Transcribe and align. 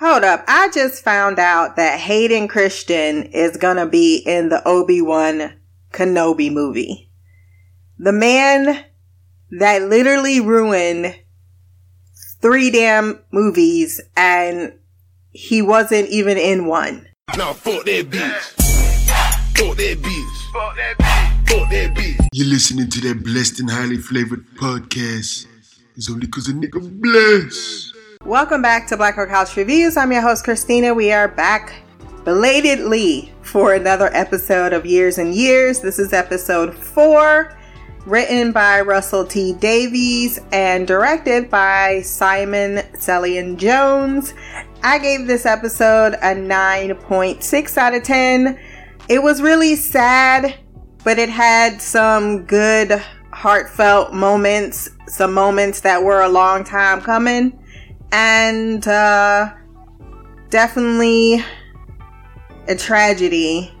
Hold 0.00 0.22
up. 0.22 0.44
I 0.46 0.70
just 0.72 1.02
found 1.02 1.40
out 1.40 1.74
that 1.74 1.98
Hayden 1.98 2.46
Christensen 2.46 3.32
is 3.32 3.56
gonna 3.56 3.86
be 3.86 4.18
in 4.18 4.48
the 4.48 4.62
Obi-Wan 4.66 5.54
Kenobi 5.92 6.52
movie. 6.52 7.10
The 7.98 8.12
man 8.12 8.84
that 9.58 9.82
literally 9.82 10.38
ruined 10.38 11.18
three 12.40 12.70
damn 12.70 13.18
movies 13.32 14.00
and 14.16 14.72
he 15.32 15.62
wasn't 15.62 16.08
even 16.10 16.38
in 16.38 16.66
one. 16.66 17.08
Now 17.36 17.52
fuck 17.52 17.84
that 17.86 18.08
bitch. 18.08 18.38
Fuck 19.58 19.76
that 19.78 19.98
bitch. 19.98 20.52
Fuck 20.52 20.76
that 20.76 20.96
bitch. 20.98 21.48
Fuck 21.48 21.70
that 21.70 21.94
bitch. 21.96 22.28
You're 22.32 22.46
listening 22.46 22.88
to 22.88 23.00
that 23.00 23.24
blessed 23.24 23.58
and 23.58 23.68
highly 23.68 23.96
flavored 23.96 24.46
podcast. 24.54 25.46
It's 25.96 26.08
only 26.08 26.28
cause 26.28 26.48
a 26.48 26.52
nigga 26.52 26.80
blessed. 27.02 27.97
Welcome 28.28 28.60
back 28.60 28.86
to 28.88 28.96
Black 28.98 29.16
Girl 29.16 29.26
House 29.26 29.56
Reviews. 29.56 29.96
I'm 29.96 30.12
your 30.12 30.20
host, 30.20 30.44
Christina. 30.44 30.92
We 30.92 31.10
are 31.12 31.28
back 31.28 31.72
belatedly 32.26 33.32
for 33.40 33.72
another 33.72 34.10
episode 34.12 34.74
of 34.74 34.84
Years 34.84 35.16
and 35.16 35.34
Years. 35.34 35.80
This 35.80 35.98
is 35.98 36.12
episode 36.12 36.74
four, 36.74 37.56
written 38.04 38.52
by 38.52 38.82
Russell 38.82 39.24
T. 39.24 39.54
Davies 39.54 40.40
and 40.52 40.86
directed 40.86 41.48
by 41.48 42.02
Simon 42.02 42.84
Cellan 42.98 43.56
Jones. 43.56 44.34
I 44.82 44.98
gave 44.98 45.26
this 45.26 45.46
episode 45.46 46.12
a 46.16 46.34
9.6 46.34 47.76
out 47.78 47.94
of 47.94 48.02
10. 48.02 48.60
It 49.08 49.22
was 49.22 49.40
really 49.40 49.74
sad, 49.74 50.54
but 51.02 51.18
it 51.18 51.30
had 51.30 51.80
some 51.80 52.44
good, 52.44 53.02
heartfelt 53.32 54.12
moments, 54.12 54.90
some 55.06 55.32
moments 55.32 55.80
that 55.80 56.02
were 56.02 56.20
a 56.20 56.28
long 56.28 56.62
time 56.62 57.00
coming 57.00 57.58
and 58.12 58.86
uh, 58.86 59.52
definitely 60.50 61.44
a 62.66 62.76
tragedy. 62.76 63.72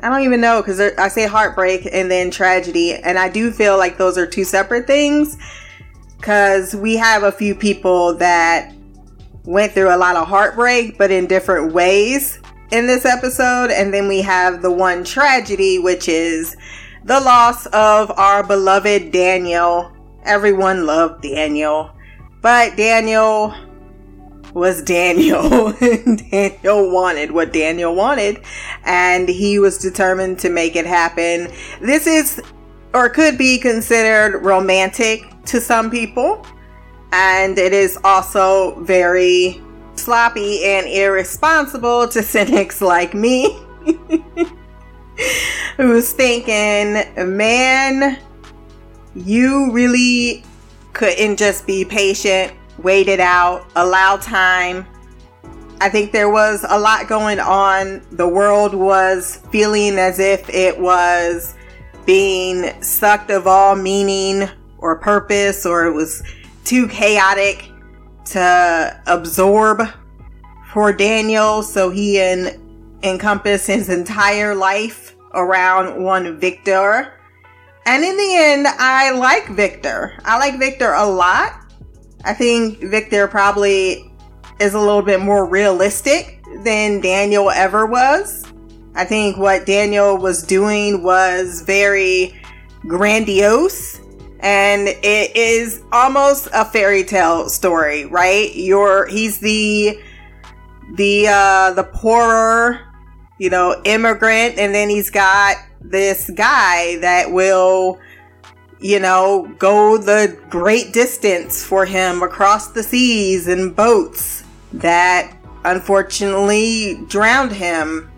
I 0.00 0.08
don't 0.08 0.22
even 0.22 0.40
know 0.40 0.60
because 0.60 0.80
I 0.80 1.08
say 1.08 1.26
heartbreak 1.26 1.88
and 1.92 2.10
then 2.10 2.30
tragedy, 2.30 2.94
and 2.94 3.18
I 3.18 3.28
do 3.28 3.52
feel 3.52 3.78
like 3.78 3.98
those 3.98 4.18
are 4.18 4.26
two 4.26 4.44
separate 4.44 4.86
things 4.86 5.38
because 6.16 6.74
we 6.74 6.96
have 6.96 7.22
a 7.22 7.32
few 7.32 7.54
people 7.54 8.14
that 8.14 8.72
went 9.44 9.72
through 9.72 9.94
a 9.94 9.96
lot 9.96 10.16
of 10.16 10.28
heartbreak, 10.28 10.98
but 10.98 11.10
in 11.10 11.26
different 11.26 11.72
ways 11.72 12.40
in 12.70 12.86
this 12.86 13.04
episode, 13.04 13.70
and 13.70 13.92
then 13.92 14.08
we 14.08 14.22
have 14.22 14.62
the 14.62 14.70
one 14.70 15.04
tragedy, 15.04 15.78
which 15.78 16.08
is 16.08 16.56
the 17.04 17.20
loss 17.20 17.66
of 17.66 18.10
our 18.12 18.42
beloved 18.42 19.12
Daniel. 19.12 19.92
Everyone 20.24 20.86
loved 20.86 21.22
Daniel. 21.22 21.90
But 22.42 22.76
Daniel 22.76 23.54
was 24.52 24.82
Daniel. 24.82 25.72
Daniel 26.30 26.90
wanted 26.90 27.30
what 27.30 27.52
Daniel 27.52 27.94
wanted, 27.94 28.42
and 28.84 29.28
he 29.28 29.58
was 29.58 29.78
determined 29.78 30.38
to 30.40 30.50
make 30.50 30.76
it 30.76 30.86
happen. 30.86 31.48
This 31.80 32.06
is, 32.06 32.42
or 32.92 33.08
could 33.08 33.38
be 33.38 33.58
considered 33.58 34.44
romantic 34.44 35.24
to 35.46 35.60
some 35.60 35.90
people, 35.90 36.44
and 37.12 37.58
it 37.58 37.72
is 37.72 37.98
also 38.04 38.78
very 38.82 39.62
sloppy 39.94 40.64
and 40.64 40.86
irresponsible 40.86 42.08
to 42.08 42.22
cynics 42.24 42.80
like 42.80 43.14
me. 43.14 43.56
Who's 45.76 46.12
thinking, 46.12 47.04
man, 47.36 48.18
you 49.14 49.70
really 49.72 50.44
couldn't 50.92 51.36
just 51.36 51.66
be 51.66 51.84
patient, 51.84 52.52
wait 52.78 53.08
it 53.08 53.20
out, 53.20 53.66
allow 53.76 54.16
time. 54.16 54.86
I 55.80 55.88
think 55.88 56.12
there 56.12 56.30
was 56.30 56.64
a 56.68 56.78
lot 56.78 57.08
going 57.08 57.40
on. 57.40 58.06
The 58.12 58.28
world 58.28 58.74
was 58.74 59.38
feeling 59.50 59.98
as 59.98 60.20
if 60.20 60.48
it 60.48 60.78
was 60.78 61.56
being 62.06 62.80
sucked 62.82 63.30
of 63.30 63.46
all 63.46 63.74
meaning 63.74 64.48
or 64.78 64.96
purpose, 64.96 65.66
or 65.66 65.86
it 65.86 65.92
was 65.92 66.22
too 66.64 66.86
chaotic 66.88 67.68
to 68.26 69.00
absorb 69.06 69.82
for 70.72 70.92
Daniel. 70.92 71.62
So 71.62 71.90
he 71.90 72.20
en- 72.20 72.60
encompassed 73.02 73.66
his 73.66 73.88
entire 73.88 74.54
life 74.54 75.16
around 75.34 76.02
one 76.02 76.38
Victor. 76.38 77.12
And 77.84 78.04
in 78.04 78.16
the 78.16 78.36
end, 78.36 78.66
I 78.68 79.10
like 79.10 79.48
Victor. 79.48 80.16
I 80.24 80.38
like 80.38 80.58
Victor 80.58 80.92
a 80.92 81.06
lot. 81.06 81.52
I 82.24 82.32
think 82.32 82.78
Victor 82.80 83.26
probably 83.26 84.12
is 84.60 84.74
a 84.74 84.78
little 84.78 85.02
bit 85.02 85.20
more 85.20 85.44
realistic 85.44 86.42
than 86.62 87.00
Daniel 87.00 87.50
ever 87.50 87.86
was. 87.86 88.44
I 88.94 89.04
think 89.04 89.36
what 89.36 89.66
Daniel 89.66 90.16
was 90.16 90.42
doing 90.42 91.02
was 91.02 91.62
very 91.62 92.40
grandiose 92.86 94.00
and 94.40 94.88
it 94.88 95.36
is 95.36 95.82
almost 95.92 96.48
a 96.52 96.64
fairy 96.64 97.04
tale 97.04 97.48
story, 97.48 98.06
right? 98.06 98.54
You're 98.54 99.06
he's 99.06 99.38
the 99.38 99.98
the 100.94 101.28
uh 101.28 101.72
the 101.72 101.84
poorer, 101.84 102.80
you 103.38 103.50
know, 103.50 103.80
immigrant 103.84 104.58
and 104.58 104.74
then 104.74 104.88
he's 104.88 105.10
got 105.10 105.56
this 105.84 106.30
guy 106.30 106.96
that 106.98 107.30
will, 107.30 107.98
you 108.80 108.98
know, 108.98 109.52
go 109.58 109.98
the 109.98 110.38
great 110.50 110.92
distance 110.92 111.64
for 111.64 111.84
him 111.84 112.22
across 112.22 112.68
the 112.68 112.82
seas 112.82 113.48
in 113.48 113.72
boats 113.72 114.44
that 114.72 115.36
unfortunately 115.64 117.04
drowned 117.08 117.52
him. 117.52 118.10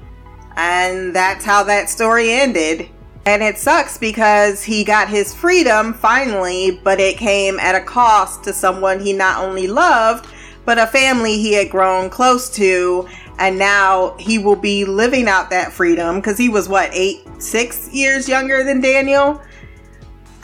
And 0.57 1.15
that's 1.15 1.45
how 1.45 1.65
that 1.65 1.91
story 1.91 2.31
ended. 2.31 2.89
And 3.27 3.43
it 3.43 3.59
sucks 3.59 3.97
because 3.97 4.63
he 4.63 4.85
got 4.85 5.09
his 5.09 5.35
freedom 5.35 5.95
finally, 5.95 6.81
but 6.85 7.01
it 7.01 7.17
came 7.17 7.59
at 7.59 7.75
a 7.75 7.81
cost 7.81 8.45
to 8.45 8.53
someone 8.53 9.01
he 9.01 9.13
not 9.13 9.43
only 9.43 9.67
loved, 9.67 10.29
but 10.65 10.79
a 10.79 10.87
family 10.87 11.39
he 11.39 11.55
had 11.55 11.71
grown 11.71 12.11
close 12.11 12.51
to 12.51 13.09
and 13.39 13.59
now 13.59 14.17
he 14.19 14.39
will 14.39 14.56
be 14.56 14.84
living 14.84 15.28
out 15.28 15.50
that 15.50 15.72
freedom 15.72 16.17
because 16.17 16.39
he 16.39 16.49
was 16.49 16.69
what 16.69 16.91
eight 16.93 17.22
six 17.39 17.93
years 17.93 18.28
younger 18.28 18.65
than 18.65 18.81
daniel? 18.81 19.41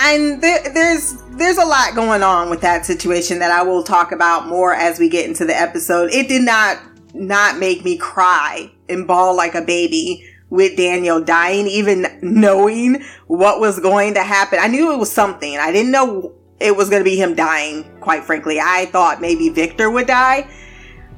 And 0.02 0.42
there, 0.42 0.62
there's 0.72 1.22
there's 1.32 1.58
a 1.58 1.64
lot 1.64 1.94
going 1.94 2.22
on 2.22 2.48
with 2.48 2.62
that 2.62 2.86
situation 2.86 3.38
that 3.40 3.50
i 3.50 3.62
will 3.62 3.82
talk 3.82 4.12
about 4.12 4.46
more 4.46 4.74
as 4.74 4.98
we 4.98 5.08
get 5.08 5.28
into 5.28 5.44
the 5.44 5.58
episode. 5.58 6.10
It 6.12 6.28
did 6.28 6.42
not 6.42 6.78
not 7.14 7.58
make 7.58 7.84
me 7.84 7.96
cry 7.96 8.70
and 8.88 9.06
bawl 9.06 9.36
like 9.36 9.54
a 9.54 9.62
baby 9.62 10.26
with 10.48 10.76
daniel 10.76 11.20
dying 11.20 11.66
even 11.66 12.06
knowing 12.22 13.02
what 13.26 13.60
was 13.60 13.78
going 13.78 14.14
to 14.14 14.22
happen. 14.22 14.58
I 14.60 14.68
knew 14.68 14.92
it 14.92 14.98
was 14.98 15.12
something. 15.12 15.56
I 15.58 15.70
didn't 15.70 15.92
know 15.92 16.32
it 16.58 16.76
was 16.76 16.90
going 16.90 17.00
to 17.00 17.08
be 17.08 17.16
him 17.16 17.34
dying 17.34 17.84
quite 18.00 18.24
frankly. 18.24 18.58
I 18.60 18.86
thought 18.86 19.20
maybe 19.20 19.48
victor 19.48 19.90
would 19.90 20.06
die 20.06 20.48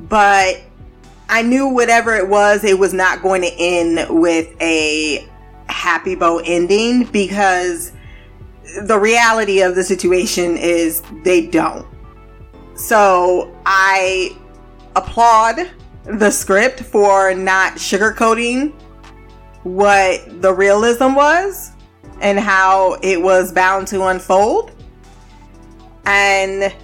but 0.09 0.61
I 1.33 1.41
knew 1.41 1.67
whatever 1.67 2.15
it 2.15 2.29
was, 2.29 2.63
it 2.63 2.79
was 2.79 2.93
not 2.93 3.23
going 3.23 3.41
to 3.41 3.53
end 3.59 4.07
with 4.21 4.55
a 4.61 5.27
happy 5.67 6.15
bow 6.15 6.43
ending 6.45 7.05
because 7.05 7.93
the 8.83 8.99
reality 8.99 9.63
of 9.63 9.75
the 9.75 9.83
situation 9.83 10.59
is 10.59 11.03
they 11.25 11.47
don't. 11.47 11.87
So 12.75 13.51
I 13.65 14.37
applaud 14.95 15.71
the 16.05 16.31
script 16.31 16.81
for 16.81 17.33
not 17.33 17.77
sugarcoating 17.77 18.75
what 19.63 20.43
the 20.43 20.53
realism 20.53 21.15
was 21.15 21.71
and 22.21 22.39
how 22.39 22.99
it 23.03 23.23
was 23.23 23.53
bound 23.53 23.89
to 23.89 24.05
unfold. 24.05 24.73
And 26.05 26.75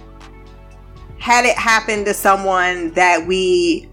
had 1.19 1.45
it 1.45 1.55
happened 1.55 2.07
to 2.07 2.15
someone 2.15 2.91
that 2.93 3.27
we 3.27 3.88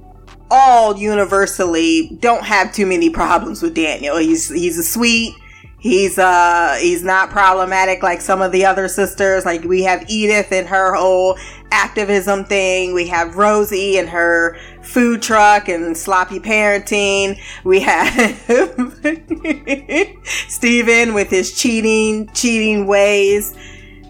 all 0.50 0.96
universally 0.96 2.16
don't 2.20 2.44
have 2.44 2.72
too 2.72 2.86
many 2.86 3.10
problems 3.10 3.62
with 3.62 3.74
Daniel. 3.74 4.16
He's 4.16 4.48
he's 4.48 4.78
a 4.78 4.84
sweet. 4.84 5.34
He's 5.78 6.18
uh 6.18 6.78
he's 6.80 7.04
not 7.04 7.30
problematic 7.30 8.02
like 8.02 8.20
some 8.20 8.40
of 8.42 8.52
the 8.52 8.64
other 8.64 8.88
sisters. 8.88 9.44
Like 9.44 9.62
we 9.64 9.82
have 9.82 10.04
Edith 10.08 10.50
and 10.52 10.66
her 10.66 10.94
whole 10.94 11.36
activism 11.70 12.44
thing. 12.44 12.94
We 12.94 13.06
have 13.08 13.36
Rosie 13.36 13.98
and 13.98 14.08
her 14.08 14.58
food 14.82 15.22
truck 15.22 15.68
and 15.68 15.96
sloppy 15.96 16.40
parenting. 16.40 17.40
We 17.64 17.80
have 17.80 18.34
Steven 20.48 21.14
with 21.14 21.30
his 21.30 21.52
cheating 21.52 22.28
cheating 22.32 22.86
ways. 22.86 23.54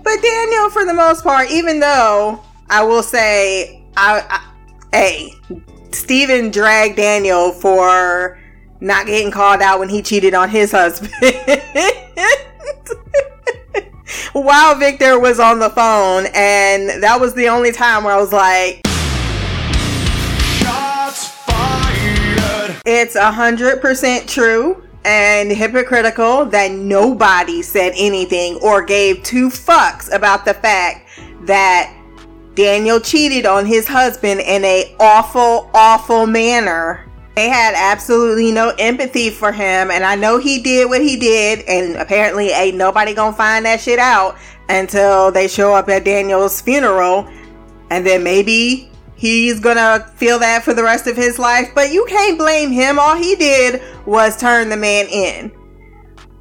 But 0.03 0.23
Daniel 0.23 0.71
for 0.71 0.85
the 0.85 0.95
most 0.95 1.25
part, 1.25 1.51
even 1.51 1.81
though 1.81 2.43
I 2.71 2.85
will 2.85 3.03
say 3.03 3.83
I, 3.97 4.41
Steven 5.97 6.51
dragged 6.51 6.97
Daniel 6.97 7.53
for 7.53 8.39
not 8.81 9.07
getting 9.07 9.31
called 9.31 9.63
out 9.63 9.79
when 9.79 9.89
he 9.89 10.03
cheated 10.03 10.35
on 10.35 10.51
his 10.51 10.71
husband. 10.71 11.13
While 14.33 14.75
Victor 14.77 15.19
was 15.19 15.41
on 15.41 15.59
the 15.59 15.71
phone, 15.71 16.27
and 16.35 17.03
that 17.03 17.19
was 17.19 17.33
the 17.35 17.49
only 17.49 17.73
time 17.73 18.05
where 18.05 18.15
I 18.15 18.21
was 18.21 18.33
like, 18.33 18.83
It's 22.89 23.17
a 23.17 23.33
hundred 23.33 23.81
percent 23.81 24.29
true 24.29 24.87
and 25.05 25.51
hypocritical 25.51 26.45
that 26.47 26.71
nobody 26.71 27.63
said 27.63 27.93
anything 27.97 28.57
or 28.63 28.83
gave 28.83 29.23
two 29.25 29.49
fucks 29.49 30.15
about 30.15 30.45
the 30.45 30.55
fact 30.55 31.09
that 31.47 31.93
Daniel 32.57 32.99
cheated 32.99 33.45
on 33.45 33.67
his 33.67 33.87
husband 33.87 34.41
in 34.41 34.65
a 34.65 34.97
awful, 34.99 35.71
awful 35.75 36.27
manner. 36.27 37.07
They 37.37 37.51
had 37.51 37.75
absolutely 37.77 38.51
no 38.51 38.75
empathy 38.79 39.29
for 39.29 39.53
him, 39.53 39.91
and 39.91 40.03
I 40.03 40.15
know 40.15 40.39
he 40.39 40.63
did 40.63 40.89
what 40.89 41.03
he 41.03 41.19
did, 41.19 41.61
and 41.69 41.97
apparently 41.97 42.49
ain't 42.49 42.79
nobody 42.79 43.13
gonna 43.13 43.37
find 43.37 43.67
that 43.67 43.83
shit 43.83 43.99
out 43.99 44.37
until 44.71 45.31
they 45.31 45.49
show 45.49 45.75
up 45.75 45.91
at 45.91 46.05
Daniel's 46.05 46.63
funeral, 46.63 47.29
and 47.91 48.07
then 48.07 48.25
maybe 48.25 48.91
he's 49.17 49.61
gonna 49.61 50.11
feel 50.17 50.39
that 50.39 50.65
for 50.65 50.73
the 50.73 50.83
rest 50.83 51.07
of 51.07 51.15
his 51.15 51.39
life. 51.39 51.71
But 51.75 51.93
you 51.93 52.07
can't 52.09 52.39
blame 52.39 52.71
him. 52.71 52.99
All 52.99 53.17
he 53.17 53.37
did 53.37 53.83
was 54.07 54.39
turn 54.39 54.71
the 54.71 54.79
man 54.79 55.07
in. 55.09 55.53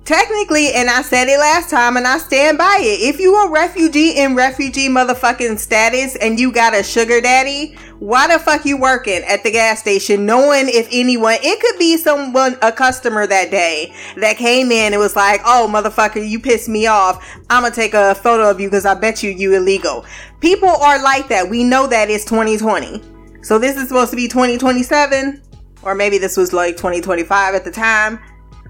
Technically, 0.06 0.72
and 0.72 0.88
I 0.88 1.02
said 1.02 1.28
it 1.30 1.40
last 1.40 1.72
time 1.72 1.98
and 1.98 2.06
I 2.06 2.20
stand 2.20 2.60
by 2.60 2.78
it. 2.80 3.10
If 3.10 3.20
you 3.20 3.36
a 3.38 3.50
refugee 3.50 4.20
in 4.20 4.36
refugee 4.36 4.88
motherfucking 4.88 5.58
status 5.58 6.16
and 6.18 6.40
you 6.40 6.52
got 6.52 6.76
a 6.76 6.84
sugar 6.84 7.20
daddy, 7.20 7.76
why 7.98 8.28
the 8.28 8.38
fuck 8.38 8.66
you 8.66 8.78
working 8.78 9.24
at 9.24 9.42
the 9.42 9.50
gas 9.50 9.80
station 9.80 10.28
knowing 10.28 10.70
if 10.70 10.88
anyone, 10.92 11.38
it 11.42 11.60
could 11.60 11.80
be 11.80 11.98
someone, 11.98 12.56
a 12.62 12.72
customer 12.72 13.26
that 13.26 13.50
day 13.50 13.96
that 14.18 14.38
came 14.38 14.72
in 14.72 14.94
and 14.94 15.00
was 15.00 15.16
like, 15.16 15.42
oh 15.44 15.68
motherfucker, 15.74 16.28
you 16.28 16.40
pissed 16.40 16.70
me 16.70 16.86
off. 16.86 17.26
I'm 17.50 17.64
gonna 17.64 17.74
take 17.74 17.96
a 17.96 18.14
photo 18.14 18.48
of 18.48 18.60
you 18.60 18.68
because 18.68 18.86
I 18.86 18.94
bet 18.94 19.24
you 19.24 19.32
you 19.32 19.56
illegal. 19.56 20.06
People 20.40 20.70
are 20.70 21.02
like 21.02 21.30
that. 21.30 21.50
We 21.50 21.64
know 21.64 21.88
that 21.88 22.12
it's 22.12 22.26
2020. 22.26 23.02
So 23.42 23.58
this 23.58 23.76
is 23.76 23.88
supposed 23.88 24.12
to 24.12 24.18
be 24.18 24.28
2027 24.28 25.42
or 25.82 25.96
maybe 25.96 26.20
this 26.20 26.38
was 26.38 26.54
like 26.54 26.78
2025 26.78 27.56
at 27.56 27.64
the 27.64 27.72
time 27.72 28.20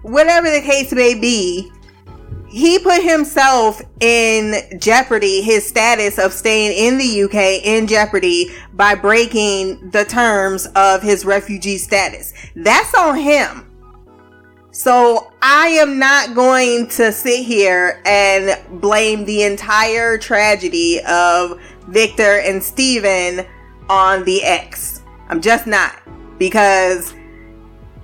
whatever 0.05 0.51
the 0.51 0.61
case 0.61 0.91
may 0.91 1.15
be, 1.15 1.71
he 2.47 2.79
put 2.79 3.01
himself 3.03 3.81
in 3.99 4.79
jeopardy, 4.79 5.41
his 5.41 5.67
status 5.67 6.19
of 6.19 6.31
staying 6.31 6.77
in 6.77 6.97
the 6.97 7.23
UK 7.23 7.65
in 7.65 7.87
jeopardy 7.87 8.51
by 8.73 8.93
breaking 8.93 9.89
the 9.89 10.05
terms 10.05 10.67
of 10.75 11.01
his 11.01 11.25
refugee 11.25 11.77
status. 11.77 12.33
That's 12.55 12.93
on 12.93 13.17
him. 13.17 13.71
So 14.71 15.31
I 15.41 15.69
am 15.69 15.97
not 15.97 16.35
going 16.35 16.87
to 16.89 17.11
sit 17.11 17.43
here 17.43 18.01
and 18.05 18.61
blame 18.79 19.25
the 19.25 19.43
entire 19.43 20.17
tragedy 20.17 21.01
of 21.07 21.59
Victor 21.87 22.41
and 22.41 22.61
Steven 22.61 23.45
on 23.89 24.23
the 24.23 24.43
ex. 24.43 25.01
I'm 25.29 25.41
just 25.41 25.65
not 25.65 25.95
because 26.37 27.13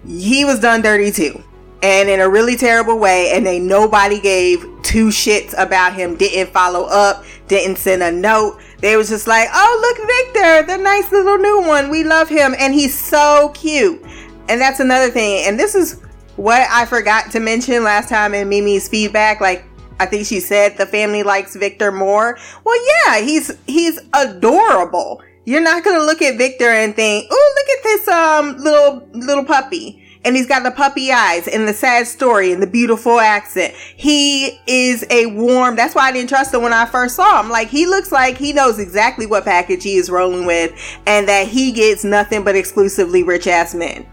he 0.07 0.45
was 0.45 0.59
done 0.59 0.81
dirty 0.81 1.11
too 1.11 1.43
and 1.83 2.09
in 2.09 2.19
a 2.19 2.29
really 2.29 2.55
terrible 2.55 2.99
way 2.99 3.31
and 3.31 3.45
they 3.45 3.59
nobody 3.59 4.19
gave 4.19 4.65
two 4.83 5.07
shits 5.07 5.53
about 5.57 5.93
him 5.93 6.15
didn't 6.15 6.51
follow 6.53 6.85
up 6.85 7.23
didn't 7.47 7.77
send 7.77 8.01
a 8.01 8.09
note. 8.09 8.61
They 8.79 8.95
was 8.95 9.09
just 9.09 9.27
like 9.27 9.49
oh 9.51 9.79
look 9.81 10.07
victor 10.07 10.73
the 10.73 10.81
nice 10.81 11.11
little 11.11 11.37
new 11.37 11.61
one 11.61 11.89
we 11.89 12.03
love 12.03 12.29
him 12.29 12.55
and 12.57 12.73
he's 12.73 12.97
so 12.97 13.51
cute. 13.53 14.01
And 14.47 14.59
that's 14.59 14.79
another 14.79 15.09
thing 15.09 15.45
and 15.47 15.59
this 15.59 15.75
is 15.75 16.01
what 16.37 16.65
i 16.71 16.85
forgot 16.85 17.29
to 17.31 17.39
mention 17.39 17.83
last 17.83 18.07
time 18.07 18.33
in 18.33 18.47
mimi's 18.47 18.87
feedback 18.87 19.41
like 19.41 19.65
i 19.99 20.05
think 20.05 20.25
she 20.25 20.39
said 20.39 20.77
the 20.77 20.85
family 20.85 21.23
likes 21.23 21.55
victor 21.55 21.91
more. 21.91 22.37
Well 22.63 22.79
yeah 23.05 23.19
he's 23.21 23.51
he's 23.67 23.99
adorable. 24.13 25.21
You're 25.43 25.61
not 25.61 25.83
gonna 25.83 26.03
look 26.03 26.21
at 26.21 26.37
victor 26.37 26.69
and 26.69 26.95
think 26.95 27.27
oh 27.31 27.53
look 27.55 27.77
at 27.77 27.83
this 27.83 28.07
um 28.07 28.57
little 28.57 29.07
little 29.13 29.45
puppy 29.45 30.00
and 30.23 30.35
he's 30.35 30.47
got 30.47 30.63
the 30.63 30.71
puppy 30.71 31.11
eyes 31.11 31.47
and 31.47 31.67
the 31.67 31.73
sad 31.73 32.07
story 32.07 32.51
and 32.51 32.61
the 32.61 32.67
beautiful 32.67 33.19
accent. 33.19 33.73
He 33.73 34.59
is 34.67 35.05
a 35.09 35.25
warm, 35.27 35.75
that's 35.75 35.95
why 35.95 36.03
I 36.03 36.11
didn't 36.11 36.29
trust 36.29 36.53
him 36.53 36.61
when 36.61 36.73
I 36.73 36.85
first 36.85 37.15
saw 37.15 37.41
him. 37.41 37.49
Like, 37.49 37.69
he 37.69 37.85
looks 37.87 38.11
like 38.11 38.37
he 38.37 38.53
knows 38.53 38.79
exactly 38.79 39.25
what 39.25 39.45
package 39.45 39.83
he 39.83 39.95
is 39.95 40.09
rolling 40.09 40.45
with 40.45 40.73
and 41.07 41.27
that 41.27 41.47
he 41.47 41.71
gets 41.71 42.03
nothing 42.03 42.43
but 42.43 42.55
exclusively 42.55 43.23
rich 43.23 43.47
ass 43.47 43.73
men 43.73 44.05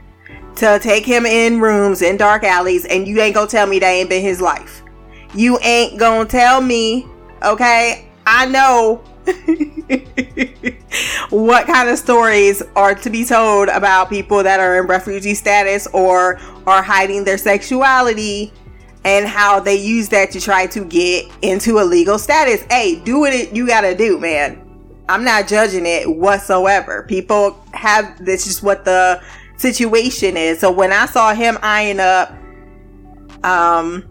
to 0.56 0.78
take 0.82 1.04
him 1.04 1.24
in 1.24 1.60
rooms 1.60 2.02
in 2.02 2.16
dark 2.16 2.42
alleys 2.42 2.84
and 2.84 3.06
you 3.06 3.20
ain't 3.20 3.34
gonna 3.34 3.48
tell 3.48 3.66
me 3.66 3.78
that 3.78 3.90
ain't 3.90 4.08
been 4.08 4.22
his 4.22 4.40
life. 4.40 4.82
You 5.34 5.58
ain't 5.60 5.98
gonna 6.00 6.28
tell 6.28 6.60
me, 6.60 7.06
okay? 7.44 8.08
I 8.26 8.46
know 8.46 9.02
what 11.30 11.66
kind 11.66 11.88
of 11.88 11.98
stories 11.98 12.62
are 12.76 12.94
to 12.94 13.10
be 13.10 13.24
told 13.24 13.68
about 13.68 14.08
people 14.08 14.42
that 14.42 14.60
are 14.60 14.80
in 14.80 14.86
refugee 14.86 15.34
status 15.34 15.86
or 15.88 16.38
are 16.66 16.82
hiding 16.82 17.24
their 17.24 17.38
sexuality 17.38 18.52
and 19.04 19.26
how 19.26 19.60
they 19.60 19.76
use 19.76 20.08
that 20.08 20.30
to 20.30 20.40
try 20.40 20.66
to 20.66 20.84
get 20.84 21.30
into 21.42 21.78
a 21.78 21.84
legal 21.84 22.18
status. 22.18 22.62
Hey, 22.70 23.00
do 23.00 23.20
what 23.20 23.54
you 23.54 23.66
gotta 23.66 23.94
do, 23.94 24.18
man. 24.18 24.64
I'm 25.08 25.24
not 25.24 25.48
judging 25.48 25.86
it 25.86 26.08
whatsoever. 26.08 27.04
People 27.04 27.58
have 27.72 28.24
this 28.24 28.46
is 28.46 28.62
what 28.62 28.84
the 28.84 29.22
situation 29.56 30.36
is. 30.36 30.60
So 30.60 30.70
when 30.70 30.92
I 30.92 31.06
saw 31.06 31.34
him 31.34 31.58
eyeing 31.62 32.00
up 32.00 32.30
um 33.44 34.04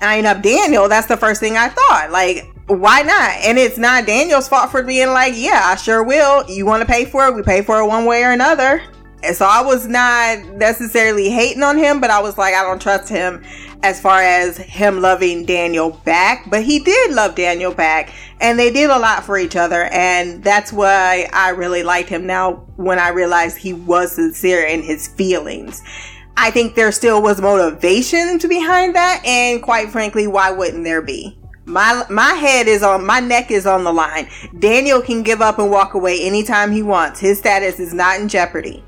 eyeing 0.00 0.26
up 0.26 0.42
Daniel, 0.42 0.88
that's 0.88 1.06
the 1.06 1.16
first 1.16 1.40
thing 1.40 1.56
I 1.56 1.68
thought. 1.68 2.08
Like 2.10 2.55
why 2.66 3.02
not? 3.02 3.30
And 3.44 3.58
it's 3.58 3.78
not 3.78 4.06
Daniel's 4.06 4.48
fault 4.48 4.70
for 4.70 4.82
being 4.82 5.08
like, 5.08 5.34
yeah, 5.36 5.62
I 5.64 5.76
sure 5.76 6.02
will. 6.02 6.48
You 6.50 6.66
want 6.66 6.80
to 6.80 6.86
pay 6.86 7.04
for 7.04 7.26
it? 7.26 7.34
We 7.34 7.42
pay 7.42 7.62
for 7.62 7.80
it 7.80 7.86
one 7.86 8.04
way 8.06 8.24
or 8.24 8.32
another. 8.32 8.82
And 9.22 9.34
so 9.34 9.46
I 9.46 9.62
was 9.62 9.86
not 9.86 10.44
necessarily 10.56 11.30
hating 11.30 11.62
on 11.62 11.78
him, 11.78 12.00
but 12.00 12.10
I 12.10 12.20
was 12.20 12.36
like, 12.36 12.54
I 12.54 12.62
don't 12.62 12.80
trust 12.80 13.08
him 13.08 13.42
as 13.82 14.00
far 14.00 14.20
as 14.20 14.56
him 14.56 15.00
loving 15.00 15.44
Daniel 15.44 15.90
back. 16.04 16.48
But 16.50 16.64
he 16.64 16.80
did 16.80 17.12
love 17.12 17.34
Daniel 17.34 17.72
back, 17.72 18.12
and 18.40 18.58
they 18.58 18.70
did 18.70 18.90
a 18.90 18.98
lot 18.98 19.24
for 19.24 19.38
each 19.38 19.56
other. 19.56 19.84
And 19.84 20.44
that's 20.44 20.72
why 20.72 21.28
I 21.32 21.50
really 21.50 21.82
liked 21.82 22.08
him 22.08 22.26
now 22.26 22.66
when 22.76 22.98
I 22.98 23.08
realized 23.08 23.56
he 23.56 23.72
was 23.72 24.12
sincere 24.12 24.64
in 24.64 24.82
his 24.82 25.08
feelings. 25.08 25.82
I 26.36 26.50
think 26.50 26.74
there 26.74 26.92
still 26.92 27.22
was 27.22 27.40
motivation 27.40 28.38
behind 28.38 28.94
that, 28.94 29.24
and 29.24 29.62
quite 29.62 29.90
frankly, 29.90 30.26
why 30.26 30.50
wouldn't 30.50 30.84
there 30.84 31.02
be? 31.02 31.38
My 31.66 32.06
my 32.08 32.32
head 32.34 32.68
is 32.68 32.84
on 32.84 33.04
my 33.04 33.18
neck 33.18 33.50
is 33.50 33.66
on 33.66 33.82
the 33.82 33.92
line. 33.92 34.28
Daniel 34.60 35.02
can 35.02 35.24
give 35.24 35.42
up 35.42 35.58
and 35.58 35.68
walk 35.68 35.94
away 35.94 36.20
anytime 36.22 36.70
he 36.70 36.82
wants. 36.82 37.18
His 37.18 37.38
status 37.38 37.80
is 37.80 37.92
not 37.92 38.20
in 38.20 38.28
jeopardy. 38.28 38.84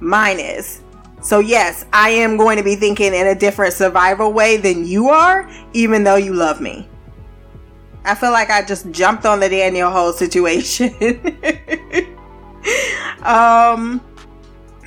Mine 0.00 0.40
is. 0.40 0.82
So 1.20 1.40
yes, 1.40 1.84
I 1.92 2.10
am 2.10 2.38
going 2.38 2.56
to 2.56 2.62
be 2.62 2.74
thinking 2.74 3.12
in 3.12 3.26
a 3.26 3.34
different 3.34 3.74
survival 3.74 4.32
way 4.32 4.56
than 4.56 4.86
you 4.86 5.08
are, 5.08 5.50
even 5.74 6.04
though 6.04 6.16
you 6.16 6.32
love 6.32 6.60
me. 6.60 6.88
I 8.04 8.14
feel 8.14 8.32
like 8.32 8.48
I 8.48 8.64
just 8.64 8.90
jumped 8.92 9.26
on 9.26 9.40
the 9.40 9.48
Daniel 9.48 9.90
whole 9.90 10.12
situation. 10.12 10.94
um 13.22 14.00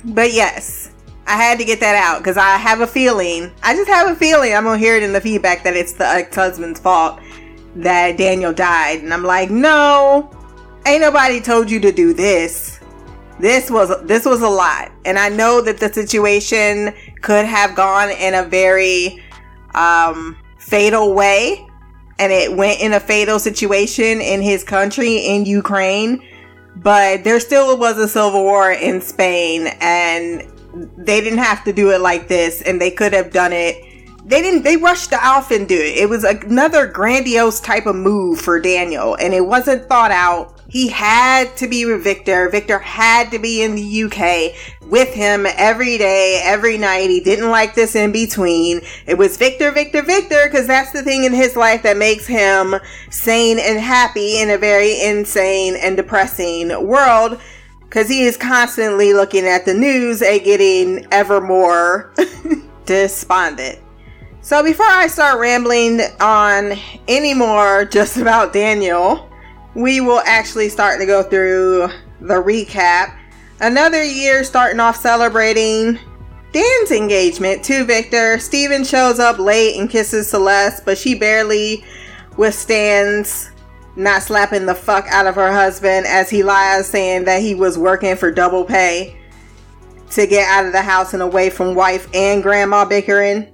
but 0.04 0.32
yes, 0.32 0.90
I 1.30 1.34
had 1.36 1.60
to 1.60 1.64
get 1.64 1.78
that 1.78 1.94
out 1.94 2.18
because 2.18 2.36
I 2.36 2.56
have 2.56 2.80
a 2.80 2.88
feeling. 2.88 3.52
I 3.62 3.76
just 3.76 3.88
have 3.88 4.10
a 4.10 4.16
feeling 4.16 4.52
I'm 4.52 4.64
gonna 4.64 4.78
hear 4.78 4.96
it 4.96 5.04
in 5.04 5.12
the 5.12 5.20
feedback 5.20 5.62
that 5.62 5.76
it's 5.76 5.92
the 5.92 6.04
ex-husband's 6.04 6.80
fault 6.80 7.20
that 7.76 8.18
Daniel 8.18 8.52
died, 8.52 9.04
and 9.04 9.14
I'm 9.14 9.22
like, 9.22 9.48
no, 9.48 10.28
ain't 10.86 11.02
nobody 11.02 11.40
told 11.40 11.70
you 11.70 11.78
to 11.82 11.92
do 11.92 12.12
this. 12.12 12.80
This 13.38 13.70
was 13.70 13.92
this 14.06 14.26
was 14.26 14.42
a 14.42 14.48
lot, 14.48 14.90
and 15.04 15.16
I 15.20 15.28
know 15.28 15.60
that 15.60 15.78
the 15.78 15.92
situation 15.92 16.92
could 17.22 17.46
have 17.46 17.76
gone 17.76 18.10
in 18.10 18.34
a 18.34 18.42
very 18.42 19.22
um, 19.76 20.36
fatal 20.58 21.14
way, 21.14 21.64
and 22.18 22.32
it 22.32 22.56
went 22.56 22.80
in 22.80 22.94
a 22.94 23.00
fatal 23.00 23.38
situation 23.38 24.20
in 24.20 24.42
his 24.42 24.64
country 24.64 25.18
in 25.18 25.44
Ukraine. 25.44 26.26
But 26.74 27.22
there 27.22 27.38
still 27.38 27.78
was 27.78 27.98
a 27.98 28.08
civil 28.08 28.42
war 28.42 28.72
in 28.72 29.00
Spain, 29.00 29.68
and 29.80 30.42
they 30.74 31.20
didn't 31.20 31.38
have 31.38 31.64
to 31.64 31.72
do 31.72 31.90
it 31.90 32.00
like 32.00 32.28
this 32.28 32.62
and 32.62 32.80
they 32.80 32.90
could 32.90 33.12
have 33.12 33.32
done 33.32 33.52
it. 33.52 33.84
They 34.24 34.42
didn't 34.42 34.62
they 34.62 34.76
rushed 34.76 35.12
off 35.12 35.50
and 35.50 35.68
do 35.68 35.74
it. 35.74 35.98
It 35.98 36.08
was 36.08 36.24
another 36.24 36.86
grandiose 36.86 37.60
type 37.60 37.86
of 37.86 37.96
move 37.96 38.40
for 38.40 38.60
daniel 38.60 39.16
and 39.16 39.34
it 39.34 39.44
wasn't 39.46 39.88
thought 39.88 40.12
out. 40.12 40.60
He 40.68 40.88
had 40.88 41.56
to 41.56 41.66
be 41.66 41.84
with 41.84 42.04
victor. 42.04 42.48
Victor 42.48 42.78
had 42.78 43.32
to 43.32 43.40
be 43.40 43.62
in 43.62 43.74
the 43.74 44.04
uk 44.04 44.88
with 44.88 45.12
him 45.12 45.46
every 45.56 45.98
day 45.98 46.40
every 46.44 46.78
night. 46.78 47.10
He 47.10 47.20
didn't 47.20 47.50
like 47.50 47.74
this 47.74 47.96
in 47.96 48.12
between. 48.12 48.82
It 49.06 49.18
was 49.18 49.36
victor 49.36 49.72
victor 49.72 50.02
victor 50.02 50.44
because 50.44 50.68
that's 50.68 50.92
the 50.92 51.02
thing 51.02 51.24
in 51.24 51.32
his 51.32 51.56
life 51.56 51.82
that 51.82 51.96
makes 51.96 52.26
him 52.26 52.76
sane 53.10 53.58
and 53.58 53.80
happy 53.80 54.40
in 54.40 54.50
a 54.50 54.58
very 54.58 55.02
insane 55.02 55.74
and 55.76 55.96
depressing 55.96 56.86
world 56.86 57.40
because 57.90 58.08
he 58.08 58.22
is 58.22 58.36
constantly 58.36 59.12
looking 59.12 59.44
at 59.44 59.64
the 59.64 59.74
news 59.74 60.22
and 60.22 60.44
getting 60.44 61.04
ever 61.10 61.40
more 61.40 62.14
despondent. 62.86 63.80
So 64.42 64.62
before 64.62 64.86
I 64.86 65.08
start 65.08 65.40
rambling 65.40 66.00
on 66.20 66.74
any 67.08 67.34
more 67.34 67.84
just 67.84 68.16
about 68.16 68.52
Daniel, 68.52 69.28
we 69.74 70.00
will 70.00 70.22
actually 70.24 70.68
start 70.68 71.00
to 71.00 71.06
go 71.06 71.24
through 71.24 71.88
the 72.20 72.34
recap. 72.34 73.16
Another 73.60 74.04
year 74.04 74.44
starting 74.44 74.78
off 74.78 74.96
celebrating 74.96 75.98
Dan's 76.52 76.92
engagement 76.92 77.64
to 77.64 77.84
Victor. 77.84 78.38
Steven 78.38 78.84
shows 78.84 79.18
up 79.18 79.40
late 79.40 79.76
and 79.76 79.90
kisses 79.90 80.30
Celeste, 80.30 80.84
but 80.84 80.96
she 80.96 81.16
barely 81.16 81.84
withstands 82.36 83.49
not 83.96 84.22
slapping 84.22 84.66
the 84.66 84.74
fuck 84.74 85.06
out 85.08 85.26
of 85.26 85.34
her 85.34 85.52
husband 85.52 86.06
as 86.06 86.30
he 86.30 86.42
lies 86.42 86.88
saying 86.88 87.24
that 87.24 87.42
he 87.42 87.54
was 87.54 87.76
working 87.76 88.16
for 88.16 88.30
double 88.30 88.64
pay 88.64 89.16
to 90.10 90.26
get 90.26 90.48
out 90.48 90.66
of 90.66 90.72
the 90.72 90.82
house 90.82 91.12
and 91.12 91.22
away 91.22 91.50
from 91.50 91.74
wife 91.74 92.08
and 92.14 92.42
grandma 92.42 92.84
bickering. 92.84 93.52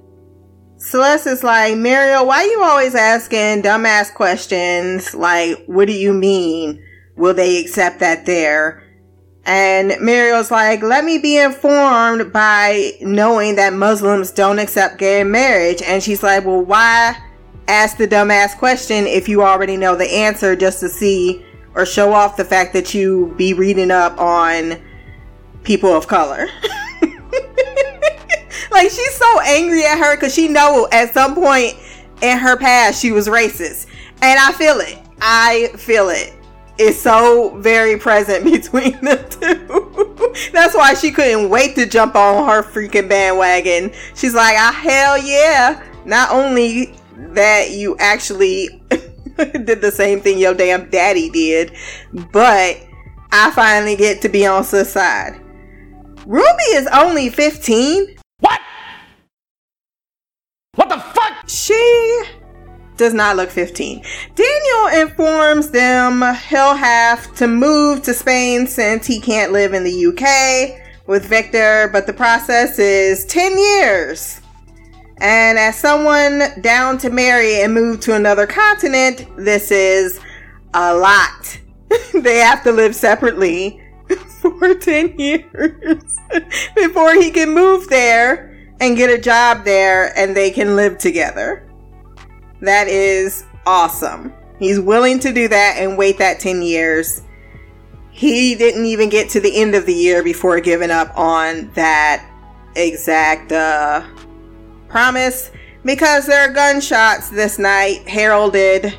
Celeste 0.79 1.27
is 1.27 1.45
like, 1.45 1.77
Muriel, 1.77 2.27
why 2.27 2.45
you 2.45 2.63
always 2.63 2.95
asking 2.95 3.63
dumbass 3.63 4.13
questions? 4.13 5.15
Like, 5.15 5.65
what 5.67 5.87
do 5.87 5.93
you 5.93 6.13
mean? 6.13 6.83
Will 7.17 7.35
they 7.35 7.61
accept 7.61 8.01
that 8.01 8.27
there? 8.27 8.83
And 9.47 9.95
Muriel's 10.01 10.51
like, 10.51 10.83
let 10.83 11.05
me 11.05 11.19
be 11.19 11.39
informed 11.39 12.33
by 12.33 12.93
knowing 13.01 13.57
that 13.57 13.73
Muslims 13.73 14.33
don't 14.33 14.59
accept 14.59 14.99
gay 14.99 15.23
marriage. 15.25 15.81
And 15.83 16.03
she's 16.03 16.23
like, 16.23 16.45
well, 16.45 16.63
why 16.63 17.17
ask 17.69 17.97
the 17.97 18.07
dumbass 18.07 18.57
question 18.57 19.07
if 19.07 19.29
you 19.29 19.43
already 19.43 19.77
know 19.77 19.97
the 19.97 20.11
answer 20.11 20.57
just 20.57 20.81
to 20.81 20.89
see 20.89 21.45
or 21.75 21.85
show 21.85 22.13
off 22.13 22.37
the 22.37 22.45
fact 22.45 22.73
that 22.73 22.95
you 22.95 23.35
be 23.37 23.53
reading 23.53 23.91
up 23.91 24.19
on 24.19 24.81
people 25.63 25.91
of 25.91 26.07
color? 26.07 26.47
like 28.71 28.91
she's 28.91 29.15
so 29.15 29.41
angry 29.41 29.85
at 29.85 29.99
her 29.99 30.17
because 30.17 30.35
she 30.35 30.49
know 30.49 30.89
at 30.93 31.13
some 31.13 31.35
point 31.35 31.75
in 32.23 32.39
her 32.39 32.57
past 32.57 33.01
she 33.01 33.13
was 33.13 33.29
racist. 33.29 33.87
And 34.23 34.39
I 34.39 34.53
feel 34.53 34.81
it. 34.81 34.99
I 35.21 35.69
feel 35.77 36.09
it. 36.09 36.35
it 36.79 36.83
is 36.83 37.01
so 37.01 37.57
very 37.59 37.99
present 37.99 38.45
between 38.53 38.93
the 39.01 39.17
two. 39.41 40.51
That's 40.53 40.75
why 40.75 40.95
she 40.95 41.11
couldn't 41.11 41.49
wait 41.49 41.75
to 41.77 41.87
jump 41.87 42.15
on 42.15 42.49
her 42.49 42.63
freaking 42.63 43.09
bandwagon. 43.09 43.93
She's 44.15 44.35
like, 44.35 44.57
ah, 44.59 44.73
hell 44.73 45.19
yeah. 45.19 45.83
Not 46.05 46.31
only 46.31 46.95
that 47.17 47.71
you 47.71 47.97
actually 47.99 48.83
did 49.37 49.81
the 49.81 49.91
same 49.91 50.21
thing 50.21 50.39
your 50.39 50.55
damn 50.55 50.89
daddy 50.91 51.31
did, 51.31 51.73
but 52.33 52.81
I 53.33 53.51
finally 53.53 53.97
get 53.97 54.23
to 54.23 54.29
be 54.29 54.47
on 54.47 54.65
sis 54.65 54.93
side. 54.93 55.41
Ruby 56.27 56.63
is 56.71 56.89
only 56.93 57.29
15. 57.29 58.17
What? 58.41 58.61
What 60.75 60.89
the 60.89 60.99
fuck? 60.99 61.49
She 61.49 62.23
does 62.97 63.15
not 63.15 63.37
look 63.37 63.51
15. 63.51 64.03
Daniel 64.35 65.03
informs 65.03 65.71
them 65.71 66.23
he'll 66.49 66.75
have 66.75 67.35
to 67.37 67.47
move 67.47 68.03
to 68.03 68.15
Spain 68.15 68.67
since 68.67 69.07
he 69.07 69.21
can't 69.21 69.53
live 69.53 69.75
in 69.75 69.85
the 69.85 70.07
UK 70.07 70.81
with 71.07 71.27
Victor, 71.27 71.89
but 71.93 72.07
the 72.07 72.13
process 72.13 72.79
is 72.79 73.25
10 73.27 73.59
years. 73.59 74.41
And 75.19 75.59
as 75.59 75.79
someone 75.79 76.61
down 76.61 76.99
to 76.99 77.11
marry 77.11 77.63
and 77.63 77.73
move 77.73 78.01
to 78.01 78.15
another 78.15 78.47
continent, 78.47 79.27
this 79.37 79.71
is 79.71 80.21
a 80.75 80.95
lot. 80.95 81.59
they 82.15 82.39
have 82.39 82.63
to 82.65 82.73
live 82.73 82.95
separately 82.95 83.81
for 84.41 84.75
10 84.75 85.19
years 85.19 86.19
before 86.77 87.15
he 87.15 87.31
can 87.31 87.55
move 87.55 87.89
there 87.89 88.53
and 88.81 88.97
get 88.97 89.09
a 89.09 89.19
job 89.19 89.65
there 89.65 90.17
and 90.19 90.37
they 90.37 90.51
can 90.51 90.77
live 90.77 90.99
together. 90.99 91.67
That 92.61 92.89
is 92.89 93.45
awesome. 93.65 94.35
He's 94.59 94.81
willing 94.81 95.19
to 95.21 95.33
do 95.33 95.49
that 95.49 95.77
and 95.79 95.97
wait 95.97 96.19
that 96.19 96.41
10 96.41 96.63
years. 96.63 97.23
He 98.11 98.55
didn't 98.55 98.87
even 98.87 99.09
get 99.09 99.29
to 99.31 99.41
the 99.41 99.61
end 99.61 99.75
of 99.75 99.87
the 99.87 99.95
year 99.95 100.23
before 100.23 100.61
giving 100.61 100.91
up 100.91 101.17
on 101.17 101.71
that 101.73 102.31
exact 102.75 103.53
uh, 103.53 104.07
promise 104.89 105.51
because 105.85 106.27
there 106.27 106.49
are 106.49 106.53
gunshots 106.53 107.31
this 107.31 107.59
night 107.59 108.07
heralded 108.09 108.95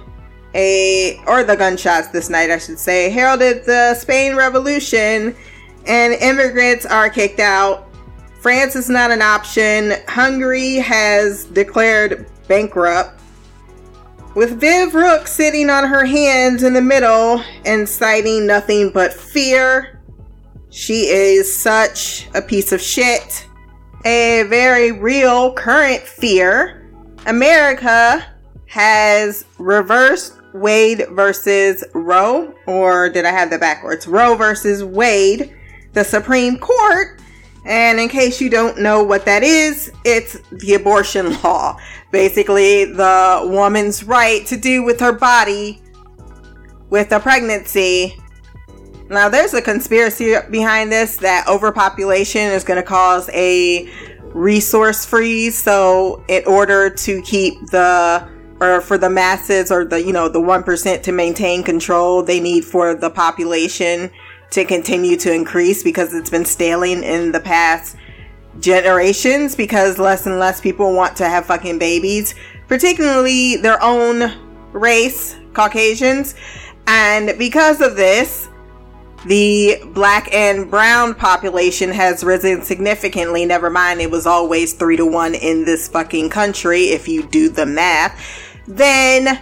a 0.53 1.22
or 1.27 1.44
the 1.44 1.56
gunshots 1.56 2.08
this 2.08 2.29
night 2.29 2.50
I 2.50 2.58
should 2.58 2.79
say 2.79 3.10
heralded 3.10 3.65
the 3.65 3.94
Spain 3.96 4.36
revolution 4.36 5.36
and 5.86 6.13
immigrants 6.13 6.86
are 6.86 7.10
kicked 7.10 7.39
out. 7.39 7.88
France 8.41 8.75
is 8.75 8.89
not 8.89 9.12
an 9.12 9.22
option. 9.22 9.94
Hungary 10.08 10.75
has 10.75 11.46
declared 11.46 12.29
bankrupt 12.48 13.22
with 14.36 14.60
Viv 14.60 14.94
Rook 14.94 15.27
sitting 15.27 15.70
on 15.70 15.84
her 15.86 16.06
hands 16.06 16.62
in 16.62 16.74
the 16.74 16.82
middle 16.82 17.41
and 17.65 17.89
citing 17.89 18.46
nothing 18.46 18.91
but 18.91 19.12
fear. 19.12 20.00
She 20.70 21.08
is 21.08 21.60
such 21.60 22.27
a 22.36 22.41
piece 22.41 22.72
of 22.72 22.79
shit. 22.79 23.47
A 24.08 24.44
very 24.44 24.94
real 24.94 25.52
current 25.52 26.02
fear. 26.02 26.90
America 27.26 28.26
has 28.68 29.44
reversed 29.58 30.34
Wade 30.54 31.04
versus 31.12 31.84
Roe, 31.94 32.54
or 32.68 33.10
did 33.10 33.26
I 33.26 33.32
have 33.32 33.50
that 33.50 33.60
backwards? 33.60 34.08
Roe 34.08 34.36
versus 34.36 34.82
Wade, 34.82 35.54
the 35.92 36.06
Supreme 36.06 36.58
Court. 36.58 37.22
And 37.66 38.00
in 38.00 38.08
case 38.08 38.40
you 38.40 38.50
don't 38.50 38.80
know 38.80 39.04
what 39.04 39.26
that 39.26 39.44
is, 39.44 39.92
it's 40.06 40.38
the 40.52 40.76
abortion 40.76 41.34
law 41.44 41.78
basically 42.10 42.86
the 42.86 43.42
woman's 43.44 44.06
right 44.06 44.46
to 44.46 44.56
do 44.56 44.84
with 44.84 45.02
her 45.02 45.12
body 45.12 45.82
with 46.90 47.12
a 47.12 47.20
pregnancy. 47.20 48.18
Now, 49.10 49.30
there's 49.30 49.54
a 49.54 49.62
conspiracy 49.62 50.36
behind 50.52 50.92
this 50.92 51.18
that 51.18 51.48
overpopulation 51.48 52.42
is 52.42 52.64
going 52.64 52.82
to 52.82 52.88
cause 52.88 53.30
a 53.30 53.90
resource 54.34 55.06
freeze. 55.06 55.58
So, 55.58 56.24
in 56.28 56.44
order 56.46 56.90
to 56.90 57.22
keep 57.22 57.60
the 57.68 58.28
or 58.60 58.82
for 58.82 58.98
the 58.98 59.10
masses 59.10 59.72
or 59.72 59.86
the 59.86 60.02
you 60.02 60.12
know 60.12 60.28
the 60.28 60.40
1% 60.40 61.04
to 61.04 61.12
maintain 61.12 61.64
control 61.64 62.24
they 62.24 62.40
need 62.40 62.66
for 62.66 62.96
the 62.96 63.10
population 63.10 64.10
to 64.50 64.66
continue 64.66 65.16
to 65.18 65.32
increase 65.32 65.84
because 65.84 66.14
it's 66.14 66.30
been 66.30 66.46
staling 66.46 67.04
in 67.04 67.32
the 67.32 67.40
past 67.40 67.96
generations 68.60 69.56
because 69.56 70.00
less 70.00 70.26
and 70.26 70.40
less 70.40 70.60
people 70.62 70.94
want 70.94 71.16
to 71.18 71.28
have 71.28 71.46
fucking 71.46 71.78
babies, 71.78 72.34
particularly 72.68 73.58
their 73.58 73.82
own 73.84 74.34
race, 74.72 75.36
Caucasians. 75.54 76.36
And 76.88 77.38
because 77.38 77.82
of 77.82 77.96
this, 77.96 78.50
the 79.27 79.81
black 79.93 80.34
and 80.34 80.69
brown 80.69 81.13
population 81.13 81.89
has 81.91 82.24
risen 82.24 82.62
significantly. 82.62 83.46
Never 83.46 83.69
mind, 83.69 84.00
it 84.00 84.10
was 84.10 84.25
always 84.25 84.74
three 84.74 84.98
to 84.98 85.05
one 85.05 85.36
in 85.36 85.65
this 85.65 85.88
fucking 85.88 86.29
country 86.29 86.86
if 86.86 87.07
you 87.07 87.27
do 87.27 87.50
the 87.50 87.65
math. 87.65 88.19
Then 88.67 89.39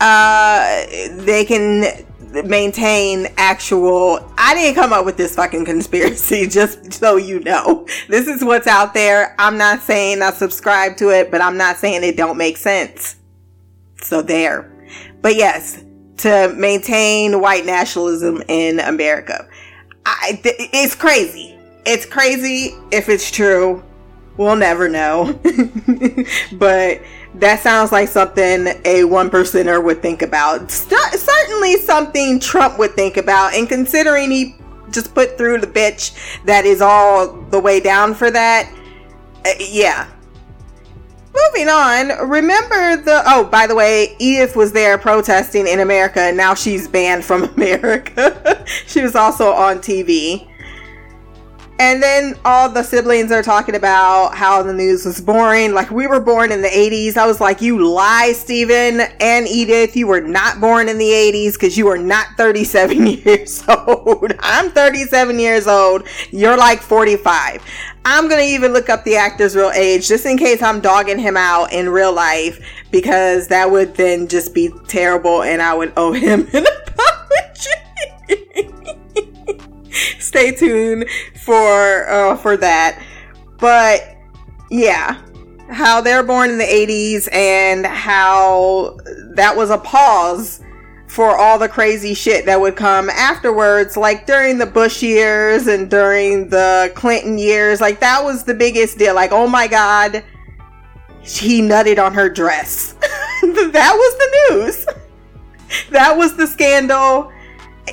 uh, 0.00 0.86
they 1.24 1.44
can 1.46 2.04
maintain 2.44 3.26
actual 3.36 4.32
I 4.36 4.54
didn't 4.54 4.74
come 4.74 4.92
up 4.92 5.06
with 5.06 5.16
this 5.16 5.34
fucking 5.34 5.64
conspiracy 5.64 6.46
just 6.48 6.92
so 6.92 7.16
you 7.16 7.40
know. 7.40 7.86
This 8.08 8.28
is 8.28 8.44
what's 8.44 8.66
out 8.66 8.94
there. 8.94 9.34
I'm 9.38 9.58
not 9.58 9.80
saying 9.80 10.22
I 10.22 10.30
subscribe 10.30 10.96
to 10.98 11.10
it, 11.10 11.30
but 11.30 11.40
I'm 11.40 11.56
not 11.56 11.76
saying 11.76 12.04
it 12.04 12.16
don't 12.16 12.38
make 12.38 12.56
sense. 12.56 13.16
So 14.02 14.22
there. 14.22 14.72
But 15.20 15.36
yes, 15.36 15.84
to 16.18 16.54
maintain 16.56 17.40
white 17.40 17.64
nationalism 17.64 18.42
in 18.48 18.80
America. 18.80 19.48
I, 20.04 20.38
th- 20.42 20.56
it's 20.72 20.94
crazy. 20.94 21.58
It's 21.86 22.06
crazy 22.06 22.76
if 22.90 23.08
it's 23.08 23.30
true. 23.30 23.82
We'll 24.36 24.56
never 24.56 24.88
know. 24.88 25.38
but 26.52 27.02
that 27.34 27.60
sounds 27.60 27.92
like 27.92 28.08
something 28.08 28.68
a 28.84 29.04
one 29.04 29.30
percenter 29.30 29.82
would 29.82 30.00
think 30.00 30.22
about. 30.22 30.70
St- 30.70 31.14
certainly 31.14 31.76
something 31.76 32.40
Trump 32.40 32.78
would 32.78 32.92
think 32.92 33.16
about. 33.16 33.54
And 33.54 33.68
considering 33.68 34.30
he 34.30 34.56
just 34.90 35.14
put 35.14 35.36
through 35.36 35.58
the 35.58 35.66
bitch 35.66 36.16
that 36.44 36.64
is 36.64 36.80
all 36.80 37.32
the 37.50 37.60
way 37.60 37.80
down 37.80 38.14
for 38.14 38.30
that, 38.30 38.72
uh, 39.44 39.50
yeah. 39.58 40.08
Moving 41.46 41.68
on, 41.68 42.28
remember 42.28 42.96
the. 42.96 43.22
Oh, 43.26 43.44
by 43.44 43.66
the 43.66 43.74
way, 43.74 44.16
Edith 44.18 44.56
was 44.56 44.72
there 44.72 44.98
protesting 44.98 45.66
in 45.66 45.80
America, 45.80 46.20
and 46.20 46.36
now 46.36 46.54
she's 46.54 46.88
banned 46.88 47.24
from 47.24 47.44
America. 47.56 48.64
she 48.86 49.02
was 49.02 49.14
also 49.14 49.52
on 49.52 49.78
TV. 49.78 50.48
And 51.80 52.02
then 52.02 52.36
all 52.44 52.68
the 52.68 52.82
siblings 52.82 53.30
are 53.30 53.42
talking 53.42 53.76
about 53.76 54.34
how 54.34 54.64
the 54.64 54.72
news 54.72 55.04
was 55.04 55.20
boring. 55.20 55.74
Like, 55.74 55.92
we 55.92 56.08
were 56.08 56.18
born 56.18 56.50
in 56.50 56.60
the 56.60 56.68
80s. 56.68 57.16
I 57.16 57.24
was 57.24 57.40
like, 57.40 57.62
you 57.62 57.86
lie, 57.86 58.32
Stephen 58.32 59.00
and 59.20 59.46
Edith. 59.46 59.96
You 59.96 60.08
were 60.08 60.20
not 60.20 60.60
born 60.60 60.88
in 60.88 60.98
the 60.98 61.10
80s 61.10 61.52
because 61.52 61.78
you 61.78 61.86
are 61.86 61.98
not 61.98 62.26
37 62.36 63.06
years 63.06 63.62
old. 63.68 64.32
I'm 64.40 64.70
37 64.72 65.38
years 65.38 65.68
old. 65.68 66.08
You're 66.32 66.56
like 66.56 66.80
45. 66.80 67.62
I'm 68.04 68.28
going 68.28 68.40
to 68.40 68.52
even 68.52 68.72
look 68.72 68.88
up 68.88 69.04
the 69.04 69.16
actor's 69.16 69.54
real 69.54 69.70
age 69.70 70.08
just 70.08 70.26
in 70.26 70.36
case 70.36 70.62
I'm 70.62 70.80
dogging 70.80 71.18
him 71.18 71.36
out 71.36 71.72
in 71.72 71.88
real 71.90 72.12
life 72.12 72.58
because 72.90 73.48
that 73.48 73.70
would 73.70 73.94
then 73.94 74.26
just 74.26 74.54
be 74.54 74.72
terrible 74.88 75.42
and 75.42 75.62
I 75.62 75.74
would 75.74 75.92
owe 75.96 76.12
him 76.12 76.48
an 76.52 76.66
apology. 76.66 77.70
stay 80.18 80.52
tuned 80.52 81.06
for 81.44 82.08
uh, 82.08 82.36
for 82.36 82.56
that. 82.56 83.02
But 83.58 84.16
yeah, 84.70 85.20
how 85.70 86.00
they're 86.00 86.22
born 86.22 86.50
in 86.50 86.58
the 86.58 86.64
80s 86.64 87.32
and 87.32 87.84
how 87.86 88.98
that 89.34 89.56
was 89.56 89.70
a 89.70 89.78
pause 89.78 90.62
for 91.08 91.36
all 91.36 91.58
the 91.58 91.68
crazy 91.68 92.14
shit 92.14 92.44
that 92.46 92.60
would 92.60 92.76
come 92.76 93.08
afterwards, 93.10 93.96
like 93.96 94.26
during 94.26 94.58
the 94.58 94.66
Bush 94.66 95.02
years 95.02 95.66
and 95.66 95.90
during 95.90 96.50
the 96.50 96.92
Clinton 96.94 97.38
years. 97.38 97.80
Like, 97.80 98.00
that 98.00 98.22
was 98.22 98.44
the 98.44 98.54
biggest 98.54 98.98
deal. 98.98 99.14
Like, 99.14 99.32
oh 99.32 99.48
my 99.48 99.66
God, 99.66 100.22
he 101.22 101.62
nutted 101.62 101.98
on 101.98 102.12
her 102.14 102.28
dress. 102.28 102.92
that 103.42 103.92
was 103.94 104.18
the 104.18 104.54
news. 104.54 104.86
That 105.90 106.16
was 106.16 106.34
the 106.34 106.46
scandal. 106.46 107.30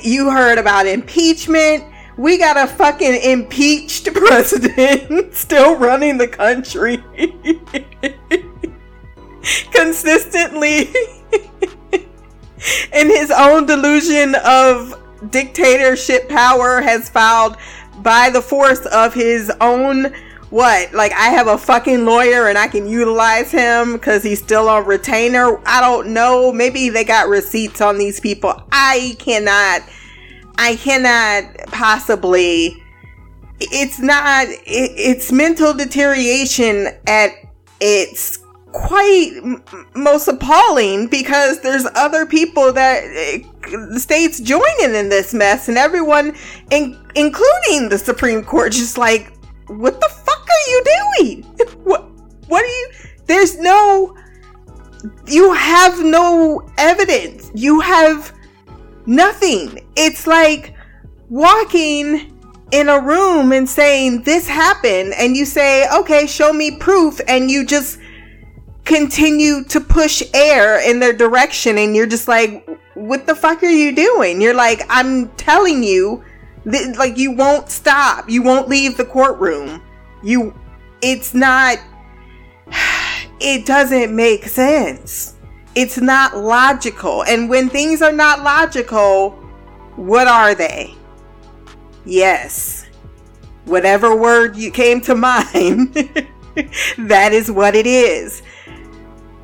You 0.02 0.30
heard 0.30 0.56
about 0.56 0.86
impeachment. 0.86 1.84
We 2.16 2.38
got 2.38 2.56
a 2.56 2.66
fucking 2.66 3.20
impeached 3.22 4.06
president 4.14 5.34
still 5.34 5.76
running 5.76 6.18
the 6.18 6.28
country. 6.28 7.02
Consistently. 9.70 10.88
In 12.92 13.08
his 13.08 13.30
own 13.30 13.66
delusion 13.66 14.34
of 14.44 15.00
dictatorship 15.30 16.28
power 16.28 16.80
has 16.80 17.08
filed 17.08 17.56
by 17.98 18.30
the 18.30 18.40
force 18.40 18.84
of 18.86 19.14
his 19.14 19.50
own 19.60 20.12
what? 20.50 20.92
Like 20.94 21.12
i 21.12 21.28
have 21.28 21.48
a 21.48 21.58
fucking 21.58 22.04
lawyer 22.04 22.48
and 22.48 22.56
i 22.56 22.68
can 22.68 22.88
utilize 22.88 23.50
him 23.50 23.94
because 23.94 24.22
he's 24.22 24.42
still 24.42 24.68
on 24.68 24.86
retainer? 24.86 25.60
I 25.66 25.80
don't 25.80 26.08
know. 26.08 26.52
Maybe 26.52 26.88
they 26.88 27.04
got 27.04 27.28
receipts 27.28 27.80
on 27.80 27.98
these 27.98 28.20
people. 28.20 28.62
I 28.70 29.16
cannot 29.18 29.82
i 30.58 30.76
cannot 30.76 31.44
possibly 31.68 32.82
it's 33.60 33.98
not 33.98 34.46
it, 34.48 34.60
it's 34.66 35.32
mental 35.32 35.72
deterioration 35.72 36.88
at 37.06 37.30
its 37.80 38.38
quite 38.72 39.30
most 39.94 40.28
appalling 40.28 41.06
because 41.08 41.60
there's 41.60 41.86
other 41.94 42.26
people 42.26 42.72
that 42.72 43.02
the 43.92 43.98
states 43.98 44.38
joining 44.40 44.94
in 44.94 45.08
this 45.08 45.32
mess 45.32 45.68
and 45.68 45.78
everyone 45.78 46.36
in, 46.70 46.98
including 47.14 47.88
the 47.88 47.98
supreme 47.98 48.44
court 48.44 48.72
just 48.72 48.98
like 48.98 49.32
what 49.68 50.00
the 50.00 50.08
fuck 50.08 50.48
are 50.48 50.70
you 50.70 50.84
doing? 51.18 51.46
What 51.84 52.08
what 52.48 52.62
are 52.62 52.66
you 52.66 52.90
there's 53.26 53.58
no 53.58 54.16
you 55.26 55.52
have 55.52 56.02
no 56.02 56.68
evidence. 56.78 57.50
You 57.54 57.80
have 57.80 58.32
nothing. 59.06 59.86
It's 59.96 60.26
like 60.26 60.74
walking 61.28 62.32
in 62.72 62.88
a 62.88 63.00
room 63.00 63.52
and 63.52 63.68
saying 63.68 64.22
this 64.22 64.48
happened 64.48 65.14
and 65.16 65.36
you 65.36 65.44
say 65.44 65.88
okay 65.96 66.26
show 66.26 66.52
me 66.52 66.76
proof 66.76 67.20
and 67.28 67.48
you 67.48 67.64
just 67.64 67.98
continue 68.84 69.62
to 69.64 69.80
push 69.80 70.22
air 70.34 70.80
in 70.88 70.98
their 70.98 71.12
direction 71.12 71.78
and 71.78 71.94
you're 71.94 72.06
just 72.06 72.26
like 72.26 72.68
what 72.94 73.26
the 73.26 73.34
fuck 73.34 73.62
are 73.62 73.66
you 73.66 73.94
doing? 73.94 74.40
You're 74.40 74.54
like 74.54 74.82
i'm 74.88 75.28
telling 75.36 75.82
you 75.82 76.24
th- 76.70 76.96
like 76.96 77.16
you 77.16 77.32
won't 77.32 77.70
stop. 77.70 78.28
You 78.28 78.42
won't 78.42 78.68
leave 78.68 78.96
the 78.96 79.04
courtroom. 79.04 79.82
You 80.22 80.54
it's 81.02 81.34
not 81.34 81.78
it 83.40 83.64
doesn't 83.64 84.14
make 84.14 84.46
sense 84.46 85.35
it's 85.76 85.98
not 85.98 86.36
logical. 86.36 87.22
And 87.22 87.48
when 87.48 87.68
things 87.68 88.02
are 88.02 88.10
not 88.10 88.42
logical 88.42 89.42
what 89.96 90.26
are 90.26 90.54
they? 90.54 90.94
Yes. 92.04 92.86
Whatever 93.64 94.14
word 94.14 94.56
you 94.56 94.70
came 94.70 95.00
to 95.02 95.14
mind 95.14 95.94
that 96.98 97.32
is 97.32 97.50
what 97.50 97.74
it 97.74 97.86
is. 97.86 98.42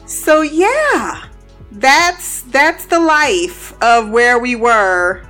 So 0.07 0.43
yeah, 0.43 1.27
that's 1.73 2.43
that's 2.43 2.87
the 2.87 3.01
life 3.01 3.75
of 3.83 4.11
where 4.11 4.39
we 4.39 4.57
were, 4.57 5.25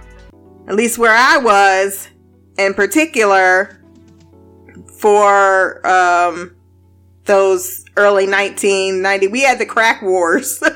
at 0.66 0.74
least 0.74 0.98
where 0.98 1.14
I 1.14 1.38
was 1.38 2.08
in 2.58 2.74
particular 2.74 3.80
for 4.98 5.86
um 5.86 6.54
those 7.24 7.84
early 7.96 8.26
1990 8.26 9.28
we 9.28 9.42
had 9.42 9.58
the 9.58 9.66
crack 9.66 10.02
wars 10.02 10.62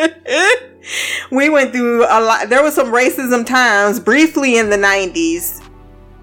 we 1.30 1.48
went 1.48 1.72
through 1.72 2.04
a 2.04 2.20
lot 2.20 2.48
there 2.48 2.62
was 2.62 2.74
some 2.74 2.88
racism 2.92 3.44
times 3.44 4.00
briefly 4.00 4.58
in 4.58 4.70
the 4.70 4.76
90s 4.76 5.64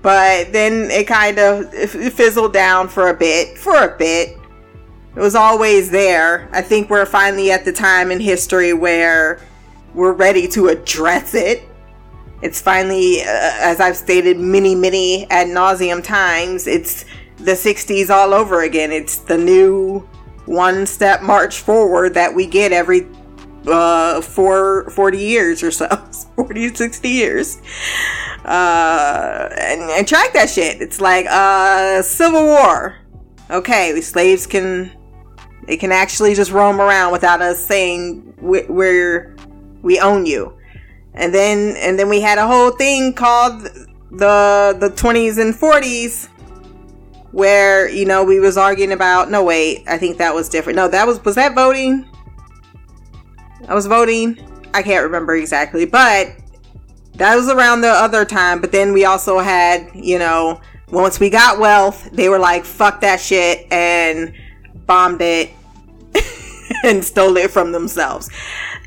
but 0.01 0.51
then 0.53 0.89
it 0.91 1.07
kind 1.07 1.37
of 1.37 1.71
fizzled 1.73 2.53
down 2.53 2.87
for 2.87 3.09
a 3.09 3.13
bit 3.13 3.57
for 3.57 3.75
a 3.83 3.97
bit 3.97 4.37
it 5.17 5.21
was 5.21 5.33
always 5.33 5.89
there. 5.89 6.47
I 6.51 6.61
think 6.61 6.91
we're 6.91 7.07
finally 7.07 7.49
at 7.49 7.65
the 7.65 7.73
time 7.73 8.11
in 8.11 8.19
history 8.19 8.73
where 8.73 9.39
we're 9.95 10.13
ready 10.13 10.47
to 10.49 10.67
address 10.67 11.33
it. 11.33 11.63
It's 12.43 12.61
finally, 12.61 13.21
uh, 13.21 13.25
as 13.25 13.79
I've 13.79 13.97
stated 13.97 14.37
many, 14.37 14.75
many 14.75 15.27
ad 15.31 15.47
nauseum 15.47 16.03
times, 16.03 16.67
it's 16.67 17.05
the 17.37 17.53
60s 17.53 18.11
all 18.11 18.31
over 18.31 18.61
again. 18.61 18.91
It's 18.91 19.17
the 19.17 19.39
new 19.39 20.07
one 20.45 20.85
step 20.85 21.23
march 21.23 21.61
forward 21.61 22.13
that 22.13 22.35
we 22.35 22.45
get 22.45 22.71
every 22.71 23.07
uh, 23.65 24.21
for 24.21 24.89
40 24.91 25.17
years 25.17 25.63
or 25.63 25.71
so 25.71 25.87
40 26.35 26.75
60 26.75 27.09
years. 27.09 27.61
Uh, 28.45 29.49
and, 29.57 29.81
and 29.91 30.07
track 30.07 30.33
that 30.33 30.49
shit. 30.49 30.81
It's 30.81 31.01
like 31.01 31.25
uh 31.29 32.01
civil 32.01 32.43
war. 32.43 32.97
Okay 33.49 33.93
we 33.93 34.01
slaves 34.01 34.45
can 34.45 34.91
it 35.67 35.77
can 35.77 35.91
actually 35.91 36.33
just 36.33 36.51
roam 36.51 36.79
around 36.79 37.11
without 37.11 37.41
us 37.41 37.63
saying 37.63 38.33
we're 38.41 39.35
we 39.81 39.99
own 39.99 40.25
you. 40.25 40.57
And 41.13 41.33
then 41.33 41.75
and 41.77 41.97
then 41.97 42.09
we 42.09 42.21
had 42.21 42.37
a 42.37 42.47
whole 42.47 42.71
thing 42.71 43.13
called 43.13 43.63
the 44.11 44.77
the 44.79 44.89
20s 44.95 45.37
and 45.41 45.53
40s 45.53 46.29
where 47.31 47.89
you 47.89 48.05
know 48.05 48.23
we 48.23 48.39
was 48.39 48.57
arguing 48.57 48.93
about 48.93 49.29
no 49.29 49.43
wait 49.43 49.83
i 49.87 49.97
think 49.97 50.17
that 50.17 50.33
was 50.33 50.47
different. 50.47 50.77
No 50.77 50.87
that 50.87 51.05
was 51.05 51.23
was 51.25 51.35
that 51.35 51.53
voting 51.53 52.07
i 53.67 53.73
was 53.73 53.87
voting 53.87 54.37
i 54.73 54.81
can't 54.81 55.03
remember 55.03 55.35
exactly 55.35 55.85
but 55.85 56.35
that 57.15 57.35
was 57.35 57.49
around 57.49 57.81
the 57.81 57.89
other 57.89 58.25
time 58.25 58.61
but 58.61 58.71
then 58.71 58.93
we 58.93 59.05
also 59.05 59.39
had 59.39 59.89
you 59.93 60.19
know 60.19 60.59
once 60.89 61.19
we 61.19 61.29
got 61.29 61.59
wealth 61.59 62.09
they 62.11 62.29
were 62.29 62.39
like 62.39 62.63
fuck 62.63 63.01
that 63.01 63.19
shit 63.19 63.71
and 63.71 64.33
bombed 64.85 65.21
it 65.21 65.51
and 66.83 67.03
stole 67.03 67.37
it 67.37 67.51
from 67.51 67.71
themselves. 67.71 68.29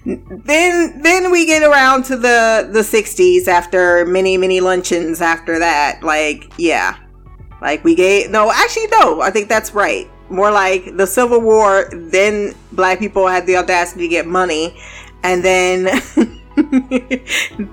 Then 0.05 1.03
then 1.03 1.31
we 1.31 1.47
get 1.47 1.63
around 1.63 2.05
to 2.05 2.17
the 2.17 2.69
the 2.73 2.81
60s 2.81 3.49
after 3.49 4.07
many 4.07 4.37
many 4.37 4.61
luncheons 4.61 5.21
after 5.21 5.59
that. 5.59 6.03
Like, 6.03 6.53
yeah. 6.57 6.97
Like 7.61 7.85
we 7.85 7.95
gave 7.95 8.31
no, 8.31 8.51
actually 8.51 8.87
no, 8.89 9.21
I 9.21 9.31
think 9.31 9.49
that's 9.49 9.75
right. 9.75 10.11
More 10.31 10.51
like 10.51 10.97
the 10.97 11.07
Civil 11.07 11.41
War, 11.41 11.91
then 11.93 12.55
black 12.73 12.99
people 12.99 13.27
had 13.27 13.47
the 13.47 13.57
audacity 13.57 14.03
to 14.03 14.09
get 14.09 14.27
money 14.27 14.77
and 15.23 15.45
then 15.45 15.85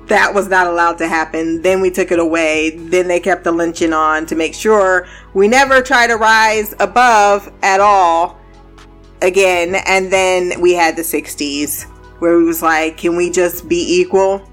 that 0.08 0.32
was 0.34 0.48
not 0.48 0.67
allowed 0.67 0.98
to 1.00 1.08
happen. 1.08 1.62
Then 1.62 1.82
we 1.82 1.89
took 1.89 2.12
it 2.12 2.20
away. 2.20 2.72
Then 2.72 3.08
they 3.08 3.20
kept 3.20 3.43
the 3.43 3.52
lynching 3.52 3.93
on 3.93 4.26
to 4.28 4.36
make 4.36 4.54
sure 4.54 5.08
we 5.34 5.48
never 5.48 5.82
try 5.82 6.08
to 6.08 6.15
rise 6.15 6.74
above 6.80 7.52
at 7.63 7.80
all 7.80 8.38
again. 9.22 9.76
And 9.88 10.12
then 10.12 10.60
we 10.62 10.74
had 10.74 10.96
the 10.96 11.02
60s 11.02 11.84
where 12.20 12.38
we 12.38 12.43
was 12.43 12.62
like, 12.62 12.98
can 12.98 13.15
we 13.15 13.30
just 13.30 13.67
be 13.67 14.00
equal? 14.00 14.48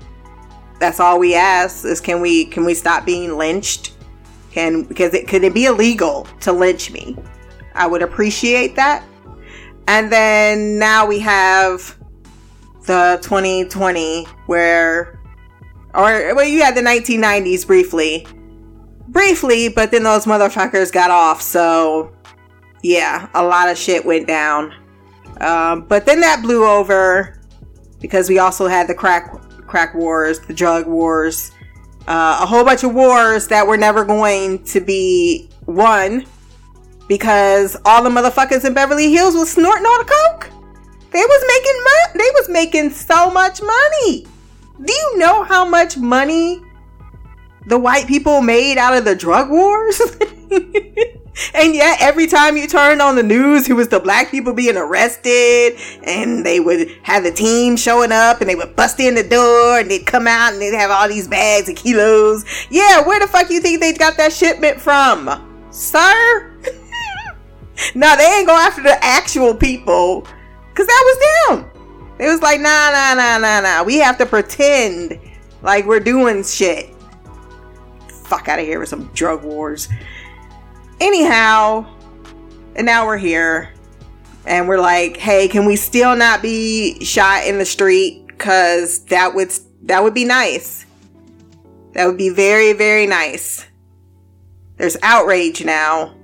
That's 0.78 1.00
all 1.00 1.18
we 1.18 1.34
ask 1.34 1.84
is 1.84 2.00
can 2.00 2.20
we 2.20 2.44
can 2.46 2.64
we 2.64 2.74
stop 2.74 3.06
being 3.06 3.38
lynched? 3.38 3.94
Can 4.50 4.82
because 4.82 5.14
it 5.14 5.28
could 5.28 5.44
it 5.44 5.54
be 5.54 5.66
illegal 5.66 6.26
to 6.40 6.52
lynch 6.52 6.90
me? 6.90 7.16
I 7.74 7.87
would 7.87 8.02
appreciate 8.02 8.76
that. 8.76 9.04
And 9.87 10.10
then 10.10 10.78
now 10.78 11.06
we 11.06 11.18
have 11.20 11.98
the 12.87 13.18
2020 13.22 14.24
where 14.46 15.18
or 15.94 16.34
well 16.34 16.44
you 16.44 16.62
had 16.62 16.74
the 16.74 16.82
1990s 16.82 17.66
briefly. 17.66 18.26
Briefly 19.08 19.68
but 19.68 19.90
then 19.90 20.02
those 20.02 20.24
motherfuckers 20.24 20.92
got 20.92 21.10
off 21.10 21.40
so 21.40 22.14
yeah 22.82 23.28
a 23.34 23.42
lot 23.42 23.68
of 23.68 23.76
shit 23.76 24.04
went 24.04 24.26
down. 24.26 24.72
Um, 25.40 25.82
but 25.82 26.06
then 26.06 26.20
that 26.20 26.42
blew 26.42 26.66
over 26.66 27.40
because 28.00 28.28
we 28.28 28.38
also 28.38 28.66
had 28.66 28.87
the 28.87 28.94
crack 28.94 29.32
crack 29.66 29.94
wars 29.94 30.40
the 30.40 30.54
drug 30.54 30.87
wars 30.87 31.50
uh, 32.06 32.38
a 32.42 32.46
whole 32.46 32.64
bunch 32.64 32.84
of 32.84 32.94
wars 32.94 33.48
that 33.48 33.66
were 33.66 33.78
never 33.78 34.04
going 34.04 34.62
to 34.64 34.80
be 34.80 35.48
won 35.66 36.26
because 37.08 37.76
all 37.84 38.02
the 38.02 38.10
motherfuckers 38.10 38.64
in 38.64 38.74
beverly 38.74 39.12
hills 39.12 39.34
was 39.34 39.50
snorting 39.50 39.86
all 39.86 39.98
the 39.98 40.10
coke 40.10 40.50
they 41.10 41.20
was 41.20 41.44
making 41.46 41.84
money. 41.84 42.24
They 42.24 42.30
was 42.34 42.48
making 42.48 42.90
so 42.90 43.30
much 43.30 43.62
money. 43.62 44.26
Do 44.84 44.92
you 44.92 45.16
know 45.16 45.44
how 45.44 45.64
much 45.64 45.96
money 45.96 46.60
the 47.66 47.78
white 47.78 48.06
people 48.06 48.42
made 48.42 48.78
out 48.78 48.96
of 48.96 49.04
the 49.04 49.14
drug 49.14 49.50
wars. 49.50 50.00
and 51.54 51.74
yet, 51.74 51.98
every 52.00 52.26
time 52.26 52.56
you 52.56 52.66
turned 52.66 53.00
on 53.00 53.16
the 53.16 53.22
news, 53.22 53.68
it 53.68 53.74
was 53.74 53.88
the 53.88 54.00
black 54.00 54.30
people 54.30 54.52
being 54.52 54.76
arrested, 54.76 55.78
and 56.02 56.44
they 56.44 56.60
would 56.60 56.90
have 57.02 57.22
the 57.22 57.30
team 57.30 57.76
showing 57.76 58.12
up, 58.12 58.40
and 58.40 58.50
they 58.50 58.54
would 58.54 58.76
bust 58.76 59.00
in 59.00 59.14
the 59.14 59.22
door, 59.22 59.78
and 59.78 59.90
they'd 59.90 60.06
come 60.06 60.26
out, 60.26 60.52
and 60.52 60.60
they'd 60.60 60.74
have 60.74 60.90
all 60.90 61.08
these 61.08 61.28
bags 61.28 61.68
of 61.68 61.76
kilos. 61.76 62.44
Yeah, 62.70 63.06
where 63.06 63.20
the 63.20 63.26
fuck 63.26 63.50
you 63.50 63.60
think 63.60 63.80
they 63.80 63.92
got 63.92 64.16
that 64.16 64.32
shipment 64.32 64.80
from, 64.80 65.68
sir? 65.70 66.50
no, 67.94 68.16
they 68.16 68.24
ain't 68.24 68.46
go 68.46 68.56
after 68.56 68.82
the 68.82 69.02
actual 69.04 69.54
people, 69.54 70.22
cause 70.74 70.87
that 70.87 71.48
was 71.48 71.58
them. 71.58 71.70
It 72.18 72.28
was 72.28 72.42
like, 72.42 72.60
nah, 72.60 72.90
nah, 72.90 73.14
nah, 73.14 73.38
nah, 73.38 73.60
nah. 73.60 73.82
We 73.82 73.98
have 73.98 74.18
to 74.18 74.26
pretend 74.26 75.18
like 75.62 75.84
we're 75.84 76.00
doing 76.00 76.44
shit 76.44 76.94
fuck 78.24 78.48
out 78.48 78.58
of 78.58 78.64
here 78.64 78.80
with 78.80 78.88
some 78.88 79.06
drug 79.14 79.44
wars. 79.44 79.88
Anyhow, 81.00 81.87
and 82.74 82.87
now 82.87 83.06
we're 83.06 83.18
here. 83.18 83.72
And 84.46 84.68
we're 84.68 84.80
like, 84.80 85.16
hey, 85.16 85.48
can 85.48 85.64
we 85.64 85.76
still 85.76 86.16
not 86.16 86.42
be 86.42 87.02
shot 87.04 87.46
in 87.46 87.58
the 87.58 87.64
street? 87.64 88.38
Cause 88.38 89.04
that 89.06 89.34
would 89.34 89.52
that 89.84 90.02
would 90.02 90.12
be 90.12 90.24
nice. 90.24 90.84
That 91.92 92.06
would 92.06 92.18
be 92.18 92.28
very, 92.28 92.72
very 92.72 93.06
nice. 93.06 93.66
There's 94.76 94.96
outrage 95.02 95.64
now. 95.64 96.14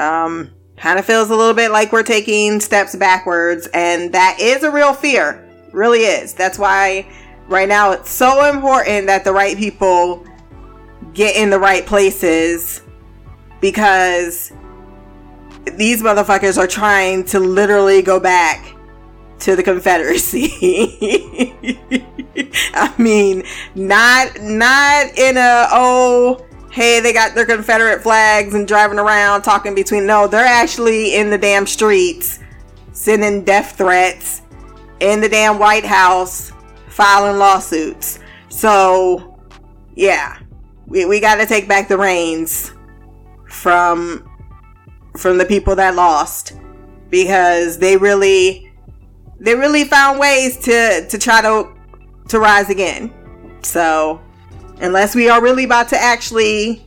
Um, 0.00 0.50
kind 0.76 0.98
of 0.98 1.04
feels 1.04 1.30
a 1.30 1.36
little 1.36 1.54
bit 1.54 1.70
like 1.70 1.92
we're 1.92 2.02
taking 2.02 2.58
steps 2.58 2.96
backwards, 2.96 3.68
and 3.74 4.12
that 4.12 4.38
is 4.40 4.62
a 4.62 4.70
real 4.70 4.94
fear. 4.94 5.46
Really 5.72 6.00
is. 6.00 6.34
That's 6.34 6.58
why 6.58 7.06
right 7.48 7.68
now 7.68 7.92
it's 7.92 8.10
so 8.10 8.50
important 8.50 9.06
that 9.06 9.24
the 9.24 9.32
right 9.32 9.56
people 9.56 10.24
get 11.12 11.36
in 11.36 11.50
the 11.50 11.58
right 11.58 11.84
places 11.84 12.82
because 13.60 14.52
these 15.76 16.02
motherfuckers 16.02 16.56
are 16.56 16.66
trying 16.66 17.24
to 17.24 17.38
literally 17.38 18.00
go 18.00 18.18
back 18.18 18.74
to 19.40 19.56
the 19.56 19.62
Confederacy. 19.62 20.50
I 22.74 22.94
mean, 22.98 23.42
not 23.74 24.40
not 24.40 25.18
in 25.18 25.36
a 25.36 25.66
oh 25.72 26.46
hey 26.70 27.00
they 27.00 27.12
got 27.12 27.34
their 27.34 27.46
Confederate 27.46 28.02
flags 28.02 28.54
and 28.54 28.66
driving 28.66 28.98
around 28.98 29.42
talking 29.42 29.74
between 29.74 30.06
no 30.06 30.26
they're 30.26 30.44
actually 30.44 31.16
in 31.16 31.30
the 31.30 31.38
damn 31.38 31.66
streets 31.66 32.40
sending 32.92 33.44
death 33.44 33.76
threats 33.76 34.42
in 35.00 35.20
the 35.20 35.28
damn 35.28 35.58
White 35.58 35.84
House 35.84 36.52
filing 36.88 37.38
lawsuits. 37.38 38.18
So 38.48 39.38
yeah, 39.94 40.38
we, 40.86 41.04
we 41.06 41.20
got 41.20 41.36
to 41.36 41.46
take 41.46 41.66
back 41.66 41.88
the 41.88 41.98
reins 41.98 42.72
from 43.48 44.26
from 45.16 45.38
the 45.38 45.44
people 45.44 45.74
that 45.76 45.94
lost 45.94 46.52
because 47.08 47.78
they 47.78 47.96
really 47.96 48.72
they 49.40 49.54
really 49.54 49.84
found 49.84 50.18
ways 50.18 50.56
to 50.58 51.06
to 51.08 51.18
try 51.18 51.42
to 51.42 51.72
to 52.28 52.38
rise 52.38 52.70
again. 52.70 53.12
So, 53.62 54.20
unless 54.80 55.14
we 55.14 55.28
are 55.28 55.42
really 55.42 55.64
about 55.64 55.88
to 55.88 56.00
actually 56.00 56.84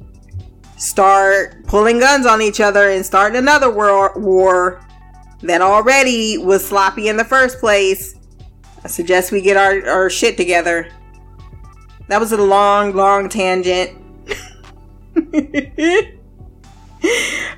start 0.77 1.65
pulling 1.65 1.99
guns 1.99 2.25
on 2.25 2.41
each 2.41 2.59
other 2.59 2.89
and 2.89 3.05
start 3.05 3.35
another 3.35 3.69
world 3.69 4.21
war 4.21 4.85
that 5.41 5.61
already 5.61 6.37
was 6.37 6.65
sloppy 6.65 7.07
in 7.07 7.17
the 7.17 7.25
first 7.25 7.59
place, 7.59 8.15
I 8.83 8.87
suggest 8.87 9.31
we 9.31 9.41
get 9.41 9.57
our, 9.57 9.87
our 9.87 10.09
shit 10.09 10.37
together 10.37 10.89
that 12.07 12.19
was 12.19 12.31
a 12.31 12.37
long, 12.37 12.93
long 12.93 13.29
tangent. 13.29 13.97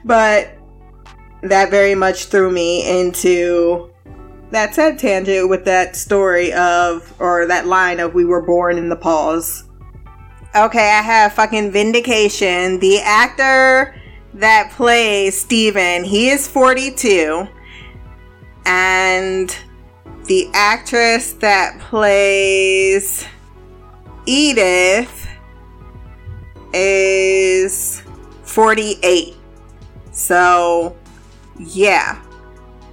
but 0.06 0.58
that 1.42 1.70
very 1.70 1.96
much 1.96 2.26
threw 2.26 2.52
me 2.52 3.00
into 3.00 3.92
that 4.52 4.76
said 4.76 5.00
tangent 5.00 5.50
with 5.50 5.66
that 5.66 5.96
story 5.96 6.54
of, 6.54 7.14
or 7.20 7.48
that 7.48 7.66
line 7.68 8.00
of, 8.00 8.14
we 8.14 8.24
were 8.24 8.42
born 8.42 8.78
in 8.78 8.90
the 8.90 8.96
pause. 8.96 9.64
Okay, 10.56 10.90
I 10.90 11.02
have 11.02 11.34
fucking 11.34 11.72
vindication. 11.72 12.80
The 12.80 13.02
actor 13.02 13.94
that 14.36 14.72
plays 14.72 15.38
Steven, 15.38 16.06
he 16.06 16.30
is 16.30 16.48
42. 16.48 17.46
And 18.66 19.54
the 20.28 20.50
actress 20.54 21.34
that 21.34 21.78
plays 21.82 23.26
Edith 24.26 25.28
is 26.74 28.02
48. 28.44 29.36
So, 30.14 30.96
yeah. 31.60 32.22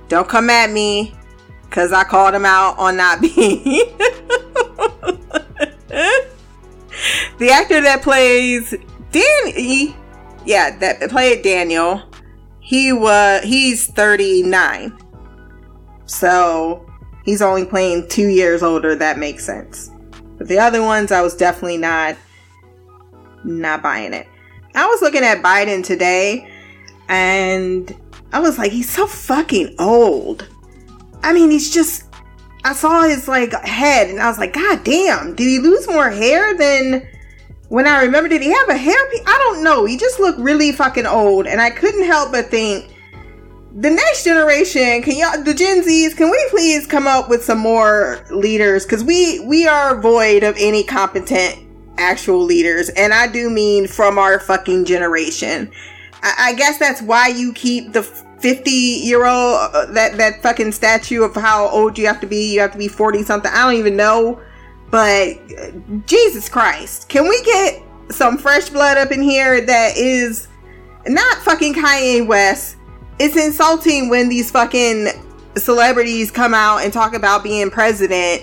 Don't 0.09 0.29
come 0.29 0.51
at 0.51 0.68
me 0.68 1.14
because 1.62 1.92
I 1.92 2.03
called 2.03 2.35
him 2.35 2.44
out 2.44 2.77
on 2.77 2.96
not 2.96 3.20
being. 3.20 3.83
The 7.38 7.50
actor 7.50 7.80
that 7.80 8.02
plays 8.02 8.74
Danny, 9.10 9.96
yeah, 10.44 10.76
that 10.78 11.10
played 11.10 11.42
Daniel, 11.42 12.02
he 12.60 12.92
was 12.92 13.42
he's 13.44 13.86
39. 13.88 14.98
So 16.06 16.86
he's 17.24 17.42
only 17.42 17.64
playing 17.64 18.08
two 18.08 18.28
years 18.28 18.62
older. 18.62 18.94
That 18.94 19.18
makes 19.18 19.44
sense. 19.44 19.90
But 20.38 20.48
the 20.48 20.58
other 20.58 20.82
ones, 20.82 21.12
I 21.12 21.22
was 21.22 21.36
definitely 21.36 21.78
not 21.78 22.16
not 23.44 23.82
buying 23.82 24.12
it. 24.12 24.26
I 24.74 24.86
was 24.86 25.02
looking 25.02 25.22
at 25.22 25.42
Biden 25.42 25.84
today, 25.84 26.50
and 27.08 27.94
I 28.32 28.40
was 28.40 28.58
like, 28.58 28.72
he's 28.72 28.90
so 28.90 29.06
fucking 29.06 29.74
old. 29.78 30.48
I 31.22 31.32
mean, 31.32 31.50
he's 31.50 31.72
just. 31.72 32.04
I 32.64 32.75
saw 32.75 33.03
his 33.03 33.29
like 33.29 33.53
head, 33.64 34.11
and 34.11 34.20
I 34.20 34.29
was 34.29 34.38
like, 34.38 34.53
God 34.53 34.85
damn! 34.85 35.35
Did 35.35 35.48
he 35.48 35.59
lose 35.59 35.88
more 35.88 36.11
hair 36.11 36.57
than 36.57 37.07
when 37.68 37.87
I 37.87 38.03
remember? 38.03 38.29
Did 38.29 38.42
he 38.42 38.53
have 38.53 38.68
a 38.68 38.77
hair? 38.77 38.96
I 39.27 39.38
don't 39.38 39.64
know. 39.64 39.85
He 39.85 39.96
just 39.96 40.20
looked 40.20 40.38
really 40.38 40.72
fucking 40.72 41.07
old, 41.07 41.46
and 41.46 41.61
I 41.61 41.70
couldn't 41.70 42.05
help 42.05 42.33
but 42.33 42.46
think 42.46 42.92
the 43.75 43.88
next 43.88 44.25
generation 44.25 45.01
can 45.01 45.16
y'all 45.16 45.42
the 45.44 45.55
gen 45.55 45.83
z's 45.83 46.12
can 46.12 46.31
we 46.31 46.46
please 46.51 46.87
come 46.87 47.07
up 47.07 47.31
with 47.31 47.42
some 47.42 47.59
more 47.59 48.22
leaders 48.31 48.85
because 48.85 49.03
we 49.03 49.40
we 49.46 49.66
are 49.66 49.98
void 49.98 50.42
of 50.42 50.55
any 50.59 50.85
competent 50.85 51.59
actual 51.96 52.42
leaders 52.42 52.90
and 52.90 53.14
i 53.14 53.27
do 53.27 53.48
mean 53.48 53.87
from 53.87 54.18
our 54.18 54.38
fucking 54.38 54.85
generation 54.85 55.70
i, 56.22 56.54
guess 56.56 56.78
that's 56.78 57.02
why 57.02 57.28
you 57.28 57.52
keep 57.52 57.92
the 57.92 58.02
50 58.02 58.70
year 58.70 59.24
old 59.24 59.56
uh, 59.74 59.87
that 59.92 60.16
that 60.16 60.42
fucking 60.42 60.72
statue 60.72 61.22
of 61.22 61.35
how 61.35 61.68
old 61.68 61.98
you 61.98 62.06
have 62.06 62.20
to 62.20 62.26
be 62.26 62.52
you 62.54 62.61
have 62.61 62.72
to 62.72 62.78
be 62.78 62.88
40 62.88 63.22
something 63.22 63.50
i 63.52 63.62
don't 63.62 63.78
even 63.78 63.96
know 63.96 64.40
but 64.90 65.38
uh, 65.58 65.70
jesus 66.06 66.48
christ 66.48 67.08
can 67.08 67.28
we 67.28 67.42
get 67.42 67.82
some 68.11 68.37
fresh 68.38 68.68
blood 68.68 68.98
up 68.98 69.11
in 69.11 69.22
here 69.22 69.61
that 69.64 69.96
is 69.96 70.48
not 71.06 71.38
fucking 71.38 71.74
kanye 71.74 72.26
west 72.26 72.76
it's 73.18 73.37
insulting 73.37 74.08
when 74.08 74.28
these 74.28 74.50
fucking 74.50 75.08
celebrities 75.56 76.30
come 76.30 76.54
out 76.54 76.78
and 76.78 76.92
talk 76.92 77.14
about 77.14 77.42
being 77.42 77.70
president 77.70 78.42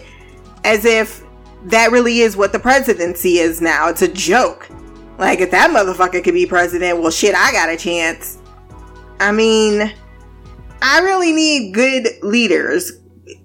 as 0.63 0.86
if 0.86 1.24
that 1.65 1.92
really 1.92 2.20
is 2.20 2.38
what 2.38 2.52
the 2.52 2.60
presidency 2.60 3.39
is 3.39 3.62
now. 3.62 3.89
It's 3.89 4.02
a 4.02 4.08
joke. 4.08 4.70
Like, 5.20 5.42
if 5.42 5.52
that 5.52 5.70
motherfucker 5.70 6.24
could 6.24 6.34
be 6.34 6.46
president, 6.46 7.00
well, 7.00 7.12
shit, 7.12 7.36
I 7.36 7.52
got 7.52 7.68
a 7.68 7.76
chance. 7.76 8.38
I 9.20 9.34
mean, 9.34 9.94
I 10.82 11.00
really 11.02 11.34
need 11.34 11.74
good 11.74 12.08
leaders. 12.24 12.94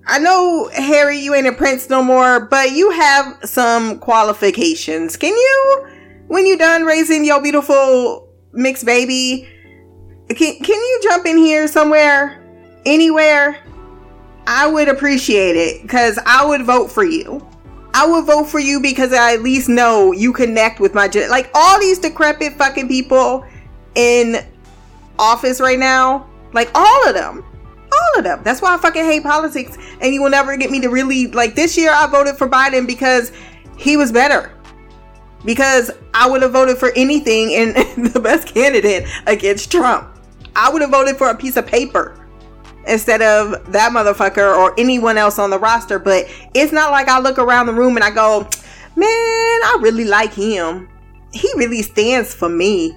I 0.07 0.21
know, 0.21 0.71
Harry, 0.73 1.19
you 1.19 1.35
ain't 1.35 1.49
a 1.49 1.53
prince 1.53 1.91
no 1.91 2.01
more, 2.01 2.47
but 2.47 2.71
you 2.71 2.93
have 2.93 3.39
some 3.43 3.99
qualifications. 3.99 5.17
Can 5.17 5.35
you, 5.35 5.89
when 6.29 6.47
you 6.47 6.57
done 6.57 6.85
raising 6.85 7.25
your 7.25 7.43
beautiful 7.43 8.33
mixed 8.53 8.87
baby, 8.87 9.49
can, 10.29 10.59
can 10.61 10.77
you 10.77 11.01
jump 11.03 11.27
in 11.27 11.39
here 11.39 11.67
somewhere? 11.67 12.41
Anywhere? 12.87 13.59
I 14.47 14.69
would 14.69 14.89
appreciate 14.89 15.57
it 15.57 15.83
because 15.83 16.21
I 16.25 16.47
would 16.47 16.63
vote 16.63 16.93
for 16.93 17.03
you. 17.03 17.45
I 17.95 18.05
would 18.05 18.25
vote 18.25 18.45
for 18.45 18.59
you 18.59 18.81
because 18.81 19.13
I 19.13 19.35
at 19.35 19.43
least 19.43 19.69
know 19.69 20.11
you 20.11 20.33
connect 20.33 20.81
with 20.81 20.95
my 20.95 21.07
gen- 21.07 21.31
like 21.31 21.49
all 21.55 21.79
these 21.79 22.01
decrepit 22.01 22.55
fucking 22.55 22.89
people 22.89 23.47
in 23.95 24.45
office 25.17 25.61
right 25.61 25.79
now. 25.79 26.29
Like 26.53 26.71
all 26.75 27.09
of 27.09 27.15
them. 27.15 27.45
All 27.93 28.19
of 28.19 28.25
them. 28.25 28.43
That's 28.43 28.61
why 28.61 28.75
I 28.75 28.79
fucking 28.79 29.05
hate 29.05 29.23
politics 29.23 29.79
and 30.01 30.13
you 30.13 30.21
will 30.21 30.31
never 30.31 30.57
get 30.57 30.73
me 30.73 30.81
to 30.81 30.89
really 30.89 31.29
like 31.29 31.55
this 31.55 31.77
year 31.77 31.93
I 31.93 32.09
voted 32.09 32.37
for 32.37 32.49
Biden 32.49 32.85
because 32.85 33.31
he 33.77 33.97
was 33.97 34.11
better 34.11 34.53
because 35.45 35.93
I 36.15 36.29
would 36.29 36.43
have 36.43 36.53
voted 36.53 36.79
for 36.79 36.91
anything 36.97 37.55
and 37.55 37.77
the 38.13 38.19
best 38.19 38.49
candidate 38.49 39.09
against 39.29 39.71
Trump. 39.71 40.19
I 40.57 40.69
would 40.69 40.83
have 40.83 40.91
voted 40.91 41.17
for 41.17 41.31
a 41.31 41.37
piece 41.37 41.57
of 41.57 41.67
paper 41.67 42.24
instead 42.87 43.23
of 43.23 43.73
that 43.73 43.93
motherfucker 43.93 44.57
or 44.57 44.75
anyone 44.79 45.17
else 45.19 45.39
on 45.39 45.51
the 45.51 45.59
roster. 45.59 45.99
But 45.99 46.27
it's 46.55 46.73
not 46.73 46.91
like 46.91 47.09
I 47.09 47.19
look 47.21 47.39
around 47.39 47.67
the 47.67 47.73
room 47.75 47.97
and 47.97 48.05
I 48.05 48.11
go, 48.11 48.49
man, 48.97 49.09
I 49.09 49.79
really 49.81 50.05
like 50.05 50.33
him. 50.33 50.89
he 51.33 51.51
really 51.57 51.83
stands 51.83 52.35
for 52.35 52.49
me. 52.49 52.97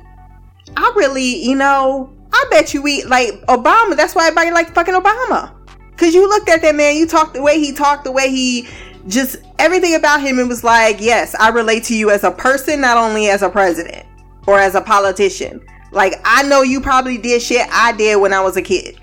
I 0.75 0.93
really, 0.95 1.43
you 1.43 1.55
know, 1.55 2.13
I 2.33 2.45
bet 2.51 2.73
you 2.73 2.81
we 2.81 3.03
like 3.05 3.29
Obama. 3.47 3.95
That's 3.95 4.13
why 4.13 4.27
everybody 4.27 4.51
like 4.51 4.73
fucking 4.73 4.93
Obama. 4.93 5.53
Cause 5.97 6.13
you 6.13 6.29
looked 6.29 6.47
at 6.49 6.61
that 6.61 6.75
man, 6.75 6.95
you 6.95 7.07
talked 7.07 7.33
the 7.33 7.41
way 7.41 7.59
he 7.59 7.73
talked, 7.73 8.03
the 8.03 8.11
way 8.11 8.29
he 8.29 8.67
just 9.07 9.37
everything 9.57 9.95
about 9.95 10.21
him. 10.21 10.37
It 10.37 10.47
was 10.47 10.63
like, 10.63 11.01
yes, 11.01 11.33
I 11.39 11.49
relate 11.49 11.83
to 11.85 11.95
you 11.95 12.11
as 12.11 12.23
a 12.23 12.29
person, 12.29 12.81
not 12.81 12.97
only 12.97 13.29
as 13.29 13.41
a 13.41 13.49
president 13.49 14.05
or 14.45 14.59
as 14.59 14.75
a 14.75 14.81
politician. 14.81 15.65
Like 15.91 16.21
I 16.23 16.43
know 16.43 16.61
you 16.61 16.81
probably 16.81 17.17
did 17.17 17.41
shit 17.41 17.67
I 17.71 17.93
did 17.93 18.17
when 18.17 18.33
I 18.33 18.41
was 18.41 18.57
a 18.57 18.61
kid. 18.61 18.99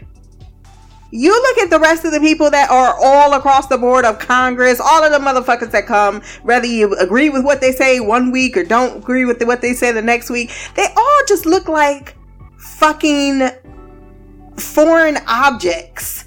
You 1.16 1.30
look 1.30 1.58
at 1.58 1.70
the 1.70 1.78
rest 1.78 2.04
of 2.04 2.10
the 2.10 2.18
people 2.18 2.50
that 2.50 2.72
are 2.72 2.96
all 3.00 3.34
across 3.34 3.68
the 3.68 3.78
board 3.78 4.04
of 4.04 4.18
Congress, 4.18 4.80
all 4.80 5.04
of 5.04 5.12
the 5.12 5.18
motherfuckers 5.20 5.70
that 5.70 5.86
come, 5.86 6.22
whether 6.42 6.66
you 6.66 6.92
agree 6.96 7.30
with 7.30 7.44
what 7.44 7.60
they 7.60 7.70
say 7.70 8.00
one 8.00 8.32
week 8.32 8.56
or 8.56 8.64
don't 8.64 8.96
agree 8.96 9.24
with 9.24 9.40
what 9.44 9.60
they 9.60 9.74
say 9.74 9.92
the 9.92 10.02
next 10.02 10.28
week, 10.28 10.50
they 10.74 10.88
all 10.96 11.20
just 11.28 11.46
look 11.46 11.68
like 11.68 12.16
fucking 12.58 13.48
foreign 14.56 15.18
objects. 15.28 16.24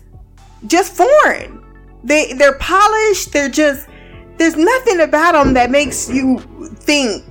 Just 0.68 0.94
foreign. 0.94 1.62
They 2.06 2.32
they're 2.32 2.58
polished, 2.58 3.34
they're 3.34 3.50
just 3.50 3.90
there's 4.38 4.56
nothing 4.56 5.02
about 5.02 5.34
them 5.34 5.54
that 5.56 5.70
makes 5.70 6.10
you 6.10 6.40
think, 6.76 7.26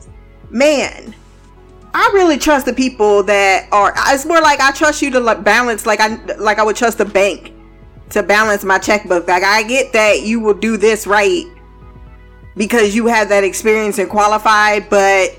man, 0.51 1.15
I 1.99 2.11
really 2.13 2.37
trust 2.37 2.67
the 2.67 2.75
people 2.75 3.23
that 3.23 3.69
are. 3.73 3.95
It's 4.09 4.27
more 4.27 4.43
like 4.43 4.61
I 4.61 4.71
trust 4.71 5.01
you 5.01 5.11
to 5.13 5.19
like 5.19 5.43
balance, 5.43 5.87
like 5.87 5.99
I 5.99 6.17
like 6.35 6.59
I 6.59 6.63
would 6.63 6.77
trust 6.77 6.99
the 6.99 7.07
bank 7.07 7.55
to 8.11 8.23
balance 8.23 8.65
my 8.65 8.79
checkbook. 8.79 9.27
Like 9.27 9.43
I 9.43 9.63
get 9.63 9.95
that 9.95 10.21
you 10.21 10.39
will 10.39 10.53
do 10.53 10.77
this 10.77 11.07
right 11.07 11.47
because 12.55 12.95
you 12.95 13.07
have 13.07 13.31
that 13.31 13.45
experience 13.45 13.97
and 13.99 14.11
qualified, 14.11 14.91
but 14.91 15.31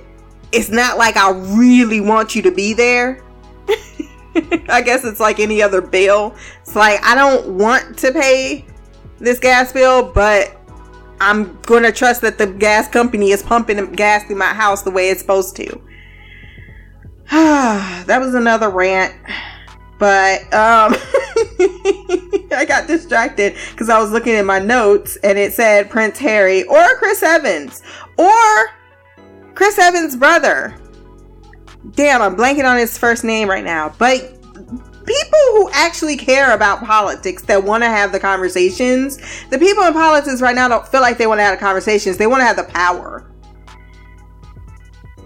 it's 0.51 0.69
not 0.69 0.97
like 0.97 1.15
I 1.15 1.29
really 1.55 2.01
want 2.01 2.35
you 2.35 2.41
to 2.41 2.51
be 2.51 2.73
there. 2.73 3.23
I 4.67 4.81
guess 4.81 5.05
it's 5.05 5.19
like 5.19 5.39
any 5.39 5.61
other 5.61 5.79
bill. 5.79 6.35
It's 6.61 6.75
like 6.75 7.03
I 7.03 7.13
don't 7.13 7.59
want 7.59 7.99
to 7.99 8.11
pay 8.11 8.65
this 9.19 9.37
gas 9.37 9.71
bill, 9.71 10.11
but 10.11 10.59
I'm 11.21 11.61
gonna 11.61 11.91
trust 11.91 12.21
that 12.21 12.39
the 12.39 12.47
gas 12.47 12.89
company 12.89 13.29
is 13.29 13.43
pumping 13.43 13.91
gas 13.91 14.23
through 14.23 14.37
my 14.37 14.55
house 14.55 14.81
the 14.81 14.89
way 14.89 15.11
it's 15.11 15.21
supposed 15.21 15.55
to. 15.57 15.86
that 18.05 18.19
was 18.19 18.33
another 18.33 18.69
rant. 18.69 19.13
But 19.99 20.41
um 20.53 20.95
I 22.51 22.65
got 22.67 22.87
distracted 22.87 23.55
because 23.71 23.89
I 23.89 23.99
was 23.99 24.11
looking 24.11 24.33
at 24.33 24.45
my 24.45 24.59
notes 24.59 25.17
and 25.23 25.37
it 25.37 25.53
said 25.53 25.89
Prince 25.89 26.19
Harry 26.19 26.63
or 26.63 26.95
Chris 26.97 27.23
Evans 27.23 27.81
or 28.17 28.69
Chris 29.55 29.77
Evans' 29.79 30.15
brother. 30.15 30.75
Damn, 31.91 32.21
I'm 32.21 32.35
blanking 32.35 32.69
on 32.69 32.77
his 32.77 32.97
first 32.97 33.23
name 33.23 33.49
right 33.49 33.63
now. 33.63 33.93
But 33.97 34.37
people 35.07 35.39
who 35.51 35.69
actually 35.73 36.17
care 36.17 36.53
about 36.53 36.83
politics 36.83 37.41
that 37.43 37.63
want 37.63 37.83
to 37.83 37.87
have 37.87 38.11
the 38.11 38.19
conversations, 38.19 39.17
the 39.49 39.57
people 39.57 39.83
in 39.83 39.93
politics 39.93 40.41
right 40.41 40.55
now 40.55 40.67
don't 40.67 40.87
feel 40.87 41.01
like 41.01 41.17
they 41.17 41.27
want 41.27 41.39
to 41.39 41.43
have 41.43 41.57
the 41.57 41.65
conversations. 41.65 42.17
They 42.17 42.27
want 42.27 42.41
to 42.41 42.45
have 42.45 42.57
the 42.57 42.65
power. 42.65 43.26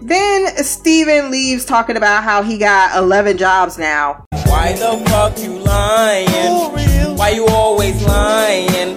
Then 0.04 0.48
Steven 0.64 1.30
leaves 1.30 1.64
talking 1.64 1.96
about 1.96 2.24
how 2.24 2.42
he 2.42 2.58
got 2.58 2.98
11 2.98 3.38
jobs 3.38 3.78
now. 3.78 4.24
Why 4.46 4.72
the 4.72 5.00
fuck 5.08 5.38
you 5.38 5.60
lying? 5.60 7.16
Why 7.16 7.30
you 7.30 7.46
always 7.46 8.02
lying? 8.04 8.96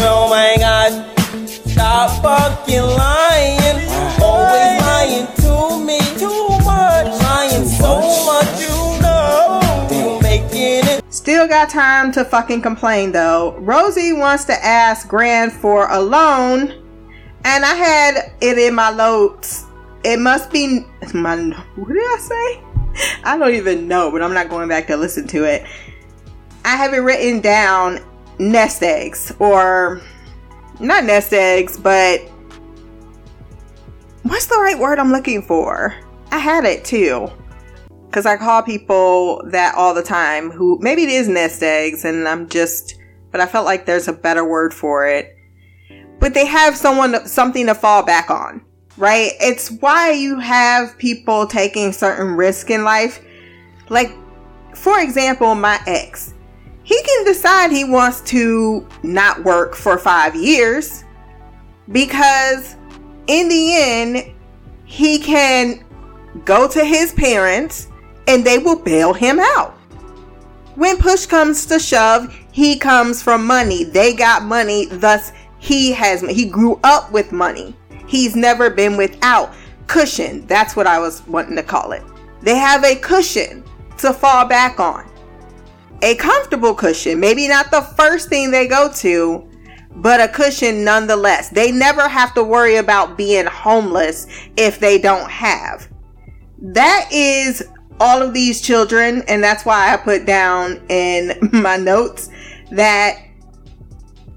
oh 0.00 0.26
my 0.28 0.56
god. 0.58 1.48
Stop 1.48 2.22
fucking 2.22 2.82
lying. 2.82 3.88
Always 4.20 4.80
lying 4.82 5.26
to 5.36 5.78
me. 5.78 6.00
Too 6.18 6.48
much. 6.64 7.06
Lying 7.22 7.64
so 7.64 8.00
much, 8.26 8.60
you 8.60 9.00
know. 9.00 9.60
You 9.92 10.20
making 10.22 10.88
it. 10.88 11.04
Still 11.12 11.46
got 11.46 11.70
time 11.70 12.10
to 12.12 12.24
fucking 12.24 12.62
complain 12.62 13.12
though. 13.12 13.56
Rosie 13.60 14.12
wants 14.12 14.44
to 14.46 14.54
ask 14.54 15.06
Gran 15.06 15.50
for 15.50 15.88
a 15.88 16.00
loan, 16.00 16.72
and 17.44 17.64
I 17.64 17.74
had 17.74 18.32
it 18.40 18.58
in 18.58 18.74
my 18.74 18.90
notes 18.90 19.66
it 20.04 20.18
must 20.18 20.50
be 20.50 20.86
my 21.14 21.36
what 21.76 21.88
did 21.88 21.98
I 21.98 22.18
say? 22.18 22.64
I 23.24 23.38
don't 23.38 23.54
even 23.54 23.86
know, 23.86 24.10
but 24.10 24.22
I'm 24.22 24.34
not 24.34 24.48
going 24.48 24.68
back 24.68 24.86
to 24.88 24.96
listen 24.96 25.26
to 25.28 25.44
it. 25.44 25.66
I 26.64 26.76
have 26.76 26.92
it 26.92 26.98
written 26.98 27.40
down 27.40 28.00
nest 28.38 28.82
eggs 28.82 29.32
or 29.38 30.00
not 30.78 31.04
nest 31.04 31.32
eggs, 31.32 31.78
but 31.78 32.20
what's 34.22 34.46
the 34.46 34.58
right 34.58 34.78
word 34.78 34.98
I'm 34.98 35.12
looking 35.12 35.42
for? 35.42 35.94
I 36.32 36.38
had 36.38 36.64
it 36.64 36.84
too. 36.84 37.28
Cuz 38.10 38.26
I 38.26 38.36
call 38.36 38.62
people 38.62 39.42
that 39.46 39.74
all 39.76 39.94
the 39.94 40.02
time 40.02 40.50
who 40.50 40.78
maybe 40.80 41.04
it 41.04 41.10
is 41.10 41.28
nest 41.28 41.62
eggs 41.62 42.04
and 42.04 42.26
I'm 42.26 42.48
just 42.48 42.96
but 43.30 43.40
I 43.40 43.46
felt 43.46 43.64
like 43.64 43.86
there's 43.86 44.08
a 44.08 44.12
better 44.12 44.44
word 44.44 44.74
for 44.74 45.06
it. 45.06 45.36
But 46.18 46.34
they 46.34 46.46
have 46.46 46.76
someone 46.76 47.26
something 47.26 47.66
to 47.66 47.74
fall 47.74 48.02
back 48.02 48.30
on 48.30 48.62
right? 48.96 49.32
It's 49.40 49.70
why 49.70 50.12
you 50.12 50.38
have 50.38 50.96
people 50.98 51.46
taking 51.46 51.92
certain 51.92 52.34
risks 52.34 52.70
in 52.70 52.84
life. 52.84 53.22
Like, 53.88 54.12
for 54.74 55.00
example, 55.00 55.54
my 55.54 55.80
ex, 55.86 56.34
he 56.82 57.00
can 57.02 57.24
decide 57.24 57.70
he 57.70 57.84
wants 57.84 58.20
to 58.22 58.86
not 59.02 59.44
work 59.44 59.74
for 59.74 59.98
five 59.98 60.34
years 60.34 61.04
because 61.92 62.76
in 63.26 63.48
the 63.48 63.76
end, 63.76 64.34
he 64.84 65.18
can 65.18 65.84
go 66.44 66.68
to 66.68 66.84
his 66.84 67.12
parents 67.12 67.88
and 68.26 68.44
they 68.44 68.58
will 68.58 68.78
bail 68.78 69.12
him 69.12 69.38
out. 69.40 69.74
When 70.74 70.96
push 70.96 71.26
comes 71.26 71.66
to 71.66 71.78
shove, 71.78 72.34
he 72.52 72.78
comes 72.78 73.22
from 73.22 73.46
money. 73.46 73.84
They 73.84 74.14
got 74.14 74.42
money, 74.42 74.86
thus 74.86 75.32
he 75.58 75.92
has 75.92 76.22
he 76.22 76.46
grew 76.46 76.80
up 76.82 77.12
with 77.12 77.32
money. 77.32 77.76
He's 78.10 78.34
never 78.34 78.70
been 78.70 78.96
without. 78.96 79.54
Cushion, 79.86 80.44
that's 80.46 80.74
what 80.74 80.88
I 80.88 80.98
was 80.98 81.24
wanting 81.28 81.54
to 81.54 81.62
call 81.62 81.92
it. 81.92 82.02
They 82.42 82.56
have 82.56 82.84
a 82.84 82.96
cushion 82.96 83.62
to 83.98 84.12
fall 84.12 84.46
back 84.46 84.80
on. 84.80 85.08
A 86.02 86.16
comfortable 86.16 86.74
cushion, 86.74 87.20
maybe 87.20 87.46
not 87.46 87.70
the 87.70 87.82
first 87.82 88.28
thing 88.28 88.50
they 88.50 88.66
go 88.66 88.90
to, 88.94 89.48
but 89.96 90.20
a 90.20 90.26
cushion 90.26 90.82
nonetheless. 90.82 91.50
They 91.50 91.70
never 91.70 92.08
have 92.08 92.34
to 92.34 92.42
worry 92.42 92.76
about 92.76 93.16
being 93.16 93.46
homeless 93.46 94.26
if 94.56 94.80
they 94.80 94.98
don't 94.98 95.30
have. 95.30 95.88
That 96.58 97.08
is 97.12 97.62
all 98.00 98.22
of 98.22 98.34
these 98.34 98.60
children, 98.60 99.22
and 99.28 99.42
that's 99.42 99.64
why 99.64 99.92
I 99.92 99.96
put 99.96 100.26
down 100.26 100.84
in 100.88 101.50
my 101.52 101.76
notes 101.76 102.28
that 102.72 103.20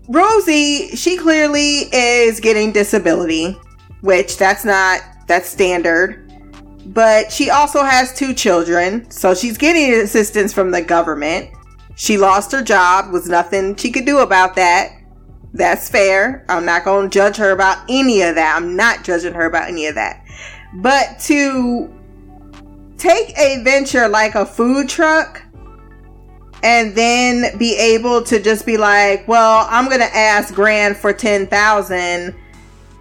Rosie, 0.09 0.95
she 0.95 1.17
clearly 1.17 1.89
is 1.93 2.39
getting 2.39 2.71
disability, 2.73 3.57
which 4.03 4.37
that's 4.37 4.65
not 4.65 5.01
that's 5.27 5.49
standard. 5.49 6.19
But 6.87 7.31
she 7.31 7.49
also 7.49 7.81
has 7.81 8.13
two 8.13 8.33
children, 8.33 9.09
so 9.09 9.33
she's 9.33 9.57
getting 9.57 9.93
assistance 10.01 10.53
from 10.53 10.71
the 10.71 10.81
government. 10.81 11.49
She 11.95 12.17
lost 12.17 12.51
her 12.51 12.61
job, 12.61 13.13
was 13.13 13.29
nothing 13.29 13.77
she 13.77 13.89
could 13.89 14.05
do 14.05 14.19
about 14.19 14.55
that. 14.55 14.91
That's 15.53 15.89
fair. 15.89 16.45
I'm 16.49 16.65
not 16.65 16.83
going 16.83 17.09
to 17.09 17.13
judge 17.13 17.37
her 17.37 17.51
about 17.51 17.77
any 17.87 18.21
of 18.21 18.35
that. 18.35 18.57
I'm 18.57 18.75
not 18.75 19.05
judging 19.05 19.33
her 19.33 19.45
about 19.45 19.69
any 19.69 19.87
of 19.87 19.95
that. 19.95 20.25
But 20.75 21.19
to 21.21 21.93
take 22.97 23.37
a 23.37 23.63
venture 23.63 24.09
like 24.09 24.35
a 24.35 24.45
food 24.45 24.89
truck 24.89 25.41
and 26.63 26.95
then 26.95 27.57
be 27.57 27.77
able 27.77 28.23
to 28.23 28.41
just 28.41 28.65
be 28.65 28.75
like, 28.75 29.25
well, 29.27 29.67
I'm 29.69 29.89
gonna 29.89 30.09
ask 30.13 30.53
Gran 30.53 30.95
for 30.95 31.13
ten 31.13 31.47
thousand 31.47 32.35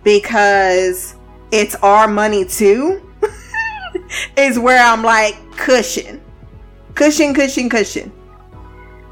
because 0.04 1.16
it's 1.50 1.74
our 1.76 2.08
money 2.08 2.44
too. 2.44 3.08
is 4.36 4.58
where 4.58 4.82
I'm 4.82 5.02
like 5.02 5.34
cushion, 5.56 6.20
cushion, 6.94 7.34
cushion, 7.34 7.68
cushion. 7.68 8.12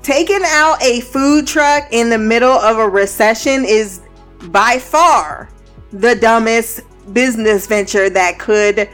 Taking 0.02 0.40
out 0.44 0.82
a 0.82 1.00
food 1.00 1.46
truck 1.46 1.88
in 1.90 2.08
the 2.08 2.18
middle 2.18 2.52
of 2.52 2.78
a 2.78 2.88
recession 2.88 3.64
is 3.66 4.00
by 4.44 4.78
far 4.78 5.50
the 5.92 6.14
dumbest 6.14 6.80
business 7.12 7.66
venture 7.66 8.08
that 8.08 8.38
could 8.38 8.88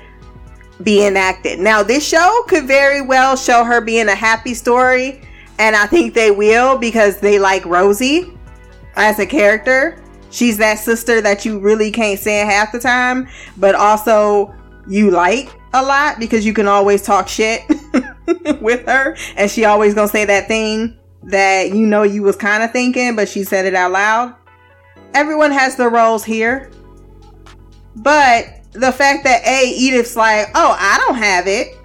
be 0.82 1.06
enacted. 1.06 1.58
Now, 1.58 1.82
this 1.82 2.06
show 2.06 2.44
could 2.48 2.66
very 2.66 3.00
well 3.00 3.36
show 3.36 3.64
her 3.64 3.80
being 3.80 4.08
a 4.08 4.14
happy 4.14 4.54
story 4.54 5.22
and 5.58 5.74
I 5.74 5.86
think 5.86 6.14
they 6.14 6.30
will 6.30 6.76
because 6.76 7.20
they 7.20 7.38
like 7.38 7.64
Rosie 7.64 8.36
as 8.96 9.18
a 9.18 9.26
character. 9.26 10.02
She's 10.30 10.58
that 10.58 10.78
sister 10.78 11.20
that 11.20 11.44
you 11.44 11.58
really 11.58 11.90
can't 11.90 12.18
stand 12.18 12.50
half 12.50 12.72
the 12.72 12.78
time, 12.78 13.28
but 13.56 13.74
also 13.74 14.54
you 14.88 15.10
like 15.10 15.48
a 15.74 15.82
lot 15.82 16.18
because 16.18 16.46
you 16.46 16.52
can 16.52 16.66
always 16.66 17.02
talk 17.02 17.28
shit 17.28 17.62
with 18.60 18.86
her 18.86 19.16
and 19.36 19.50
she 19.50 19.64
always 19.64 19.94
gonna 19.94 20.08
say 20.08 20.24
that 20.24 20.46
thing 20.46 20.96
that 21.24 21.70
you 21.70 21.86
know 21.86 22.02
you 22.02 22.22
was 22.22 22.36
kind 22.36 22.62
of 22.62 22.70
thinking 22.70 23.16
but 23.16 23.28
she 23.28 23.42
said 23.42 23.66
it 23.66 23.74
out 23.74 23.90
loud 23.90 24.34
everyone 25.12 25.50
has 25.50 25.74
their 25.74 25.90
roles 25.90 26.24
here 26.24 26.70
but 27.96 28.56
the 28.76 28.92
fact 28.92 29.24
that 29.24 29.42
A, 29.46 29.70
Edith's 29.70 30.16
like, 30.16 30.48
oh, 30.54 30.76
I 30.78 30.98
don't 31.06 31.16
have 31.16 31.46
it. 31.46 31.76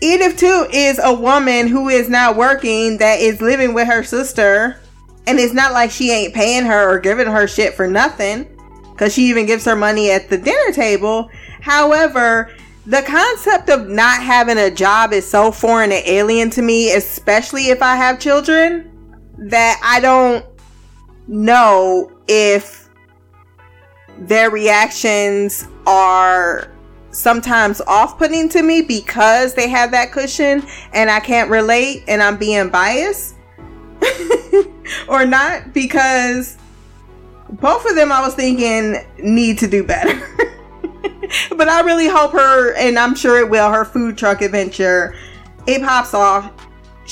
Edith, 0.00 0.36
too, 0.36 0.66
is 0.72 1.00
a 1.02 1.12
woman 1.12 1.66
who 1.66 1.88
is 1.88 2.08
not 2.08 2.36
working, 2.36 2.98
that 2.98 3.18
is 3.18 3.40
living 3.40 3.74
with 3.74 3.88
her 3.88 4.02
sister. 4.02 4.80
And 5.26 5.38
it's 5.38 5.52
not 5.52 5.72
like 5.72 5.90
she 5.90 6.10
ain't 6.10 6.34
paying 6.34 6.64
her 6.64 6.90
or 6.90 6.98
giving 6.98 7.26
her 7.26 7.46
shit 7.46 7.74
for 7.74 7.86
nothing. 7.86 8.48
Because 8.92 9.14
she 9.14 9.28
even 9.28 9.46
gives 9.46 9.64
her 9.64 9.76
money 9.76 10.10
at 10.10 10.28
the 10.28 10.38
dinner 10.38 10.72
table. 10.72 11.30
However, 11.60 12.50
the 12.86 13.02
concept 13.02 13.68
of 13.68 13.88
not 13.88 14.22
having 14.22 14.58
a 14.58 14.70
job 14.70 15.12
is 15.12 15.28
so 15.28 15.52
foreign 15.52 15.92
and 15.92 16.06
alien 16.06 16.50
to 16.50 16.62
me, 16.62 16.92
especially 16.92 17.68
if 17.68 17.82
I 17.82 17.96
have 17.96 18.18
children, 18.18 18.90
that 19.36 19.80
I 19.84 20.00
don't 20.00 20.44
know 21.28 22.10
if 22.26 22.88
their 24.18 24.50
reactions 24.50 25.68
are 25.86 26.72
sometimes 27.10 27.80
off 27.82 28.18
putting 28.18 28.48
to 28.48 28.62
me 28.62 28.82
because 28.82 29.54
they 29.54 29.68
have 29.68 29.90
that 29.90 30.12
cushion 30.12 30.66
and 30.92 31.10
I 31.10 31.20
can't 31.20 31.50
relate 31.50 32.04
and 32.08 32.22
I'm 32.22 32.36
being 32.36 32.68
biased 32.68 33.34
or 35.08 35.24
not 35.24 35.72
because 35.72 36.56
both 37.50 37.86
of 37.86 37.94
them 37.94 38.12
I 38.12 38.20
was 38.20 38.34
thinking 38.34 38.96
need 39.18 39.58
to 39.58 39.68
do 39.68 39.84
better. 39.84 40.18
but 41.56 41.68
I 41.68 41.80
really 41.80 42.08
hope 42.08 42.32
her, 42.32 42.74
and 42.74 42.98
I'm 42.98 43.14
sure 43.14 43.38
it 43.38 43.48
will, 43.48 43.70
her 43.70 43.84
food 43.84 44.16
truck 44.16 44.42
adventure, 44.42 45.14
it 45.66 45.82
pops 45.82 46.14
off. 46.14 46.52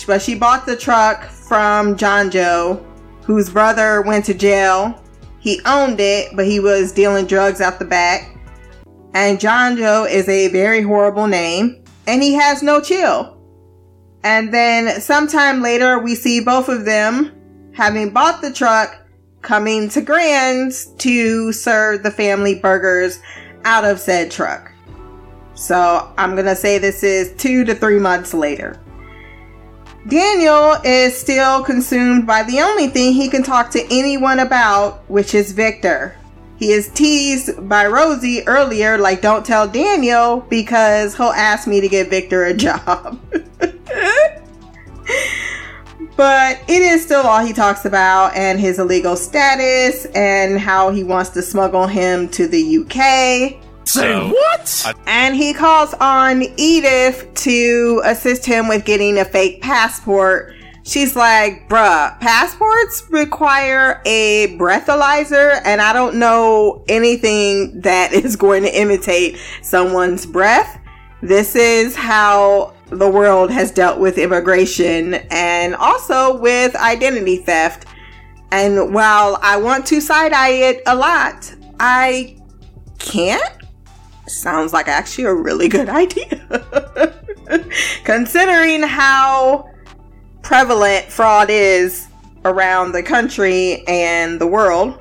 But 0.06 0.20
she 0.20 0.34
bought 0.34 0.66
the 0.66 0.76
truck 0.76 1.24
from 1.24 1.96
John 1.96 2.30
Joe, 2.30 2.84
whose 3.22 3.48
brother 3.48 4.02
went 4.02 4.24
to 4.26 4.34
jail. 4.34 5.02
He 5.38 5.60
owned 5.64 6.00
it, 6.00 6.36
but 6.36 6.46
he 6.46 6.60
was 6.60 6.92
dealing 6.92 7.26
drugs 7.26 7.60
out 7.60 7.78
the 7.78 7.84
back. 7.84 8.36
And 9.14 9.40
John 9.40 9.76
Joe 9.76 10.04
is 10.04 10.28
a 10.28 10.48
very 10.48 10.82
horrible 10.82 11.26
name, 11.26 11.82
and 12.06 12.22
he 12.22 12.34
has 12.34 12.62
no 12.62 12.80
chill. 12.80 13.35
And 14.22 14.52
then 14.52 15.00
sometime 15.00 15.62
later, 15.62 15.98
we 15.98 16.14
see 16.14 16.40
both 16.40 16.68
of 16.68 16.84
them 16.84 17.32
having 17.74 18.10
bought 18.10 18.40
the 18.40 18.52
truck 18.52 19.06
coming 19.42 19.88
to 19.90 20.00
Grand's 20.00 20.86
to 20.96 21.52
serve 21.52 22.02
the 22.02 22.10
family 22.10 22.58
burgers 22.58 23.20
out 23.64 23.84
of 23.84 24.00
said 24.00 24.30
truck. 24.30 24.72
So 25.54 26.12
I'm 26.18 26.32
going 26.32 26.46
to 26.46 26.56
say 26.56 26.78
this 26.78 27.02
is 27.02 27.32
two 27.36 27.64
to 27.64 27.74
three 27.74 27.98
months 27.98 28.34
later. 28.34 28.80
Daniel 30.08 30.76
is 30.84 31.16
still 31.16 31.64
consumed 31.64 32.26
by 32.26 32.42
the 32.44 32.60
only 32.60 32.88
thing 32.88 33.12
he 33.12 33.28
can 33.28 33.42
talk 33.42 33.70
to 33.70 33.84
anyone 33.90 34.40
about, 34.40 35.08
which 35.10 35.34
is 35.34 35.52
Victor. 35.52 36.16
He 36.58 36.72
is 36.72 36.88
teased 36.88 37.68
by 37.68 37.86
Rosie 37.86 38.46
earlier, 38.46 38.96
like, 38.96 39.20
don't 39.20 39.44
tell 39.44 39.68
Daniel 39.68 40.40
because 40.48 41.14
he'll 41.16 41.26
ask 41.26 41.68
me 41.68 41.80
to 41.80 41.88
get 41.88 42.08
Victor 42.08 42.44
a 42.44 42.54
job. 42.66 43.20
but 46.16 46.60
it 46.66 46.82
is 46.82 47.02
still 47.02 47.26
all 47.26 47.44
he 47.44 47.52
talks 47.52 47.84
about 47.84 48.34
and 48.34 48.58
his 48.58 48.78
illegal 48.78 49.16
status 49.16 50.06
and 50.14 50.58
how 50.58 50.90
he 50.90 51.04
wants 51.04 51.30
to 51.30 51.42
smuggle 51.42 51.86
him 51.86 52.28
to 52.30 52.48
the 52.48 52.78
UK. 52.78 53.62
Say 53.86 54.28
what? 54.28 54.94
And 55.06 55.36
he 55.36 55.54
calls 55.54 55.94
on 55.94 56.42
Edith 56.56 57.32
to 57.34 58.02
assist 58.04 58.44
him 58.44 58.66
with 58.66 58.84
getting 58.84 59.18
a 59.18 59.24
fake 59.24 59.62
passport. 59.62 60.55
She's 60.86 61.16
like, 61.16 61.68
bruh, 61.68 62.16
passports 62.20 63.02
require 63.10 64.00
a 64.06 64.56
breathalyzer, 64.56 65.60
and 65.64 65.80
I 65.80 65.92
don't 65.92 66.14
know 66.14 66.84
anything 66.88 67.80
that 67.80 68.12
is 68.12 68.36
going 68.36 68.62
to 68.62 68.68
imitate 68.68 69.36
someone's 69.62 70.24
breath. 70.26 70.80
This 71.22 71.56
is 71.56 71.96
how 71.96 72.72
the 72.90 73.10
world 73.10 73.50
has 73.50 73.72
dealt 73.72 73.98
with 73.98 74.16
immigration 74.16 75.14
and 75.32 75.74
also 75.74 76.38
with 76.38 76.76
identity 76.76 77.38
theft. 77.38 77.86
And 78.52 78.94
while 78.94 79.40
I 79.42 79.56
want 79.56 79.86
to 79.86 80.00
side 80.00 80.32
eye 80.32 80.50
it 80.50 80.82
a 80.86 80.94
lot, 80.94 81.52
I 81.80 82.40
can't. 83.00 83.42
Sounds 84.28 84.72
like 84.72 84.86
actually 84.86 85.24
a 85.24 85.34
really 85.34 85.66
good 85.66 85.88
idea. 85.88 87.12
Considering 88.04 88.84
how 88.84 89.68
prevalent 90.46 91.10
fraud 91.10 91.50
is 91.50 92.06
around 92.44 92.92
the 92.92 93.02
country 93.02 93.84
and 93.88 94.40
the 94.40 94.46
world. 94.46 94.96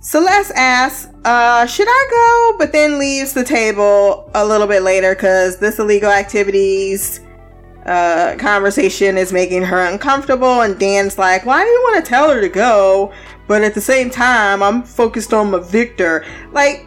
Celeste 0.00 0.50
asks, 0.56 1.08
uh, 1.24 1.64
should 1.66 1.86
I 1.88 2.06
go? 2.10 2.58
But 2.58 2.72
then 2.72 2.98
leaves 2.98 3.32
the 3.32 3.44
table 3.44 4.28
a 4.34 4.44
little 4.44 4.66
bit 4.66 4.82
later 4.82 5.14
because 5.14 5.58
this 5.58 5.78
illegal 5.78 6.10
activities 6.10 7.20
uh, 7.84 8.34
conversation 8.40 9.16
is 9.16 9.32
making 9.32 9.62
her 9.62 9.86
uncomfortable. 9.86 10.62
And 10.62 10.76
Dan's 10.80 11.16
like, 11.16 11.46
why 11.46 11.62
do 11.62 11.70
you 11.70 11.80
want 11.84 12.04
to 12.04 12.08
tell 12.08 12.28
her 12.28 12.40
to 12.40 12.48
go? 12.48 13.12
But 13.46 13.62
at 13.62 13.74
the 13.74 13.80
same 13.80 14.10
time, 14.10 14.64
I'm 14.64 14.82
focused 14.82 15.32
on 15.32 15.52
my 15.52 15.60
Victor. 15.60 16.26
Like, 16.50 16.84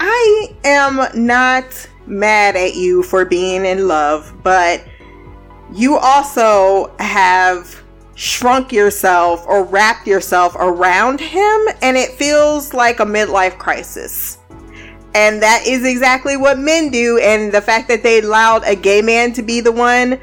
I 0.00 0.56
am 0.64 1.24
not 1.24 1.88
mad 2.06 2.56
at 2.56 2.74
you 2.74 3.04
for 3.04 3.24
being 3.24 3.64
in 3.64 3.86
love, 3.86 4.34
but 4.42 4.84
you 5.74 5.96
also 5.96 6.94
have 6.98 7.82
shrunk 8.14 8.72
yourself 8.72 9.44
or 9.46 9.64
wrapped 9.64 10.06
yourself 10.06 10.54
around 10.56 11.20
him, 11.20 11.68
and 11.82 11.96
it 11.96 12.10
feels 12.10 12.74
like 12.74 13.00
a 13.00 13.04
midlife 13.04 13.56
crisis. 13.58 14.38
And 15.14 15.42
that 15.42 15.66
is 15.66 15.84
exactly 15.84 16.36
what 16.36 16.58
men 16.58 16.90
do. 16.90 17.18
And 17.18 17.50
the 17.52 17.60
fact 17.60 17.88
that 17.88 18.02
they 18.02 18.20
allowed 18.20 18.62
a 18.64 18.76
gay 18.76 19.02
man 19.02 19.32
to 19.32 19.42
be 19.42 19.60
the 19.60 19.72
one 19.72 20.20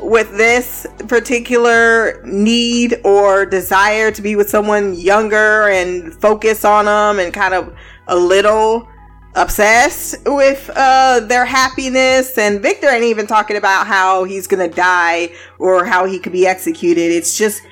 with 0.00 0.36
this 0.36 0.86
particular 1.08 2.22
need 2.24 3.00
or 3.04 3.46
desire 3.46 4.10
to 4.10 4.22
be 4.22 4.34
with 4.36 4.48
someone 4.48 4.94
younger 4.94 5.68
and 5.68 6.14
focus 6.20 6.64
on 6.64 6.86
them 6.86 7.24
and 7.24 7.32
kind 7.32 7.54
of 7.54 7.76
a 8.08 8.16
little 8.16 8.88
obsessed 9.34 10.16
with 10.26 10.70
uh, 10.74 11.20
their 11.20 11.44
happiness. 11.44 12.36
And 12.36 12.60
Victor 12.60 12.88
ain't 12.88 13.04
even 13.04 13.26
talking 13.26 13.56
about 13.56 13.86
how 13.86 14.24
he's 14.24 14.46
gonna 14.46 14.68
die 14.68 15.32
or 15.58 15.84
how 15.84 16.04
he 16.04 16.18
could 16.18 16.32
be 16.32 16.46
executed. 16.46 17.12
It's 17.12 17.36
just, 17.36 17.62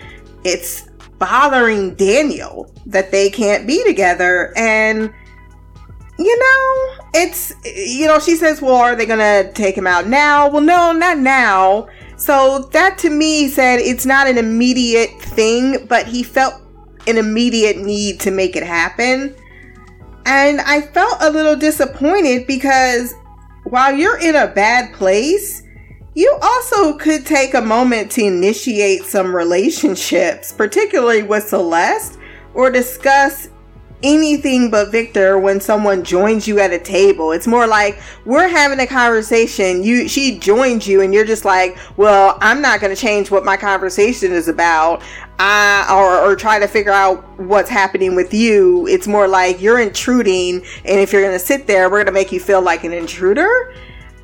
it's 0.44 0.88
bothering 1.18 1.94
Daniel 1.96 2.73
that 2.87 3.11
they 3.11 3.31
can't 3.31 3.66
be 3.66 3.85
together. 3.85 4.53
And, 4.57 5.12
you 6.18 6.38
know, 6.38 7.05
it's, 7.14 7.53
you 7.64 8.07
know, 8.07 8.18
she 8.18 8.37
says, 8.37 8.62
well, 8.62 8.77
are 8.77 8.96
they 8.96 9.07
gonna 9.07 9.53
take 9.53 9.77
him 9.77 9.87
out 9.87 10.07
now? 10.07 10.49
Well, 10.49 10.62
no, 10.62 10.92
not 10.92 11.18
now. 11.18 11.88
So 12.16 12.68
that 12.73 12.99
to 12.99 13.11
me 13.11 13.49
said 13.49 13.81
it's 13.81 14.05
not 14.05 14.27
an 14.27 14.37
immediate 14.37 15.11
thing, 15.20 15.87
but 15.87 16.07
he 16.07 16.23
felt 16.23 16.55
an 17.07 17.16
immediate 17.16 17.79
need 17.79 18.20
to 18.20 18.31
make 18.31 18.57
it 18.57 18.62
happen. 18.62 19.35
And 20.31 20.61
I 20.61 20.81
felt 20.81 21.16
a 21.21 21.29
little 21.29 21.57
disappointed 21.57 22.47
because 22.47 23.12
while 23.64 23.93
you're 23.93 24.21
in 24.21 24.37
a 24.37 24.47
bad 24.47 24.95
place, 24.95 25.64
you 26.14 26.38
also 26.40 26.97
could 26.99 27.27
take 27.27 27.55
a 27.55 27.61
moment 27.61 28.12
to 28.12 28.23
initiate 28.23 29.03
some 29.03 29.35
relationships, 29.35 30.53
particularly 30.53 31.25
with 31.25 31.49
Celeste, 31.49 32.16
or 32.55 32.71
discuss 32.71 33.49
anything 34.02 34.70
but 34.70 34.90
Victor 34.90 35.38
when 35.38 35.60
someone 35.60 36.04
joins 36.04 36.46
you 36.48 36.58
at 36.60 36.72
a 36.72 36.78
table. 36.78 37.32
It's 37.32 37.46
more 37.46 37.66
like 37.66 38.00
we're 38.24 38.48
having 38.48 38.80
a 38.80 38.86
conversation. 38.86 39.82
You 39.82 40.08
she 40.08 40.38
joins 40.38 40.86
you 40.86 41.00
and 41.00 41.12
you're 41.12 41.24
just 41.24 41.44
like, 41.44 41.78
"Well, 41.96 42.38
I'm 42.40 42.60
not 42.60 42.80
going 42.80 42.94
to 42.94 43.00
change 43.00 43.30
what 43.30 43.44
my 43.44 43.56
conversation 43.56 44.32
is 44.32 44.48
about." 44.48 45.02
Uh, 45.38 45.86
or, 45.90 46.18
or 46.18 46.36
try 46.36 46.59
to 46.59 46.68
figure 46.68 46.92
out 46.92 47.26
what's 47.38 47.70
happening 47.70 48.14
with 48.14 48.34
you. 48.34 48.86
It's 48.86 49.07
more 49.07 49.26
like 49.26 49.59
you're 49.62 49.80
intruding, 49.80 50.57
and 50.84 51.01
if 51.01 51.14
you're 51.14 51.22
going 51.22 51.32
to 51.32 51.42
sit 51.42 51.66
there, 51.66 51.88
we're 51.88 51.96
going 51.96 52.07
to 52.07 52.12
make 52.12 52.30
you 52.30 52.38
feel 52.38 52.61
like 52.61 52.84
an 52.84 52.92
intruder. 52.92 53.74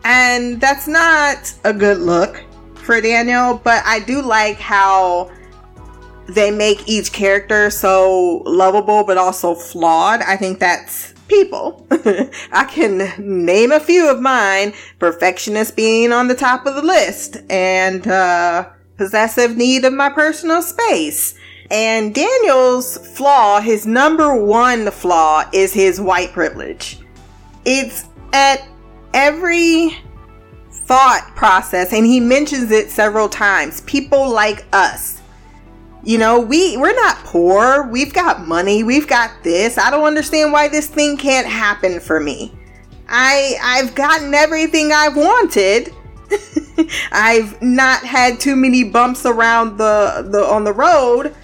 And 0.05 0.61
that's 0.61 0.87
not 0.87 1.55
a 1.65 1.73
good 1.73 1.99
look 1.99 2.45
for 2.75 3.01
Daniel, 3.01 3.61
but 3.65 3.83
I 3.85 4.01
do 4.01 4.23
like 4.23 4.59
how 4.59 5.31
they 6.29 6.51
make 6.51 6.89
each 6.89 7.13
character 7.13 7.71
so 7.71 8.43
lovable 8.47 9.05
but 9.05 9.19
also 9.19 9.55
flawed. 9.55 10.21
I 10.23 10.37
think 10.37 10.59
that's 10.59 11.15
people. 11.29 11.87
I 12.53 12.65
can 12.65 13.13
name 13.19 13.73
a 13.73 13.81
few 13.81 14.09
of 14.09 14.21
mine, 14.21 14.75
perfectionist 14.99 15.77
being 15.77 16.13
on 16.13 16.29
the 16.29 16.35
top 16.35 16.67
of 16.67 16.75
the 16.75 16.83
list, 16.83 17.39
and 17.51 18.07
uh, 18.07 18.69
possessive 18.97 19.57
need 19.57 19.85
of 19.85 19.93
my 19.93 20.09
personal 20.11 20.63
space. 20.63 21.35
And 21.71 22.15
Daniel's 22.15 22.97
flaw, 23.17 23.61
his 23.61 23.87
number 23.87 24.35
one 24.37 24.91
flaw, 24.91 25.45
is 25.53 25.73
his 25.73 26.01
white 26.01 26.33
privilege. 26.33 27.01
It's 27.65 28.05
at 28.33 28.69
every 29.13 29.97
thought 30.71 31.33
process, 31.35 31.93
and 31.93 32.07
he 32.07 32.21
mentions 32.21 32.71
it 32.71 32.91
several 32.91 33.29
times. 33.29 33.81
People 33.83 34.31
like 34.31 34.65
us 34.73 35.16
You 36.07 36.19
know, 36.19 36.39
we 36.39 36.77
we're 36.77 36.95
not 36.95 37.17
poor. 37.25 37.83
We've 37.89 38.13
got 38.13 38.47
money. 38.47 38.85
We've 38.85 39.09
got 39.09 39.33
this. 39.43 39.77
I 39.77 39.91
don't 39.91 40.05
understand 40.05 40.53
why 40.53 40.69
this 40.69 40.87
thing 40.87 41.17
can't 41.17 41.49
happen 41.49 41.99
for 41.99 42.21
me. 42.21 42.53
I 43.09 43.57
I've 43.61 43.93
gotten 43.97 44.33
everything 44.33 44.93
I've 44.93 45.17
wanted. 45.17 45.93
I've 47.13 47.61
not 47.61 48.05
had 48.05 48.39
too 48.39 48.55
many 48.55 48.85
bumps 48.85 49.27
around 49.27 49.79
the 49.79 50.29
the 50.31 50.45
on 50.45 50.63
the 50.63 50.73
road. 50.73 51.35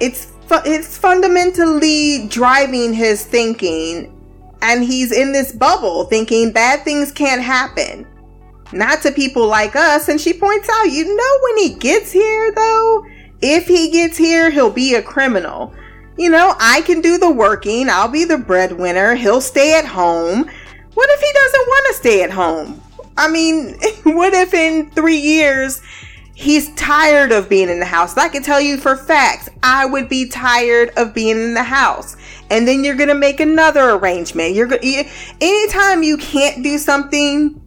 It's 0.00 0.26
fu- 0.48 0.66
it's 0.66 0.98
fundamentally 0.98 2.28
driving 2.28 2.92
his 2.92 3.24
thinking 3.24 4.12
and 4.60 4.84
he's 4.84 5.12
in 5.12 5.32
this 5.32 5.52
bubble 5.52 6.04
thinking 6.04 6.52
bad 6.52 6.84
things 6.84 7.10
can't 7.10 7.40
happen. 7.40 8.06
Not 8.72 9.00
to 9.00 9.12
people 9.12 9.46
like 9.46 9.76
us 9.76 10.08
and 10.08 10.20
she 10.20 10.34
points 10.34 10.68
out, 10.68 10.90
you 10.92 11.16
know 11.16 11.38
when 11.42 11.56
he 11.56 11.74
gets 11.78 12.12
here 12.12 12.52
though, 12.52 13.06
if 13.42 13.66
he 13.66 13.90
gets 13.90 14.16
here, 14.16 14.50
he'll 14.50 14.70
be 14.70 14.94
a 14.94 15.02
criminal. 15.02 15.74
You 16.16 16.30
know, 16.30 16.54
I 16.58 16.80
can 16.82 17.00
do 17.00 17.18
the 17.18 17.30
working, 17.30 17.88
I'll 17.90 18.08
be 18.08 18.24
the 18.24 18.38
breadwinner, 18.38 19.14
he'll 19.14 19.42
stay 19.42 19.78
at 19.78 19.84
home. 19.84 20.50
What 20.94 21.10
if 21.10 21.20
he 21.20 21.32
doesn't 21.32 21.66
want 21.66 21.86
to 21.88 21.94
stay 21.94 22.22
at 22.22 22.30
home? 22.30 22.80
I 23.18 23.28
mean, 23.28 23.78
what 24.04 24.32
if 24.32 24.54
in 24.54 24.90
three 24.90 25.18
years 25.18 25.82
he's 26.34 26.74
tired 26.74 27.32
of 27.32 27.50
being 27.50 27.68
in 27.68 27.80
the 27.80 27.86
house? 27.86 28.16
I 28.16 28.28
can 28.28 28.42
tell 28.42 28.60
you 28.60 28.78
for 28.78 28.96
facts, 28.96 29.50
I 29.62 29.84
would 29.84 30.08
be 30.08 30.28
tired 30.28 30.90
of 30.96 31.12
being 31.12 31.36
in 31.36 31.54
the 31.54 31.62
house. 31.62 32.16
And 32.50 32.66
then 32.66 32.82
you're 32.82 32.96
gonna 32.96 33.14
make 33.14 33.40
another 33.40 33.90
arrangement. 33.90 34.54
You're 34.54 34.68
gonna 34.68 35.04
anytime 35.40 36.02
you 36.02 36.16
can't 36.16 36.62
do 36.62 36.78
something, 36.78 37.60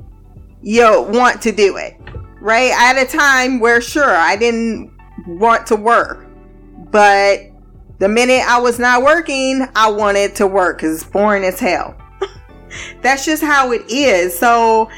you'll 0.63 1.05
want 1.05 1.41
to 1.43 1.51
do 1.51 1.78
it, 1.78 1.97
right? 2.41 2.72
At 2.72 2.97
a 2.97 3.05
time 3.05 3.59
where 3.59 3.80
sure 3.80 4.15
I 4.15 4.36
didn't 4.36 4.91
want 5.38 5.68
to 5.68 5.76
work, 5.76 6.26
but 6.92 7.52
the 8.00 8.08
minute 8.08 8.42
I 8.48 8.60
was 8.60 8.80
not 8.80 9.04
working, 9.04 9.68
I 9.76 9.92
wanted 9.92 10.36
to 10.38 10.48
work 10.48 10.78
because 10.78 11.02
it's 11.02 11.10
boring 11.10 11.44
as 11.44 11.60
hell. 11.60 11.96
That's 13.02 13.26
just 13.26 13.44
how 13.44 13.72
it 13.74 13.84
is. 13.90 14.38
So 14.38 14.90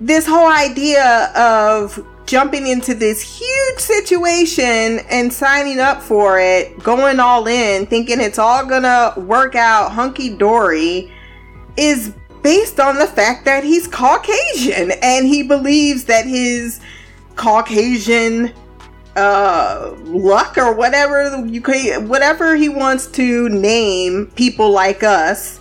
this 0.00 0.26
whole 0.26 0.50
idea 0.50 1.32
of 1.34 2.04
jumping 2.26 2.66
into 2.66 2.94
this 2.94 3.20
huge 3.22 3.78
situation 3.78 5.00
and 5.10 5.32
signing 5.32 5.80
up 5.80 6.02
for 6.02 6.38
it, 6.38 6.78
going 6.82 7.18
all 7.18 7.46
in, 7.48 7.86
thinking 7.86 8.20
it's 8.20 8.38
all 8.38 8.64
gonna 8.64 9.14
work 9.16 9.54
out 9.54 9.90
hunky 9.90 10.36
dory, 10.36 11.12
is 11.76 12.14
based 12.42 12.78
on 12.78 12.96
the 12.96 13.06
fact 13.06 13.44
that 13.46 13.64
he's 13.64 13.86
Caucasian 13.88 14.92
and 15.02 15.26
he 15.26 15.42
believes 15.42 16.04
that 16.04 16.26
his 16.26 16.80
Caucasian 17.36 18.52
uh 19.16 19.92
luck 20.04 20.56
or 20.56 20.72
whatever 20.72 21.44
you 21.46 21.60
can 21.60 22.08
whatever 22.08 22.54
he 22.54 22.68
wants 22.68 23.06
to 23.08 23.48
name 23.48 24.30
people 24.36 24.70
like 24.70 25.02
us 25.02 25.60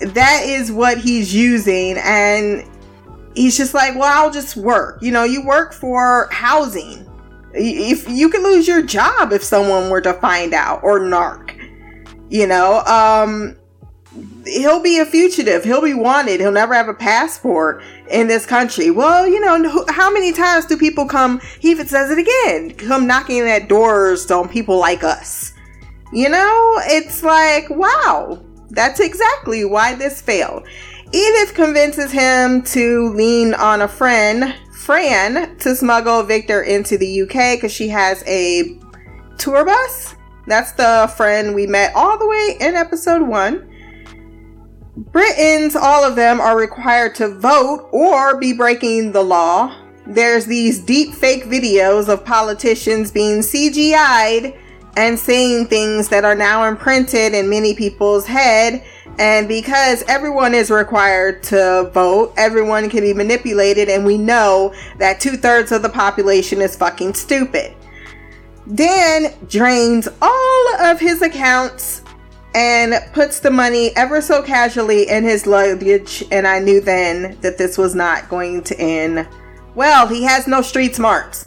that 0.00 0.42
is 0.44 0.70
what 0.70 0.98
he's 0.98 1.34
using 1.34 1.96
and 1.98 2.68
he's 3.36 3.56
just 3.56 3.74
like, 3.74 3.94
well, 3.94 4.24
I'll 4.24 4.32
just 4.32 4.56
work. 4.56 4.98
You 5.02 5.12
know, 5.12 5.24
you 5.24 5.44
work 5.46 5.72
for 5.72 6.28
housing. 6.32 7.06
If 7.52 8.08
you 8.08 8.28
could 8.28 8.42
lose 8.42 8.66
your 8.66 8.82
job 8.82 9.32
if 9.32 9.42
someone 9.42 9.88
were 9.88 10.00
to 10.00 10.14
find 10.14 10.52
out 10.52 10.82
or 10.82 11.00
narc, 11.00 11.56
you 12.28 12.46
know, 12.46 12.80
um, 12.80 13.56
he'll 14.46 14.80
be 14.80 14.98
a 14.98 15.04
fugitive. 15.04 15.64
He'll 15.64 15.82
be 15.82 15.94
wanted. 15.94 16.40
He'll 16.40 16.52
never 16.52 16.74
have 16.74 16.88
a 16.88 16.94
passport 16.94 17.82
in 18.10 18.28
this 18.28 18.46
country. 18.46 18.90
Well, 18.90 19.26
you 19.26 19.40
know, 19.40 19.84
how 19.88 20.12
many 20.12 20.32
times 20.32 20.66
do 20.66 20.76
people 20.76 21.06
come? 21.06 21.40
He 21.60 21.70
even 21.70 21.86
says 21.86 22.10
it 22.10 22.18
again. 22.18 22.74
Come 22.74 23.06
knocking 23.06 23.42
at 23.42 23.68
doors 23.68 24.30
on 24.30 24.48
people 24.48 24.78
like 24.78 25.04
us. 25.04 25.52
You 26.12 26.28
know, 26.28 26.80
it's 26.84 27.22
like, 27.22 27.68
wow, 27.70 28.42
that's 28.70 29.00
exactly 29.00 29.64
why 29.64 29.94
this 29.94 30.20
failed. 30.20 30.66
Edith 31.12 31.54
convinces 31.54 32.10
him 32.10 32.62
to 32.62 33.08
lean 33.14 33.54
on 33.54 33.82
a 33.82 33.88
friend, 33.88 34.54
Fran, 34.72 35.56
to 35.58 35.74
smuggle 35.74 36.22
Victor 36.22 36.62
into 36.62 36.96
the 36.98 37.22
UK 37.22 37.56
because 37.56 37.72
she 37.72 37.88
has 37.88 38.22
a 38.26 38.78
tour 39.38 39.64
bus. 39.64 40.14
That's 40.46 40.72
the 40.72 41.12
friend 41.16 41.54
we 41.54 41.66
met 41.66 41.92
all 41.94 42.18
the 42.18 42.26
way 42.26 42.56
in 42.60 42.74
episode 42.76 43.22
one. 43.22 43.68
Britons, 44.96 45.76
all 45.76 46.04
of 46.04 46.16
them, 46.16 46.40
are 46.40 46.56
required 46.56 47.14
to 47.16 47.28
vote 47.28 47.88
or 47.92 48.38
be 48.38 48.52
breaking 48.52 49.12
the 49.12 49.22
law. 49.22 49.76
There's 50.06 50.46
these 50.46 50.80
deep 50.80 51.14
fake 51.14 51.44
videos 51.44 52.08
of 52.08 52.24
politicians 52.24 53.10
being 53.10 53.40
CGI'd 53.40 54.54
and 54.96 55.18
saying 55.18 55.66
things 55.66 56.08
that 56.08 56.24
are 56.24 56.34
now 56.34 56.64
imprinted 56.64 57.34
in 57.34 57.50
many 57.50 57.74
people's 57.74 58.26
head 58.26 58.82
and 59.18 59.48
because 59.48 60.02
everyone 60.08 60.54
is 60.54 60.70
required 60.70 61.42
to 61.44 61.90
vote, 61.94 62.34
everyone 62.36 62.90
can 62.90 63.00
be 63.00 63.14
manipulated, 63.14 63.88
and 63.88 64.04
we 64.04 64.18
know 64.18 64.74
that 64.98 65.20
two 65.20 65.36
thirds 65.36 65.72
of 65.72 65.82
the 65.82 65.88
population 65.88 66.60
is 66.60 66.76
fucking 66.76 67.14
stupid. 67.14 67.74
Dan 68.74 69.32
drains 69.48 70.08
all 70.20 70.76
of 70.80 71.00
his 71.00 71.22
accounts 71.22 72.02
and 72.56 72.94
puts 73.12 73.38
the 73.38 73.50
money 73.50 73.94
ever 73.96 74.22
so 74.22 74.42
casually 74.42 75.10
in 75.10 75.24
his 75.24 75.46
luggage, 75.46 76.24
and 76.32 76.46
I 76.46 76.58
knew 76.58 76.80
then 76.80 77.38
that 77.42 77.58
this 77.58 77.76
was 77.76 77.94
not 77.94 78.30
going 78.30 78.62
to 78.64 78.80
end 78.80 79.28
well. 79.74 80.08
He 80.08 80.22
has 80.22 80.46
no 80.46 80.62
street 80.62 80.96
smarts. 80.96 81.46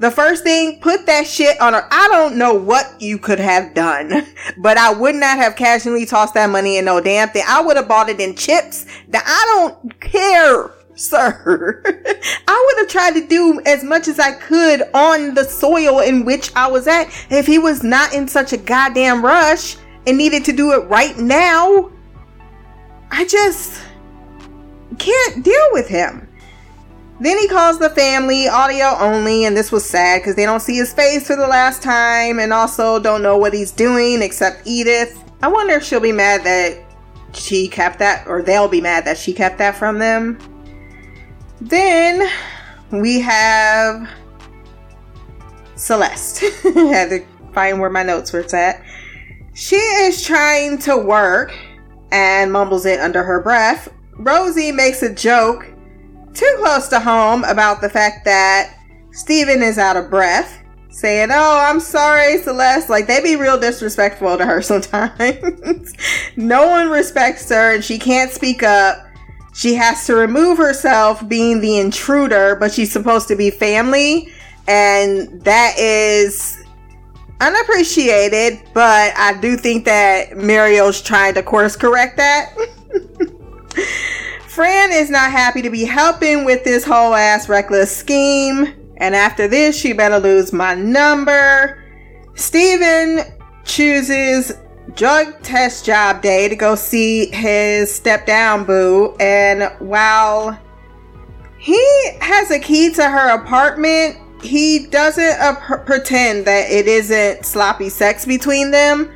The 0.00 0.10
first 0.10 0.42
thing, 0.42 0.80
put 0.80 1.06
that 1.06 1.26
shit 1.28 1.60
on 1.60 1.74
her. 1.74 1.86
I 1.92 2.08
don't 2.08 2.36
know 2.36 2.54
what 2.54 3.00
you 3.00 3.16
could 3.16 3.38
have 3.38 3.74
done, 3.74 4.26
but 4.58 4.76
I 4.76 4.92
would 4.92 5.14
not 5.14 5.38
have 5.38 5.54
casually 5.54 6.04
tossed 6.04 6.34
that 6.34 6.50
money 6.50 6.78
in 6.78 6.84
no 6.84 7.00
damn 7.00 7.28
thing. 7.28 7.44
I 7.46 7.60
would 7.60 7.76
have 7.76 7.86
bought 7.86 8.08
it 8.08 8.18
in 8.18 8.34
chips. 8.34 8.86
That 9.08 9.22
I 9.24 9.44
don't 9.54 10.00
care, 10.00 10.72
sir. 10.96 11.82
I 12.48 12.64
would 12.66 12.78
have 12.80 12.88
tried 12.88 13.20
to 13.20 13.26
do 13.28 13.60
as 13.66 13.84
much 13.84 14.08
as 14.08 14.18
I 14.18 14.32
could 14.32 14.82
on 14.94 15.34
the 15.34 15.44
soil 15.44 16.00
in 16.00 16.24
which 16.24 16.50
I 16.56 16.66
was 16.66 16.88
at 16.88 17.06
if 17.30 17.46
he 17.46 17.60
was 17.60 17.84
not 17.84 18.12
in 18.12 18.26
such 18.26 18.52
a 18.52 18.56
goddamn 18.56 19.24
rush 19.24 19.76
and 20.06 20.16
needed 20.16 20.44
to 20.46 20.52
do 20.52 20.72
it 20.72 20.88
right 20.88 21.16
now. 21.18 21.90
I 23.10 23.24
just 23.24 23.82
can't 24.98 25.44
deal 25.44 25.68
with 25.72 25.88
him. 25.88 26.28
Then 27.20 27.36
he 27.38 27.48
calls 27.48 27.78
the 27.78 27.90
family 27.90 28.48
audio 28.48 28.96
only, 28.98 29.44
and 29.44 29.54
this 29.54 29.70
was 29.70 29.84
sad 29.84 30.20
because 30.20 30.36
they 30.36 30.46
don't 30.46 30.60
see 30.60 30.76
his 30.76 30.92
face 30.94 31.26
for 31.26 31.36
the 31.36 31.46
last 31.46 31.82
time 31.82 32.38
and 32.38 32.52
also 32.52 32.98
don't 32.98 33.22
know 33.22 33.36
what 33.36 33.52
he's 33.52 33.72
doing 33.72 34.22
except 34.22 34.66
Edith. 34.66 35.22
I 35.42 35.48
wonder 35.48 35.74
if 35.74 35.84
she'll 35.84 36.00
be 36.00 36.12
mad 36.12 36.44
that 36.44 36.82
she 37.34 37.68
kept 37.68 37.98
that, 37.98 38.26
or 38.26 38.42
they'll 38.42 38.68
be 38.68 38.80
mad 38.80 39.04
that 39.04 39.18
she 39.18 39.34
kept 39.34 39.58
that 39.58 39.76
from 39.76 39.98
them. 39.98 40.38
Then 41.60 42.26
we 42.90 43.20
have 43.20 44.08
Celeste. 45.76 46.42
I 46.64 46.80
had 46.80 47.10
to 47.10 47.24
find 47.52 47.80
where 47.80 47.90
my 47.90 48.02
notes 48.02 48.32
were 48.32 48.46
at. 48.54 48.82
She 49.54 49.76
is 49.76 50.22
trying 50.22 50.78
to 50.78 50.96
work 50.96 51.52
and 52.12 52.52
mumbles 52.52 52.86
it 52.86 53.00
under 53.00 53.22
her 53.22 53.40
breath. 53.42 53.88
Rosie 54.18 54.72
makes 54.72 55.02
a 55.02 55.14
joke 55.14 55.66
too 56.34 56.56
close 56.58 56.88
to 56.88 57.00
home 57.00 57.44
about 57.44 57.80
the 57.80 57.88
fact 57.88 58.24
that 58.24 58.76
Steven 59.12 59.62
is 59.62 59.78
out 59.78 59.96
of 59.96 60.10
breath, 60.10 60.62
saying, 60.90 61.30
Oh, 61.32 61.58
I'm 61.58 61.80
sorry, 61.80 62.38
Celeste. 62.38 62.88
Like, 62.88 63.06
they 63.06 63.20
be 63.22 63.36
real 63.36 63.58
disrespectful 63.58 64.38
to 64.38 64.46
her 64.46 64.62
sometimes. 64.62 65.94
no 66.36 66.68
one 66.68 66.88
respects 66.88 67.48
her 67.48 67.74
and 67.74 67.84
she 67.84 67.98
can't 67.98 68.30
speak 68.30 68.62
up. 68.62 69.04
She 69.52 69.74
has 69.74 70.06
to 70.06 70.14
remove 70.14 70.58
herself 70.58 71.26
being 71.28 71.60
the 71.60 71.78
intruder, 71.78 72.54
but 72.54 72.72
she's 72.72 72.92
supposed 72.92 73.26
to 73.28 73.36
be 73.36 73.50
family. 73.50 74.32
And 74.68 75.42
that 75.42 75.76
is 75.76 76.59
unappreciated, 77.40 78.60
but 78.74 79.12
I 79.16 79.38
do 79.40 79.56
think 79.56 79.84
that 79.86 80.36
Mario's 80.36 81.00
trying 81.00 81.34
to 81.34 81.42
course 81.42 81.76
correct 81.76 82.16
that. 82.18 82.54
Fran 84.46 84.92
is 84.92 85.10
not 85.10 85.30
happy 85.30 85.62
to 85.62 85.70
be 85.70 85.84
helping 85.84 86.44
with 86.44 86.64
this 86.64 86.84
whole 86.84 87.14
ass 87.14 87.48
reckless 87.48 87.96
scheme. 87.96 88.74
And 88.96 89.14
after 89.14 89.48
this, 89.48 89.78
she 89.78 89.92
better 89.92 90.18
lose 90.18 90.52
my 90.52 90.74
number. 90.74 91.82
Steven 92.34 93.20
chooses 93.64 94.52
drug 94.94 95.42
test 95.42 95.84
job 95.84 96.20
day 96.20 96.48
to 96.48 96.56
go 96.56 96.74
see 96.74 97.30
his 97.30 97.94
step 97.94 98.26
down 98.26 98.64
boo. 98.64 99.16
And 99.20 99.72
while 99.78 100.58
he 101.58 101.80
has 102.20 102.50
a 102.50 102.58
key 102.58 102.92
to 102.94 103.08
her 103.08 103.40
apartment, 103.40 104.18
he 104.42 104.86
doesn't 104.86 105.40
uh, 105.40 105.78
pretend 105.84 106.46
that 106.46 106.70
it 106.70 106.86
isn't 106.86 107.44
sloppy 107.44 107.88
sex 107.88 108.24
between 108.24 108.70
them. 108.70 109.12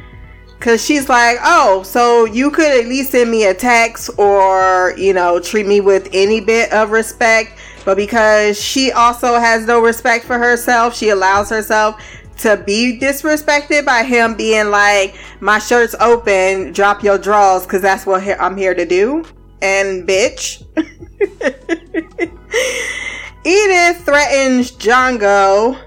Cause 0.61 0.83
she's 0.83 1.11
like, 1.11 1.37
oh, 1.43 1.83
so 1.83 2.25
you 2.25 2.51
could 2.51 2.81
at 2.81 2.89
least 2.89 3.11
send 3.11 3.31
me 3.31 3.45
a 3.45 3.53
text 3.53 4.09
or, 4.19 4.95
you 4.97 5.13
know, 5.13 5.39
treat 5.39 5.67
me 5.67 5.81
with 5.81 6.09
any 6.15 6.41
bit 6.41 6.73
of 6.73 6.91
respect. 6.91 7.59
But 7.85 7.99
because 7.99 8.59
she 8.59 8.91
also 8.91 9.39
has 9.39 9.67
no 9.67 9.81
respect 9.81 10.25
for 10.25 10.39
herself, 10.39 10.97
she 10.97 11.11
allows 11.11 11.51
herself 11.51 12.03
to 12.39 12.57
be 12.57 12.99
disrespected 12.99 13.85
by 13.85 14.05
him 14.05 14.37
being 14.37 14.71
like, 14.71 15.17
My 15.41 15.59
shirt's 15.59 15.95
open, 16.01 16.73
drop 16.73 17.03
your 17.03 17.19
drawers, 17.19 17.65
because 17.65 17.83
that's 17.83 18.07
what 18.07 18.23
I'm 18.41 18.57
here 18.57 18.75
to 18.75 18.87
do. 18.87 19.27
And 19.61 20.09
bitch. 20.09 20.65
Edith 23.47 24.07
threatens 24.07 24.73
Django 24.73 25.79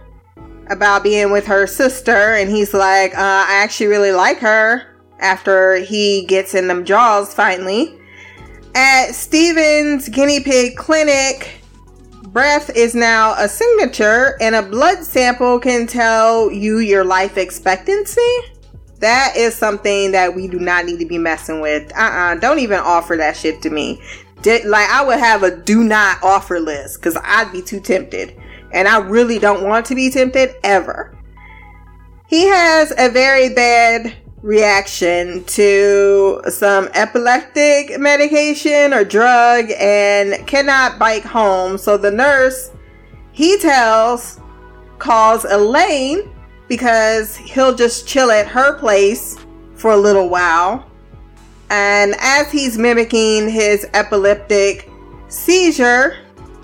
about 0.69 1.01
being 1.01 1.31
with 1.31 1.47
her 1.47 1.65
sister, 1.65 2.35
and 2.35 2.49
he's 2.51 2.73
like, 2.73 3.13
uh, 3.15 3.45
I 3.47 3.61
actually 3.63 3.87
really 3.87 4.11
like 4.11 4.37
her 4.39 4.83
after 5.19 5.77
he 5.77 6.25
gets 6.27 6.53
in 6.53 6.67
them 6.67 6.85
jaws 6.85 7.33
finally. 7.33 7.97
At 8.75 9.13
Steven's 9.13 10.07
guinea 10.07 10.39
pig 10.41 10.77
clinic, 10.77 11.61
breath 12.27 12.69
is 12.75 12.93
now 12.93 13.33
a 13.39 13.47
signature, 13.47 14.37
and 14.39 14.53
a 14.53 14.61
blood 14.61 15.03
sample 15.03 15.59
can 15.59 15.87
tell 15.87 16.51
you 16.51 16.77
your 16.77 17.03
life 17.03 17.37
expectancy. 17.37 18.21
That 18.99 19.33
is 19.35 19.55
something 19.55 20.11
that 20.11 20.35
we 20.35 20.47
do 20.47 20.59
not 20.59 20.85
need 20.85 20.99
to 20.99 21.07
be 21.07 21.17
messing 21.17 21.61
with. 21.61 21.91
Uh 21.95 22.01
uh-uh, 22.01 22.31
uh, 22.31 22.35
do 22.35 22.41
not 22.41 22.59
even 22.59 22.79
offer 22.79 23.15
that 23.15 23.35
shit 23.35 23.63
to 23.63 23.71
me. 23.71 23.99
Did, 24.41 24.65
like, 24.65 24.89
I 24.89 25.03
would 25.03 25.19
have 25.19 25.43
a 25.43 25.55
do 25.55 25.83
not 25.83 26.21
offer 26.23 26.59
list 26.59 26.99
because 26.99 27.17
I'd 27.23 27.51
be 27.51 27.61
too 27.61 27.79
tempted. 27.79 28.39
And 28.71 28.87
I 28.87 28.99
really 28.99 29.39
don't 29.39 29.63
want 29.63 29.85
to 29.87 29.95
be 29.95 30.09
tempted 30.09 30.55
ever. 30.63 31.17
He 32.27 32.45
has 32.47 32.91
a 32.97 33.09
very 33.09 33.53
bad 33.53 34.15
reaction 34.41 35.43
to 35.45 36.41
some 36.49 36.89
epileptic 36.93 37.99
medication 37.99 38.93
or 38.93 39.03
drug 39.03 39.71
and 39.79 40.45
cannot 40.47 40.99
bike 40.99 41.23
home. 41.23 41.77
So 41.77 41.97
the 41.97 42.11
nurse 42.11 42.71
he 43.31 43.57
tells 43.57 44.39
calls 44.99 45.45
Elaine 45.45 46.33
because 46.67 47.35
he'll 47.35 47.75
just 47.75 48.07
chill 48.07 48.31
at 48.31 48.47
her 48.47 48.77
place 48.77 49.37
for 49.75 49.91
a 49.91 49.97
little 49.97 50.29
while. 50.29 50.89
And 51.69 52.15
as 52.19 52.51
he's 52.51 52.77
mimicking 52.77 53.49
his 53.49 53.85
epileptic 53.93 54.89
seizure, 55.27 56.17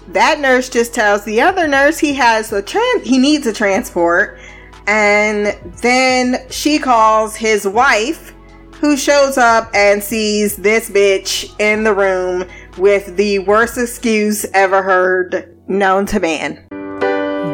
that 0.09 0.39
nurse 0.39 0.69
just 0.69 0.93
tells 0.93 1.23
the 1.23 1.41
other 1.41 1.67
nurse 1.67 1.99
he 1.99 2.13
has 2.13 2.51
a 2.51 2.61
trans 2.61 3.03
he 3.03 3.17
needs 3.17 3.47
a 3.47 3.53
transport 3.53 4.39
and 4.87 5.57
then 5.81 6.49
she 6.49 6.77
calls 6.77 7.35
his 7.35 7.65
wife, 7.65 8.33
who 8.73 8.97
shows 8.97 9.37
up 9.37 9.69
and 9.73 10.03
sees 10.03 10.57
this 10.57 10.89
bitch 10.89 11.57
in 11.59 11.83
the 11.83 11.93
room 11.93 12.45
with 12.77 13.15
the 13.15 13.39
worst 13.39 13.77
excuse 13.77 14.45
ever 14.53 14.83
heard 14.83 15.57
known 15.67 16.05
to 16.07 16.19
man. 16.19 16.67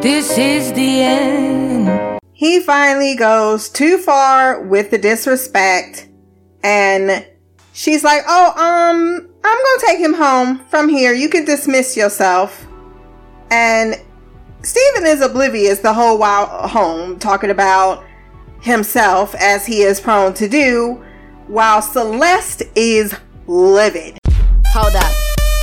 This 0.01 0.37
is 0.37 0.73
the 0.73 1.01
end. 1.01 2.19
He 2.33 2.61
finally 2.61 3.15
goes 3.15 3.69
too 3.69 3.99
far 3.99 4.63
with 4.63 4.89
the 4.89 4.97
disrespect 4.97 6.07
and 6.63 7.27
she's 7.79 8.03
like, 8.03 8.23
"Oh, 8.27 8.49
um, 8.49 9.29
I'm 9.43 9.57
going 9.57 9.79
to 9.79 9.85
take 9.85 9.99
him 9.99 10.13
home 10.13 10.59
from 10.69 10.89
here. 10.89 11.13
You 11.13 11.29
can 11.29 11.45
dismiss 11.45 11.95
yourself." 11.95 12.67
And 13.49 13.95
Stephen 14.61 15.05
is 15.05 15.21
oblivious 15.21 15.79
the 15.79 15.93
whole 15.93 16.17
while 16.17 16.45
home, 16.67 17.17
talking 17.17 17.49
about 17.49 18.03
himself 18.61 19.33
as 19.35 19.65
he 19.65 19.81
is 19.81 20.01
prone 20.01 20.33
to 20.33 20.49
do, 20.49 21.03
while 21.47 21.81
Celeste 21.81 22.63
is 22.75 23.15
livid. 23.47 24.17
Hold 24.67 24.95
up. 24.95 25.11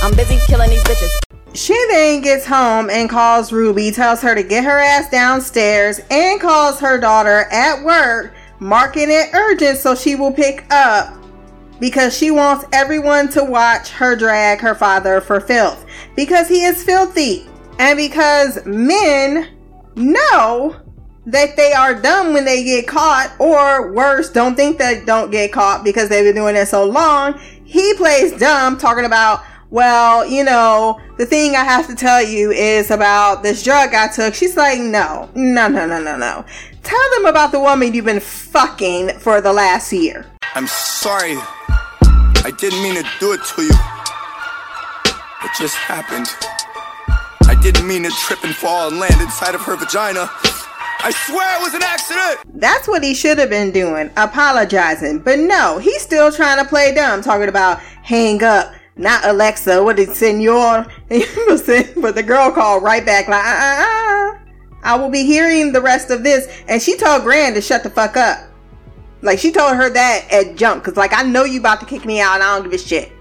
I'm 0.01 0.15
busy 0.15 0.39
killing 0.47 0.71
these 0.71 0.83
bitches. 0.83 1.09
She 1.53 1.73
then 1.89 2.21
gets 2.21 2.45
home 2.45 2.89
and 2.89 3.09
calls 3.09 3.51
Ruby, 3.51 3.91
tells 3.91 4.21
her 4.21 4.35
to 4.35 4.43
get 4.43 4.63
her 4.63 4.79
ass 4.79 5.09
downstairs, 5.09 6.01
and 6.11 6.41
calls 6.41 6.79
her 6.79 6.99
daughter 6.99 7.45
at 7.51 7.83
work, 7.83 8.33
marking 8.59 9.09
it 9.09 9.33
urgent 9.33 9.77
so 9.77 9.95
she 9.95 10.15
will 10.15 10.33
pick 10.33 10.65
up 10.71 11.17
because 11.79 12.17
she 12.17 12.31
wants 12.31 12.65
everyone 12.73 13.29
to 13.29 13.43
watch 13.43 13.89
her 13.89 14.15
drag 14.15 14.59
her 14.59 14.75
father 14.75 15.21
for 15.21 15.39
filth 15.39 15.85
because 16.15 16.47
he 16.47 16.63
is 16.63 16.83
filthy. 16.83 17.47
And 17.79 17.97
because 17.97 18.65
men 18.65 19.49
know 19.95 20.75
that 21.27 21.57
they 21.57 21.73
are 21.73 21.93
dumb 21.93 22.33
when 22.33 22.45
they 22.45 22.63
get 22.63 22.87
caught, 22.87 23.35
or 23.37 23.91
worse, 23.91 24.31
don't 24.31 24.55
think 24.55 24.77
they 24.77 25.03
don't 25.05 25.29
get 25.29 25.51
caught 25.51 25.83
because 25.83 26.09
they've 26.09 26.23
been 26.23 26.35
doing 26.35 26.55
it 26.55 26.67
so 26.67 26.85
long, 26.85 27.37
he 27.65 27.93
plays 27.95 28.31
dumb 28.39 28.77
talking 28.77 29.05
about, 29.05 29.43
well, 29.69 30.25
you 30.25 30.45
know, 30.45 30.99
the 31.17 31.25
thing 31.25 31.55
I 31.55 31.65
have 31.65 31.85
to 31.87 31.95
tell 31.95 32.23
you 32.23 32.51
is 32.51 32.89
about 32.89 33.43
this 33.43 33.61
drug 33.61 33.93
I 33.93 34.07
took. 34.07 34.33
She's 34.33 34.55
like, 34.55 34.79
no, 34.79 35.29
no, 35.35 35.67
no, 35.67 35.85
no, 35.85 36.01
no, 36.01 36.15
no. 36.15 36.45
Tell 36.83 37.15
them 37.15 37.25
about 37.25 37.51
the 37.51 37.59
woman 37.59 37.93
you've 37.93 38.05
been 38.05 38.21
fucking 38.21 39.19
for 39.19 39.41
the 39.41 39.51
last 39.51 39.91
year. 39.91 40.25
I'm 40.55 40.67
sorry. 40.67 41.35
I 42.47 42.51
didn't 42.51 42.81
mean 42.81 42.95
to 42.95 43.03
do 43.19 43.33
it 43.33 43.43
to 43.43 43.61
you. 43.61 43.73
It 45.43 45.51
just 45.59 45.75
happened. 45.75 46.27
I 47.45 47.59
didn't 47.61 47.85
mean 47.85 48.03
to 48.03 48.09
trip 48.09 48.41
and 48.45 48.55
fall 48.55 48.87
and 48.87 49.01
land 49.01 49.19
inside 49.19 49.53
of 49.53 49.59
her 49.63 49.75
vagina. 49.75 50.29
I 51.01 51.11
swear 51.13 51.59
it 51.59 51.61
was 51.61 51.73
an 51.73 51.83
accident! 51.83 52.39
That's 52.57 52.87
what 52.87 53.03
he 53.03 53.13
should 53.13 53.37
have 53.37 53.49
been 53.49 53.71
doing, 53.71 54.09
apologizing. 54.15 55.19
But 55.19 55.39
no, 55.39 55.77
he's 55.77 56.01
still 56.01 56.31
trying 56.31 56.63
to 56.63 56.69
play 56.69 56.95
dumb, 56.95 57.21
talking 57.21 57.49
about 57.49 57.79
hang 57.81 58.41
up, 58.41 58.71
not 58.95 59.25
Alexa, 59.25 59.83
What 59.83 59.97
did 59.97 60.15
senor? 60.15 60.87
but 61.09 62.15
the 62.15 62.23
girl 62.25 62.49
called 62.51 62.81
right 62.81 63.05
back, 63.05 63.27
like, 63.27 63.43
uh 63.43 63.49
uh 63.49 63.83
uh. 63.83 64.39
I 64.83 64.95
will 64.95 65.09
be 65.09 65.25
hearing 65.25 65.73
the 65.73 65.81
rest 65.81 66.11
of 66.11 66.23
this. 66.23 66.47
And 66.69 66.81
she 66.81 66.95
told 66.95 67.23
Gran 67.23 67.55
to 67.55 67.61
shut 67.61 67.83
the 67.83 67.89
fuck 67.89 68.15
up. 68.15 68.47
Like, 69.21 69.39
she 69.39 69.51
told 69.51 69.75
her 69.75 69.89
that 69.89 70.27
at 70.31 70.55
jump, 70.55 70.83
because, 70.83 70.97
like, 70.97 71.13
I 71.13 71.23
know 71.23 71.43
you 71.43 71.59
about 71.59 71.79
to 71.79 71.85
kick 71.85 72.05
me 72.05 72.21
out 72.21 72.35
and 72.35 72.43
I 72.43 72.55
don't 72.55 72.63
give 72.63 72.73
a 72.73 72.77
shit. 72.77 73.11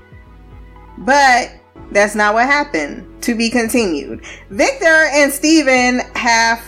But 0.99 1.53
that's 1.91 2.15
not 2.15 2.35
what 2.35 2.47
happened. 2.47 3.23
To 3.23 3.35
be 3.35 3.51
continued. 3.51 4.25
Victor 4.51 5.09
and 5.13 5.33
Steven 5.33 6.01
have 6.15 6.63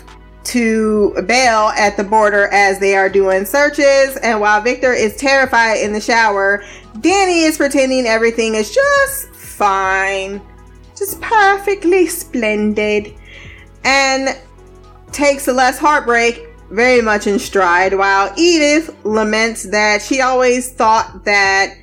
to 0.45 1.12
bail 1.26 1.68
at 1.76 1.97
the 1.97 2.05
border 2.05 2.49
as 2.49 2.79
they 2.79 2.97
are 2.97 3.09
doing 3.11 3.45
searches. 3.45 4.16
And 4.22 4.41
while 4.41 4.62
Victor 4.62 4.93
is 4.93 5.14
terrified 5.16 5.79
in 5.79 5.93
the 5.93 6.01
shower, 6.01 6.64
Danny 7.01 7.43
is 7.43 7.59
pretending 7.59 8.07
everything 8.07 8.55
is 8.55 8.74
just 8.74 9.29
fine, 9.35 10.41
just 10.97 11.20
perfectly 11.20 12.07
splendid, 12.07 13.14
and 13.85 14.37
takes 15.12 15.45
Celeste's 15.45 15.79
heartbreak 15.79 16.47
very 16.71 17.01
much 17.01 17.27
in 17.27 17.39
stride, 17.39 17.95
while 17.95 18.33
Edith 18.37 18.95
laments 19.05 19.64
that 19.64 20.03
she 20.03 20.21
always 20.21 20.73
thought 20.73 21.25
that 21.25 21.75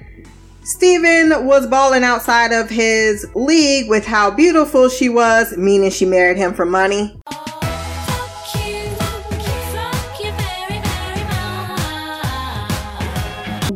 Stephen 0.64 1.46
was 1.46 1.68
balling 1.68 2.04
outside 2.04 2.52
of 2.52 2.70
his 2.70 3.26
league 3.36 3.90
with 3.90 4.06
how 4.06 4.32
beautiful 4.32 4.90
she 4.90 5.10
was, 5.10 5.56
meaning 5.58 5.90
she 5.92 6.06
married 6.06 6.38
him 6.38 6.54
for 6.54 6.66
money. 6.66 7.16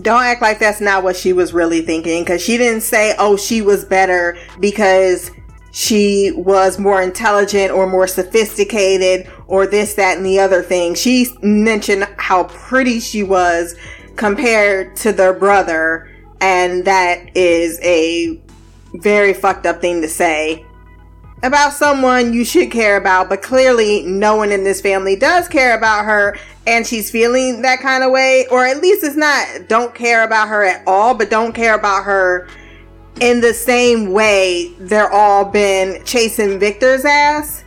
Don't 0.01 0.23
act 0.23 0.41
like 0.41 0.59
that's 0.59 0.81
not 0.81 1.03
what 1.03 1.15
she 1.15 1.33
was 1.33 1.53
really 1.53 1.81
thinking 1.81 2.23
because 2.23 2.41
she 2.41 2.57
didn't 2.57 2.81
say, 2.81 3.13
oh, 3.19 3.35
she 3.37 3.61
was 3.61 3.83
better 3.83 4.37
because 4.59 5.29
she 5.71 6.31
was 6.35 6.79
more 6.79 7.01
intelligent 7.01 7.71
or 7.71 7.85
more 7.85 8.07
sophisticated 8.07 9.29
or 9.49 9.67
this, 9.67 9.95
that, 9.95 10.15
and 10.15 10.25
the 10.25 10.39
other 10.39 10.61
thing. 10.61 10.95
She 10.95 11.27
mentioned 11.41 12.07
how 12.17 12.45
pretty 12.45 12.99
she 12.99 13.23
was 13.23 13.75
compared 14.15 14.95
to 14.97 15.11
their 15.11 15.33
brother 15.33 16.09
and 16.41 16.85
that 16.85 17.35
is 17.35 17.79
a 17.81 18.39
very 18.95 19.33
fucked 19.33 19.65
up 19.65 19.81
thing 19.81 20.01
to 20.01 20.07
say 20.07 20.65
about 21.43 21.71
someone 21.71 22.33
you 22.33 22.43
should 22.43 22.69
care 22.69 22.97
about, 22.97 23.29
but 23.29 23.41
clearly 23.41 24.03
no 24.03 24.35
one 24.35 24.51
in 24.51 24.63
this 24.63 24.81
family 24.81 25.15
does 25.15 25.47
care 25.47 25.77
about 25.77 26.05
her 26.05 26.37
and 26.67 26.85
she's 26.85 27.09
feeling 27.09 27.61
that 27.61 27.79
kind 27.79 28.03
of 28.03 28.11
way, 28.11 28.45
or 28.51 28.65
at 28.65 28.81
least 28.81 29.03
it's 29.03 29.15
not 29.15 29.67
don't 29.67 29.95
care 29.95 30.23
about 30.23 30.49
her 30.49 30.63
at 30.63 30.83
all, 30.85 31.15
but 31.15 31.29
don't 31.29 31.53
care 31.53 31.75
about 31.75 32.03
her 32.03 32.47
in 33.21 33.41
the 33.41 33.53
same 33.53 34.11
way 34.11 34.73
they're 34.79 35.11
all 35.11 35.45
been 35.45 36.03
chasing 36.05 36.59
Victor's 36.59 37.05
ass. 37.05 37.63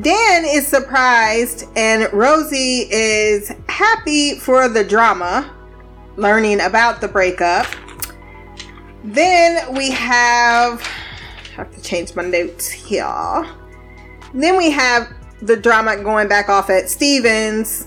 Dan 0.00 0.44
is 0.46 0.66
surprised 0.66 1.66
and 1.76 2.10
Rosie 2.14 2.88
is 2.90 3.52
happy 3.68 4.38
for 4.38 4.66
the 4.66 4.82
drama, 4.82 5.54
learning 6.16 6.62
about 6.62 7.02
the 7.02 7.08
breakup. 7.08 7.66
Then 9.04 9.74
we 9.74 9.90
have, 9.90 10.80
I 10.82 11.56
have 11.56 11.74
to 11.74 11.82
change 11.82 12.14
my 12.14 12.22
notes 12.22 12.70
here. 12.70 13.46
Then 14.32 14.56
we 14.56 14.70
have 14.70 15.12
the 15.42 15.58
drama 15.58 16.02
going 16.02 16.26
back 16.26 16.48
off 16.48 16.70
at 16.70 16.88
Stevens. 16.88 17.86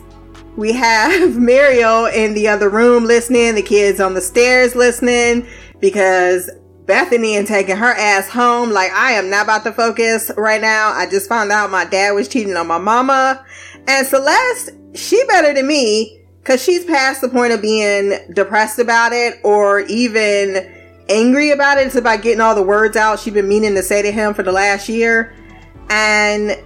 We 0.58 0.74
have 0.74 1.36
Muriel 1.40 2.06
in 2.06 2.36
the 2.36 2.48
other 2.48 2.70
room 2.70 3.06
listening, 3.06 3.56
the 3.56 3.64
kids 3.64 4.00
on 4.00 4.14
the 4.14 4.22
stairs 4.22 4.76
listening 4.76 5.48
because 5.80 6.52
Bethany 6.86 7.36
and 7.36 7.48
taking 7.48 7.78
her 7.78 7.94
ass 7.94 8.30
home. 8.30 8.72
Like, 8.72 8.92
I 8.92 9.14
am 9.14 9.30
not 9.30 9.46
about 9.46 9.64
to 9.64 9.72
focus 9.72 10.32
right 10.38 10.62
now. 10.62 10.92
I 10.92 11.10
just 11.10 11.28
found 11.28 11.52
out 11.52 11.72
my 11.72 11.86
dad 11.86 12.12
was 12.12 12.28
cheating 12.28 12.56
on 12.56 12.68
my 12.68 12.78
mama. 12.78 13.44
And 13.88 14.06
Celeste, 14.06 14.72
she 14.94 15.24
better 15.28 15.54
than 15.54 15.68
me 15.68 16.22
because 16.40 16.64
she's 16.64 16.86
past 16.86 17.22
the 17.22 17.30
point 17.30 17.54
of 17.54 17.62
being 17.62 18.14
depressed 18.34 18.80
about 18.80 19.14
it 19.14 19.40
or 19.44 19.80
even 19.82 20.72
angry 21.10 21.52
about 21.52 21.78
it. 21.78 21.88
It's 21.88 21.96
about 21.96 22.22
getting 22.22 22.42
all 22.42 22.56
the 22.56 22.64
words 22.64 22.96
out 22.96 23.20
she's 23.20 23.34
been 23.34 23.50
meaning 23.50 23.74
to 23.76 23.84
say 23.84 24.02
to 24.02 24.12
him 24.12 24.34
for 24.34 24.44
the 24.44 24.52
last 24.52 24.88
year. 24.88 25.36
And 25.90 26.58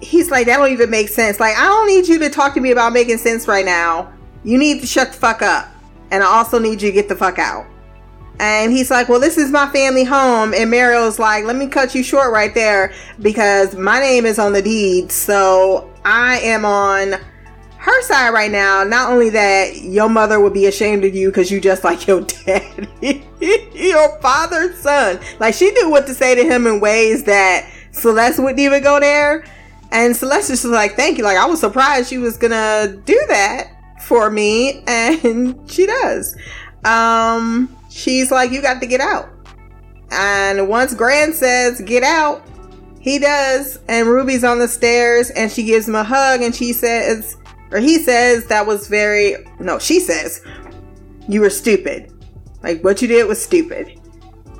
he's 0.00 0.30
like, 0.30 0.46
that 0.46 0.58
don't 0.58 0.70
even 0.70 0.90
make 0.90 1.08
sense. 1.08 1.40
Like, 1.40 1.56
I 1.56 1.64
don't 1.64 1.86
need 1.86 2.06
you 2.08 2.18
to 2.20 2.30
talk 2.30 2.54
to 2.54 2.60
me 2.60 2.70
about 2.70 2.92
making 2.92 3.18
sense 3.18 3.48
right 3.48 3.64
now. 3.64 4.12
You 4.44 4.58
need 4.58 4.80
to 4.80 4.86
shut 4.86 5.12
the 5.12 5.18
fuck 5.18 5.42
up. 5.42 5.68
And 6.10 6.22
I 6.22 6.26
also 6.26 6.58
need 6.58 6.82
you 6.82 6.90
to 6.90 6.92
get 6.92 7.08
the 7.08 7.16
fuck 7.16 7.38
out. 7.38 7.66
And 8.38 8.72
he's 8.72 8.90
like, 8.90 9.08
Well, 9.08 9.20
this 9.20 9.38
is 9.38 9.50
my 9.50 9.68
family 9.68 10.04
home. 10.04 10.52
And 10.54 10.70
Muriel's 10.70 11.18
like, 11.18 11.44
Let 11.44 11.56
me 11.56 11.66
cut 11.68 11.94
you 11.94 12.02
short 12.02 12.32
right 12.32 12.54
there 12.54 12.92
because 13.20 13.74
my 13.74 14.00
name 14.00 14.26
is 14.26 14.38
on 14.38 14.52
the 14.52 14.62
deed. 14.62 15.10
So 15.10 15.90
I 16.04 16.38
am 16.40 16.64
on 16.64 17.14
her 17.78 18.02
side 18.02 18.30
right 18.30 18.50
now. 18.50 18.84
Not 18.84 19.10
only 19.10 19.30
that, 19.30 19.76
your 19.76 20.08
mother 20.08 20.40
would 20.40 20.52
be 20.52 20.66
ashamed 20.66 21.04
of 21.04 21.14
you 21.14 21.28
because 21.28 21.50
you 21.50 21.60
just 21.60 21.84
like 21.84 22.06
your 22.06 22.20
daddy, 22.46 23.24
your 23.72 24.20
father's 24.20 24.76
son. 24.78 25.20
Like 25.38 25.54
she 25.54 25.70
knew 25.70 25.90
what 25.90 26.06
to 26.08 26.14
say 26.14 26.34
to 26.34 26.44
him 26.44 26.66
in 26.66 26.80
ways 26.80 27.24
that 27.24 27.70
Celeste 27.92 28.40
wouldn't 28.40 28.58
even 28.58 28.82
go 28.82 29.00
there. 29.00 29.44
And 29.92 30.16
Celeste 30.16 30.48
just 30.48 30.64
was 30.64 30.72
like, 30.72 30.96
Thank 30.96 31.16
you. 31.16 31.24
Like 31.24 31.38
I 31.38 31.46
was 31.46 31.60
surprised 31.60 32.10
she 32.10 32.18
was 32.18 32.36
gonna 32.36 33.00
do 33.06 33.24
that 33.28 33.70
for 34.02 34.30
me. 34.30 34.82
And 34.86 35.58
she 35.70 35.86
does. 35.86 36.36
Um, 36.84 37.74
she's 37.96 38.30
like, 38.30 38.50
You 38.52 38.60
got 38.62 38.80
to 38.80 38.86
get 38.86 39.00
out. 39.00 39.28
And 40.10 40.68
once 40.68 40.94
Gran 40.94 41.32
says, 41.32 41.80
Get 41.80 42.02
out, 42.02 42.46
he 43.00 43.18
does. 43.18 43.78
And 43.88 44.06
Ruby's 44.06 44.44
on 44.44 44.58
the 44.58 44.68
stairs 44.68 45.30
and 45.30 45.50
she 45.50 45.64
gives 45.64 45.88
him 45.88 45.94
a 45.94 46.04
hug 46.04 46.42
and 46.42 46.54
she 46.54 46.72
says, 46.72 47.36
or 47.72 47.78
he 47.78 47.98
says, 47.98 48.46
That 48.46 48.66
was 48.66 48.88
very, 48.88 49.36
no, 49.58 49.78
she 49.78 50.00
says, 50.00 50.44
You 51.28 51.40
were 51.40 51.50
stupid. 51.50 52.12
Like, 52.62 52.82
what 52.82 53.02
you 53.02 53.08
did 53.08 53.26
was 53.26 53.42
stupid. 53.42 54.00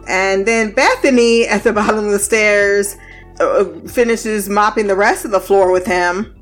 And 0.09 0.47
then 0.47 0.73
Bethany 0.73 1.47
at 1.47 1.65
the 1.65 1.73
bottom 1.75 2.05
of 2.07 2.13
the 2.13 2.19
stairs 2.19 2.97
uh, 3.41 3.65
finishes 3.89 4.49
mopping 4.49 4.87
the 4.87 4.97
rest 4.97 5.25
of 5.25 5.31
the 5.31 5.41
floor 5.41 5.71
with 5.71 5.87
him. 5.87 6.33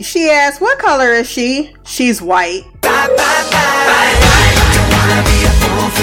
She 0.00 0.28
asks, 0.28 0.60
What 0.60 0.78
color 0.78 1.12
is 1.12 1.28
she? 1.28 1.74
She's 1.84 2.20
white. 2.20 2.64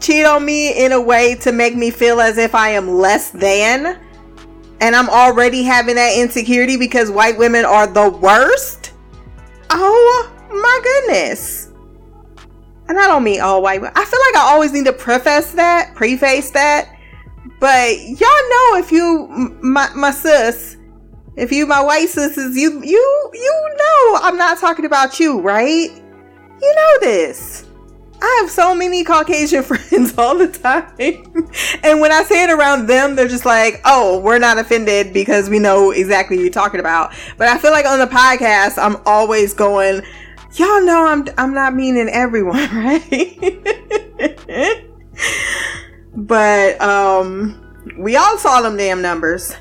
cheat 0.00 0.24
on 0.24 0.44
me 0.44 0.84
in 0.84 0.92
a 0.92 1.00
way 1.00 1.34
to 1.36 1.52
make 1.52 1.76
me 1.76 1.90
feel 1.90 2.20
as 2.20 2.38
if 2.38 2.54
I 2.54 2.70
am 2.70 2.88
less 2.88 3.30
than. 3.30 3.98
And 4.80 4.94
I'm 4.94 5.08
already 5.08 5.62
having 5.62 5.96
that 5.96 6.16
insecurity 6.16 6.76
because 6.76 7.10
white 7.10 7.36
women 7.36 7.64
are 7.64 7.86
the 7.86 8.10
worst. 8.10 8.92
Oh 9.70 10.32
my 10.50 10.80
goodness. 10.82 11.66
And 12.88 12.98
I 12.98 13.06
don't 13.06 13.24
mean 13.24 13.40
all 13.40 13.60
white 13.60 13.80
women. 13.80 13.92
I 13.96 14.04
feel 14.04 14.20
like 14.32 14.36
I 14.36 14.52
always 14.52 14.72
need 14.72 14.86
to 14.86 14.92
preface 14.92 15.52
that, 15.52 15.94
preface 15.94 16.50
that. 16.50 16.94
But 17.60 17.98
y'all 18.00 18.18
know 18.20 18.76
if 18.76 18.92
you 18.92 19.26
my 19.62 19.90
my 19.94 20.10
sis, 20.12 20.76
if 21.36 21.50
you 21.50 21.66
my 21.66 21.82
white 21.82 22.08
sisters, 22.08 22.56
you 22.56 22.82
you 22.82 23.30
you 23.34 23.76
know 23.78 24.18
I'm 24.22 24.36
not 24.36 24.58
talking 24.58 24.84
about 24.84 25.18
you, 25.18 25.40
right? 25.40 25.90
You 26.60 26.74
know 26.74 27.00
this. 27.00 27.67
I 28.20 28.40
have 28.40 28.50
so 28.50 28.74
many 28.74 29.04
Caucasian 29.04 29.62
friends 29.62 30.16
all 30.18 30.36
the 30.36 30.48
time. 30.48 30.92
and 31.82 32.00
when 32.00 32.12
I 32.12 32.22
say 32.24 32.44
it 32.44 32.50
around 32.50 32.86
them, 32.86 33.16
they're 33.16 33.28
just 33.28 33.44
like, 33.44 33.80
oh, 33.84 34.20
we're 34.20 34.38
not 34.38 34.58
offended 34.58 35.12
because 35.12 35.48
we 35.48 35.58
know 35.58 35.90
exactly 35.90 36.36
what 36.36 36.42
you're 36.42 36.52
talking 36.52 36.80
about. 36.80 37.14
But 37.36 37.48
I 37.48 37.58
feel 37.58 37.70
like 37.70 37.86
on 37.86 37.98
the 37.98 38.06
podcast, 38.06 38.82
I'm 38.82 38.96
always 39.06 39.54
going, 39.54 40.02
y'all 40.54 40.84
know 40.84 41.06
I'm 41.06 41.26
I'm 41.36 41.54
not 41.54 41.74
meaning 41.74 42.08
everyone, 42.08 42.56
right? 42.74 44.84
but 46.14 46.80
um 46.80 47.64
we 47.98 48.16
all 48.16 48.38
saw 48.38 48.60
them 48.60 48.76
damn 48.76 49.00
numbers. 49.00 49.54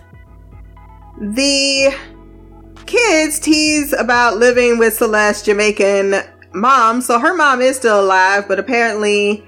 The 1.19 1.95
kids 2.85 3.39
tease 3.39 3.93
about 3.93 4.37
living 4.37 4.77
with 4.77 4.95
Celeste 4.95 5.45
Jamaican 5.45 6.15
mom. 6.53 7.01
So 7.01 7.19
her 7.19 7.35
mom 7.35 7.61
is 7.61 7.75
still 7.77 7.99
alive, 7.99 8.47
but 8.47 8.59
apparently 8.59 9.43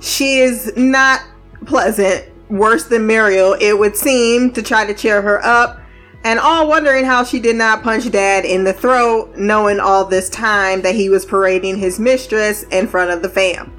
she 0.00 0.38
is 0.38 0.72
not 0.76 1.22
pleasant, 1.66 2.24
worse 2.48 2.84
than 2.84 3.06
Muriel, 3.06 3.56
it 3.60 3.78
would 3.78 3.96
seem, 3.96 4.52
to 4.52 4.62
try 4.62 4.86
to 4.86 4.94
cheer 4.94 5.20
her 5.22 5.44
up. 5.44 5.80
And 6.24 6.40
all 6.40 6.68
wondering 6.68 7.04
how 7.04 7.22
she 7.24 7.38
did 7.38 7.56
not 7.56 7.82
punch 7.82 8.10
dad 8.10 8.44
in 8.44 8.64
the 8.64 8.72
throat, 8.72 9.36
knowing 9.36 9.78
all 9.78 10.04
this 10.04 10.28
time 10.28 10.82
that 10.82 10.94
he 10.94 11.08
was 11.08 11.24
parading 11.24 11.78
his 11.78 12.00
mistress 12.00 12.64
in 12.64 12.88
front 12.88 13.10
of 13.10 13.22
the 13.22 13.28
fam. 13.28 13.72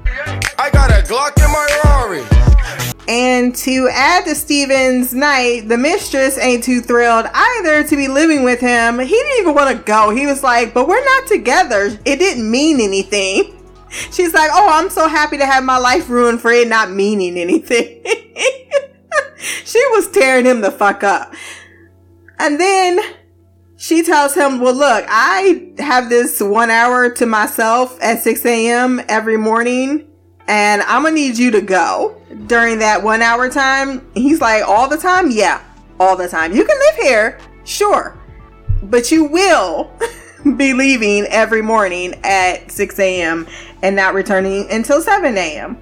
I 0.58 0.70
got 0.72 0.90
a 0.90 1.02
Glock 1.06 1.36
in 1.36 1.50
my 1.52 1.80
Rari. 1.84 2.89
And 3.10 3.56
to 3.56 3.88
add 3.92 4.24
to 4.26 4.36
Steven's 4.36 5.12
night, 5.12 5.68
the 5.68 5.76
mistress 5.76 6.38
ain't 6.38 6.62
too 6.62 6.80
thrilled 6.80 7.26
either 7.34 7.82
to 7.82 7.96
be 7.96 8.06
living 8.06 8.44
with 8.44 8.60
him. 8.60 9.00
He 9.00 9.08
didn't 9.08 9.40
even 9.40 9.52
want 9.52 9.76
to 9.76 9.82
go. 9.82 10.10
He 10.10 10.26
was 10.26 10.44
like, 10.44 10.72
but 10.72 10.86
we're 10.86 11.04
not 11.04 11.26
together. 11.26 11.86
It 12.04 12.20
didn't 12.20 12.48
mean 12.48 12.80
anything. 12.80 13.60
She's 14.12 14.32
like, 14.32 14.50
oh, 14.54 14.68
I'm 14.70 14.88
so 14.90 15.08
happy 15.08 15.38
to 15.38 15.44
have 15.44 15.64
my 15.64 15.76
life 15.76 16.08
ruined 16.08 16.40
for 16.40 16.52
it 16.52 16.68
not 16.68 16.92
meaning 16.92 17.36
anything. 17.36 18.00
she 19.64 19.84
was 19.90 20.08
tearing 20.12 20.46
him 20.46 20.60
the 20.60 20.70
fuck 20.70 21.02
up. 21.02 21.34
And 22.38 22.60
then 22.60 23.00
she 23.76 24.04
tells 24.04 24.36
him, 24.36 24.60
well, 24.60 24.72
look, 24.72 25.04
I 25.08 25.72
have 25.80 26.10
this 26.10 26.40
one 26.40 26.70
hour 26.70 27.10
to 27.14 27.26
myself 27.26 28.00
at 28.00 28.22
6 28.22 28.46
a.m. 28.46 29.00
every 29.08 29.36
morning 29.36 30.06
and 30.46 30.82
I'm 30.82 31.02
gonna 31.02 31.16
need 31.16 31.38
you 31.38 31.50
to 31.50 31.60
go 31.60 32.19
during 32.46 32.78
that 32.78 33.02
one 33.02 33.22
hour 33.22 33.48
time. 33.48 34.06
He's 34.14 34.40
like, 34.40 34.62
all 34.66 34.88
the 34.88 34.96
time? 34.96 35.30
Yeah, 35.30 35.62
all 35.98 36.16
the 36.16 36.28
time. 36.28 36.52
You 36.52 36.64
can 36.64 36.78
live 36.78 36.94
here, 36.96 37.38
sure, 37.64 38.18
but 38.82 39.10
you 39.10 39.24
will 39.24 39.92
be 40.56 40.72
leaving 40.72 41.26
every 41.26 41.62
morning 41.62 42.14
at 42.24 42.70
6 42.70 42.98
a.m. 42.98 43.46
and 43.82 43.94
not 43.94 44.14
returning 44.14 44.70
until 44.70 45.00
7 45.00 45.36
a.m. 45.36 45.78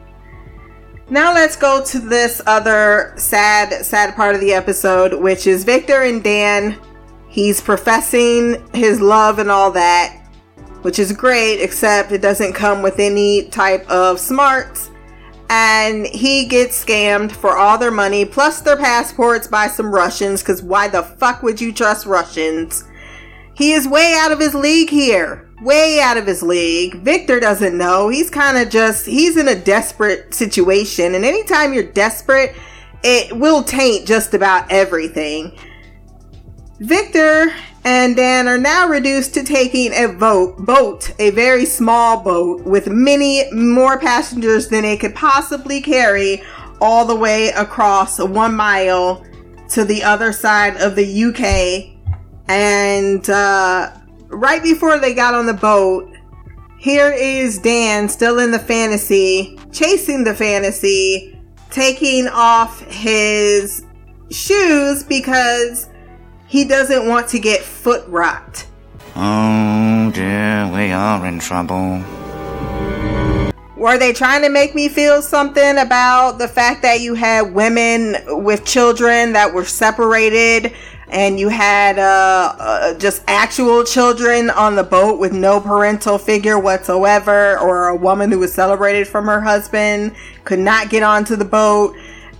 Now 1.11 1.33
let's 1.33 1.57
go 1.57 1.83
to 1.85 1.99
this 1.99 2.43
other 2.47 3.15
sad, 3.17 3.85
sad 3.85 4.15
part 4.15 4.35
of 4.35 4.41
the 4.43 4.53
episode, 4.53 5.15
which 5.15 5.47
is 5.47 5.65
Victor 5.65 6.03
and 6.03 6.23
Dan. 6.23 6.79
He's 7.29 7.61
professing 7.61 8.63
his 8.75 9.01
love 9.01 9.39
and 9.39 9.51
all 9.51 9.71
that 9.73 10.19
which 10.83 10.99
is 10.99 11.13
great, 11.13 11.61
except 11.61 12.13
it 12.13 12.23
doesn't 12.23 12.53
come 12.53 12.83
with 12.83 12.99
any 12.99 13.49
type 13.49 13.89
of 13.91 14.19
smarts. 14.21 14.88
And 15.51 16.07
he 16.07 16.47
gets 16.47 16.85
scammed 16.85 17.33
for 17.33 17.57
all 17.57 17.79
their 17.79 17.91
money 17.91 18.25
plus 18.25 18.61
their 18.61 18.77
passports 18.77 19.49
by 19.49 19.69
some 19.69 19.95
Russians, 19.95 20.43
because 20.43 20.63
why 20.63 20.89
the 20.89 21.03
fuck 21.03 21.43
would 21.43 21.61
you 21.61 21.73
trust 21.73 22.05
Russians? 22.05 22.85
He 23.55 23.73
is 23.73 23.89
way 23.89 24.15
out 24.19 24.31
of 24.31 24.41
his 24.41 24.55
league 24.55 24.91
here. 24.91 25.49
Way 25.63 26.01
out 26.01 26.17
of 26.17 26.27
his 26.27 26.43
league. 26.43 27.03
Victor 27.03 27.41
doesn't 27.41 27.77
know. 27.77 28.09
He's 28.09 28.31
kind 28.31 28.59
of 28.59 28.69
just, 28.69 29.07
he's 29.07 29.37
in 29.37 29.49
a 29.49 29.61
desperate 29.61 30.33
situation. 30.33 31.17
And 31.17 31.25
anytime 31.25 31.73
you're 31.73 31.83
desperate, 31.83 32.55
it 33.03 33.37
will 33.37 33.65
taint 33.65 34.07
just 34.07 34.35
about 34.35 34.71
everything. 34.71 35.59
Victor 36.79 37.53
and 37.89 38.17
Dan 38.17 38.49
are 38.49 38.59
now 38.59 38.87
reduced 38.87 39.33
to 39.33 39.43
taking 39.43 39.95
a 39.95 40.09
boat, 40.09 40.59
boat, 40.59 41.11
a 41.19 41.31
very 41.31 41.65
small 41.65 42.23
boat 42.23 42.61
with 42.65 42.87
many 42.89 43.51
more 43.51 43.99
passengers 43.99 44.69
than 44.69 44.85
it 44.85 45.01
could 45.01 45.15
possibly 45.15 45.81
carry, 45.81 46.43
all 46.83 47.07
the 47.07 47.17
way 47.17 47.49
across 47.49 48.19
one 48.19 48.55
mile 48.55 49.25
to 49.71 49.87
the 49.87 50.03
other 50.03 50.33
side 50.33 50.77
of 50.77 50.97
the 50.97 51.25
UK. 51.25 51.97
And 52.47 53.29
uh, 53.31 53.97
right 54.27 54.63
before 54.63 54.99
they 54.99 55.15
got 55.15 55.33
on 55.33 55.47
the 55.47 55.55
boat, 55.55 56.15
here 56.79 57.11
is 57.11 57.59
Dan 57.59 58.11
still 58.11 58.39
in 58.39 58.51
the 58.51 58.59
fantasy, 58.59 59.59
chasing 59.73 60.25
the 60.25 60.35
fantasy, 60.35 61.41
taking 61.71 62.29
off 62.29 62.83
his 62.83 63.83
shoes 64.31 65.03
because 65.05 65.89
he 66.49 66.65
doesn't 66.65 67.07
want 67.07 67.29
to 67.29 67.39
get 67.39 67.61
foot 67.61 68.07
rot. 68.09 68.67
Oh 69.15 70.11
dear, 70.15 70.71
we 70.73 70.91
are 70.91 71.25
in 71.27 71.39
trouble. 71.39 72.03
Were 73.77 73.97
they 73.97 74.13
trying 74.13 74.43
to 74.43 74.49
make 74.49 74.75
me 74.75 74.89
feel 74.89 75.23
something 75.23 75.79
about 75.79 76.39
the 76.39 76.49
fact 76.49 76.83
that 76.83 77.01
you 77.01 77.15
had 77.15 77.55
women 77.55 78.17
with 78.27 78.65
children 78.65 79.35
that 79.35 79.55
were 79.55 79.65
separated 79.65 80.73
and 81.11 81.39
you 81.39 81.49
had 81.49 81.99
uh, 81.99 82.55
uh, 82.59 82.95
just 82.99 83.23
actual 83.29 83.85
children 83.85 84.51
on 84.51 84.75
the 84.75 84.83
boat 84.83 85.19
with 85.19 85.33
no 85.33 85.61
parental 85.61 86.19
figure 86.19 86.59
whatsoever, 86.59 87.59
or 87.61 87.89
a 87.89 87.97
woman 87.97 88.31
who 88.31 88.41
was 88.41 88.53
separated 88.53 89.07
from 89.09 89.25
her 89.27 89.41
husband 89.41 90.15
could 90.45 90.59
not 90.59 90.91
get 90.91 91.03
onto 91.03 91.37
the 91.37 91.45
boat? 91.45 91.97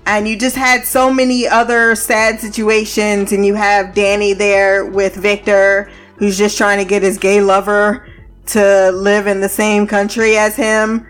And 0.09 0.27
you 0.27 0.37
just 0.37 0.57
had 0.57 0.85
so 0.85 1.13
many 1.13 1.47
other 1.47 1.95
sad 1.95 2.41
situations, 2.41 3.31
and 3.31 3.47
you 3.47 3.55
have 3.55 3.95
Danny 3.95 4.33
there 4.33 4.87
with 4.87 5.15
Victor, 5.15 5.91
who's 6.17 6.37
just 6.37 6.59
trying 6.59 6.79
to 6.79 6.85
get 6.85 7.03
his 7.03 7.19
gay 7.19 7.41
lover 7.41 8.09
to 8.47 8.91
live 8.91 9.27
in 9.27 9.41
the 9.41 9.49
same 9.49 9.87
country 9.87 10.37
as 10.37 10.57
him 10.57 11.07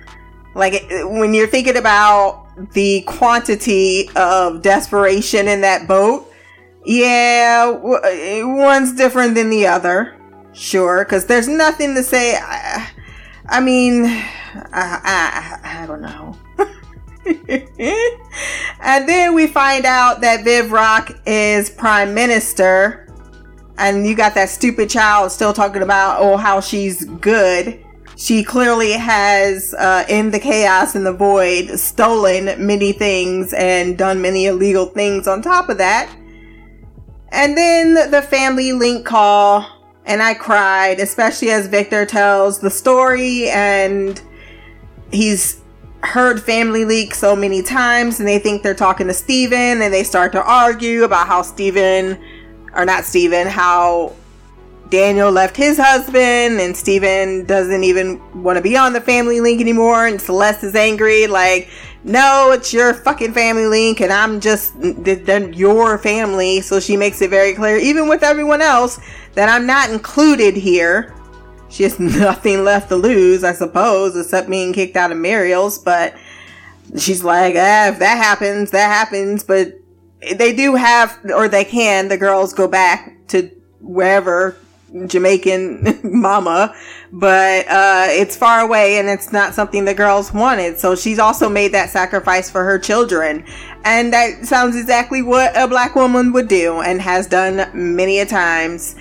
like 0.58 0.90
when 1.04 1.34
you're 1.34 1.46
thinking 1.46 1.76
about 1.76 2.46
the 2.72 3.02
quantity 3.02 4.10
of 4.16 4.60
desperation 4.60 5.46
in 5.46 5.60
that 5.60 5.86
boat, 5.86 6.28
yeah, 6.84 7.70
one's 8.42 8.92
different 8.92 9.36
than 9.36 9.50
the 9.50 9.68
other. 9.68 10.16
Sure, 10.52 11.04
because 11.04 11.26
there's 11.26 11.46
nothing 11.46 11.94
to 11.94 12.02
say. 12.02 12.36
I, 12.36 12.90
I 13.48 13.60
mean, 13.60 14.06
I, 14.72 15.60
I, 15.62 15.82
I 15.82 15.86
don't 15.86 16.02
know. 16.02 16.36
and 18.80 19.08
then 19.08 19.34
we 19.34 19.46
find 19.46 19.84
out 19.84 20.20
that 20.22 20.44
Viv 20.44 20.72
Rook 20.72 21.20
is 21.26 21.70
prime 21.70 22.14
minister, 22.14 23.06
and 23.76 24.06
you 24.06 24.14
got 24.14 24.34
that 24.34 24.48
stupid 24.48 24.88
child 24.90 25.32
still 25.32 25.52
talking 25.52 25.82
about 25.82 26.20
oh 26.20 26.36
how 26.36 26.60
she's 26.60 27.04
good 27.04 27.84
she 28.18 28.42
clearly 28.42 28.92
has, 28.94 29.74
uh, 29.74 30.04
in 30.08 30.32
the 30.32 30.40
chaos 30.40 30.96
and 30.96 31.06
the 31.06 31.12
void, 31.12 31.78
stolen 31.78 32.66
many 32.66 32.90
things 32.90 33.52
and 33.52 33.96
done 33.96 34.20
many 34.20 34.46
illegal 34.46 34.86
things 34.86 35.28
on 35.28 35.40
top 35.40 35.68
of 35.68 35.78
that. 35.78 36.12
And 37.30 37.56
then 37.56 38.10
the 38.10 38.20
family 38.20 38.72
link 38.72 39.06
call, 39.06 39.64
and 40.04 40.20
I 40.20 40.34
cried, 40.34 40.98
especially 40.98 41.50
as 41.52 41.68
Victor 41.68 42.04
tells 42.04 42.58
the 42.58 42.70
story, 42.70 43.50
and 43.50 44.20
he's 45.12 45.60
heard 46.02 46.40
Family 46.42 46.84
Leak 46.84 47.14
so 47.14 47.34
many 47.34 47.62
times, 47.62 48.18
and 48.18 48.28
they 48.28 48.38
think 48.38 48.62
they're 48.62 48.74
talking 48.74 49.06
to 49.08 49.14
Steven, 49.14 49.82
and 49.82 49.92
they 49.92 50.04
start 50.04 50.32
to 50.32 50.42
argue 50.42 51.04
about 51.04 51.26
how 51.26 51.42
Steven, 51.42 52.18
or 52.74 52.84
not 52.84 53.04
Steven, 53.04 53.46
how 53.46 54.14
Daniel 54.90 55.30
left 55.30 55.56
his 55.56 55.76
husband 55.76 56.60
and 56.60 56.74
Steven 56.74 57.44
doesn't 57.44 57.84
even 57.84 58.42
want 58.42 58.56
to 58.56 58.62
be 58.62 58.76
on 58.76 58.94
the 58.94 59.00
family 59.00 59.40
link 59.40 59.60
anymore 59.60 60.06
and 60.06 60.20
Celeste 60.20 60.64
is 60.64 60.74
angry 60.74 61.26
like 61.26 61.68
no 62.04 62.52
it's 62.52 62.72
your 62.72 62.94
fucking 62.94 63.34
family 63.34 63.66
link 63.66 64.00
and 64.00 64.10
I'm 64.10 64.40
just 64.40 64.72
then 64.80 65.52
your 65.52 65.98
family 65.98 66.62
so 66.62 66.80
she 66.80 66.96
makes 66.96 67.20
it 67.20 67.28
very 67.28 67.52
clear 67.52 67.76
even 67.76 68.08
with 68.08 68.22
everyone 68.22 68.62
else 68.62 68.98
that 69.34 69.50
I'm 69.50 69.66
not 69.66 69.90
included 69.90 70.56
here 70.56 71.14
she 71.68 71.82
has 71.82 71.98
nothing 72.00 72.64
left 72.64 72.88
to 72.88 72.96
lose 72.96 73.44
I 73.44 73.52
suppose 73.52 74.16
except 74.16 74.48
being 74.48 74.72
kicked 74.72 74.96
out 74.96 75.12
of 75.12 75.18
Muriel's 75.18 75.78
but 75.78 76.14
she's 76.96 77.22
like 77.22 77.54
ah, 77.56 77.88
if 77.88 77.98
that 77.98 78.16
happens 78.16 78.70
that 78.70 78.88
happens 78.88 79.44
but 79.44 79.74
they 80.34 80.54
do 80.54 80.74
have 80.74 81.18
or 81.34 81.48
they 81.48 81.64
can 81.64 82.08
the 82.08 82.16
girls 82.16 82.52
go 82.52 82.66
back 82.66 83.14
to 83.28 83.50
wherever 83.80 84.56
Jamaican 85.06 86.00
mama, 86.02 86.74
but 87.12 87.66
uh, 87.68 88.06
it's 88.08 88.36
far 88.36 88.60
away 88.60 88.98
and 88.98 89.08
it's 89.08 89.32
not 89.32 89.54
something 89.54 89.84
the 89.84 89.94
girls 89.94 90.32
wanted. 90.32 90.78
So 90.78 90.94
she's 90.94 91.18
also 91.18 91.48
made 91.48 91.72
that 91.72 91.90
sacrifice 91.90 92.50
for 92.50 92.64
her 92.64 92.78
children. 92.78 93.44
And 93.84 94.12
that 94.12 94.46
sounds 94.46 94.76
exactly 94.76 95.22
what 95.22 95.56
a 95.56 95.68
black 95.68 95.94
woman 95.94 96.32
would 96.32 96.48
do 96.48 96.80
and 96.80 97.00
has 97.00 97.26
done 97.26 97.70
many 97.74 98.20
a 98.20 98.26
times, 98.26 98.96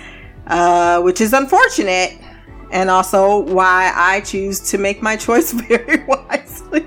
uh, 0.46 1.00
which 1.00 1.20
is 1.20 1.32
unfortunate. 1.32 2.18
And 2.70 2.90
also 2.90 3.38
why 3.38 3.92
I 3.94 4.20
choose 4.20 4.60
to 4.70 4.78
make 4.78 5.02
my 5.02 5.16
choice 5.16 5.52
very 5.68 6.04
wisely. 6.04 6.86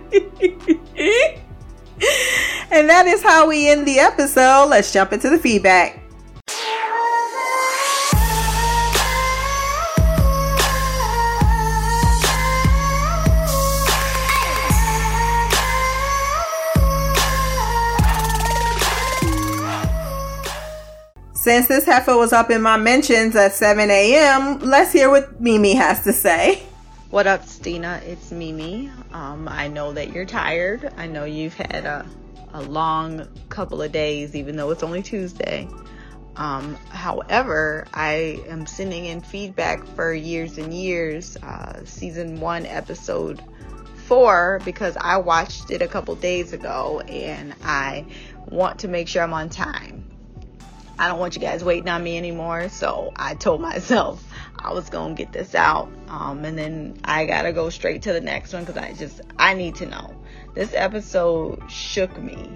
and 2.72 2.90
that 2.90 3.06
is 3.08 3.24
how 3.24 3.48
we 3.48 3.70
end 3.70 3.88
the 3.88 4.00
episode. 4.00 4.68
Let's 4.70 4.92
jump 4.92 5.14
into 5.14 5.30
the 5.30 5.40
feedback. 5.40 6.01
Since 21.42 21.70
this 21.70 21.86
heifer 21.86 22.16
was 22.16 22.34
up 22.34 22.52
in 22.52 22.62
my 22.62 22.78
mentions 22.78 23.36
at 23.36 23.54
7 23.54 23.90
a.m., 23.90 24.60
let's 24.60 24.92
hear 24.92 25.10
what 25.10 25.42
Mimi 25.42 25.74
has 25.74 26.04
to 26.04 26.14
say. 26.14 26.62
What 27.10 27.26
up, 27.26 27.48
Stina? 27.48 28.00
It's 28.06 28.32
Mimi. 28.32 28.92
Um, 29.12 29.48
I 29.48 29.68
know 29.68 29.92
that 29.92 30.14
you're 30.14 30.28
tired. 30.28 30.94
I 30.98 31.08
know 31.08 31.24
you've 31.26 31.56
had 31.56 31.86
a, 31.86 32.06
a 32.54 32.62
long 32.62 33.28
couple 33.50 33.82
of 33.82 33.92
days, 33.92 34.36
even 34.36 34.56
though 34.56 34.70
it's 34.70 34.84
only 34.84 35.02
Tuesday. 35.02 35.68
Um, 36.36 36.76
however, 36.90 37.88
I 37.92 38.44
am 38.48 38.68
sending 38.68 39.06
in 39.06 39.20
feedback 39.20 39.84
for 39.96 40.14
years 40.14 40.60
and 40.60 40.72
years, 40.72 41.38
uh, 41.38 41.84
season 41.86 42.40
one, 42.40 42.68
episode 42.68 43.42
four, 44.06 44.62
because 44.64 44.96
I 44.96 45.18
watched 45.18 45.72
it 45.72 45.82
a 45.82 45.88
couple 45.88 46.14
days 46.18 46.54
ago 46.54 47.00
and 47.00 47.56
I 47.64 48.06
want 48.46 48.82
to 48.82 48.88
make 48.88 49.08
sure 49.08 49.24
I'm 49.24 49.34
on 49.34 49.50
time. 49.50 50.01
I 51.02 51.08
don't 51.08 51.18
want 51.18 51.34
you 51.36 51.42
guys 51.42 51.64
waiting 51.64 51.90
on 51.90 52.04
me 52.04 52.16
anymore. 52.16 52.70
So 52.70 53.12
I 53.16 53.34
told 53.34 53.60
myself 53.60 54.24
I 54.60 54.72
was 54.72 54.92
going 54.92 55.16
to 55.16 55.24
get 55.24 55.34
this 55.34 55.56
out. 55.56 55.92
Um, 56.08 56.46
and 56.46 56.56
then 56.56 57.00
I 57.04 57.26
got 57.26 57.42
to 57.42 57.54
go 57.54 57.72
straight 57.72 58.04
to 58.04 58.14
the 58.14 58.22
next 58.22 58.54
one 58.54 58.66
because 58.66 58.78
I 58.78 58.94
just, 58.94 59.20
I 59.36 59.56
need 59.56 59.78
to 59.78 59.88
know. 59.88 60.16
This 60.54 60.76
episode 60.76 61.72
shook 61.72 62.16
me. 62.22 62.52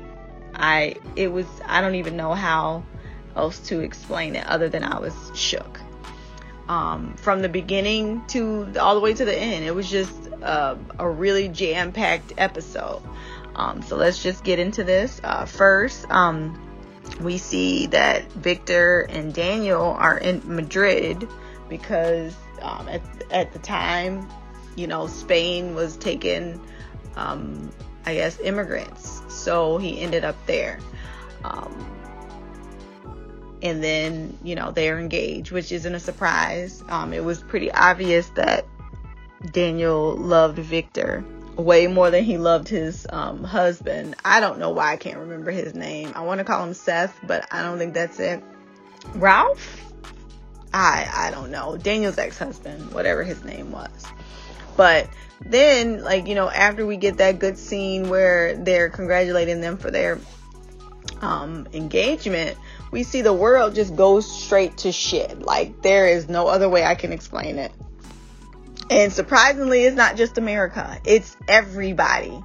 I, 0.53 0.97
it 1.15 1.29
was, 1.29 1.47
I 1.65 1.81
don't 1.81 1.95
even 1.95 2.17
know 2.17 2.35
how 2.35 2.83
else 3.35 3.57
to 3.69 3.79
explain 3.79 4.35
it 4.35 4.45
other 4.45 4.69
than 4.69 4.83
I 4.83 4.99
was 4.99 5.31
shook. 5.33 5.79
Um, 6.67 7.15
from 7.15 7.41
the 7.41 7.49
beginning 7.49 8.25
to 8.27 8.71
all 8.79 8.93
the 8.93 9.01
way 9.01 9.15
to 9.15 9.25
the 9.25 9.35
end, 9.35 9.65
it 9.65 9.73
was 9.73 9.89
just 9.89 10.13
uh, 10.43 10.75
a 10.99 11.09
really 11.09 11.49
jam 11.49 11.91
packed 11.91 12.33
episode. 12.37 13.01
Um, 13.55 13.81
so 13.81 13.95
let's 13.95 14.21
just 14.21 14.43
get 14.43 14.59
into 14.59 14.83
this. 14.83 15.19
Uh, 15.23 15.45
first, 15.45 16.05
um, 16.11 16.61
we 17.21 17.37
see 17.37 17.87
that 17.87 18.31
Victor 18.33 19.01
and 19.09 19.33
Daniel 19.33 19.83
are 19.83 20.17
in 20.17 20.41
Madrid 20.45 21.27
because 21.69 22.35
um, 22.61 22.87
at, 22.87 23.01
at 23.31 23.53
the 23.53 23.59
time, 23.59 24.27
you 24.75 24.87
know, 24.87 25.07
Spain 25.07 25.75
was 25.75 25.97
taking, 25.97 26.59
um, 27.15 27.71
I 28.05 28.15
guess, 28.15 28.39
immigrants. 28.39 29.21
So 29.29 29.77
he 29.77 29.99
ended 30.01 30.25
up 30.25 30.35
there. 30.45 30.79
Um, 31.43 31.85
and 33.61 33.83
then, 33.83 34.37
you 34.43 34.55
know, 34.55 34.71
they're 34.71 34.99
engaged, 34.99 35.51
which 35.51 35.71
isn't 35.71 35.95
a 35.95 35.99
surprise. 35.99 36.83
Um, 36.89 37.13
it 37.13 37.23
was 37.23 37.41
pretty 37.41 37.71
obvious 37.71 38.29
that 38.29 38.65
Daniel 39.51 40.15
loved 40.15 40.59
Victor 40.59 41.23
way 41.55 41.87
more 41.87 42.11
than 42.11 42.23
he 42.23 42.37
loved 42.37 42.67
his 42.67 43.07
um, 43.09 43.43
husband. 43.43 44.15
I 44.23 44.39
don't 44.39 44.59
know 44.59 44.71
why 44.71 44.93
I 44.93 44.97
can't 44.97 45.17
remember 45.17 45.51
his 45.51 45.73
name. 45.73 46.11
I 46.15 46.21
want 46.21 46.39
to 46.39 46.43
call 46.43 46.63
him 46.63 46.73
Seth, 46.73 47.17
but 47.23 47.47
I 47.51 47.61
don't 47.61 47.77
think 47.77 47.93
that's 47.93 48.19
it. 48.19 48.43
Ralph? 49.13 49.81
I 50.73 51.07
I 51.13 51.31
don't 51.31 51.51
know. 51.51 51.77
Daniel's 51.77 52.17
ex-husband, 52.17 52.93
whatever 52.93 53.23
his 53.23 53.43
name 53.45 53.71
was. 53.71 54.05
But 54.75 55.09
then, 55.41 56.03
like, 56.03 56.27
you 56.27 56.35
know, 56.35 56.49
after 56.49 56.85
we 56.85 56.97
get 56.97 57.17
that 57.17 57.39
good 57.39 57.57
scene 57.57 58.09
where 58.09 58.57
they're 58.57 58.89
congratulating 58.89 59.61
them 59.61 59.77
for 59.77 59.89
their 59.89 60.19
um, 61.21 61.67
engagement, 61.73 62.57
we 62.91 63.03
see 63.03 63.21
the 63.21 63.33
world 63.33 63.75
just 63.75 63.95
goes 63.95 64.29
straight 64.29 64.77
to 64.79 64.91
shit. 64.91 65.41
Like, 65.41 65.81
there 65.81 66.07
is 66.07 66.27
no 66.27 66.47
other 66.47 66.67
way 66.67 66.83
I 66.83 66.95
can 66.95 67.13
explain 67.13 67.57
it. 67.57 67.71
And 68.89 69.11
surprisingly, 69.11 69.83
it's 69.83 69.95
not 69.95 70.15
just 70.15 70.37
America, 70.37 70.99
it's 71.05 71.35
everybody. 71.47 72.43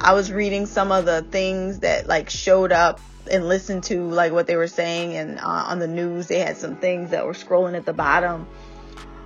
I 0.00 0.12
was 0.14 0.30
reading 0.30 0.66
some 0.66 0.92
of 0.92 1.04
the 1.04 1.22
things 1.22 1.80
that 1.80 2.06
like 2.06 2.30
showed 2.30 2.72
up 2.72 3.00
and 3.30 3.48
listened 3.48 3.84
to 3.84 4.08
like 4.08 4.32
what 4.32 4.46
they 4.46 4.56
were 4.56 4.68
saying 4.68 5.14
and 5.16 5.38
uh, 5.38 5.42
on 5.42 5.80
the 5.80 5.88
news 5.88 6.28
they 6.28 6.38
had 6.38 6.56
some 6.56 6.76
things 6.76 7.10
that 7.10 7.26
were 7.26 7.32
scrolling 7.32 7.76
at 7.76 7.84
the 7.84 7.92
bottom. 7.92 8.46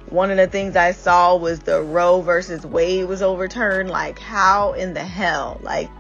One 0.09 0.31
of 0.31 0.37
the 0.37 0.47
things 0.47 0.77
I 0.77 0.93
saw 0.93 1.37
was 1.37 1.61
the 1.61 1.81
Roe 1.81 2.21
versus 2.21 2.67
Wade 2.67 3.07
was 3.07 3.23
overturned. 3.23 3.91
Like 3.91 4.19
how 4.19 4.73
in 4.73 4.95
the 4.95 5.05
hell? 5.05 5.61
Like 5.63 5.91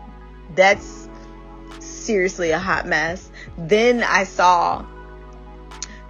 that's 0.54 1.08
seriously 1.80 2.50
a 2.50 2.58
hot 2.58 2.86
mess. 2.86 3.30
Then 3.56 4.02
I 4.02 4.24
saw 4.24 4.84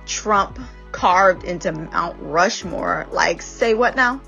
Trump 0.06 0.58
carved 0.92 1.44
into 1.44 1.72
Mount 1.72 2.16
Rushmore. 2.20 3.06
Like, 3.10 3.42
say 3.42 3.74
what 3.74 3.96
now? 3.96 4.20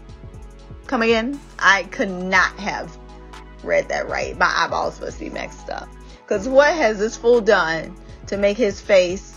Come 0.95 1.03
again? 1.03 1.40
I 1.59 1.82
could 1.82 2.09
not 2.09 2.57
have 2.61 2.97
read 3.64 3.88
that 3.88 4.09
right. 4.09 4.38
My 4.38 4.47
eyeballs 4.47 5.01
must 5.01 5.18
be 5.18 5.28
mixed 5.28 5.68
up. 5.68 5.88
Because 6.22 6.49
what 6.49 6.72
has 6.72 7.01
this 7.01 7.16
fool 7.16 7.40
done 7.40 7.97
to 8.28 8.36
make 8.36 8.57
his 8.57 8.80
face, 8.80 9.36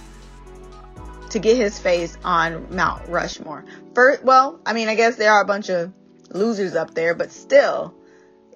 to 1.31 1.39
get 1.39 1.57
his 1.57 1.79
face 1.79 2.15
on 2.23 2.75
Mount 2.75 3.09
Rushmore? 3.09 3.65
First, 3.95 4.23
well, 4.23 4.59
I 4.67 4.73
mean, 4.73 4.87
I 4.87 4.93
guess 4.93 5.15
there 5.15 5.31
are 5.31 5.41
a 5.41 5.47
bunch 5.47 5.71
of 5.71 5.91
losers 6.29 6.75
up 6.75 6.93
there, 6.93 7.15
but 7.15 7.31
still, 7.31 7.95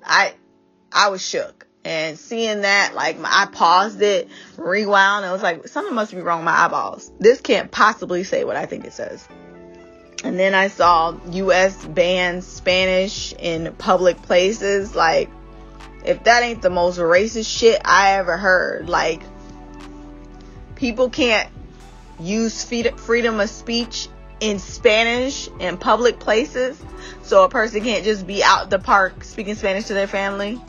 I, 0.06 0.36
I 0.91 1.10
was 1.10 1.28
shook. 1.28 1.66
And 1.84 2.20
seeing 2.20 2.62
that, 2.62 2.93
like, 2.93 3.18
my, 3.18 3.30
I 3.32 3.47
paused 3.47 4.04
it, 4.04 4.30
rewound, 4.58 5.26
and 5.26 5.34
was 5.34 5.41
like, 5.41 5.68
something 5.70 5.95
must 5.95 6.14
be 6.14 6.22
wrong 6.22 6.41
with 6.41 6.45
my 6.45 6.66
eyeballs. 6.66 7.12
This 7.20 7.41
can't 7.41 7.72
possibly 7.72 8.24
say 8.24 8.43
what 8.43 8.58
I 8.58 8.68
think 8.68 8.86
it 8.86 8.93
says. 8.93 9.28
And 10.24 10.40
then 10.40 10.54
I 10.54 10.68
saw 10.68 11.18
US 11.32 11.84
ban 11.86 12.42
Spanish 12.42 13.34
in 13.34 13.74
public 13.78 14.22
places. 14.22 14.96
Like, 14.96 15.30
if 16.06 16.24
that 16.26 16.44
ain't 16.44 16.62
the 16.62 16.70
most 16.70 17.00
racist 17.00 17.58
shit 17.58 17.82
I 17.84 18.14
ever 18.14 18.38
heard, 18.38 18.88
like, 18.88 19.22
people 20.76 21.10
can't 21.10 21.50
use 22.20 22.64
freedom 22.64 23.40
of 23.40 23.50
speech 23.50 24.08
in 24.40 24.60
Spanish 24.60 25.50
in 25.60 25.78
public 25.78 26.20
places. 26.20 26.82
So 27.24 27.44
a 27.44 27.50
person 27.50 27.84
can't 27.84 28.04
just 28.04 28.28
be 28.28 28.44
out 28.44 28.70
the 28.70 28.80
park 28.80 29.24
speaking 29.24 29.56
Spanish 29.56 29.86
to 29.86 29.94
their 29.94 30.08
family 30.08 30.60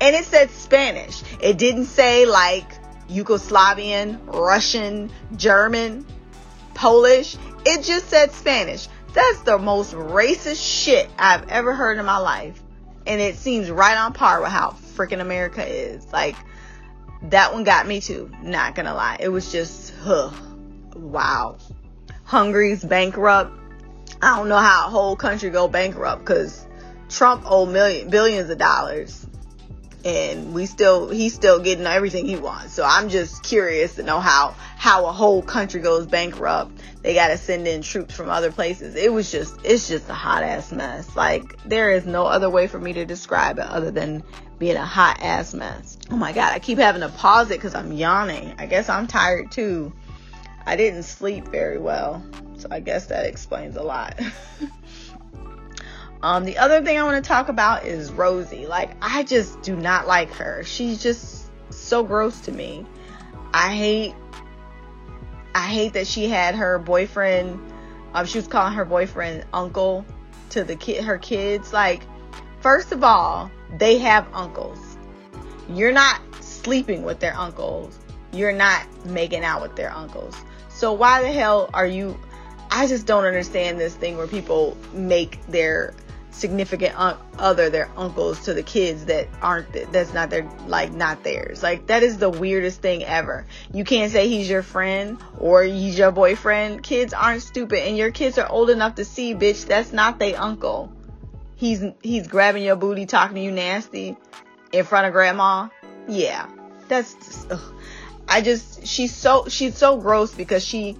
and 0.00 0.14
it 0.14 0.24
said 0.24 0.50
Spanish. 0.50 1.22
It 1.40 1.58
didn't 1.58 1.86
say 1.86 2.26
like 2.26 2.66
Yugoslavian, 3.08 4.18
Russian, 4.26 5.10
German, 5.36 6.06
Polish. 6.74 7.36
It 7.64 7.82
just 7.82 8.08
said 8.08 8.32
Spanish. 8.32 8.88
That's 9.12 9.40
the 9.42 9.58
most 9.58 9.94
racist 9.94 10.84
shit 10.84 11.08
I've 11.18 11.48
ever 11.48 11.72
heard 11.72 11.98
in 11.98 12.04
my 12.04 12.18
life. 12.18 12.60
And 13.06 13.20
it 13.20 13.36
seems 13.36 13.70
right 13.70 13.96
on 13.96 14.12
par 14.12 14.40
with 14.40 14.50
how 14.50 14.76
freaking 14.96 15.20
America 15.20 15.64
is. 15.64 16.10
Like, 16.12 16.36
that 17.22 17.52
one 17.52 17.64
got 17.64 17.86
me 17.86 18.00
too. 18.00 18.30
Not 18.42 18.74
gonna 18.74 18.94
lie. 18.94 19.18
It 19.20 19.28
was 19.28 19.50
just, 19.52 19.94
huh, 20.02 20.30
wow. 20.94 21.56
Hungary's 22.24 22.84
bankrupt. 22.84 23.52
I 24.20 24.36
don't 24.36 24.48
know 24.48 24.58
how 24.58 24.86
a 24.86 24.90
whole 24.90 25.16
country 25.16 25.50
go 25.50 25.68
bankrupt 25.68 26.24
because 26.24 26.66
Trump 27.08 27.44
owed 27.46 27.70
million, 27.70 28.10
billions 28.10 28.50
of 28.50 28.58
dollars 28.58 29.26
and 30.04 30.52
we 30.52 30.66
still 30.66 31.08
he's 31.08 31.34
still 31.34 31.58
getting 31.58 31.86
everything 31.86 32.26
he 32.26 32.36
wants. 32.36 32.74
So 32.74 32.84
I'm 32.84 33.08
just 33.08 33.42
curious 33.42 33.94
to 33.96 34.02
know 34.02 34.20
how 34.20 34.54
how 34.76 35.06
a 35.06 35.12
whole 35.12 35.42
country 35.42 35.80
goes 35.80 36.06
bankrupt. 36.06 36.72
They 37.04 37.12
got 37.12 37.28
to 37.28 37.36
send 37.36 37.68
in 37.68 37.82
troops 37.82 38.14
from 38.14 38.30
other 38.30 38.50
places. 38.50 38.96
It 38.96 39.12
was 39.12 39.30
just 39.30 39.54
it's 39.62 39.88
just 39.88 40.08
a 40.08 40.14
hot 40.14 40.42
ass 40.42 40.72
mess. 40.72 41.14
Like 41.14 41.62
there 41.66 41.90
is 41.90 42.06
no 42.06 42.24
other 42.24 42.48
way 42.48 42.66
for 42.66 42.78
me 42.78 42.94
to 42.94 43.04
describe 43.04 43.58
it 43.58 43.66
other 43.66 43.90
than 43.90 44.24
being 44.58 44.76
a 44.76 44.86
hot 44.86 45.18
ass 45.20 45.52
mess. 45.52 45.98
Oh 46.10 46.16
my 46.16 46.32
god, 46.32 46.54
I 46.54 46.60
keep 46.60 46.78
having 46.78 47.02
to 47.02 47.10
pause 47.10 47.50
it 47.50 47.60
cuz 47.60 47.74
I'm 47.74 47.92
yawning. 47.92 48.54
I 48.58 48.64
guess 48.64 48.88
I'm 48.88 49.06
tired 49.06 49.52
too. 49.52 49.92
I 50.64 50.76
didn't 50.76 51.02
sleep 51.02 51.48
very 51.48 51.78
well. 51.78 52.24
So 52.56 52.68
I 52.70 52.80
guess 52.80 53.06
that 53.08 53.26
explains 53.26 53.76
a 53.76 53.82
lot. 53.82 54.18
Um, 56.22 56.46
the 56.46 56.56
other 56.56 56.82
thing 56.82 56.96
I 56.96 57.02
want 57.02 57.22
to 57.22 57.28
talk 57.28 57.50
about 57.50 57.84
is 57.84 58.10
Rosie. 58.10 58.66
Like, 58.66 58.92
I 59.02 59.24
just 59.24 59.60
do 59.60 59.76
not 59.76 60.06
like 60.06 60.32
her. 60.32 60.64
She's 60.64 61.02
just 61.02 61.50
so 61.68 62.02
gross 62.02 62.40
to 62.40 62.50
me. 62.50 62.86
I 63.52 63.76
hate, 63.76 64.14
I 65.54 65.68
hate 65.68 65.92
that 65.92 66.06
she 66.06 66.28
had 66.28 66.54
her 66.54 66.78
boyfriend. 66.78 67.60
Um, 68.12 68.26
she 68.26 68.38
was 68.38 68.48
calling 68.48 68.74
her 68.74 68.84
boyfriend 68.84 69.44
uncle 69.52 70.04
to 70.50 70.64
the 70.64 70.76
kid, 70.76 71.04
her 71.04 71.18
kids. 71.18 71.72
Like, 71.72 72.02
first 72.60 72.92
of 72.92 73.04
all, 73.04 73.50
they 73.78 73.98
have 73.98 74.26
uncles. 74.32 74.78
You're 75.68 75.92
not 75.92 76.20
sleeping 76.40 77.02
with 77.04 77.20
their 77.20 77.36
uncles. 77.36 77.98
You're 78.32 78.52
not 78.52 78.84
making 79.04 79.44
out 79.44 79.62
with 79.62 79.76
their 79.76 79.92
uncles. 79.92 80.36
So 80.68 80.92
why 80.92 81.22
the 81.22 81.30
hell 81.30 81.70
are 81.72 81.86
you? 81.86 82.18
I 82.70 82.88
just 82.88 83.06
don't 83.06 83.24
understand 83.24 83.78
this 83.78 83.94
thing 83.94 84.16
where 84.16 84.26
people 84.26 84.76
make 84.92 85.44
their 85.46 85.94
significant 86.34 86.98
un- 86.98 87.16
other 87.38 87.70
their 87.70 87.90
uncles 87.96 88.44
to 88.44 88.54
the 88.54 88.62
kids 88.62 89.06
that 89.06 89.28
aren't 89.40 89.72
that's 89.92 90.12
not 90.12 90.30
their 90.30 90.50
like 90.66 90.92
not 90.92 91.22
theirs. 91.22 91.62
Like 91.62 91.86
that 91.86 92.02
is 92.02 92.18
the 92.18 92.30
weirdest 92.30 92.80
thing 92.80 93.04
ever. 93.04 93.46
You 93.72 93.84
can't 93.84 94.12
say 94.12 94.28
he's 94.28 94.48
your 94.48 94.62
friend 94.62 95.18
or 95.38 95.62
he's 95.62 95.98
your 95.98 96.10
boyfriend. 96.12 96.82
Kids 96.82 97.12
aren't 97.12 97.42
stupid 97.42 97.86
and 97.86 97.96
your 97.96 98.10
kids 98.10 98.38
are 98.38 98.48
old 98.48 98.70
enough 98.70 98.96
to 98.96 99.04
see 99.04 99.34
bitch 99.34 99.66
that's 99.66 99.92
not 99.92 100.18
their 100.18 100.40
uncle. 100.40 100.92
He's 101.56 101.82
he's 102.02 102.26
grabbing 102.26 102.64
your 102.64 102.76
booty 102.76 103.06
talking 103.06 103.36
to 103.36 103.40
you 103.40 103.52
nasty 103.52 104.16
in 104.72 104.84
front 104.84 105.06
of 105.06 105.12
grandma. 105.12 105.68
Yeah 106.08 106.48
that's 106.88 107.14
just, 107.14 107.52
i 108.28 108.40
just 108.40 108.86
she's 108.86 109.14
so 109.14 109.46
she's 109.48 109.76
so 109.76 109.96
gross 109.96 110.34
because 110.34 110.64
she 110.64 110.96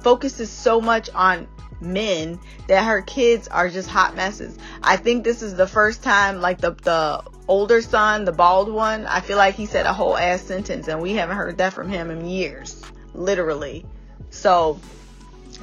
focuses 0.00 0.50
so 0.50 0.80
much 0.80 1.08
on 1.14 1.48
men 1.84 2.38
that 2.68 2.84
her 2.84 3.02
kids 3.02 3.48
are 3.48 3.68
just 3.68 3.88
hot 3.88 4.16
messes. 4.16 4.58
I 4.82 4.96
think 4.96 5.24
this 5.24 5.42
is 5.42 5.54
the 5.54 5.66
first 5.66 6.02
time 6.02 6.40
like 6.40 6.60
the 6.60 6.72
the 6.72 7.22
older 7.46 7.82
son, 7.82 8.24
the 8.24 8.32
bald 8.32 8.72
one, 8.72 9.06
I 9.06 9.20
feel 9.20 9.36
like 9.36 9.54
he 9.54 9.66
said 9.66 9.86
a 9.86 9.92
whole 9.92 10.16
ass 10.16 10.42
sentence 10.42 10.88
and 10.88 11.00
we 11.00 11.12
haven't 11.12 11.36
heard 11.36 11.58
that 11.58 11.72
from 11.72 11.88
him 11.88 12.10
in 12.10 12.26
years. 12.26 12.82
Literally. 13.14 13.84
So 14.30 14.80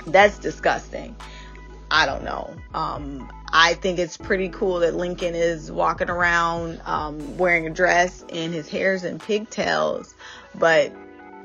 that's 0.07 0.37
disgusting. 0.39 1.15
I 1.89 2.05
don't 2.05 2.23
know. 2.23 2.55
Um, 2.73 3.29
I 3.51 3.73
think 3.73 3.99
it's 3.99 4.15
pretty 4.15 4.47
cool 4.49 4.79
that 4.79 4.95
Lincoln 4.95 5.35
is 5.35 5.69
walking 5.69 6.09
around 6.09 6.81
um, 6.85 7.37
wearing 7.37 7.67
a 7.67 7.69
dress 7.69 8.23
and 8.29 8.53
his 8.53 8.69
hair's 8.69 9.03
in 9.03 9.19
pigtails, 9.19 10.15
but 10.55 10.93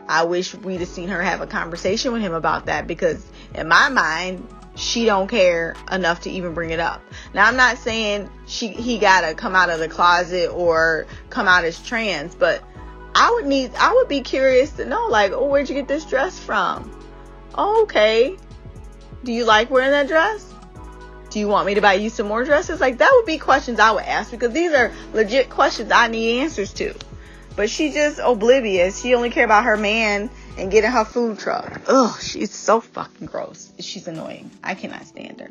I 0.09 0.23
wish 0.25 0.55
we'd 0.55 0.81
have 0.81 0.89
seen 0.89 1.09
her 1.09 1.21
have 1.21 1.41
a 1.41 1.49
conversation 1.49 2.13
with 2.13 2.23
him 2.23 2.33
about 2.33 2.67
that 2.67 2.87
because 2.87 3.27
in 3.55 3.67
my 3.67 3.89
mind, 3.89 4.47
she 4.77 5.07
don't 5.07 5.27
care 5.27 5.75
enough 5.91 6.21
to 6.21 6.31
even 6.31 6.55
bring 6.55 6.71
it 6.71 6.81
up. 6.81 7.03
Now 7.35 7.47
I'm 7.47 7.57
not 7.57 7.79
saying 7.79 8.31
she 8.47 8.69
he 8.69 8.99
gotta 8.99 9.35
come 9.35 9.55
out 9.55 9.71
of 9.71 9.79
the 9.79 9.89
closet 9.89 10.51
or 10.51 11.07
come 11.31 11.49
out 11.49 11.65
as 11.65 11.83
trans, 11.83 12.35
but 12.35 12.63
I 13.15 13.31
would 13.33 13.47
need 13.47 13.73
I 13.75 13.95
would 13.95 14.09
be 14.09 14.21
curious 14.21 14.73
to 14.73 14.85
know 14.85 15.09
like, 15.09 15.33
oh, 15.33 15.47
where'd 15.47 15.69
you 15.69 15.75
get 15.75 15.89
this 15.89 16.05
dress 16.05 16.39
from? 16.39 16.93
Oh, 17.55 17.83
okay. 17.85 18.37
Do 19.25 19.33
you 19.33 19.45
like 19.45 19.71
wearing 19.71 19.91
that 19.91 20.09
dress? 20.09 20.53
Do 21.31 21.41
you 21.41 21.49
want 21.49 21.67
me 21.67 21.75
to 21.75 21.81
buy 21.81 21.95
you 21.95 22.11
some 22.11 22.29
more 22.29 22.45
dresses? 22.45 22.81
Like 22.81 22.99
that 22.99 23.11
would 23.15 23.27
be 23.27 23.39
questions 23.39 23.81
I 23.81 23.93
would 23.93 24.05
ask 24.05 24.31
because 24.31 24.53
these 24.53 24.73
are 24.73 24.93
legit 25.15 25.49
questions 25.49 25.91
I 25.91 26.09
need 26.09 26.41
answers 26.41 26.73
to. 26.75 26.95
But 27.57 27.71
she's 27.71 27.95
just 27.95 28.21
oblivious. 28.23 29.01
She 29.01 29.15
only 29.15 29.31
care 29.31 29.47
about 29.47 29.65
her 29.65 29.79
man 29.79 30.31
and 30.57 30.71
getting 30.71 30.91
her 30.91 31.05
food 31.05 31.39
truck. 31.39 31.83
Ugh, 31.87 32.21
she's 32.21 32.53
so 32.53 32.81
fucking 32.81 33.27
gross. 33.27 33.73
She's 33.79 34.09
annoying. 34.09 34.51
I 34.63 34.75
cannot 34.75 35.05
stand 35.05 35.41
her. 35.41 35.51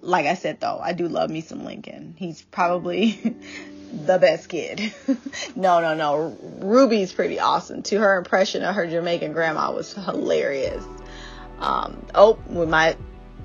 Like 0.00 0.26
I 0.26 0.34
said 0.34 0.60
though, 0.60 0.78
I 0.82 0.92
do 0.92 1.08
love 1.08 1.30
me 1.30 1.40
some 1.40 1.64
Lincoln. 1.64 2.14
He's 2.18 2.42
probably 2.42 3.12
the 3.92 4.18
best 4.18 4.48
kid. 4.48 4.92
no, 5.56 5.80
no, 5.80 5.94
no. 5.94 6.36
Ruby's 6.60 7.12
pretty 7.12 7.40
awesome. 7.40 7.82
To 7.84 7.98
her 7.98 8.18
impression 8.18 8.62
of 8.62 8.74
her 8.74 8.86
Jamaican 8.86 9.32
grandma 9.32 9.72
was 9.72 9.92
hilarious. 9.94 10.84
Um, 11.58 12.04
oh, 12.14 12.38
we 12.48 12.66
might 12.66 12.98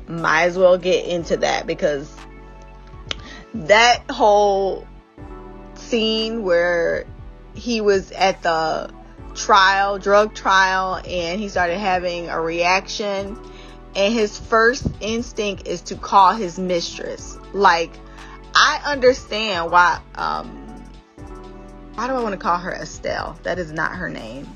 might 0.08 0.46
as 0.46 0.58
well 0.58 0.78
get 0.78 1.06
into 1.06 1.38
that 1.38 1.68
because 1.68 2.12
that 3.54 4.10
whole 4.10 4.88
scene 5.76 6.44
where 6.44 7.06
he 7.54 7.80
was 7.80 8.12
at 8.12 8.42
the 8.42 8.92
trial, 9.40 9.98
drug 9.98 10.36
trial, 10.36 11.02
and 11.08 11.40
he 11.40 11.50
started 11.50 11.78
having 11.78 12.30
a 12.30 12.40
reaction. 12.40 13.38
And 13.96 14.14
his 14.14 14.38
first 14.38 14.86
instinct 15.00 15.68
is 15.68 15.82
to 15.84 15.96
call 15.96 16.34
his 16.34 16.60
mistress. 16.60 17.38
Like, 17.54 17.92
I 18.54 18.82
understand 18.86 19.72
why. 19.72 20.00
Um, 20.16 20.66
why 21.96 22.08
do 22.08 22.14
I 22.14 22.22
want 22.22 22.34
to 22.34 22.38
call 22.38 22.58
her 22.58 22.72
Estelle? 22.72 23.38
That 23.44 23.60
is 23.60 23.72
not 23.72 23.96
her 23.96 24.10
name. 24.10 24.48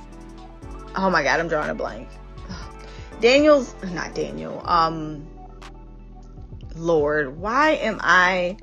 Oh 0.96 1.10
my 1.10 1.24
god, 1.24 1.40
I'm 1.40 1.48
drawing 1.48 1.72
a 1.72 1.76
blank. 1.76 2.08
Daniel's 3.22 3.74
not 3.92 4.14
Daniel. 4.14 4.62
Um, 4.66 5.28
Lord, 6.76 7.38
why 7.38 7.72
am 7.72 8.00
I 8.02 8.58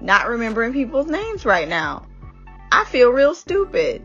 not 0.00 0.28
remembering 0.28 0.72
people's 0.72 1.06
names 1.06 1.44
right 1.44 1.68
now? 1.68 2.06
I 2.70 2.84
feel 2.84 3.10
real 3.10 3.34
stupid. 3.34 4.02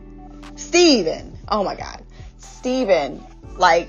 Steven 0.56 1.33
oh 1.48 1.64
my 1.64 1.74
god, 1.74 2.02
Steven, 2.38 3.22
like, 3.56 3.88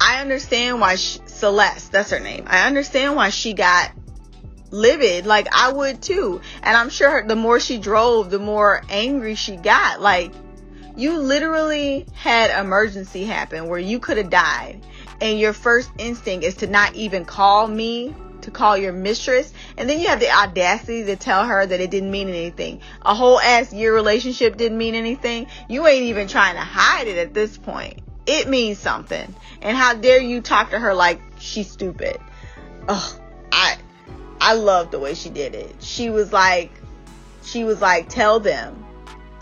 I 0.00 0.20
understand 0.20 0.80
why 0.80 0.94
she, 0.94 1.20
Celeste, 1.26 1.90
that's 1.92 2.10
her 2.10 2.20
name. 2.20 2.44
I 2.46 2.66
understand 2.66 3.16
why 3.16 3.30
she 3.30 3.52
got 3.52 3.90
livid. 4.70 5.26
Like 5.26 5.48
I 5.52 5.72
would 5.72 6.00
too. 6.02 6.40
And 6.62 6.76
I'm 6.76 6.90
sure 6.90 7.26
the 7.26 7.34
more 7.34 7.58
she 7.58 7.78
drove, 7.78 8.30
the 8.30 8.38
more 8.38 8.82
angry 8.88 9.34
she 9.34 9.56
got. 9.56 10.00
Like, 10.00 10.32
You 10.96 11.18
literally 11.18 12.06
had 12.12 12.50
emergency 12.60 13.24
happen 13.24 13.68
where 13.68 13.78
you 13.78 14.00
could 14.00 14.18
have 14.18 14.30
died. 14.30 14.84
And 15.20 15.38
your 15.38 15.52
first 15.52 15.90
instinct 15.96 16.44
is 16.44 16.56
to 16.56 16.66
not 16.66 16.94
even 16.96 17.24
call 17.24 17.68
me, 17.68 18.14
to 18.48 18.56
call 18.56 18.76
your 18.76 18.92
mistress. 18.92 19.52
And 19.76 19.88
then 19.88 20.00
you 20.00 20.08
have 20.08 20.20
the 20.20 20.30
audacity 20.30 21.04
to 21.04 21.16
tell 21.16 21.44
her 21.44 21.64
that 21.64 21.80
it 21.80 21.90
didn't 21.90 22.10
mean 22.10 22.28
anything. 22.28 22.80
A 23.02 23.14
whole 23.14 23.40
ass 23.40 23.72
year 23.72 23.94
relationship 23.94 24.56
didn't 24.56 24.78
mean 24.78 24.94
anything. 24.94 25.46
You 25.68 25.86
ain't 25.86 26.04
even 26.04 26.28
trying 26.28 26.54
to 26.54 26.60
hide 26.60 27.06
it 27.06 27.18
at 27.18 27.34
this 27.34 27.56
point. 27.56 28.00
It 28.26 28.48
means 28.48 28.78
something. 28.78 29.34
And 29.62 29.76
how 29.76 29.94
dare 29.94 30.20
you 30.20 30.40
talk 30.40 30.70
to 30.70 30.78
her 30.78 30.94
like 30.94 31.20
she's 31.38 31.70
stupid. 31.70 32.18
Ugh, 32.88 33.20
I, 33.52 33.76
I 34.40 34.54
love 34.54 34.90
the 34.90 34.98
way 34.98 35.14
she 35.14 35.30
did 35.30 35.54
it. 35.54 35.76
She 35.80 36.10
was 36.10 36.32
like, 36.32 36.70
she 37.42 37.64
was 37.64 37.80
like, 37.80 38.08
tell 38.08 38.40
them 38.40 38.84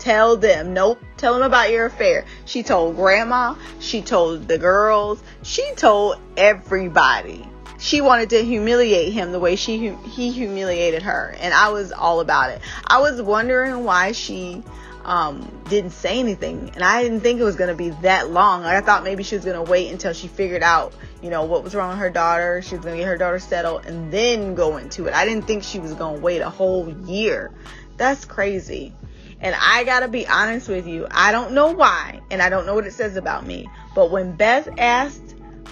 tell 0.07 0.37
them. 0.37 0.73
Nope. 0.73 0.99
Tell 1.17 1.33
them 1.33 1.43
about 1.43 1.69
your 1.69 1.85
affair. 1.85 2.23
She 2.45 2.63
told 2.63 2.95
grandma. 2.95 3.55
She 3.79 4.01
told 4.01 4.47
the 4.47 4.57
girls. 4.57 5.21
She 5.43 5.69
told 5.75 6.17
everybody. 6.37 7.45
She 7.79 8.01
wanted 8.01 8.31
to 8.31 8.43
humiliate 8.43 9.13
him 9.13 9.31
the 9.31 9.39
way 9.39 9.55
she 9.55 9.89
he 9.89 10.31
humiliated 10.31 11.03
her, 11.03 11.35
and 11.39 11.53
I 11.53 11.69
was 11.69 11.91
all 11.91 12.19
about 12.19 12.51
it. 12.51 12.61
I 12.85 12.99
was 12.99 13.21
wondering 13.21 13.83
why 13.83 14.13
she 14.13 14.63
um, 15.05 15.61
didn't 15.69 15.91
say 15.91 16.19
anything, 16.19 16.71
and 16.75 16.83
I 16.83 17.01
didn't 17.01 17.21
think 17.21 17.39
it 17.39 17.43
was 17.43 17.55
going 17.55 17.69
to 17.69 17.75
be 17.75 17.89
that 18.01 18.29
long. 18.29 18.63
Like, 18.63 18.75
I 18.75 18.81
thought 18.81 19.03
maybe 19.03 19.23
she 19.23 19.35
was 19.35 19.45
going 19.45 19.63
to 19.63 19.71
wait 19.71 19.89
until 19.91 20.11
she 20.11 20.27
figured 20.27 20.63
out, 20.63 20.93
you 21.21 21.29
know, 21.29 21.45
what 21.45 21.63
was 21.63 21.73
wrong 21.75 21.89
with 21.89 21.99
her 21.99 22.09
daughter. 22.09 22.61
She 22.61 22.75
was 22.75 22.83
going 22.83 22.97
to 22.97 23.01
get 23.01 23.07
her 23.07 23.17
daughter 23.17 23.39
settled 23.39 23.85
and 23.85 24.11
then 24.11 24.53
go 24.53 24.75
into 24.77 25.05
it. 25.05 25.13
I 25.13 25.25
didn't 25.25 25.43
think 25.43 25.63
she 25.63 25.79
was 25.79 25.93
going 25.93 26.15
to 26.15 26.21
wait 26.21 26.41
a 26.41 26.49
whole 26.49 26.93
year. 27.05 27.53
That's 27.95 28.25
crazy. 28.25 28.93
And 29.39 29.55
I 29.59 29.83
gotta 29.83 30.07
be 30.07 30.27
honest 30.27 30.67
with 30.67 30.87
you, 30.87 31.07
I 31.11 31.31
don't 31.31 31.51
know 31.51 31.71
why, 31.71 32.21
and 32.31 32.41
I 32.41 32.49
don't 32.49 32.65
know 32.65 32.73
what 32.73 32.87
it 32.87 32.93
says 32.93 33.17
about 33.17 33.45
me, 33.45 33.69
but 33.93 34.09
when 34.09 34.35
Beth 34.35 34.67
asked 34.79 35.26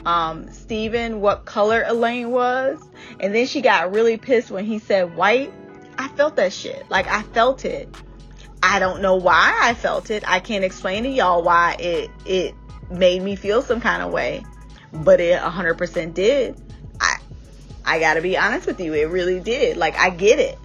um, 0.06 0.52
Steven 0.52 1.22
what 1.22 1.46
color 1.46 1.84
Elaine 1.86 2.32
was, 2.32 2.80
and 3.20 3.34
then 3.34 3.46
she 3.48 3.62
got 3.62 3.94
really 3.94 4.18
pissed 4.18 4.52
when 4.52 4.66
he 4.66 4.80
said 4.80 5.16
white, 5.16 5.52
I 5.98 6.08
felt 6.10 6.36
that 6.38 6.54
shit. 6.54 6.90
Like, 6.90 7.08
I 7.08 7.24
felt 7.24 7.66
it. 7.66 7.94
I 8.62 8.80
don't 8.80 9.02
know 9.02 9.16
why 9.16 9.58
I 9.62 9.74
felt 9.74 10.10
it. 10.10 10.24
I 10.28 10.40
can't 10.40 10.64
explain 10.64 11.04
to 11.04 11.10
y'all 11.10 11.44
why 11.44 11.76
it, 11.80 12.10
it 12.26 12.56
made 12.90 13.22
me 13.22 13.36
feel 13.36 13.62
some 13.62 13.82
kind 13.82 14.02
of 14.02 14.12
way, 14.12 14.44
but 14.92 15.20
it 15.20 15.40
100% 15.40 16.14
did. 16.14 16.60
I, 17.00 17.18
I 17.86 18.00
gotta 18.00 18.22
be 18.22 18.38
honest 18.38 18.68
with 18.68 18.80
you, 18.80 18.94
it 18.94 19.10
really 19.10 19.40
did. 19.40 19.78
Like, 19.78 19.96
I 19.98 20.10
get 20.10 20.40
it. 20.40 20.58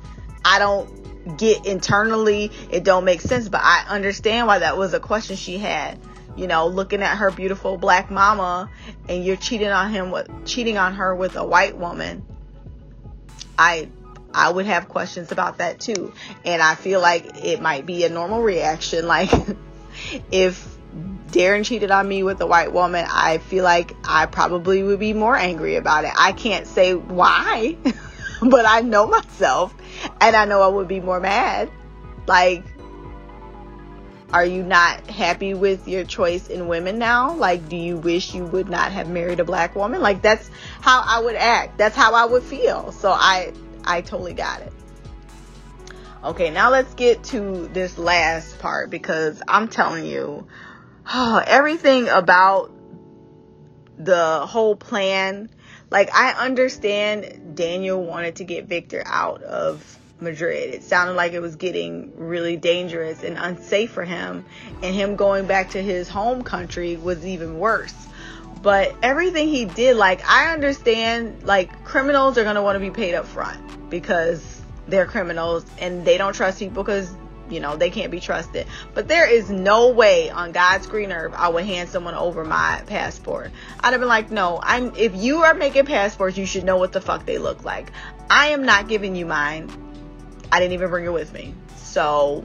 I 0.44 0.58
don't 0.58 1.00
get 1.36 1.66
internally 1.66 2.50
it 2.70 2.82
don't 2.82 3.04
make 3.04 3.20
sense 3.20 3.48
but 3.48 3.60
i 3.62 3.84
understand 3.88 4.46
why 4.46 4.58
that 4.58 4.78
was 4.78 4.94
a 4.94 5.00
question 5.00 5.36
she 5.36 5.58
had 5.58 5.98
you 6.40 6.46
know 6.46 6.66
looking 6.66 7.02
at 7.02 7.18
her 7.18 7.30
beautiful 7.30 7.76
black 7.76 8.10
mama 8.10 8.70
and 9.08 9.24
you're 9.24 9.36
cheating 9.36 9.68
on 9.68 9.90
him 9.90 10.10
with 10.10 10.28
cheating 10.46 10.78
on 10.78 10.94
her 10.94 11.14
with 11.14 11.36
a 11.36 11.44
white 11.44 11.76
woman 11.76 12.24
i 13.58 13.86
i 14.32 14.50
would 14.50 14.64
have 14.64 14.88
questions 14.88 15.30
about 15.32 15.58
that 15.58 15.78
too 15.78 16.12
and 16.46 16.62
i 16.62 16.74
feel 16.74 17.00
like 17.00 17.44
it 17.44 17.60
might 17.60 17.84
be 17.84 18.04
a 18.04 18.08
normal 18.08 18.42
reaction 18.42 19.06
like 19.06 19.30
if 20.32 20.66
Darren 21.30 21.64
cheated 21.64 21.92
on 21.92 22.08
me 22.08 22.24
with 22.24 22.40
a 22.40 22.46
white 22.46 22.72
woman, 22.72 23.06
I 23.08 23.38
feel 23.38 23.62
like 23.62 23.94
I 24.02 24.26
probably 24.26 24.82
would 24.82 24.98
be 24.98 25.12
more 25.12 25.36
angry 25.36 25.76
about 25.76 26.04
it. 26.04 26.10
I 26.18 26.32
can't 26.32 26.66
say 26.66 26.94
why, 26.94 27.76
but 28.42 28.66
I 28.66 28.80
know 28.80 29.06
myself 29.06 29.72
and 30.20 30.34
I 30.34 30.44
know 30.46 30.60
I 30.62 30.66
would 30.68 30.88
be 30.88 30.98
more 30.98 31.20
mad. 31.20 31.70
Like, 32.26 32.64
are 34.32 34.44
you 34.44 34.62
not 34.62 35.06
happy 35.08 35.54
with 35.54 35.88
your 35.88 36.04
choice 36.04 36.48
in 36.48 36.68
women 36.68 36.98
now? 36.98 37.34
Like, 37.34 37.68
do 37.68 37.76
you 37.76 37.96
wish 37.96 38.34
you 38.34 38.44
would 38.44 38.68
not 38.68 38.92
have 38.92 39.08
married 39.08 39.40
a 39.40 39.44
black 39.44 39.74
woman? 39.74 40.00
Like, 40.00 40.22
that's 40.22 40.50
how 40.80 41.02
I 41.04 41.20
would 41.20 41.34
act. 41.34 41.78
That's 41.78 41.96
how 41.96 42.14
I 42.14 42.24
would 42.26 42.42
feel. 42.42 42.92
So 42.92 43.10
I, 43.10 43.52
I 43.84 44.00
totally 44.02 44.34
got 44.34 44.60
it. 44.60 44.72
Okay, 46.22 46.50
now 46.50 46.70
let's 46.70 46.92
get 46.94 47.24
to 47.24 47.68
this 47.72 47.98
last 47.98 48.58
part 48.58 48.90
because 48.90 49.42
I'm 49.48 49.68
telling 49.68 50.04
you, 50.06 50.46
oh, 51.06 51.42
everything 51.46 52.08
about 52.08 52.72
the 53.98 54.46
whole 54.46 54.76
plan 54.76 55.50
like 55.90 56.14
I 56.14 56.32
understand 56.32 57.56
Daniel 57.56 58.02
wanted 58.02 58.36
to 58.36 58.44
get 58.44 58.66
Victor 58.66 59.02
out 59.04 59.42
of 59.42 59.98
Madrid. 60.20 60.74
It 60.74 60.82
sounded 60.82 61.14
like 61.14 61.32
it 61.32 61.40
was 61.40 61.56
getting 61.56 62.12
really 62.16 62.56
dangerous 62.56 63.22
and 63.22 63.38
unsafe 63.38 63.90
for 63.90 64.04
him, 64.04 64.44
and 64.82 64.94
him 64.94 65.16
going 65.16 65.46
back 65.46 65.70
to 65.70 65.82
his 65.82 66.08
home 66.08 66.42
country 66.42 66.96
was 66.96 67.24
even 67.26 67.58
worse. 67.58 67.94
But 68.62 68.94
everything 69.02 69.48
he 69.48 69.64
did, 69.64 69.96
like 69.96 70.22
I 70.28 70.52
understand, 70.52 71.44
like 71.44 71.84
criminals 71.84 72.36
are 72.36 72.44
gonna 72.44 72.62
want 72.62 72.76
to 72.76 72.80
be 72.80 72.90
paid 72.90 73.14
up 73.14 73.26
front 73.26 73.90
because 73.90 74.60
they're 74.86 75.06
criminals 75.06 75.64
and 75.78 76.04
they 76.04 76.18
don't 76.18 76.34
trust 76.34 76.58
people 76.58 76.82
because 76.82 77.14
you 77.50 77.60
know, 77.60 77.76
they 77.76 77.90
can't 77.90 78.10
be 78.10 78.20
trusted. 78.20 78.66
But 78.94 79.08
there 79.08 79.28
is 79.28 79.50
no 79.50 79.88
way 79.88 80.30
on 80.30 80.52
God's 80.52 80.86
green 80.86 81.12
earth 81.12 81.34
I 81.36 81.48
would 81.48 81.64
hand 81.64 81.88
someone 81.88 82.14
over 82.14 82.44
my 82.44 82.82
passport. 82.86 83.50
I'd 83.80 83.90
have 83.90 84.00
been 84.00 84.08
like, 84.08 84.30
no, 84.30 84.60
I'm 84.62 84.94
if 84.96 85.14
you 85.16 85.42
are 85.42 85.54
making 85.54 85.86
passports, 85.86 86.38
you 86.38 86.46
should 86.46 86.64
know 86.64 86.76
what 86.76 86.92
the 86.92 87.00
fuck 87.00 87.26
they 87.26 87.38
look 87.38 87.64
like. 87.64 87.90
I 88.30 88.48
am 88.48 88.64
not 88.64 88.88
giving 88.88 89.16
you 89.16 89.26
mine. 89.26 89.89
I 90.52 90.60
didn't 90.60 90.72
even 90.72 90.90
bring 90.90 91.04
it 91.04 91.12
with 91.12 91.32
me. 91.32 91.54
So 91.76 92.44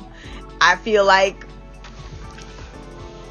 I 0.62 0.76
feel 0.76 1.06
like 1.06 1.46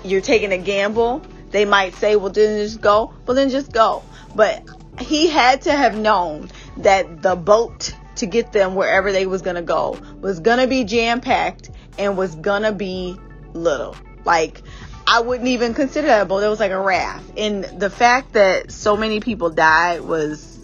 you're 0.05 0.21
taking 0.21 0.53
a 0.53 0.59
gamble. 0.59 1.23
They 1.51 1.65
might 1.65 1.95
say, 1.95 2.17
well, 2.17 2.31
then 2.31 2.63
just 2.65 2.81
go. 2.81 3.13
Well, 3.27 3.35
then 3.35 3.51
just 3.51 3.73
go. 3.73 4.03
But 4.35 4.63
he 5.01 5.29
had 5.29 5.63
to 5.63 5.73
have 5.73 5.97
known 5.97 6.51
that 6.79 7.23
the 7.23 7.37
boat 7.37 7.95
to 8.17 8.27
get 8.27 8.53
them 8.53 8.75
wherever 8.75 9.13
they 9.13 9.27
was 9.27 9.43
gonna 9.43 9.63
go 9.63 9.99
was 10.21 10.41
gonna 10.41 10.67
be 10.67 10.85
jam 10.85 11.21
packed 11.21 11.71
and 11.99 12.17
was 12.17 12.35
gonna 12.37 12.73
be 12.73 13.17
little. 13.53 13.97
Like 14.25 14.63
I 15.07 15.21
wouldn't 15.21 15.49
even 15.49 15.75
consider 15.75 16.07
that 16.09 16.23
a 16.23 16.25
boat. 16.25 16.43
It 16.43 16.49
was 16.49 16.61
like 16.61 16.71
a 16.71 16.81
raft. 16.81 17.33
And 17.37 17.65
the 17.65 17.91
fact 17.91 18.33
that 18.35 18.71
so 18.71 18.97
many 18.97 19.21
people 19.21 19.51
died 19.51 20.01
was 20.01 20.59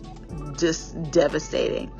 just 0.56 1.10
devastating. 1.10 1.90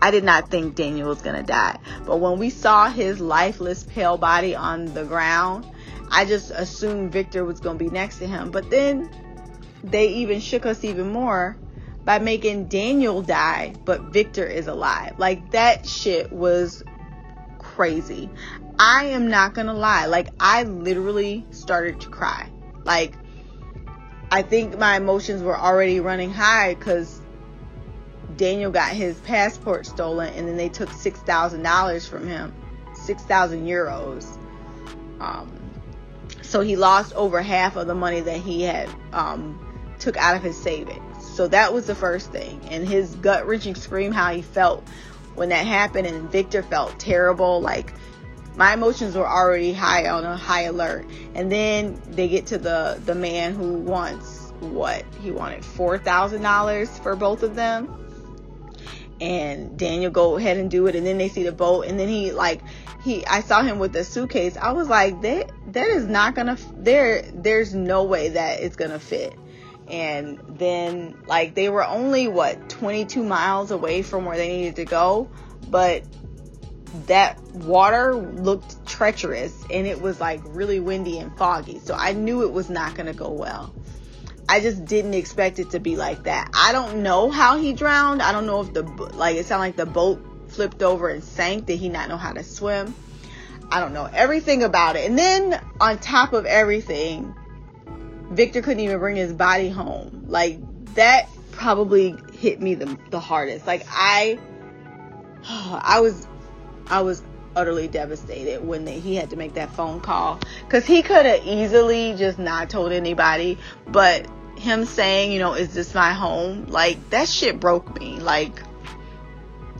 I 0.00 0.10
did 0.10 0.24
not 0.24 0.50
think 0.50 0.74
Daniel 0.74 1.08
was 1.08 1.22
gonna 1.22 1.42
die. 1.42 1.78
But 2.06 2.18
when 2.18 2.38
we 2.38 2.50
saw 2.50 2.88
his 2.88 3.20
lifeless 3.20 3.82
pale 3.82 4.16
body 4.16 4.54
on 4.54 4.86
the 4.86 5.04
ground, 5.04 5.66
I 6.10 6.24
just 6.24 6.50
assumed 6.50 7.12
Victor 7.12 7.44
was 7.44 7.60
gonna 7.60 7.78
be 7.78 7.90
next 7.90 8.18
to 8.18 8.26
him. 8.26 8.50
But 8.50 8.70
then 8.70 9.10
they 9.82 10.08
even 10.08 10.40
shook 10.40 10.66
us 10.66 10.84
even 10.84 11.10
more 11.10 11.56
by 12.04 12.18
making 12.18 12.68
Daniel 12.68 13.22
die, 13.22 13.74
but 13.84 14.12
Victor 14.12 14.46
is 14.46 14.66
alive. 14.66 15.14
Like 15.18 15.50
that 15.50 15.86
shit 15.86 16.32
was 16.32 16.82
crazy. 17.58 18.30
I 18.78 19.06
am 19.06 19.28
not 19.28 19.54
gonna 19.54 19.74
lie. 19.74 20.06
Like 20.06 20.28
I 20.38 20.62
literally 20.62 21.44
started 21.50 22.00
to 22.02 22.08
cry. 22.08 22.48
Like 22.84 23.14
I 24.30 24.42
think 24.42 24.78
my 24.78 24.96
emotions 24.96 25.42
were 25.42 25.58
already 25.58 26.00
running 26.00 26.32
high 26.32 26.74
because 26.74 27.17
Daniel 28.38 28.70
got 28.70 28.92
his 28.92 29.18
passport 29.20 29.84
stolen 29.84 30.32
and 30.34 30.48
then 30.48 30.56
they 30.56 30.68
took 30.70 30.90
six 30.92 31.18
thousand 31.20 31.62
dollars 31.62 32.06
from 32.08 32.26
him, 32.26 32.54
six 32.94 33.22
thousand 33.24 33.66
euros. 33.66 34.26
Um, 35.20 35.52
so 36.42 36.60
he 36.60 36.76
lost 36.76 37.12
over 37.14 37.42
half 37.42 37.76
of 37.76 37.86
the 37.86 37.94
money 37.94 38.20
that 38.20 38.38
he 38.38 38.62
had 38.62 38.88
um, 39.12 39.60
took 39.98 40.16
out 40.16 40.36
of 40.36 40.42
his 40.42 40.56
savings. 40.56 41.02
So 41.34 41.48
that 41.48 41.74
was 41.74 41.86
the 41.86 41.94
first 41.94 42.32
thing. 42.32 42.60
And 42.70 42.88
his 42.88 43.14
gut 43.16 43.46
wrenching 43.46 43.74
scream, 43.74 44.12
how 44.12 44.32
he 44.32 44.42
felt 44.42 44.88
when 45.34 45.50
that 45.50 45.66
happened, 45.66 46.06
and 46.06 46.30
Victor 46.30 46.62
felt 46.62 46.98
terrible. 46.98 47.60
Like 47.60 47.92
my 48.56 48.72
emotions 48.72 49.14
were 49.14 49.28
already 49.28 49.72
high 49.72 50.08
on 50.08 50.24
a 50.24 50.36
high 50.36 50.62
alert. 50.62 51.06
And 51.34 51.50
then 51.50 52.00
they 52.06 52.28
get 52.28 52.46
to 52.46 52.58
the 52.58 53.00
the 53.04 53.14
man 53.14 53.54
who 53.54 53.74
wants 53.74 54.52
what 54.60 55.04
he 55.20 55.32
wanted 55.32 55.64
four 55.64 55.98
thousand 55.98 56.42
dollars 56.42 56.96
for 57.00 57.16
both 57.16 57.42
of 57.42 57.56
them. 57.56 58.04
And 59.20 59.76
Daniel 59.76 60.10
go 60.10 60.36
ahead 60.36 60.58
and 60.58 60.70
do 60.70 60.86
it, 60.86 60.94
and 60.94 61.04
then 61.06 61.18
they 61.18 61.28
see 61.28 61.42
the 61.42 61.52
boat, 61.52 61.86
and 61.86 61.98
then 61.98 62.08
he 62.08 62.32
like 62.32 62.60
he 63.02 63.26
I 63.26 63.40
saw 63.40 63.62
him 63.62 63.78
with 63.78 63.92
the 63.92 64.04
suitcase. 64.04 64.56
I 64.56 64.72
was 64.72 64.88
like, 64.88 65.22
that 65.22 65.50
that 65.72 65.88
is 65.88 66.06
not 66.06 66.34
gonna 66.34 66.56
there. 66.76 67.22
There's 67.34 67.74
no 67.74 68.04
way 68.04 68.30
that 68.30 68.60
it's 68.60 68.76
gonna 68.76 69.00
fit 69.00 69.36
and 69.88 70.38
then 70.48 71.16
like 71.26 71.54
they 71.54 71.68
were 71.68 71.84
only 71.84 72.28
what 72.28 72.68
22 72.68 73.24
miles 73.24 73.70
away 73.70 74.02
from 74.02 74.24
where 74.24 74.36
they 74.36 74.48
needed 74.48 74.76
to 74.76 74.84
go 74.84 75.28
but 75.70 76.04
that 77.06 77.40
water 77.52 78.14
looked 78.14 78.86
treacherous 78.86 79.64
and 79.70 79.86
it 79.86 80.00
was 80.00 80.20
like 80.20 80.40
really 80.44 80.80
windy 80.80 81.18
and 81.18 81.36
foggy 81.36 81.78
so 81.78 81.94
i 81.94 82.12
knew 82.12 82.42
it 82.42 82.52
was 82.52 82.68
not 82.68 82.94
going 82.94 83.06
to 83.06 83.14
go 83.14 83.30
well 83.30 83.72
i 84.48 84.60
just 84.60 84.84
didn't 84.84 85.14
expect 85.14 85.58
it 85.58 85.70
to 85.70 85.80
be 85.80 85.96
like 85.96 86.24
that 86.24 86.50
i 86.54 86.72
don't 86.72 87.02
know 87.02 87.30
how 87.30 87.56
he 87.58 87.72
drowned 87.72 88.22
i 88.22 88.32
don't 88.32 88.46
know 88.46 88.60
if 88.60 88.72
the 88.72 88.82
like 89.14 89.36
it 89.36 89.46
sounded 89.46 89.66
like 89.66 89.76
the 89.76 89.86
boat 89.86 90.24
flipped 90.48 90.82
over 90.82 91.08
and 91.08 91.22
sank 91.22 91.66
did 91.66 91.78
he 91.78 91.88
not 91.88 92.08
know 92.08 92.16
how 92.16 92.32
to 92.32 92.42
swim 92.42 92.94
I 93.70 93.80
don't 93.80 93.92
know, 93.92 94.08
everything 94.12 94.62
about 94.62 94.96
it. 94.96 95.08
And 95.08 95.18
then 95.18 95.60
on 95.80 95.98
top 95.98 96.32
of 96.32 96.46
everything, 96.46 97.34
Victor 98.30 98.62
couldn't 98.62 98.80
even 98.80 98.98
bring 98.98 99.16
his 99.16 99.32
body 99.32 99.68
home. 99.68 100.24
Like 100.28 100.58
that 100.94 101.28
probably 101.52 102.16
hit 102.32 102.60
me 102.60 102.74
the, 102.74 102.98
the 103.10 103.20
hardest. 103.20 103.66
Like 103.66 103.86
I 103.90 104.38
I 105.48 106.00
was 106.00 106.26
I 106.88 107.02
was 107.02 107.22
utterly 107.56 107.88
devastated 107.88 108.64
when 108.64 108.84
they, 108.84 109.00
he 109.00 109.16
had 109.16 109.30
to 109.30 109.36
make 109.36 109.54
that 109.54 109.70
phone 109.74 110.00
call 110.00 110.38
cuz 110.68 110.86
he 110.86 111.02
could 111.02 111.26
have 111.26 111.44
easily 111.44 112.14
just 112.16 112.38
not 112.38 112.70
told 112.70 112.92
anybody, 112.92 113.58
but 113.86 114.26
him 114.58 114.84
saying, 114.84 115.32
you 115.32 115.38
know, 115.38 115.54
is 115.54 115.74
this 115.74 115.94
my 115.94 116.12
home? 116.12 116.66
Like 116.66 117.10
that 117.10 117.28
shit 117.28 117.60
broke 117.60 117.98
me. 117.98 118.18
Like 118.18 118.62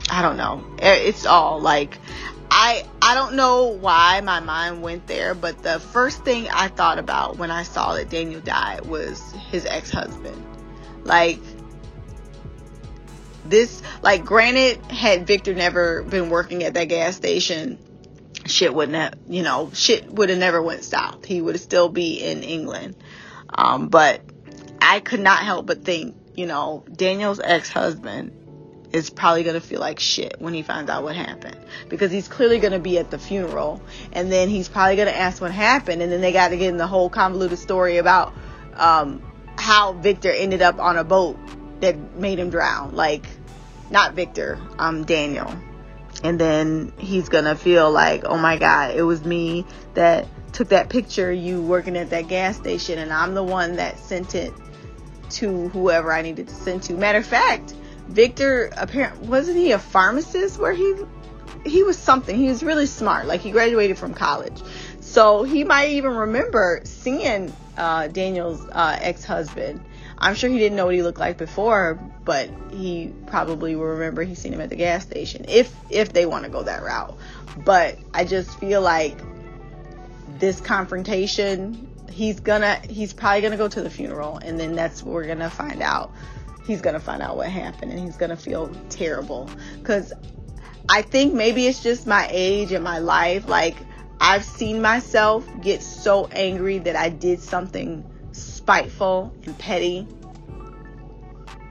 I 0.09 0.21
don't 0.21 0.37
know. 0.37 0.63
It's 0.79 1.25
all 1.25 1.59
like 1.59 1.97
I 2.51 2.85
I 3.01 3.15
don't 3.15 3.35
know 3.35 3.65
why 3.67 4.21
my 4.21 4.39
mind 4.39 4.81
went 4.81 5.07
there, 5.07 5.35
but 5.35 5.61
the 5.61 5.79
first 5.79 6.23
thing 6.25 6.47
I 6.49 6.67
thought 6.67 6.99
about 6.99 7.37
when 7.37 7.51
I 7.51 7.63
saw 7.63 7.93
that 7.93 8.09
Daniel 8.09 8.41
died 8.41 8.85
was 8.85 9.31
his 9.51 9.65
ex-husband. 9.65 10.45
Like 11.03 11.39
this 13.45 13.81
like 14.01 14.25
granted 14.25 14.83
had 14.91 15.27
Victor 15.27 15.53
never 15.53 16.03
been 16.03 16.29
working 16.29 16.63
at 16.63 16.73
that 16.73 16.85
gas 16.85 17.15
station, 17.15 17.77
shit 18.45 18.73
wouldn't 18.73 18.97
have, 18.97 19.13
you 19.27 19.43
know, 19.43 19.71
shit 19.73 20.11
would 20.11 20.29
have 20.29 20.39
never 20.39 20.61
went 20.61 20.83
south. 20.83 21.25
He 21.25 21.41
would 21.41 21.59
still 21.59 21.89
be 21.89 22.23
in 22.23 22.43
England. 22.43 22.95
Um, 23.53 23.89
but 23.89 24.21
I 24.81 24.99
could 24.99 25.19
not 25.19 25.39
help 25.39 25.65
but 25.65 25.83
think, 25.83 26.15
you 26.35 26.45
know, 26.45 26.85
Daniel's 26.91 27.39
ex-husband 27.39 28.35
is 28.91 29.09
probably 29.09 29.43
going 29.43 29.59
to 29.59 29.65
feel 29.65 29.79
like 29.79 29.99
shit 29.99 30.35
when 30.39 30.53
he 30.53 30.63
finds 30.63 30.89
out 30.89 31.03
what 31.03 31.15
happened. 31.15 31.57
Because 31.89 32.11
he's 32.11 32.27
clearly 32.27 32.59
going 32.59 32.73
to 32.73 32.79
be 32.79 32.97
at 32.97 33.11
the 33.11 33.19
funeral 33.19 33.81
and 34.11 34.31
then 34.31 34.49
he's 34.49 34.67
probably 34.67 34.95
going 34.95 35.07
to 35.07 35.17
ask 35.17 35.41
what 35.41 35.51
happened 35.51 36.01
and 36.01 36.11
then 36.11 36.21
they 36.21 36.31
got 36.31 36.49
to 36.49 36.57
get 36.57 36.69
in 36.69 36.77
the 36.77 36.87
whole 36.87 37.09
convoluted 37.09 37.59
story 37.59 37.97
about 37.97 38.33
um, 38.75 39.21
how 39.57 39.93
Victor 39.93 40.31
ended 40.31 40.61
up 40.61 40.79
on 40.79 40.97
a 40.97 41.03
boat 41.03 41.37
that 41.81 42.15
made 42.15 42.39
him 42.39 42.49
drown. 42.49 42.95
Like 42.95 43.25
not 43.89 44.13
Victor 44.13 44.59
um 44.77 45.03
Daniel. 45.05 45.53
And 46.23 46.39
then 46.39 46.91
he's 46.97 47.29
going 47.29 47.45
to 47.45 47.55
feel 47.55 47.91
like 47.91 48.23
oh 48.25 48.37
my 48.37 48.57
god 48.57 48.95
it 48.95 49.03
was 49.03 49.23
me 49.23 49.65
that 49.93 50.27
took 50.51 50.69
that 50.69 50.89
picture 50.89 51.31
you 51.31 51.61
working 51.61 51.95
at 51.95 52.09
that 52.09 52.27
gas 52.27 52.57
station 52.57 52.97
and 52.97 53.13
I'm 53.13 53.35
the 53.35 53.43
one 53.43 53.75
that 53.75 53.99
sent 53.99 54.35
it 54.35 54.53
to 55.31 55.69
whoever 55.69 56.11
I 56.11 56.21
needed 56.21 56.47
to 56.47 56.55
send 56.55 56.83
to 56.83 56.93
matter 56.93 57.19
of 57.19 57.25
fact 57.25 57.73
Victor 58.07 58.71
apparently 58.75 59.27
wasn't 59.27 59.57
he 59.57 59.71
a 59.71 59.79
pharmacist 59.79 60.59
where 60.59 60.73
he 60.73 60.95
he 61.65 61.83
was 61.83 61.97
something. 61.97 62.35
He 62.35 62.47
was 62.47 62.63
really 62.63 62.85
smart. 62.85 63.27
Like 63.27 63.41
he 63.41 63.51
graduated 63.51 63.97
from 63.97 64.13
college. 64.13 64.61
So 65.01 65.43
he 65.43 65.63
might 65.63 65.91
even 65.91 66.11
remember 66.11 66.81
seeing 66.85 67.53
uh, 67.77 68.07
Daniel's 68.07 68.65
uh, 68.71 68.97
ex-husband. 69.01 69.81
I'm 70.17 70.35
sure 70.35 70.49
he 70.49 70.57
didn't 70.57 70.75
know 70.75 70.85
what 70.85 70.95
he 70.95 71.03
looked 71.03 71.19
like 71.19 71.37
before, 71.37 71.99
but 72.25 72.49
he 72.71 73.13
probably 73.27 73.75
will 73.75 73.85
remember 73.85 74.23
he 74.23 74.35
seen 74.35 74.53
him 74.53 74.61
at 74.61 74.69
the 74.69 74.75
gas 74.75 75.03
station 75.03 75.45
if 75.47 75.73
if 75.89 76.11
they 76.11 76.25
want 76.25 76.45
to 76.45 76.49
go 76.49 76.63
that 76.63 76.83
route. 76.83 77.17
But 77.57 77.97
I 78.13 78.25
just 78.25 78.59
feel 78.59 78.81
like 78.81 79.17
this 80.39 80.61
confrontation, 80.61 81.88
he's 82.19 82.41
gonna 82.41 82.81
he's 82.89 83.13
probably 83.13 83.39
gonna 83.39 83.55
go 83.55 83.69
to 83.69 83.81
the 83.81 83.89
funeral, 83.89 84.37
and 84.39 84.59
then 84.59 84.75
that's 84.75 85.01
what 85.01 85.13
we're 85.13 85.25
gonna 85.25 85.49
find 85.49 85.81
out. 85.81 86.13
He's 86.67 86.81
gonna 86.81 86.99
find 86.99 87.21
out 87.21 87.37
what 87.37 87.47
happened 87.47 87.93
and 87.93 88.01
he's 88.01 88.17
gonna 88.17 88.35
feel 88.35 88.69
terrible. 88.89 89.49
Because 89.79 90.11
i 90.89 91.01
think 91.01 91.33
maybe 91.33 91.65
it's 91.65 91.81
just 91.81 92.05
my 92.05 92.27
age 92.29 92.73
and 92.73 92.83
my 92.83 92.99
life. 92.99 93.47
Like 93.47 93.77
i've 94.19 94.43
seen 94.43 94.81
myself 94.81 95.47
get 95.61 95.81
so 95.81 96.27
angry 96.27 96.77
that 96.79 96.97
i 96.97 97.07
did 97.07 97.39
something 97.39 98.03
spiteful 98.33 99.33
and 99.45 99.57
petty 99.57 100.05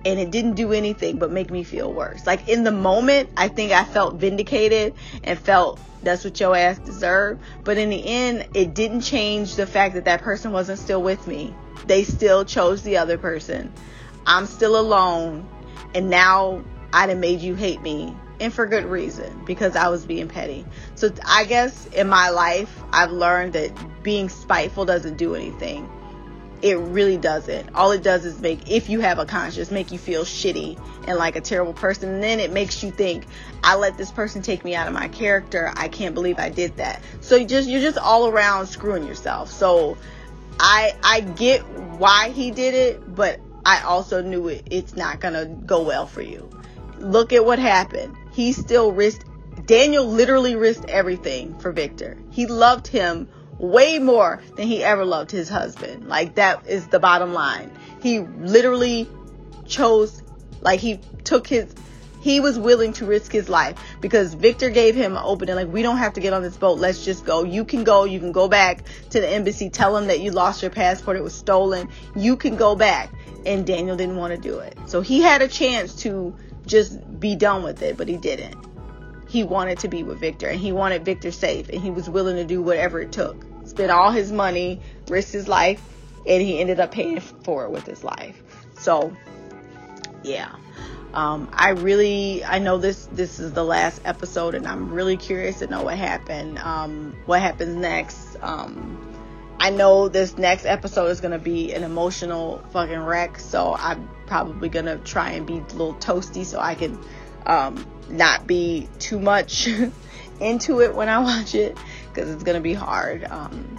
and 0.06 0.18
it 0.18 0.30
didn't 0.30 0.54
do 0.54 0.72
anything 0.72 1.18
but 1.18 1.30
make 1.30 1.50
me 1.50 1.62
feel 1.62 1.92
worse. 1.92 2.26
Like 2.26 2.48
in 2.48 2.64
the 2.64 2.72
moment 2.72 3.28
i 3.36 3.48
think 3.48 3.72
i 3.72 3.84
felt 3.84 4.14
vindicated 4.14 4.94
and 5.22 5.38
felt 5.38 5.78
that's 6.02 6.24
what 6.24 6.38
your 6.40 6.56
ass 6.56 6.78
deserved 6.78 7.40
but 7.64 7.78
in 7.78 7.90
the 7.90 8.06
end 8.06 8.46
it 8.54 8.74
didn't 8.74 9.00
change 9.00 9.56
the 9.56 9.66
fact 9.66 9.94
that 9.94 10.04
that 10.04 10.22
person 10.22 10.52
wasn't 10.52 10.78
still 10.78 11.02
with 11.02 11.26
me. 11.26 11.54
They 11.86 12.04
still 12.04 12.44
chose 12.44 12.82
the 12.82 12.98
other 12.98 13.18
person. 13.18 13.72
I'm 14.26 14.46
still 14.46 14.78
alone, 14.78 15.48
and 15.94 16.10
now 16.10 16.62
I 16.92 17.06
done 17.06 17.20
made 17.20 17.40
you 17.40 17.54
hate 17.54 17.80
me, 17.82 18.14
and 18.40 18.52
for 18.52 18.66
good 18.66 18.84
reason, 18.84 19.42
because 19.46 19.74
I 19.74 19.88
was 19.88 20.04
being 20.04 20.28
petty. 20.28 20.66
So 20.94 21.10
I 21.26 21.44
guess 21.44 21.86
in 21.88 22.08
my 22.08 22.28
life, 22.28 22.82
I've 22.92 23.10
learned 23.10 23.54
that 23.54 23.72
being 24.02 24.28
spiteful 24.28 24.84
doesn't 24.84 25.16
do 25.16 25.34
anything. 25.34 25.88
It 26.60 26.76
really 26.78 27.16
doesn't. 27.16 27.74
All 27.74 27.92
it 27.92 28.02
does 28.02 28.24
is 28.24 28.40
make, 28.40 28.68
if 28.70 28.88
you 28.88 29.00
have 29.00 29.18
a 29.18 29.26
conscience, 29.26 29.70
make 29.70 29.92
you 29.92 29.98
feel 29.98 30.24
shitty 30.24 30.78
and 31.06 31.16
like 31.16 31.36
a 31.36 31.40
terrible 31.40 31.72
person. 31.72 32.08
And 32.14 32.22
then 32.22 32.40
it 32.40 32.52
makes 32.52 32.82
you 32.82 32.90
think, 32.90 33.26
I 33.62 33.76
let 33.76 33.96
this 33.96 34.10
person 34.10 34.42
take 34.42 34.64
me 34.64 34.74
out 34.74 34.88
of 34.88 34.92
my 34.94 35.08
character. 35.08 35.72
I 35.76 35.88
can't 35.88 36.14
believe 36.14 36.38
I 36.38 36.48
did 36.48 36.76
that. 36.78 37.00
So 37.20 37.36
you 37.36 37.46
just, 37.46 37.68
you're 37.68 37.80
just 37.80 37.98
all 37.98 38.28
around 38.28 38.66
screwing 38.66 39.06
yourself. 39.06 39.50
So 39.50 39.96
I, 40.58 40.96
I 41.04 41.20
get 41.20 41.60
why 41.68 42.30
he 42.30 42.50
did 42.50 42.74
it, 42.74 43.14
but 43.14 43.38
I 43.64 43.82
also 43.82 44.22
knew 44.22 44.48
it, 44.48 44.66
it's 44.70 44.96
not 44.96 45.20
going 45.20 45.34
to 45.34 45.46
go 45.46 45.82
well 45.82 46.06
for 46.06 46.22
you. 46.22 46.50
Look 46.98 47.32
at 47.32 47.44
what 47.44 47.60
happened. 47.60 48.16
He 48.32 48.52
still 48.52 48.90
risked, 48.90 49.26
Daniel 49.66 50.06
literally 50.06 50.56
risked 50.56 50.86
everything 50.88 51.56
for 51.58 51.70
Victor. 51.70 52.16
He 52.30 52.46
loved 52.46 52.88
him 52.88 53.28
way 53.58 53.98
more 53.98 54.40
than 54.56 54.66
he 54.66 54.82
ever 54.82 55.04
loved 55.04 55.30
his 55.30 55.48
husband. 55.48 56.08
Like, 56.08 56.36
that 56.36 56.66
is 56.66 56.86
the 56.88 56.98
bottom 56.98 57.32
line. 57.32 57.70
He 58.02 58.20
literally 58.20 59.08
chose, 59.66 60.22
like, 60.60 60.80
he 60.80 61.00
took 61.24 61.46
his, 61.46 61.74
he 62.20 62.40
was 62.40 62.58
willing 62.58 62.92
to 62.94 63.06
risk 63.06 63.32
his 63.32 63.48
life 63.48 63.78
because 64.00 64.34
Victor 64.34 64.70
gave 64.70 64.94
him 64.94 65.12
an 65.12 65.22
opening 65.24 65.54
like 65.54 65.68
we 65.68 65.82
don't 65.82 65.98
have 65.98 66.14
to 66.14 66.20
get 66.20 66.32
on 66.32 66.42
this 66.42 66.56
boat 66.56 66.78
let's 66.78 67.04
just 67.04 67.24
go 67.24 67.44
you 67.44 67.64
can 67.64 67.84
go 67.84 68.04
you 68.04 68.18
can 68.18 68.32
go 68.32 68.48
back 68.48 68.82
to 69.10 69.20
the 69.20 69.28
embassy 69.28 69.70
tell 69.70 69.94
them 69.94 70.08
that 70.08 70.18
you 70.18 70.32
lost 70.32 70.60
your 70.60 70.70
passport 70.72 71.16
it 71.16 71.22
was 71.22 71.32
stolen 71.32 71.88
you 72.16 72.36
can 72.36 72.56
go 72.56 72.74
back 72.74 73.10
and 73.46 73.66
Daniel 73.66 73.96
didn't 73.96 74.16
want 74.16 74.34
to 74.34 74.40
do 74.40 74.58
it. 74.58 74.76
So 74.86 75.00
he 75.00 75.20
had 75.20 75.42
a 75.42 75.48
chance 75.48 75.94
to 76.02 76.34
just 76.66 77.18
be 77.18 77.34
done 77.34 77.62
with 77.62 77.82
it, 77.82 77.96
but 77.96 78.08
he 78.08 78.16
didn't. 78.16 78.56
He 79.28 79.44
wanted 79.44 79.78
to 79.80 79.88
be 79.88 80.02
with 80.02 80.18
Victor 80.18 80.48
and 80.48 80.60
he 80.60 80.72
wanted 80.72 81.04
Victor 81.04 81.30
safe 81.30 81.68
and 81.68 81.80
he 81.80 81.90
was 81.90 82.08
willing 82.08 82.36
to 82.36 82.44
do 82.44 82.62
whatever 82.62 83.00
it 83.00 83.12
took. 83.12 83.44
Spend 83.78 83.92
all 83.92 84.10
his 84.10 84.32
money, 84.32 84.80
risk 85.06 85.32
his 85.32 85.46
life, 85.46 85.80
and 86.26 86.42
he 86.42 86.58
ended 86.58 86.80
up 86.80 86.90
paying 86.90 87.20
for 87.20 87.64
it 87.64 87.70
with 87.70 87.86
his 87.86 88.02
life. 88.02 88.42
So, 88.76 89.16
yeah. 90.24 90.50
Um, 91.14 91.48
I 91.52 91.68
really, 91.70 92.44
I 92.44 92.58
know 92.58 92.78
this, 92.78 93.06
this 93.12 93.38
is 93.38 93.52
the 93.52 93.62
last 93.62 94.02
episode 94.04 94.56
and 94.56 94.66
I'm 94.66 94.92
really 94.92 95.16
curious 95.16 95.60
to 95.60 95.68
know 95.68 95.82
what 95.82 95.96
happened, 95.96 96.58
um, 96.58 97.14
what 97.26 97.40
happens 97.40 97.76
next. 97.76 98.34
Um, 98.42 99.14
I 99.60 99.70
know 99.70 100.08
this 100.08 100.36
next 100.36 100.66
episode 100.66 101.06
is 101.06 101.20
gonna 101.20 101.38
be 101.38 101.72
an 101.72 101.84
emotional 101.84 102.64
fucking 102.72 102.98
wreck, 102.98 103.38
so 103.38 103.76
I'm 103.78 104.10
probably 104.26 104.70
gonna 104.70 104.98
try 104.98 105.30
and 105.30 105.46
be 105.46 105.58
a 105.58 105.62
little 105.74 105.94
toasty 105.94 106.44
so 106.44 106.58
I 106.58 106.74
can 106.74 106.98
um, 107.46 107.86
not 108.08 108.44
be 108.44 108.88
too 108.98 109.20
much 109.20 109.68
into 110.40 110.80
it 110.80 110.96
when 110.96 111.08
I 111.08 111.20
watch 111.20 111.54
it 111.54 111.78
because 112.08 112.30
it's 112.30 112.42
gonna 112.42 112.60
be 112.60 112.74
hard. 112.74 113.24
Um, 113.24 113.78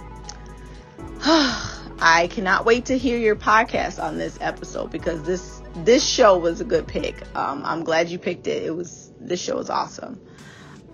I 2.02 2.28
cannot 2.30 2.64
wait 2.64 2.86
to 2.86 2.96
hear 2.96 3.18
your 3.18 3.36
podcast 3.36 4.02
on 4.02 4.16
this 4.16 4.38
episode 4.40 4.90
because 4.90 5.22
this 5.22 5.60
this 5.74 6.06
show 6.06 6.38
was 6.38 6.60
a 6.60 6.64
good 6.64 6.86
pick. 6.86 7.16
Um, 7.36 7.62
I'm 7.64 7.84
glad 7.84 8.08
you 8.08 8.18
picked 8.18 8.46
it. 8.46 8.62
It 8.62 8.74
was 8.74 9.12
this 9.20 9.40
show 9.40 9.58
is 9.58 9.70
awesome. 9.70 10.20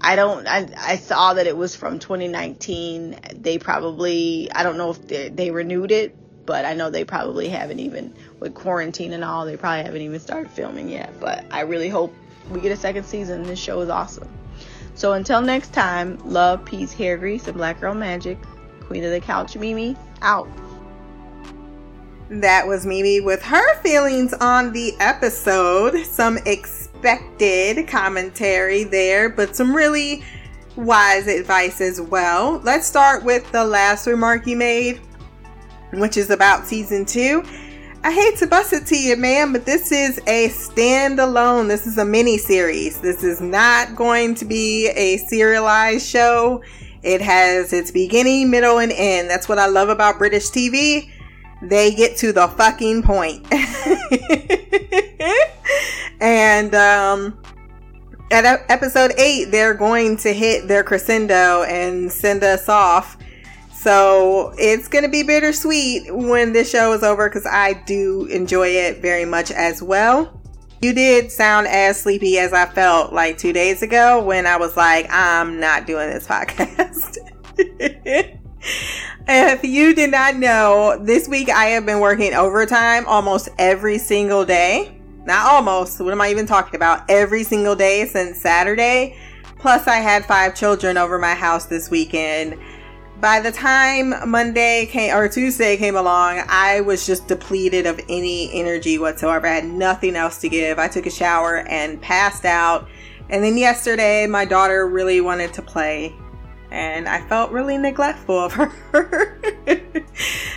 I 0.00 0.16
don't, 0.16 0.46
I, 0.46 0.68
I 0.78 0.96
saw 0.96 1.34
that 1.34 1.46
it 1.46 1.56
was 1.56 1.74
from 1.74 1.98
2019. 1.98 3.18
They 3.34 3.58
probably, 3.58 4.50
I 4.52 4.62
don't 4.62 4.76
know 4.76 4.90
if 4.90 5.06
they, 5.06 5.30
they 5.30 5.50
renewed 5.50 5.90
it, 5.90 6.14
but 6.44 6.64
I 6.64 6.74
know 6.74 6.90
they 6.90 7.04
probably 7.04 7.48
haven't 7.48 7.80
even, 7.80 8.14
with 8.38 8.54
quarantine 8.54 9.12
and 9.12 9.24
all, 9.24 9.46
they 9.46 9.56
probably 9.56 9.84
haven't 9.84 10.02
even 10.02 10.20
started 10.20 10.50
filming 10.50 10.88
yet. 10.90 11.18
But 11.18 11.46
I 11.50 11.62
really 11.62 11.88
hope 11.88 12.14
we 12.50 12.60
get 12.60 12.72
a 12.72 12.76
second 12.76 13.04
season. 13.04 13.42
This 13.44 13.58
show 13.58 13.80
is 13.80 13.88
awesome. 13.88 14.28
So 14.96 15.12
until 15.12 15.42
next 15.42 15.74
time, 15.74 16.18
love, 16.24 16.64
peace, 16.64 16.92
hair 16.92 17.18
grease, 17.18 17.46
and 17.46 17.56
black 17.56 17.80
girl 17.80 17.94
magic. 17.94 18.38
Queen 18.80 19.04
of 19.04 19.10
the 19.10 19.20
couch, 19.20 19.54
Mimi, 19.56 19.94
out. 20.22 20.48
That 22.30 22.66
was 22.66 22.86
Mimi 22.86 23.20
with 23.20 23.42
her 23.42 23.80
feelings 23.82 24.32
on 24.32 24.72
the 24.72 24.94
episode. 24.98 26.04
Some 26.06 26.38
expected 26.46 27.86
commentary 27.86 28.84
there, 28.84 29.28
but 29.28 29.54
some 29.54 29.76
really 29.76 30.24
wise 30.76 31.26
advice 31.26 31.82
as 31.82 32.00
well. 32.00 32.60
Let's 32.64 32.86
start 32.86 33.22
with 33.22 33.50
the 33.52 33.64
last 33.64 34.06
remark 34.06 34.46
you 34.46 34.56
made, 34.56 35.00
which 35.92 36.16
is 36.16 36.30
about 36.30 36.66
season 36.66 37.04
two. 37.04 37.44
I 38.06 38.12
hate 38.12 38.36
to 38.36 38.46
bust 38.46 38.72
it 38.72 38.86
to 38.86 38.96
you, 38.96 39.16
man, 39.16 39.52
but 39.52 39.66
this 39.66 39.90
is 39.90 40.18
a 40.28 40.48
standalone. 40.50 41.66
This 41.66 41.88
is 41.88 41.98
a 41.98 42.04
mini 42.04 42.38
series. 42.38 43.00
This 43.00 43.24
is 43.24 43.40
not 43.40 43.96
going 43.96 44.36
to 44.36 44.44
be 44.44 44.86
a 44.90 45.16
serialized 45.16 46.06
show. 46.06 46.62
It 47.02 47.20
has 47.20 47.72
its 47.72 47.90
beginning, 47.90 48.48
middle, 48.48 48.78
and 48.78 48.92
end. 48.92 49.28
That's 49.28 49.48
what 49.48 49.58
I 49.58 49.66
love 49.66 49.88
about 49.88 50.18
British 50.18 50.50
TV. 50.50 51.10
They 51.62 51.96
get 51.96 52.16
to 52.18 52.32
the 52.32 52.46
fucking 52.46 53.02
point. 53.02 53.44
and 56.20 56.76
um, 56.76 57.42
at 58.30 58.70
episode 58.70 59.14
8, 59.18 59.46
they're 59.46 59.74
going 59.74 60.16
to 60.18 60.32
hit 60.32 60.68
their 60.68 60.84
crescendo 60.84 61.64
and 61.64 62.12
send 62.12 62.44
us 62.44 62.68
off. 62.68 63.18
So 63.86 64.52
it's 64.58 64.88
going 64.88 65.04
to 65.04 65.08
be 65.08 65.22
bittersweet 65.22 66.12
when 66.12 66.52
this 66.52 66.68
show 66.68 66.92
is 66.92 67.04
over 67.04 67.28
because 67.28 67.46
I 67.46 67.74
do 67.86 68.26
enjoy 68.26 68.66
it 68.70 69.00
very 69.00 69.24
much 69.24 69.52
as 69.52 69.80
well. 69.80 70.42
You 70.82 70.92
did 70.92 71.30
sound 71.30 71.68
as 71.68 72.00
sleepy 72.00 72.36
as 72.38 72.52
I 72.52 72.66
felt 72.66 73.12
like 73.12 73.38
two 73.38 73.52
days 73.52 73.82
ago 73.82 74.20
when 74.20 74.44
I 74.44 74.56
was 74.56 74.76
like, 74.76 75.06
I'm 75.08 75.60
not 75.60 75.86
doing 75.86 76.10
this 76.10 76.26
podcast. 76.28 77.18
if 79.28 79.62
you 79.62 79.94
did 79.94 80.10
not 80.10 80.34
know, 80.34 81.00
this 81.00 81.28
week 81.28 81.48
I 81.48 81.66
have 81.66 81.86
been 81.86 82.00
working 82.00 82.34
overtime 82.34 83.06
almost 83.06 83.50
every 83.56 83.98
single 83.98 84.44
day. 84.44 85.00
Not 85.26 85.46
almost, 85.46 86.00
what 86.00 86.10
am 86.10 86.20
I 86.20 86.30
even 86.30 86.46
talking 86.46 86.74
about? 86.74 87.08
Every 87.08 87.44
single 87.44 87.76
day 87.76 88.04
since 88.08 88.40
Saturday. 88.40 89.16
Plus, 89.60 89.86
I 89.86 89.98
had 89.98 90.26
five 90.26 90.56
children 90.56 90.96
over 90.96 91.20
my 91.20 91.34
house 91.34 91.66
this 91.66 91.88
weekend 91.88 92.58
by 93.20 93.40
the 93.40 93.50
time 93.50 94.28
Monday 94.28 94.86
came 94.86 95.14
or 95.14 95.28
Tuesday 95.28 95.76
came 95.76 95.96
along, 95.96 96.42
I 96.48 96.82
was 96.82 97.06
just 97.06 97.26
depleted 97.28 97.86
of 97.86 98.00
any 98.08 98.52
energy 98.52 98.98
whatsoever. 98.98 99.46
I 99.46 99.54
had 99.54 99.64
nothing 99.64 100.16
else 100.16 100.38
to 100.40 100.48
give. 100.48 100.78
I 100.78 100.88
took 100.88 101.06
a 101.06 101.10
shower 101.10 101.58
and 101.68 102.00
passed 102.00 102.44
out. 102.44 102.88
And 103.30 103.42
then 103.42 103.56
yesterday, 103.56 104.26
my 104.26 104.44
daughter 104.44 104.86
really 104.86 105.20
wanted 105.20 105.52
to 105.54 105.62
play, 105.62 106.14
and 106.70 107.08
I 107.08 107.26
felt 107.26 107.50
really 107.50 107.76
neglectful 107.78 108.38
of 108.38 108.52
her 108.92 109.40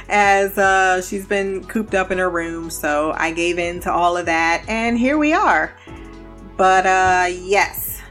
as 0.10 0.58
uh, 0.58 1.02
she's 1.02 1.26
been 1.26 1.64
cooped 1.64 1.96
up 1.96 2.12
in 2.12 2.18
her 2.18 2.30
room. 2.30 2.70
So 2.70 3.14
I 3.16 3.32
gave 3.32 3.58
in 3.58 3.80
to 3.82 3.92
all 3.92 4.18
of 4.18 4.26
that, 4.28 4.64
and 4.68 5.00
here 5.00 5.18
we 5.18 5.34
are. 5.34 5.74
But 6.58 6.86
uh, 6.86 7.28
yes, 7.32 8.02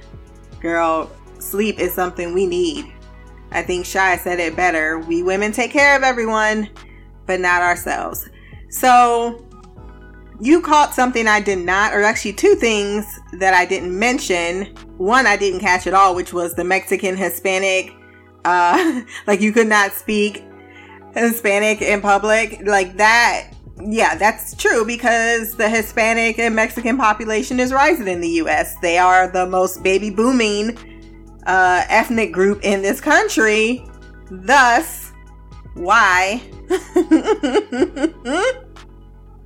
girl, 0.60 1.12
sleep 1.38 1.78
is 1.78 1.92
something 1.92 2.32
we 2.32 2.46
need 2.46 2.92
I 3.50 3.62
think 3.62 3.86
Shy 3.86 4.16
said 4.16 4.40
it 4.40 4.56
better. 4.56 4.98
We 4.98 5.22
women 5.22 5.52
take 5.52 5.70
care 5.70 5.96
of 5.96 6.02
everyone, 6.02 6.68
but 7.26 7.40
not 7.40 7.62
ourselves. 7.62 8.28
So, 8.70 9.44
you 10.40 10.60
caught 10.60 10.94
something 10.94 11.26
I 11.26 11.40
did 11.40 11.58
not, 11.58 11.94
or 11.94 12.02
actually 12.02 12.34
two 12.34 12.54
things 12.54 13.06
that 13.32 13.54
I 13.54 13.64
didn't 13.64 13.98
mention. 13.98 14.66
One 14.96 15.26
I 15.26 15.36
didn't 15.36 15.60
catch 15.60 15.86
at 15.86 15.94
all, 15.94 16.14
which 16.14 16.32
was 16.32 16.54
the 16.54 16.64
Mexican 16.64 17.16
Hispanic, 17.16 17.92
uh, 18.44 19.02
like 19.26 19.40
you 19.40 19.52
could 19.52 19.66
not 19.66 19.92
speak 19.92 20.44
Hispanic 21.14 21.82
in 21.82 22.00
public. 22.00 22.60
Like 22.64 22.96
that, 22.98 23.52
yeah, 23.80 24.14
that's 24.14 24.54
true 24.54 24.84
because 24.84 25.54
the 25.54 25.68
Hispanic 25.68 26.38
and 26.38 26.54
Mexican 26.54 26.96
population 26.96 27.58
is 27.58 27.72
rising 27.72 28.08
in 28.08 28.20
the 28.20 28.30
US. 28.42 28.76
They 28.76 28.98
are 28.98 29.28
the 29.28 29.46
most 29.46 29.82
baby 29.82 30.10
booming 30.10 30.76
uh, 31.48 31.84
ethnic 31.88 32.32
group 32.32 32.60
in 32.62 32.82
this 32.82 33.00
country. 33.00 33.84
Thus, 34.30 35.12
why 35.74 36.42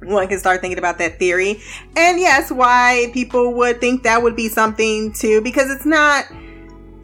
one 0.03 0.27
can 0.29 0.39
start 0.39 0.61
thinking 0.61 0.79
about 0.79 0.99
that 0.99 1.19
theory. 1.19 1.63
And 1.97 2.19
yes, 2.19 2.51
why 2.51 3.11
people 3.15 3.55
would 3.55 3.81
think 3.81 4.03
that 4.03 4.23
would 4.23 4.37
be 4.37 4.49
something 4.49 5.13
to, 5.15 5.41
because 5.41 5.71
it's 5.71 5.87
not 5.87 6.27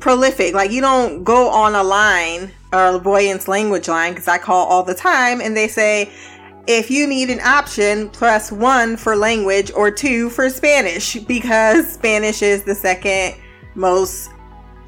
prolific. 0.00 0.54
Like, 0.54 0.70
you 0.70 0.80
don't 0.80 1.24
go 1.24 1.48
on 1.48 1.74
a 1.74 1.82
line 1.82 2.50
or 2.72 2.96
avoidance 2.96 3.48
language 3.48 3.88
line, 3.88 4.12
because 4.12 4.28
I 4.28 4.38
call 4.38 4.66
all 4.66 4.82
the 4.82 4.94
time, 4.94 5.40
and 5.40 5.56
they 5.56 5.68
say, 5.68 6.10
if 6.66 6.90
you 6.90 7.06
need 7.06 7.30
an 7.30 7.40
option, 7.40 8.10
press 8.10 8.52
one 8.52 8.96
for 8.98 9.16
language 9.16 9.70
or 9.74 9.90
two 9.90 10.28
for 10.30 10.50
Spanish, 10.50 11.14
because 11.20 11.90
Spanish 11.90 12.42
is 12.42 12.64
the 12.64 12.74
second 12.74 13.40
most 13.74 14.30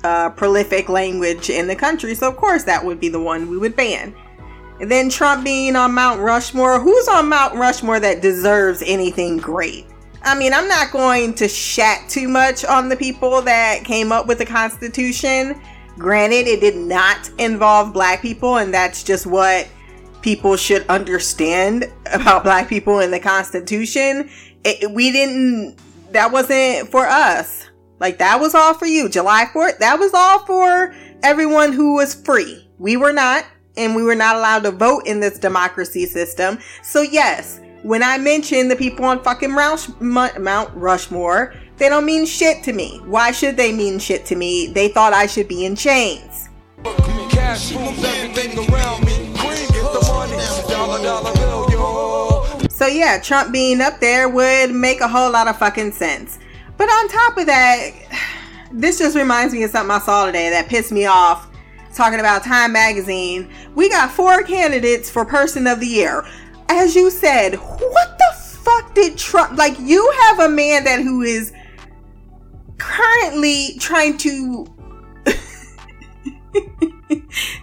uh, 0.04 0.30
prolific 0.30 0.88
language 0.88 1.50
in 1.50 1.66
the 1.66 1.76
country. 1.76 2.14
So, 2.14 2.28
of 2.28 2.36
course, 2.36 2.64
that 2.64 2.84
would 2.84 3.00
be 3.00 3.08
the 3.08 3.20
one 3.20 3.50
we 3.50 3.58
would 3.58 3.76
ban. 3.76 4.14
And 4.80 4.90
then 4.90 5.10
Trump 5.10 5.44
being 5.44 5.76
on 5.76 5.92
Mount 5.92 6.20
Rushmore. 6.20 6.80
Who's 6.80 7.06
on 7.08 7.28
Mount 7.28 7.54
Rushmore 7.54 8.00
that 8.00 8.22
deserves 8.22 8.82
anything 8.86 9.36
great? 9.36 9.86
I 10.22 10.38
mean, 10.38 10.52
I'm 10.52 10.68
not 10.68 10.90
going 10.90 11.34
to 11.34 11.48
shat 11.48 12.08
too 12.08 12.28
much 12.28 12.64
on 12.64 12.88
the 12.88 12.96
people 12.96 13.42
that 13.42 13.84
came 13.84 14.12
up 14.12 14.26
with 14.26 14.38
the 14.38 14.46
Constitution. 14.46 15.60
Granted, 15.98 16.46
it 16.46 16.60
did 16.60 16.76
not 16.76 17.30
involve 17.38 17.92
black 17.92 18.22
people, 18.22 18.56
and 18.56 18.72
that's 18.72 19.02
just 19.02 19.26
what 19.26 19.68
people 20.22 20.56
should 20.56 20.86
understand 20.88 21.90
about 22.12 22.42
black 22.42 22.68
people 22.68 23.00
in 23.00 23.10
the 23.10 23.20
Constitution. 23.20 24.30
It, 24.64 24.90
we 24.92 25.10
didn't, 25.12 25.76
that 26.12 26.32
wasn't 26.32 26.90
for 26.90 27.06
us. 27.06 27.69
Like 28.00 28.18
that 28.18 28.40
was 28.40 28.54
all 28.54 28.74
for 28.74 28.86
you. 28.86 29.08
July 29.08 29.44
4th, 29.52 29.78
that 29.78 29.98
was 29.98 30.12
all 30.14 30.44
for 30.46 30.94
everyone 31.22 31.72
who 31.72 31.94
was 31.94 32.14
free. 32.14 32.68
We 32.78 32.96
were 32.96 33.12
not, 33.12 33.44
and 33.76 33.94
we 33.94 34.02
were 34.02 34.14
not 34.14 34.36
allowed 34.36 34.64
to 34.64 34.70
vote 34.72 35.06
in 35.06 35.20
this 35.20 35.38
democracy 35.38 36.06
system. 36.06 36.58
So 36.82 37.02
yes, 37.02 37.60
when 37.82 38.02
I 38.02 38.18
mention 38.18 38.68
the 38.68 38.76
people 38.76 39.04
on 39.04 39.22
fucking 39.22 39.52
Mount 39.52 40.70
Rushmore, 40.74 41.54
they 41.76 41.88
don't 41.88 42.04
mean 42.06 42.26
shit 42.26 42.62
to 42.64 42.72
me. 42.72 43.00
Why 43.04 43.30
should 43.32 43.56
they 43.56 43.72
mean 43.72 43.98
shit 43.98 44.24
to 44.26 44.34
me? 44.36 44.66
They 44.68 44.88
thought 44.88 45.12
I 45.12 45.26
should 45.26 45.48
be 45.48 45.64
in 45.64 45.76
chains. 45.76 46.48
So 52.70 52.86
yeah, 52.86 53.20
Trump 53.22 53.52
being 53.52 53.80
up 53.82 54.00
there 54.00 54.28
would 54.28 54.72
make 54.74 55.00
a 55.00 55.08
whole 55.08 55.30
lot 55.30 55.48
of 55.48 55.58
fucking 55.58 55.92
sense. 55.92 56.38
But 56.80 56.88
on 56.88 57.08
top 57.08 57.36
of 57.36 57.44
that, 57.44 57.90
this 58.72 58.98
just 58.98 59.14
reminds 59.14 59.52
me 59.52 59.62
of 59.64 59.70
something 59.70 59.90
I 59.90 59.98
saw 59.98 60.24
today 60.24 60.48
that 60.48 60.66
pissed 60.66 60.90
me 60.90 61.04
off. 61.04 61.46
Talking 61.92 62.20
about 62.20 62.42
Time 62.42 62.72
Magazine, 62.72 63.52
we 63.74 63.90
got 63.90 64.10
four 64.10 64.42
candidates 64.44 65.10
for 65.10 65.26
Person 65.26 65.66
of 65.66 65.80
the 65.80 65.86
Year. 65.86 66.24
As 66.70 66.96
you 66.96 67.10
said, 67.10 67.56
what 67.56 68.16
the 68.16 68.34
fuck 68.40 68.94
did 68.94 69.18
Trump 69.18 69.58
like? 69.58 69.78
You 69.78 70.10
have 70.22 70.40
a 70.40 70.48
man 70.48 70.84
that 70.84 71.02
who 71.02 71.20
is 71.20 71.52
currently 72.78 73.76
trying 73.78 74.16
to 74.16 74.66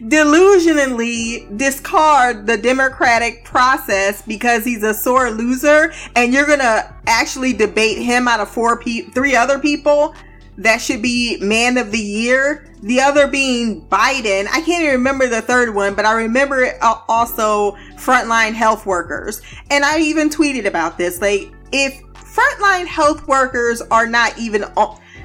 delusionally 0.01 1.57
discard 1.57 2.47
the 2.47 2.57
democratic 2.57 3.43
process 3.45 4.21
because 4.21 4.63
he's 4.63 4.83
a 4.83 4.93
sore 4.93 5.31
loser 5.31 5.93
and 6.15 6.33
you're 6.33 6.45
gonna 6.45 6.95
actually 7.07 7.53
debate 7.53 7.97
him 7.97 8.27
out 8.27 8.39
of 8.39 8.49
four 8.49 8.79
pe- 8.79 9.01
three 9.01 9.35
other 9.35 9.59
people? 9.59 10.15
That 10.57 10.81
should 10.81 11.01
be 11.01 11.37
man 11.39 11.77
of 11.77 11.91
the 11.91 11.99
year? 11.99 12.65
The 12.81 13.01
other 13.01 13.27
being 13.27 13.81
biden. 13.87 14.47
I 14.47 14.61
can't 14.61 14.83
even 14.83 14.95
remember 14.95 15.27
the 15.27 15.41
third 15.41 15.73
one 15.73 15.95
but 15.95 16.05
i 16.05 16.13
remember 16.13 16.63
it 16.63 16.77
also 16.81 17.73
frontline 17.95 18.53
health 18.53 18.85
workers. 18.85 19.41
And 19.69 19.83
i 19.83 19.99
even 19.99 20.29
tweeted 20.29 20.65
about 20.65 20.97
this 20.97 21.21
like 21.21 21.51
if 21.71 22.01
frontline 22.37 22.85
health 22.85 23.27
workers 23.27 23.81
are 23.81 24.07
not 24.07 24.37
even 24.37 24.63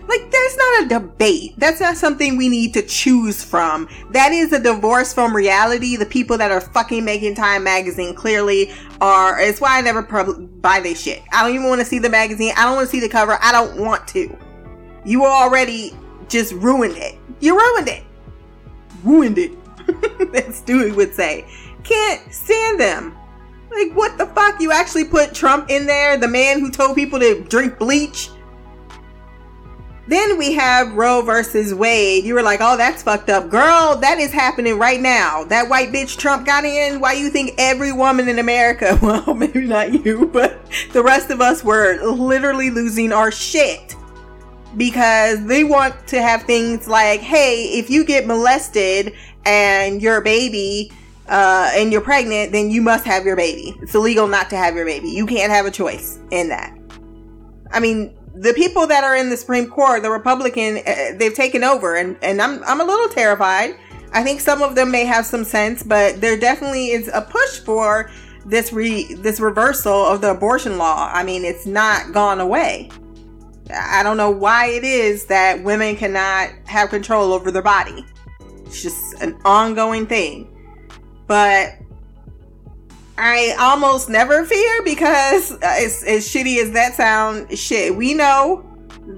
like, 0.09 0.31
that's 0.31 0.57
not 0.57 0.85
a 0.85 0.89
debate. 0.89 1.55
That's 1.59 1.81
not 1.81 1.97
something 1.97 2.37
we 2.37 2.49
need 2.49 2.74
to 2.74 2.83
choose 2.83 3.43
from. 3.43 3.89
That 4.11 4.33
is 4.33 4.53
a 4.53 4.61
divorce 4.61 5.12
from 5.12 5.35
reality. 5.35 5.97
The 5.97 6.07
people 6.07 6.37
that 6.39 6.51
are 6.51 6.61
fucking 6.61 7.05
making 7.05 7.35
Time 7.37 7.65
Magazine 7.65 8.15
clearly 8.15 8.73
are. 9.01 9.41
It's 9.41 9.61
why 9.61 9.79
I 9.79 9.81
never 9.81 10.03
buy 10.03 10.81
this 10.81 11.01
shit. 11.01 11.23
I 11.33 11.43
don't 11.43 11.55
even 11.55 11.69
want 11.69 11.81
to 11.81 11.85
see 11.85 11.99
the 11.99 12.11
magazine. 12.11 12.53
I 12.57 12.65
don't 12.65 12.77
want 12.77 12.89
to 12.89 12.91
see 12.91 13.01
the 13.01 13.09
cover. 13.09 13.39
I 13.41 13.53
don't 13.53 13.79
want 13.79 14.07
to. 14.09 14.37
You 15.05 15.24
already 15.24 15.97
just 16.29 16.53
ruined 16.55 16.97
it. 16.97 17.16
You 17.41 17.57
ruined 17.57 17.89
it. 17.89 18.03
Ruined 19.05 19.39
it. 19.39 19.53
As 20.35 20.62
Stewie 20.62 20.95
would 20.95 21.15
say. 21.15 21.47
Can't 21.85 22.33
stand 22.33 22.81
them. 22.81 23.16
Like, 23.70 23.93
what 23.93 24.19
the 24.19 24.27
fuck? 24.27 24.61
You 24.61 24.70
actually 24.73 25.05
put 25.05 25.35
Trump 25.35 25.70
in 25.70 25.87
there? 25.87 26.16
The 26.16 26.29
man 26.29 26.61
who 26.61 26.70
told 26.70 26.95
people 26.95 27.19
to 27.20 27.43
drink 27.45 27.79
bleach? 27.79 28.31
Then 30.09 30.37
we 30.37 30.53
have 30.55 30.95
Roe 30.95 31.23
versus 31.23 31.73
Wade. 31.73 32.24
You 32.24 32.35
were 32.35 32.43
like, 32.43 32.61
oh, 32.61 32.77
that's 32.77 33.05
fucked 33.05 33.31
up. 33.31 33.49
Girl, 33.49 33.97
that 33.97 34.19
is 34.19 34.33
happening 34.33 34.79
right 34.79 35.01
now. 35.01 35.45
That 35.45 35.69
white 35.69 35.91
bitch 35.93 36.19
Trump 36.19 36.45
got 36.45 36.65
in. 36.65 36.99
Why 36.99 37.12
you 37.12 37.31
think 37.31 37.55
every 37.57 37.93
woman 37.93 38.29
in 38.29 38.41
America, 38.41 38.99
well, 39.03 39.35
maybe 39.35 39.66
not 39.66 40.05
you, 40.05 40.27
but 40.27 40.59
the 40.93 41.03
rest 41.03 41.31
of 41.31 41.41
us 41.41 41.62
were 41.62 42.03
literally 42.03 42.70
losing 42.70 43.12
our 43.12 43.31
shit 43.31 43.95
because 44.77 45.45
they 45.47 45.62
want 45.62 46.07
to 46.09 46.20
have 46.20 46.43
things 46.43 46.89
like, 46.89 47.20
hey, 47.20 47.79
if 47.79 47.89
you 47.89 48.05
get 48.05 48.27
molested 48.27 49.15
and 49.45 50.03
you're 50.03 50.16
a 50.16 50.23
baby, 50.23 50.91
uh, 51.29 51.70
and 51.74 51.93
you're 51.93 52.01
pregnant, 52.01 52.53
then 52.53 52.70
you 52.70 52.83
must 52.83 53.05
have 53.05 53.24
your 53.24 53.37
baby. 53.37 53.74
It's 53.81 53.95
illegal 53.95 54.27
not 54.27 54.51
to 54.51 54.57
have 54.57 54.74
your 54.74 54.85
baby. 54.85 55.09
You 55.09 55.24
can't 55.24 55.53
have 55.53 55.66
a 55.66 55.70
choice 55.70 56.19
in 56.31 56.49
that. 56.49 56.77
I 57.70 57.81
mean, 57.81 58.15
the 58.35 58.53
people 58.55 58.87
that 58.87 59.05
are 59.05 59.17
in 59.17 59.31
the 59.31 59.37
Supreme 59.37 59.69
Court, 59.69 60.03
the 60.03 60.11
Republican, 60.11 60.79
uh, 60.79 61.13
they've 61.17 61.35
taken 61.35 61.65
over, 61.65 61.97
and 61.97 62.17
and 62.23 62.41
I'm 62.41 62.63
I'm 62.65 62.81
a 62.81 62.85
little 62.85 63.09
terrified 63.09 63.77
I 64.15 64.23
think 64.23 64.41
some 64.41 64.63
of 64.63 64.75
them 64.75 64.91
may 64.91 65.05
have 65.05 65.25
some 65.25 65.45
sense, 65.45 65.83
but 65.83 66.21
there 66.21 66.37
definitely 66.37 66.91
is 66.91 67.09
a 67.13 67.23
push 67.23 67.61
for 67.61 68.11
this 68.45 68.73
re 68.73 69.15
this 69.15 69.41
reversal 69.41 69.93
of 70.07 70.21
the 70.21 70.31
abortion 70.31 70.77
law. 70.77 71.11
I 71.13 71.23
mean, 71.23 71.45
it's 71.45 71.67
not 71.67 72.13
gone 72.13 72.41
away. 72.41 72.91
I 73.75 74.03
don't 74.03 74.19
know 74.19 74.31
why 74.31 74.67
it 74.67 74.85
is 74.85 75.27
that 75.27 75.63
women 75.63 75.97
cannot 75.97 76.51
have 76.67 76.91
control 76.91 77.33
over 77.33 77.51
their 77.51 77.63
body. 77.63 78.05
It's 78.67 78.83
just 78.83 79.23
an 79.23 79.39
ongoing 79.45 80.07
thing. 80.07 80.49
But 81.27 81.79
I 83.19 83.55
almost 83.59 84.09
never 84.09 84.45
fear 84.45 84.83
because 84.85 85.53
as, 85.63 86.03
as 86.05 86.27
shitty 86.27 86.63
as 86.63 86.73
that 86.73 86.95
sound, 86.95 87.57
shit, 87.59 87.95
we 87.95 88.15
know 88.15 88.69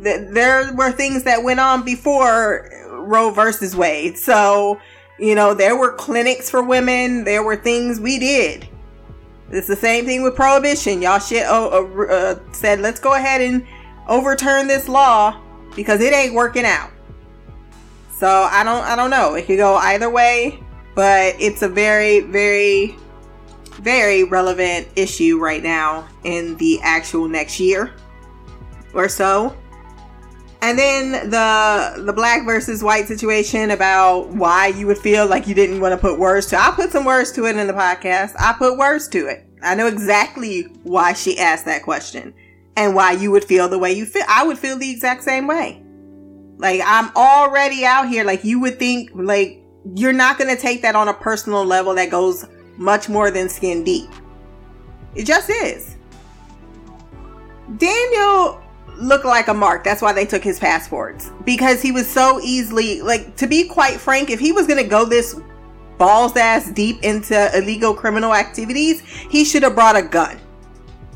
that 0.03 0.35
there 0.35 0.75
were 0.75 0.91
things 0.91 1.25
that 1.25 1.43
went 1.43 1.61
on 1.61 1.85
before 1.85 2.71
Roe 2.91 3.31
versus 3.31 3.77
Wade. 3.77 4.19
So, 4.19 4.81
you 5.19 5.35
know, 5.35 5.55
there 5.55 5.77
were 5.77 5.93
clinics 5.93 6.51
for 6.51 6.63
women, 6.63 7.25
there 7.25 7.43
were 7.43 7.57
things 7.57 8.01
we 8.01 8.19
did. 8.19 8.69
It's 9.51 9.69
the 9.69 9.77
same 9.77 10.05
thing 10.05 10.23
with 10.23 10.35
prohibition. 10.35 11.01
Y'all 11.01 11.21
shit 11.21 11.45
oh, 11.47 11.89
uh, 11.97 12.13
uh, 12.13 12.53
said, 12.53 12.81
let's 12.81 12.99
go 12.99 13.15
ahead 13.15 13.41
and 13.41 13.65
overturn 14.09 14.67
this 14.67 14.89
law 14.89 15.41
because 15.77 16.01
it 16.01 16.13
ain't 16.13 16.35
working 16.35 16.65
out. 16.65 16.91
So 18.19 18.29
I 18.29 18.65
don't 18.65 18.85
I 18.85 18.97
don't 18.97 19.11
know. 19.11 19.35
It 19.35 19.47
could 19.47 19.59
go 19.59 19.77
either 19.77 20.09
way, 20.09 20.63
but 20.95 21.35
it's 21.39 21.63
a 21.63 21.69
very 21.69 22.21
very 22.21 22.97
very 23.77 24.25
relevant 24.25 24.89
issue 24.97 25.39
right 25.39 25.63
now 25.63 26.09
in 26.25 26.57
the 26.57 26.81
actual 26.83 27.29
next 27.29 27.61
year 27.61 27.95
or 28.95 29.09
so. 29.09 29.57
And 30.63 30.79
then 30.79 31.29
the 31.29 32.03
the 32.05 32.13
black 32.13 32.47
versus 32.47 32.83
white 32.83 33.07
situation 33.07 33.71
about 33.71 34.29
why 34.29 34.69
you 34.69 34.87
would 34.87 34.97
feel 34.97 35.27
like 35.27 35.47
you 35.47 35.55
didn't 35.55 35.81
want 35.81 35.93
to 35.93 35.99
put 35.99 36.19
words 36.19 36.47
to. 36.47 36.59
I 36.59 36.71
put 36.71 36.91
some 36.91 37.05
words 37.05 37.33
to 37.33 37.45
it 37.45 37.57
in 37.57 37.67
the 37.67 37.75
podcast. 37.75 38.35
I 38.39 38.55
put 38.55 38.79
words 38.79 39.07
to 39.09 39.27
it. 39.27 39.47
I 39.63 39.75
know 39.75 39.87
exactly 39.87 40.63
why 40.83 41.13
she 41.13 41.39
asked 41.39 41.67
that 41.67 41.83
question 41.83 42.33
and 42.77 42.95
why 42.95 43.13
you 43.13 43.31
would 43.31 43.45
feel 43.45 43.69
the 43.69 43.79
way 43.79 43.93
you 43.93 44.07
feel. 44.07 44.25
I 44.27 44.47
would 44.47 44.59
feel 44.59 44.79
the 44.79 44.91
exact 44.91 45.23
same 45.23 45.47
way. 45.47 45.83
Like 46.57 46.81
I'm 46.85 47.15
already 47.15 47.85
out 47.85 48.09
here 48.09 48.25
like 48.25 48.45
you 48.45 48.61
would 48.61 48.79
think 48.79 49.11
like 49.15 49.61
you're 49.95 50.13
not 50.13 50.39
going 50.39 50.55
to 50.55 50.61
take 50.61 50.83
that 50.83 50.97
on 50.97 51.09
a 51.09 51.15
personal 51.15 51.65
level 51.65 51.95
that 51.95 52.11
goes 52.11 52.47
much 52.77 53.09
more 53.09 53.31
than 53.31 53.49
skin 53.49 53.85
deep. 53.85 54.11
It 55.15 55.25
just 55.25 55.51
is. 55.51 55.97
Daniel 57.77 58.61
looked 58.97 59.25
like 59.25 59.49
a 59.49 59.55
mark. 59.55 59.85
That's 59.85 60.03
why 60.03 60.13
they 60.13 60.27
took 60.27 60.43
his 60.43 60.59
passports 60.59 61.31
because 61.45 61.83
he 61.83 61.93
was 61.93 62.09
so 62.09 62.41
easily 62.41 63.01
like 63.03 63.37
to 63.37 63.47
be 63.47 63.69
quite 63.69 64.01
frank, 64.01 64.31
if 64.31 64.41
he 64.41 64.53
was 64.53 64.67
going 64.67 64.83
to 64.83 64.89
go 64.89 65.05
this 65.05 65.41
balls 65.99 66.37
ass 66.37 66.71
deep 66.71 67.03
into 67.03 67.51
illegal 67.57 67.95
criminal 67.95 68.35
activities, 68.35 69.01
he 69.01 69.45
should 69.45 69.63
have 69.63 69.75
brought 69.75 69.97
a 69.97 70.03
gun. 70.03 70.39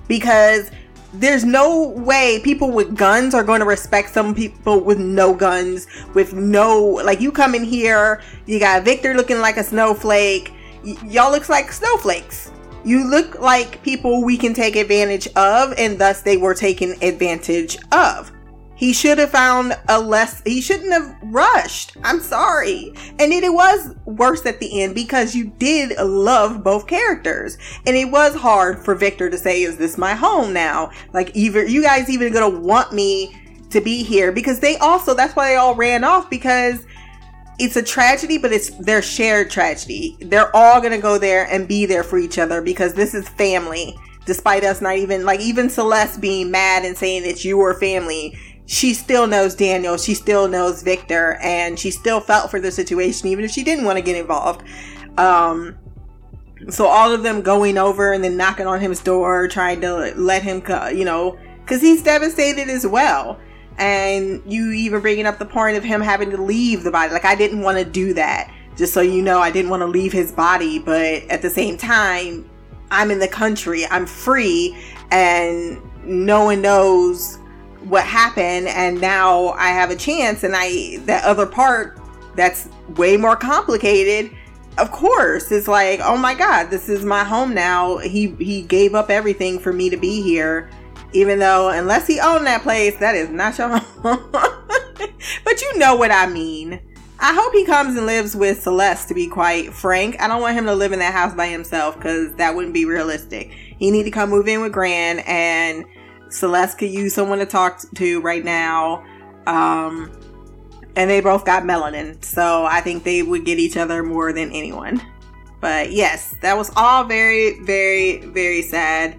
Because 0.06 0.70
there's 1.14 1.44
no 1.44 1.88
way 1.88 2.40
people 2.42 2.70
with 2.70 2.96
guns 2.96 3.34
are 3.34 3.44
going 3.44 3.60
to 3.60 3.66
respect 3.66 4.10
some 4.10 4.34
people 4.34 4.80
with 4.80 4.98
no 4.98 5.34
guns, 5.34 5.86
with 6.14 6.34
no 6.34 6.78
like 6.80 7.20
you 7.20 7.32
come 7.32 7.54
in 7.54 7.64
here, 7.64 8.22
you 8.46 8.58
got 8.58 8.84
Victor 8.84 9.14
looking 9.14 9.40
like 9.40 9.56
a 9.56 9.64
snowflake. 9.64 10.52
Y- 10.84 10.96
y'all 11.04 11.30
looks 11.30 11.48
like 11.48 11.72
snowflakes. 11.72 12.50
You 12.84 13.08
look 13.08 13.38
like 13.40 13.82
people 13.82 14.24
we 14.24 14.36
can 14.36 14.54
take 14.54 14.76
advantage 14.76 15.26
of, 15.36 15.74
and 15.76 15.98
thus 15.98 16.22
they 16.22 16.36
were 16.36 16.54
taken 16.54 16.94
advantage 17.02 17.76
of. 17.92 18.32
He 18.78 18.92
should 18.92 19.18
have 19.18 19.30
found 19.30 19.76
a 19.88 20.00
less, 20.00 20.40
he 20.46 20.60
shouldn't 20.60 20.92
have 20.92 21.16
rushed. 21.24 21.96
I'm 22.04 22.20
sorry. 22.20 22.92
And 23.18 23.32
it, 23.32 23.42
it 23.42 23.52
was 23.52 23.96
worse 24.04 24.46
at 24.46 24.60
the 24.60 24.82
end 24.82 24.94
because 24.94 25.34
you 25.34 25.52
did 25.58 25.98
love 25.98 26.62
both 26.62 26.86
characters. 26.86 27.58
And 27.86 27.96
it 27.96 28.04
was 28.04 28.36
hard 28.36 28.84
for 28.84 28.94
Victor 28.94 29.28
to 29.30 29.36
say, 29.36 29.62
is 29.62 29.78
this 29.78 29.98
my 29.98 30.14
home 30.14 30.52
now? 30.52 30.92
Like, 31.12 31.34
even, 31.34 31.68
you 31.68 31.82
guys 31.82 32.08
even 32.08 32.32
gonna 32.32 32.48
want 32.48 32.92
me 32.92 33.36
to 33.70 33.80
be 33.80 34.04
here 34.04 34.30
because 34.30 34.60
they 34.60 34.76
also, 34.76 35.12
that's 35.12 35.34
why 35.34 35.48
they 35.50 35.56
all 35.56 35.74
ran 35.74 36.04
off 36.04 36.30
because 36.30 36.86
it's 37.58 37.76
a 37.76 37.82
tragedy, 37.82 38.38
but 38.38 38.52
it's 38.52 38.70
their 38.70 39.02
shared 39.02 39.50
tragedy. 39.50 40.16
They're 40.20 40.54
all 40.54 40.80
gonna 40.80 40.98
go 40.98 41.18
there 41.18 41.46
and 41.46 41.66
be 41.66 41.86
there 41.86 42.04
for 42.04 42.18
each 42.18 42.38
other 42.38 42.62
because 42.62 42.94
this 42.94 43.14
is 43.14 43.28
family. 43.30 43.96
Despite 44.26 44.62
us 44.62 44.80
not 44.80 44.96
even 44.96 45.24
like 45.24 45.40
even 45.40 45.70
Celeste 45.70 46.20
being 46.20 46.50
mad 46.50 46.84
and 46.84 46.96
saying 46.96 47.22
it's 47.24 47.44
your 47.44 47.74
family, 47.80 48.38
she 48.66 48.92
still 48.92 49.26
knows 49.26 49.54
Daniel, 49.54 49.96
she 49.96 50.14
still 50.14 50.46
knows 50.46 50.82
Victor, 50.82 51.38
and 51.42 51.78
she 51.78 51.90
still 51.90 52.20
felt 52.20 52.50
for 52.50 52.60
the 52.60 52.70
situation, 52.70 53.28
even 53.28 53.44
if 53.44 53.50
she 53.50 53.64
didn't 53.64 53.86
want 53.86 53.96
to 53.96 54.02
get 54.02 54.16
involved. 54.16 54.62
Um, 55.16 55.78
so 56.68 56.86
all 56.86 57.12
of 57.12 57.22
them 57.22 57.40
going 57.40 57.78
over 57.78 58.12
and 58.12 58.22
then 58.22 58.36
knocking 58.36 58.66
on 58.66 58.80
his 58.80 59.00
door, 59.00 59.48
trying 59.48 59.80
to 59.80 60.12
let 60.16 60.42
him, 60.42 60.60
co- 60.60 60.88
you 60.88 61.06
know, 61.06 61.38
because 61.60 61.80
he's 61.80 62.02
devastated 62.02 62.68
as 62.68 62.86
well. 62.86 63.40
And 63.78 64.42
you 64.44 64.72
even 64.72 65.00
bringing 65.00 65.26
up 65.26 65.38
the 65.38 65.44
point 65.44 65.76
of 65.76 65.84
him 65.84 66.00
having 66.00 66.30
to 66.30 66.42
leave 66.42 66.82
the 66.82 66.90
body. 66.90 67.12
Like, 67.12 67.24
I 67.24 67.34
didn't 67.34 67.62
want 67.62 67.78
to 67.78 67.84
do 67.84 68.12
that. 68.14 68.52
Just 68.76 68.92
so 68.92 69.00
you 69.00 69.22
know, 69.22 69.40
I 69.40 69.50
didn't 69.50 69.70
want 69.70 69.80
to 69.82 69.86
leave 69.86 70.12
his 70.12 70.32
body, 70.32 70.78
but 70.78 71.22
at 71.30 71.42
the 71.42 71.50
same 71.50 71.76
time, 71.76 72.48
I'm 72.90 73.10
in 73.10 73.18
the 73.18 73.28
country, 73.28 73.84
I'm 73.86 74.06
free, 74.06 74.76
and 75.10 75.80
no 76.04 76.44
one 76.44 76.62
knows 76.62 77.38
what 77.84 78.04
happened 78.04 78.68
and 78.68 79.00
now 79.00 79.50
I 79.50 79.68
have 79.68 79.90
a 79.90 79.96
chance 79.96 80.42
and 80.42 80.54
I 80.56 80.98
that 81.04 81.24
other 81.24 81.46
part 81.46 81.98
that's 82.34 82.68
way 82.96 83.16
more 83.16 83.36
complicated 83.36 84.30
of 84.78 84.90
course 84.90 85.50
it's 85.52 85.68
like 85.68 86.00
oh 86.02 86.16
my 86.16 86.34
god 86.34 86.70
this 86.70 86.88
is 86.88 87.04
my 87.04 87.24
home 87.24 87.54
now 87.54 87.98
he 87.98 88.30
he 88.32 88.62
gave 88.62 88.94
up 88.94 89.10
everything 89.10 89.58
for 89.58 89.72
me 89.72 89.90
to 89.90 89.96
be 89.96 90.22
here 90.22 90.70
even 91.12 91.38
though 91.38 91.70
unless 91.70 92.06
he 92.06 92.20
owned 92.20 92.46
that 92.46 92.62
place 92.62 92.96
that 92.96 93.14
is 93.14 93.30
not 93.30 93.56
your 93.58 93.68
home 93.78 94.30
but 95.44 95.60
you 95.62 95.78
know 95.78 95.96
what 95.96 96.10
I 96.10 96.26
mean 96.26 96.80
I 97.20 97.34
hope 97.34 97.52
he 97.52 97.64
comes 97.64 97.96
and 97.96 98.06
lives 98.06 98.36
with 98.36 98.62
Celeste 98.62 99.08
to 99.08 99.14
be 99.14 99.26
quite 99.26 99.72
frank 99.72 100.20
I 100.20 100.28
don't 100.28 100.40
want 100.40 100.56
him 100.56 100.66
to 100.66 100.74
live 100.74 100.92
in 100.92 100.98
that 101.00 101.14
house 101.14 101.34
by 101.34 101.46
himself 101.46 101.96
because 101.96 102.34
that 102.36 102.54
wouldn't 102.54 102.74
be 102.74 102.84
realistic 102.84 103.50
he 103.78 103.90
need 103.90 104.04
to 104.04 104.10
come 104.10 104.30
move 104.30 104.48
in 104.48 104.60
with 104.60 104.72
Gran 104.72 105.20
and 105.20 105.84
Celeste 106.30 106.78
could 106.78 106.90
use 106.90 107.14
someone 107.14 107.38
to 107.38 107.46
talk 107.46 107.80
to 107.94 108.20
right 108.20 108.44
now. 108.44 109.04
Um, 109.46 110.12
and 110.96 111.08
they 111.08 111.20
both 111.20 111.44
got 111.44 111.62
melanin, 111.62 112.22
so 112.24 112.64
I 112.64 112.80
think 112.80 113.04
they 113.04 113.22
would 113.22 113.44
get 113.44 113.58
each 113.58 113.76
other 113.76 114.02
more 114.02 114.32
than 114.32 114.50
anyone. 114.50 115.00
But 115.60 115.92
yes, 115.92 116.34
that 116.42 116.56
was 116.56 116.70
all 116.76 117.04
very, 117.04 117.60
very, 117.64 118.18
very 118.26 118.62
sad. 118.62 119.16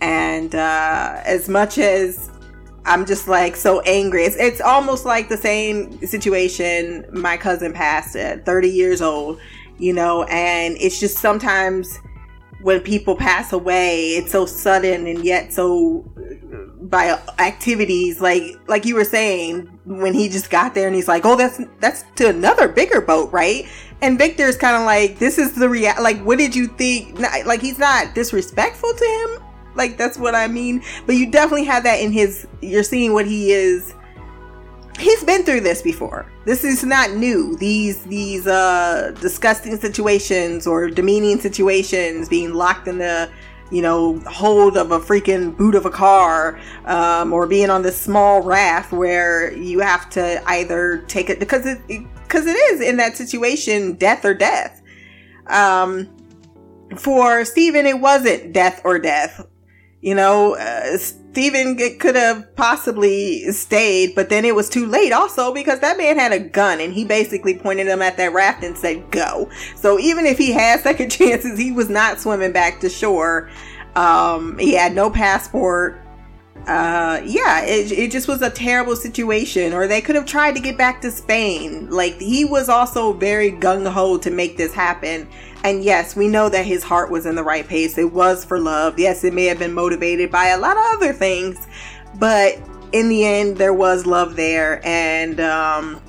And 0.00 0.54
uh, 0.54 1.20
as 1.24 1.48
much 1.48 1.78
as 1.78 2.30
I'm 2.84 3.04
just 3.04 3.28
like 3.28 3.56
so 3.56 3.80
angry, 3.80 4.24
it's, 4.24 4.36
it's 4.36 4.60
almost 4.60 5.04
like 5.04 5.28
the 5.28 5.36
same 5.36 6.04
situation 6.06 7.06
my 7.12 7.36
cousin 7.36 7.72
passed 7.72 8.16
at 8.16 8.46
30 8.46 8.68
years 8.68 9.02
old, 9.02 9.40
you 9.78 9.92
know, 9.92 10.24
and 10.24 10.76
it's 10.80 11.00
just 11.00 11.18
sometimes 11.18 11.98
when 12.62 12.80
people 12.80 13.14
pass 13.14 13.52
away, 13.52 14.10
it's 14.10 14.32
so 14.32 14.46
sudden 14.46 15.06
and 15.06 15.24
yet 15.24 15.52
so 15.52 16.04
by 16.80 17.18
activities 17.38 18.20
like 18.20 18.42
like 18.66 18.84
you 18.84 18.94
were 18.94 19.04
saying 19.04 19.66
when 19.84 20.14
he 20.14 20.28
just 20.28 20.48
got 20.50 20.74
there 20.74 20.86
and 20.86 20.96
he's 20.96 21.08
like, 21.08 21.24
"Oh, 21.24 21.36
that's 21.36 21.60
that's 21.80 22.04
to 22.16 22.28
another 22.28 22.68
bigger 22.68 23.00
boat, 23.00 23.32
right?" 23.32 23.66
And 24.00 24.18
Victor's 24.18 24.56
kind 24.56 24.76
of 24.76 24.82
like, 24.82 25.18
"This 25.18 25.38
is 25.38 25.54
the 25.54 25.68
real 25.68 25.92
like 26.00 26.20
what 26.22 26.38
did 26.38 26.54
you 26.54 26.66
think?" 26.66 27.18
Like 27.18 27.60
he's 27.60 27.78
not 27.78 28.14
disrespectful 28.14 28.92
to 28.92 29.04
him. 29.04 29.47
Like 29.78 29.96
that's 29.96 30.18
what 30.18 30.34
I 30.34 30.48
mean. 30.48 30.82
But 31.06 31.16
you 31.16 31.30
definitely 31.30 31.64
have 31.64 31.84
that 31.84 32.00
in 32.00 32.12
his 32.12 32.46
you're 32.60 32.82
seeing 32.82 33.14
what 33.14 33.26
he 33.26 33.52
is 33.52 33.94
he's 34.98 35.22
been 35.24 35.44
through 35.44 35.60
this 35.60 35.80
before. 35.80 36.30
This 36.44 36.64
is 36.64 36.84
not 36.84 37.12
new. 37.12 37.56
These 37.56 38.02
these 38.04 38.46
uh 38.46 39.12
disgusting 39.20 39.78
situations 39.78 40.66
or 40.66 40.90
demeaning 40.90 41.40
situations, 41.40 42.28
being 42.28 42.54
locked 42.54 42.88
in 42.88 42.98
the 42.98 43.30
you 43.70 43.82
know 43.82 44.18
hold 44.20 44.76
of 44.76 44.92
a 44.92 44.98
freaking 44.98 45.56
boot 45.56 45.74
of 45.74 45.86
a 45.86 45.90
car, 45.90 46.58
um, 46.86 47.32
or 47.32 47.46
being 47.46 47.70
on 47.70 47.82
this 47.82 47.98
small 47.98 48.42
raft 48.42 48.92
where 48.92 49.52
you 49.52 49.80
have 49.80 50.10
to 50.10 50.42
either 50.46 51.04
take 51.06 51.30
it 51.30 51.38
because 51.38 51.66
it 51.66 51.78
because 51.86 52.46
it 52.46 52.56
is 52.72 52.80
in 52.80 52.96
that 52.96 53.16
situation 53.16 53.94
death 53.94 54.24
or 54.24 54.34
death. 54.34 54.82
Um, 55.46 56.14
for 56.96 57.44
Stephen, 57.44 57.86
it 57.86 58.00
wasn't 58.00 58.52
death 58.52 58.80
or 58.84 58.98
death. 58.98 59.46
You 60.00 60.14
know, 60.14 60.54
uh, 60.54 60.96
Stephen 60.96 61.76
could 61.98 62.14
have 62.14 62.54
possibly 62.54 63.50
stayed, 63.50 64.14
but 64.14 64.28
then 64.28 64.44
it 64.44 64.54
was 64.54 64.68
too 64.68 64.86
late 64.86 65.12
also 65.12 65.52
because 65.52 65.80
that 65.80 65.98
man 65.98 66.16
had 66.16 66.30
a 66.30 66.38
gun 66.38 66.80
and 66.80 66.92
he 66.92 67.04
basically 67.04 67.58
pointed 67.58 67.88
him 67.88 68.00
at 68.00 68.16
that 68.16 68.32
raft 68.32 68.62
and 68.62 68.78
said, 68.78 69.10
go. 69.10 69.50
So 69.74 69.98
even 69.98 70.24
if 70.24 70.38
he 70.38 70.52
had 70.52 70.80
second 70.82 71.10
chances, 71.10 71.58
he 71.58 71.72
was 71.72 71.88
not 71.88 72.20
swimming 72.20 72.52
back 72.52 72.78
to 72.80 72.88
shore. 72.88 73.50
Um, 73.96 74.56
he 74.58 74.74
had 74.74 74.94
no 74.94 75.10
passport. 75.10 76.00
uh, 76.66 77.20
yeah, 77.24 77.64
it, 77.64 77.90
it 77.90 78.10
just 78.10 78.28
was 78.28 78.42
a 78.42 78.50
terrible 78.50 78.94
situation. 78.94 79.72
Or 79.72 79.86
they 79.86 80.00
could 80.00 80.14
have 80.14 80.26
tried 80.26 80.54
to 80.54 80.60
get 80.60 80.76
back 80.76 81.00
to 81.00 81.10
Spain. 81.10 81.88
Like, 81.90 82.20
he 82.20 82.44
was 82.44 82.68
also 82.68 83.12
very 83.14 83.50
gung 83.50 83.90
ho 83.90 84.18
to 84.18 84.30
make 84.30 84.56
this 84.56 84.72
happen. 84.72 85.28
And 85.64 85.82
yes, 85.82 86.14
we 86.14 86.28
know 86.28 86.48
that 86.48 86.64
his 86.64 86.84
heart 86.84 87.10
was 87.10 87.26
in 87.26 87.34
the 87.34 87.42
right 87.42 87.66
place. 87.66 87.98
It 87.98 88.12
was 88.12 88.44
for 88.44 88.60
love. 88.60 88.98
Yes, 88.98 89.24
it 89.24 89.34
may 89.34 89.46
have 89.46 89.58
been 89.58 89.72
motivated 89.74 90.30
by 90.30 90.48
a 90.48 90.58
lot 90.58 90.76
of 90.76 90.84
other 90.96 91.12
things, 91.12 91.66
but 92.18 92.58
in 92.92 93.08
the 93.08 93.24
end, 93.24 93.56
there 93.56 93.74
was 93.74 94.06
love 94.06 94.36
there. 94.36 94.80
And, 94.86 95.40
um, 95.40 96.00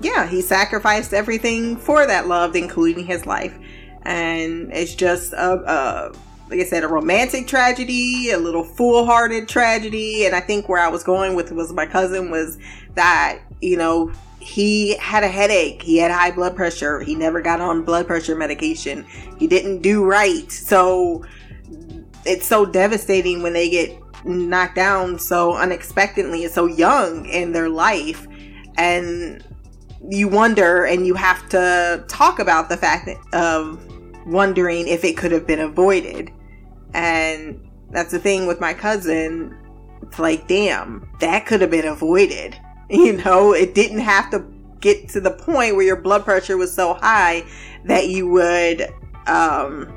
yeah, 0.00 0.26
he 0.26 0.40
sacrificed 0.42 1.12
everything 1.12 1.76
for 1.76 2.06
that 2.06 2.26
love, 2.26 2.56
including 2.56 3.06
his 3.06 3.26
life. 3.26 3.56
And 4.02 4.72
it's 4.72 4.94
just 4.94 5.32
a, 5.32 5.52
a 5.70 6.12
like 6.48 6.60
I 6.60 6.64
said, 6.64 6.84
a 6.84 6.88
romantic 6.88 7.46
tragedy, 7.46 8.30
a 8.30 8.38
little 8.38 8.62
foolhardy 8.62 9.46
tragedy. 9.46 10.26
And 10.26 10.34
I 10.34 10.40
think 10.40 10.68
where 10.68 10.80
I 10.80 10.88
was 10.88 11.02
going 11.02 11.34
with 11.34 11.50
was 11.52 11.72
my 11.72 11.86
cousin 11.86 12.30
was 12.30 12.58
that, 12.94 13.40
you 13.60 13.76
know, 13.76 14.12
he 14.46 14.96
had 14.98 15.24
a 15.24 15.28
headache. 15.28 15.82
He 15.82 15.96
had 15.96 16.12
high 16.12 16.30
blood 16.30 16.54
pressure. 16.54 17.00
He 17.00 17.16
never 17.16 17.42
got 17.42 17.60
on 17.60 17.82
blood 17.82 18.06
pressure 18.06 18.36
medication. 18.36 19.04
He 19.38 19.48
didn't 19.48 19.82
do 19.82 20.04
right. 20.04 20.50
So 20.52 21.24
it's 22.24 22.46
so 22.46 22.64
devastating 22.64 23.42
when 23.42 23.54
they 23.54 23.68
get 23.68 24.00
knocked 24.24 24.76
down 24.76 25.18
so 25.18 25.54
unexpectedly 25.56 26.44
and 26.44 26.54
so 26.54 26.66
young 26.66 27.26
in 27.26 27.50
their 27.50 27.68
life. 27.68 28.28
And 28.78 29.44
you 30.08 30.28
wonder 30.28 30.84
and 30.84 31.04
you 31.08 31.14
have 31.14 31.48
to 31.48 32.04
talk 32.06 32.38
about 32.38 32.68
the 32.68 32.76
fact 32.76 33.08
of 33.32 33.84
wondering 34.26 34.86
if 34.86 35.04
it 35.04 35.16
could 35.16 35.32
have 35.32 35.46
been 35.46 35.60
avoided. 35.60 36.30
And 36.94 37.68
that's 37.90 38.12
the 38.12 38.20
thing 38.20 38.46
with 38.46 38.60
my 38.60 38.74
cousin. 38.74 39.58
It's 40.02 40.20
like, 40.20 40.46
damn, 40.46 41.10
that 41.18 41.46
could 41.46 41.60
have 41.62 41.70
been 41.72 41.88
avoided. 41.88 42.56
You 42.90 43.14
know, 43.14 43.52
it 43.52 43.74
didn't 43.74 43.98
have 43.98 44.30
to 44.30 44.44
get 44.78 45.08
to 45.08 45.20
the 45.20 45.32
point 45.32 45.74
where 45.74 45.84
your 45.84 45.96
blood 45.96 46.24
pressure 46.24 46.56
was 46.56 46.72
so 46.72 46.94
high 46.94 47.44
that 47.84 48.08
you 48.08 48.28
would, 48.28 48.82
um, 49.26 49.92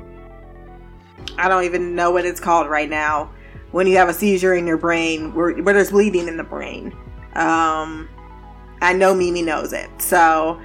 I 1.38 1.46
don't 1.46 1.62
even 1.62 1.94
know 1.94 2.10
what 2.10 2.26
it's 2.26 2.40
called 2.40 2.68
right 2.68 2.90
now. 2.90 3.30
When 3.70 3.86
you 3.86 3.96
have 3.96 4.08
a 4.08 4.12
seizure 4.12 4.54
in 4.54 4.66
your 4.66 4.76
brain, 4.76 5.32
where, 5.36 5.52
where 5.62 5.72
there's 5.72 5.92
bleeding 5.92 6.26
in 6.26 6.36
the 6.36 6.42
brain. 6.42 6.92
Um, 7.34 8.08
I 8.82 8.92
know 8.92 9.14
Mimi 9.14 9.42
knows 9.42 9.72
it. 9.72 9.88
So, 10.02 10.60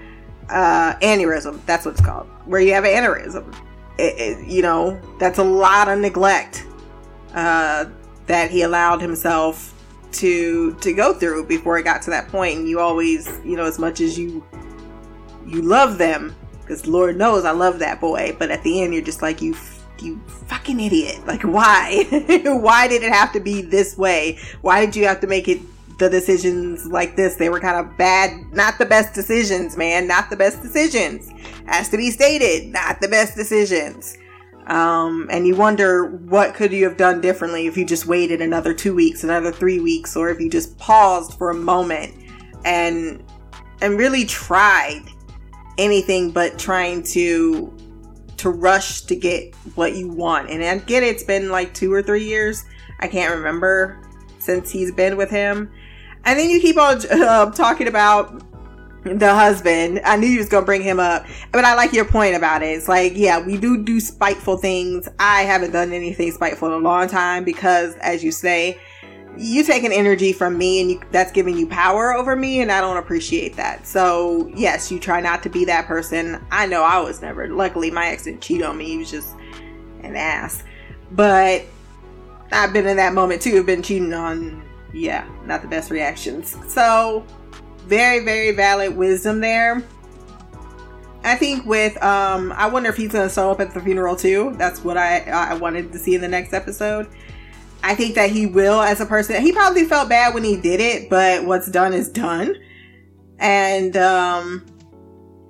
uh, 0.49 0.95
aneurysm, 1.03 1.63
that's 1.67 1.85
what 1.85 1.91
it's 1.91 2.03
called. 2.03 2.25
Where 2.45 2.59
you 2.59 2.73
have 2.73 2.85
an 2.85 3.03
aneurysm 3.03 3.53
it, 3.97 4.19
it, 4.19 4.47
you 4.47 4.61
know, 4.61 4.99
that's 5.19 5.39
a 5.39 5.43
lot 5.43 5.87
of 5.87 5.99
neglect 5.99 6.65
uh, 7.33 7.85
that 8.27 8.51
he 8.51 8.61
allowed 8.61 9.01
himself 9.01 9.73
to 10.15 10.73
to 10.75 10.93
go 10.93 11.13
through 11.13 11.45
before 11.45 11.77
it 11.77 11.83
got 11.83 12.01
to 12.03 12.09
that 12.11 12.27
point. 12.29 12.59
And 12.59 12.69
you 12.69 12.79
always, 12.79 13.27
you 13.43 13.55
know, 13.55 13.65
as 13.65 13.79
much 13.79 14.01
as 14.01 14.17
you 14.17 14.43
you 15.45 15.61
love 15.61 15.97
them, 15.97 16.35
because 16.61 16.87
Lord 16.87 17.17
knows 17.17 17.45
I 17.45 17.51
love 17.51 17.79
that 17.79 18.01
boy, 18.01 18.35
but 18.37 18.51
at 18.51 18.63
the 18.63 18.81
end 18.81 18.93
you're 18.93 19.03
just 19.03 19.21
like 19.21 19.41
you 19.41 19.55
you 20.01 20.21
fucking 20.47 20.79
idiot. 20.79 21.25
Like 21.25 21.43
why? 21.43 22.05
why 22.45 22.87
did 22.87 23.03
it 23.03 23.11
have 23.11 23.31
to 23.33 23.39
be 23.39 23.61
this 23.61 23.97
way? 23.97 24.37
Why 24.61 24.85
did 24.85 24.95
you 24.95 25.05
have 25.05 25.21
to 25.21 25.27
make 25.27 25.47
it 25.47 25.61
the 25.99 26.09
decisions 26.09 26.85
like 26.87 27.15
this? 27.15 27.35
They 27.35 27.49
were 27.49 27.59
kind 27.59 27.77
of 27.77 27.97
bad, 27.97 28.53
not 28.53 28.77
the 28.77 28.85
best 28.85 29.13
decisions, 29.13 29.77
man, 29.77 30.07
not 30.07 30.29
the 30.29 30.35
best 30.35 30.61
decisions 30.61 31.31
has 31.65 31.89
to 31.89 31.97
be 31.97 32.11
stated, 32.11 32.71
not 32.71 33.01
the 33.01 33.07
best 33.07 33.35
decisions. 33.35 34.17
Um, 34.67 35.27
and 35.29 35.45
you 35.45 35.55
wonder 35.55 36.05
what 36.05 36.55
could 36.55 36.71
you 36.71 36.85
have 36.85 36.97
done 36.97 37.21
differently 37.21 37.67
if 37.67 37.77
you 37.77 37.85
just 37.85 38.07
waited 38.07 38.41
another 38.41 38.73
two 38.73 38.95
weeks, 38.95 39.23
another 39.23 39.51
three 39.51 39.79
weeks, 39.79 40.15
or 40.15 40.29
if 40.29 40.39
you 40.39 40.49
just 40.49 40.77
paused 40.77 41.37
for 41.37 41.51
a 41.51 41.55
moment 41.55 42.13
and 42.63 43.23
and 43.81 43.97
really 43.97 44.25
tried 44.25 45.03
anything 45.77 46.31
but 46.31 46.57
trying 46.57 47.03
to 47.03 47.71
to 48.37 48.49
rush 48.49 49.01
to 49.01 49.15
get 49.15 49.53
what 49.75 49.95
you 49.95 50.07
want. 50.07 50.49
And 50.49 50.63
I 50.63 50.77
get 50.79 51.03
it, 51.03 51.07
it's 51.07 51.23
been 51.23 51.49
like 51.49 51.73
two 51.73 51.93
or 51.93 52.01
three 52.01 52.23
years. 52.23 52.65
I 52.99 53.07
can't 53.07 53.35
remember 53.35 54.01
since 54.39 54.71
he's 54.71 54.91
been 54.91 55.17
with 55.17 55.29
him. 55.29 55.71
And 56.25 56.39
then 56.39 56.49
you 56.49 56.59
keep 56.59 56.77
on 56.77 56.99
uh, 57.11 57.51
talking 57.51 57.87
about 57.87 58.41
the 59.05 59.35
husband. 59.35 60.01
I 60.03 60.17
knew 60.17 60.27
you 60.27 60.39
was 60.39 60.49
gonna 60.49 60.65
bring 60.65 60.81
him 60.81 60.99
up, 60.99 61.25
but 61.51 61.63
I 61.63 61.75
like 61.75 61.93
your 61.93 62.05
point 62.05 62.35
about 62.35 62.63
it. 62.63 62.69
It's 62.69 62.87
like, 62.87 63.13
yeah, 63.15 63.39
we 63.39 63.57
do 63.57 63.83
do 63.83 63.99
spiteful 63.99 64.57
things. 64.57 65.07
I 65.19 65.43
haven't 65.43 65.71
done 65.71 65.93
anything 65.93 66.31
spiteful 66.31 66.69
in 66.69 66.73
a 66.73 66.77
long 66.77 67.07
time 67.07 67.43
because, 67.43 67.95
as 67.97 68.23
you 68.23 68.31
say, 68.31 68.79
you 69.37 69.63
take 69.63 69.83
an 69.83 69.91
energy 69.91 70.33
from 70.33 70.57
me 70.57 70.81
and 70.81 70.91
you, 70.91 71.01
that's 71.11 71.31
giving 71.31 71.57
you 71.57 71.67
power 71.67 72.13
over 72.13 72.35
me, 72.35 72.61
and 72.61 72.71
I 72.71 72.81
don't 72.81 72.97
appreciate 72.97 73.55
that. 73.57 73.85
So 73.85 74.51
yes, 74.55 74.91
you 74.91 74.99
try 74.99 75.21
not 75.21 75.43
to 75.43 75.49
be 75.49 75.65
that 75.65 75.85
person. 75.85 76.43
I 76.51 76.65
know 76.65 76.81
I 76.83 76.99
was 76.99 77.21
never. 77.21 77.47
Luckily, 77.47 77.91
my 77.91 78.07
ex 78.07 78.23
didn't 78.23 78.41
cheat 78.41 78.63
on 78.63 78.77
me. 78.77 78.85
He 78.85 78.97
was 78.97 79.11
just 79.11 79.35
an 80.01 80.15
ass, 80.15 80.63
but 81.11 81.63
I've 82.51 82.73
been 82.73 82.87
in 82.87 82.97
that 82.97 83.13
moment 83.13 83.41
too. 83.41 83.57
I've 83.57 83.65
been 83.67 83.83
cheating 83.83 84.13
on. 84.13 84.63
Yeah, 84.93 85.27
not 85.45 85.61
the 85.61 85.67
best 85.67 85.91
reactions. 85.91 86.55
So 86.73 87.25
very 87.85 88.23
very 88.23 88.51
valid 88.51 88.95
wisdom 88.95 89.41
there. 89.41 89.83
I 91.23 91.35
think 91.35 91.65
with 91.65 92.01
um 92.03 92.51
i 92.51 92.67
wonder 92.67 92.89
if 92.89 92.97
he's 92.97 93.11
gonna 93.11 93.29
show 93.29 93.51
up 93.51 93.59
at 93.59 93.73
the 93.73 93.81
funeral 93.81 94.15
too. 94.15 94.53
That's 94.57 94.83
what 94.83 94.97
i 94.97 95.19
i 95.21 95.53
wanted 95.55 95.91
to 95.91 95.99
see 95.99 96.15
in 96.15 96.21
the 96.21 96.27
next 96.27 96.53
episode. 96.53 97.07
I 97.83 97.95
think 97.95 98.15
that 98.15 98.31
he 98.31 98.47
will 98.47 98.81
as 98.81 99.01
a 99.01 99.05
person. 99.05 99.41
He 99.41 99.51
probably 99.51 99.85
felt 99.85 100.09
bad 100.09 100.33
when 100.33 100.43
he 100.43 100.55
did 100.55 100.79
it 100.79 101.09
but 101.09 101.45
what's 101.45 101.69
done 101.69 101.93
is 101.93 102.09
done. 102.09 102.55
And 103.39 103.97
um 103.97 104.65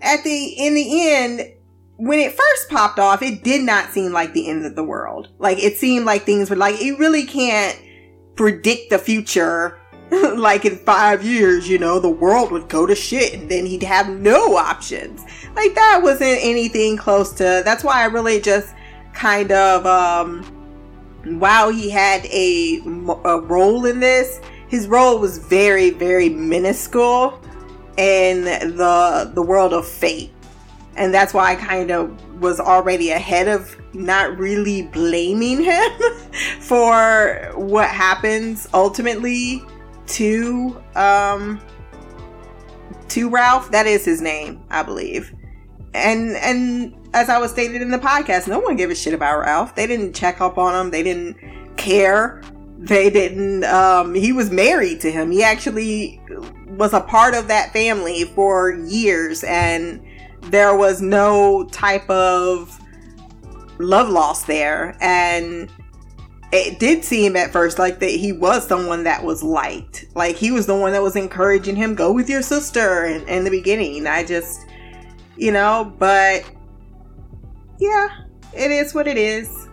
at 0.02 0.24
the 0.24 0.46
in 0.58 0.76
the 0.76 1.12
end 1.12 1.52
when 1.98 2.20
it 2.20 2.34
first 2.34 2.70
popped 2.70 3.00
off 3.00 3.22
it 3.22 3.44
did 3.44 3.62
not 3.62 3.92
seem 3.92 4.12
like 4.12 4.34
the 4.34 4.48
end 4.48 4.66
of 4.66 4.76
the 4.76 4.84
world. 4.84 5.30
Like 5.40 5.62
it 5.62 5.78
seemed 5.78 6.06
like 6.06 6.24
things 6.24 6.50
were 6.50 6.56
like 6.56 6.82
you 6.82 6.98
really 6.98 7.26
can't 7.26 7.82
predict 8.36 8.90
the 8.90 8.98
future 9.00 9.80
like 10.36 10.66
in 10.66 10.78
five 10.78 11.24
years, 11.24 11.68
you 11.68 11.78
know, 11.78 12.00
the 12.00 12.10
world 12.10 12.52
would 12.52 12.70
go 12.70 12.86
to 12.86 12.96
shit 12.96 13.34
and 13.34 13.50
then 13.50 13.66
he'd 13.66 13.84
have 13.84 14.10
no 14.10 14.56
options. 14.56 15.24
Like 15.56 15.76
that 15.76 16.02
wasn't 16.02 16.40
anything 16.42 16.98
close 16.98 17.32
to, 17.34 17.62
that's 17.66 17.84
why 17.84 18.02
I 18.02 18.06
really 18.06 18.40
just 18.40 18.74
kind 19.14 19.52
of, 19.52 19.86
um, 19.86 20.44
while 21.40 21.70
he 21.72 21.90
had 21.90 22.26
a, 22.28 22.82
a 23.26 23.40
role 23.42 23.86
in 23.86 24.00
this, 24.00 24.40
his 24.68 24.88
role 24.88 25.20
was 25.20 25.38
very, 25.38 25.90
very 25.90 26.30
minuscule 26.30 27.40
in 27.98 28.44
the, 28.44 29.32
the 29.34 29.42
world 29.42 29.74
of 29.74 29.88
fate. 29.88 30.32
And 30.98 31.14
that's 31.14 31.34
why 31.34 31.52
I 31.52 31.56
kind 31.56 31.92
of 31.92 32.42
was 32.42 32.60
already 32.60 33.12
ahead 33.12 33.48
of 33.48 33.76
not 33.94 34.38
really 34.38 34.84
blaming 34.84 35.64
him 35.64 35.92
for 36.60 37.52
what 37.56 37.90
happens 37.90 38.68
ultimately 38.74 39.64
to 40.08 40.82
um 40.96 41.62
to 43.10 43.30
Ralph. 43.30 43.72
That 43.72 43.88
is 43.88 44.06
his 44.06 44.22
name, 44.22 44.64
I 44.70 44.84
believe. 44.84 45.34
And 45.94 46.36
and 46.36 46.96
as 47.14 47.30
I 47.30 47.38
was 47.40 47.52
stated 47.52 47.82
in 47.82 47.92
the 47.92 47.98
podcast, 47.98 48.48
no 48.48 48.60
one 48.60 48.76
gave 48.76 48.90
a 48.90 48.96
shit 48.96 49.14
about 49.14 49.40
Ralph. 49.40 49.76
They 49.76 49.88
didn't 49.88 50.14
check 50.14 50.42
up 50.42 50.58
on 50.58 50.76
him. 50.76 50.92
They 50.92 51.04
didn't 51.04 51.38
care. 51.78 52.42
They 52.78 53.10
didn't 53.10 53.64
um 53.64 54.14
he 54.14 54.32
was 54.32 54.52
married 54.52 55.00
to 55.02 55.12
him. 55.12 55.32
He 55.32 55.44
actually 55.44 56.22
was 56.68 56.94
a 56.94 57.02
part 57.02 57.34
of 57.34 57.48
that 57.48 57.72
family 57.72 58.26
for 58.26 58.72
years 58.72 59.44
and 59.46 60.04
there 60.42 60.76
was 60.76 61.02
no 61.02 61.64
type 61.72 62.08
of 62.10 62.80
love 63.80 64.10
lost 64.10 64.48
there 64.48 64.98
and 65.02 65.72
it 66.52 66.80
did 66.80 67.04
seem 67.04 67.36
at 67.36 67.52
first 67.52 67.80
like 67.80 68.00
that 68.00 68.12
he 68.12 68.32
was 68.32 68.68
someone 68.68 69.04
that 69.04 69.24
was 69.24 69.44
liked. 69.44 70.06
Like 70.16 70.36
he 70.36 70.52
was 70.52 70.66
the 70.66 70.76
one 70.76 70.94
that 70.94 71.02
was 71.02 71.16
encouraging 71.16 71.76
him, 71.76 71.96
go 71.96 72.12
with 72.12 72.30
your 72.30 72.42
sister 72.42 73.06
in, 73.06 73.28
in 73.28 73.44
the 73.44 73.50
beginning. 73.50 74.08
I 74.08 74.24
just, 74.24 74.66
you 75.36 75.52
know, 75.52 75.94
but 75.98 76.46
yeah, 77.80 78.10
it 78.54 78.72
is 78.72 78.94
what 78.94 79.08
it 79.08 79.18
is. 79.18 79.68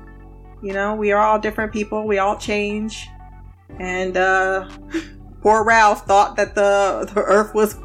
You 0.62 0.72
know, 0.72 0.94
we 0.94 1.12
are 1.12 1.20
all 1.20 1.38
different 1.38 1.72
people. 1.72 2.06
We 2.06 2.18
all 2.18 2.36
change. 2.36 3.08
And 3.78 4.16
uh 4.16 4.70
poor 5.42 5.64
Ralph 5.64 6.06
thought 6.06 6.36
that 6.36 6.54
the 6.54 7.10
the 7.12 7.20
earth 7.20 7.54
was 7.54 7.78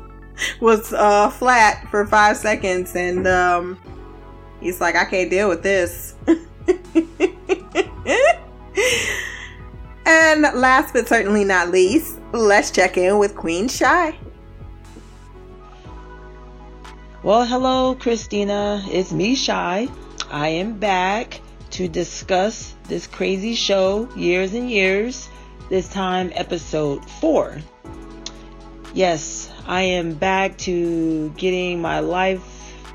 was 0.62 0.94
uh 0.94 1.30
flat 1.32 1.88
for 1.90 2.06
5 2.06 2.38
seconds 2.38 2.96
and 2.96 3.28
um 3.28 3.80
he's 4.60 4.80
like 4.80 4.96
I 4.96 5.06
can't 5.06 5.30
deal 5.30 5.50
with 5.50 5.64
this. 5.64 6.16
and 10.06 10.42
last 10.54 10.94
but 10.94 11.08
certainly 11.08 11.44
not 11.44 11.70
least, 11.70 12.20
let's 12.32 12.72
check 12.72 12.98
in 12.98 13.18
with 13.18 13.36
Queen 13.36 13.68
Shy. 13.68 14.18
Well, 17.24 17.46
hello, 17.46 17.96
Christina. 17.96 18.84
It's 18.88 19.12
me, 19.12 19.36
Shy. 19.36 19.88
I 20.30 20.50
am 20.50 20.78
back 20.80 21.42
to 21.72 21.88
discuss 21.88 22.76
this 22.88 23.08
crazy 23.08 23.56
show, 23.56 24.08
Years 24.16 24.54
and 24.54 24.70
Years. 24.70 25.30
this 25.70 25.90
time 25.90 26.32
episode 26.34 27.04
4. 27.20 27.58
Yes, 28.94 29.52
I 29.66 29.82
am 29.82 30.14
back 30.14 30.58
to 30.60 31.30
getting 31.32 31.82
my 31.82 32.00
life 32.00 32.42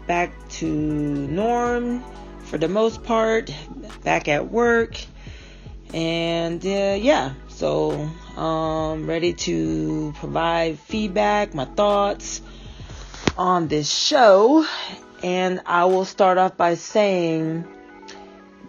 back 0.07 0.33
to 0.49 0.67
norm 0.67 2.03
for 2.45 2.59
the 2.59 2.69
most 2.69 3.03
part, 3.03 3.55
back 4.03 4.29
at 4.29 4.51
work. 4.51 4.97
And 5.93 6.65
uh, 6.65 6.97
yeah, 6.99 7.35
so 7.49 7.93
um 8.37 9.07
ready 9.07 9.35
to 9.35 10.13
provide 10.17 10.79
feedback, 10.79 11.55
my 11.55 11.67
thoughts 11.67 12.41
on 13.37 13.69
this 13.69 13.91
show. 13.93 14.67
And 15.23 15.61
I 15.67 15.85
will 15.85 16.05
start 16.05 16.39
off 16.39 16.57
by 16.57 16.75
saying 16.75 17.65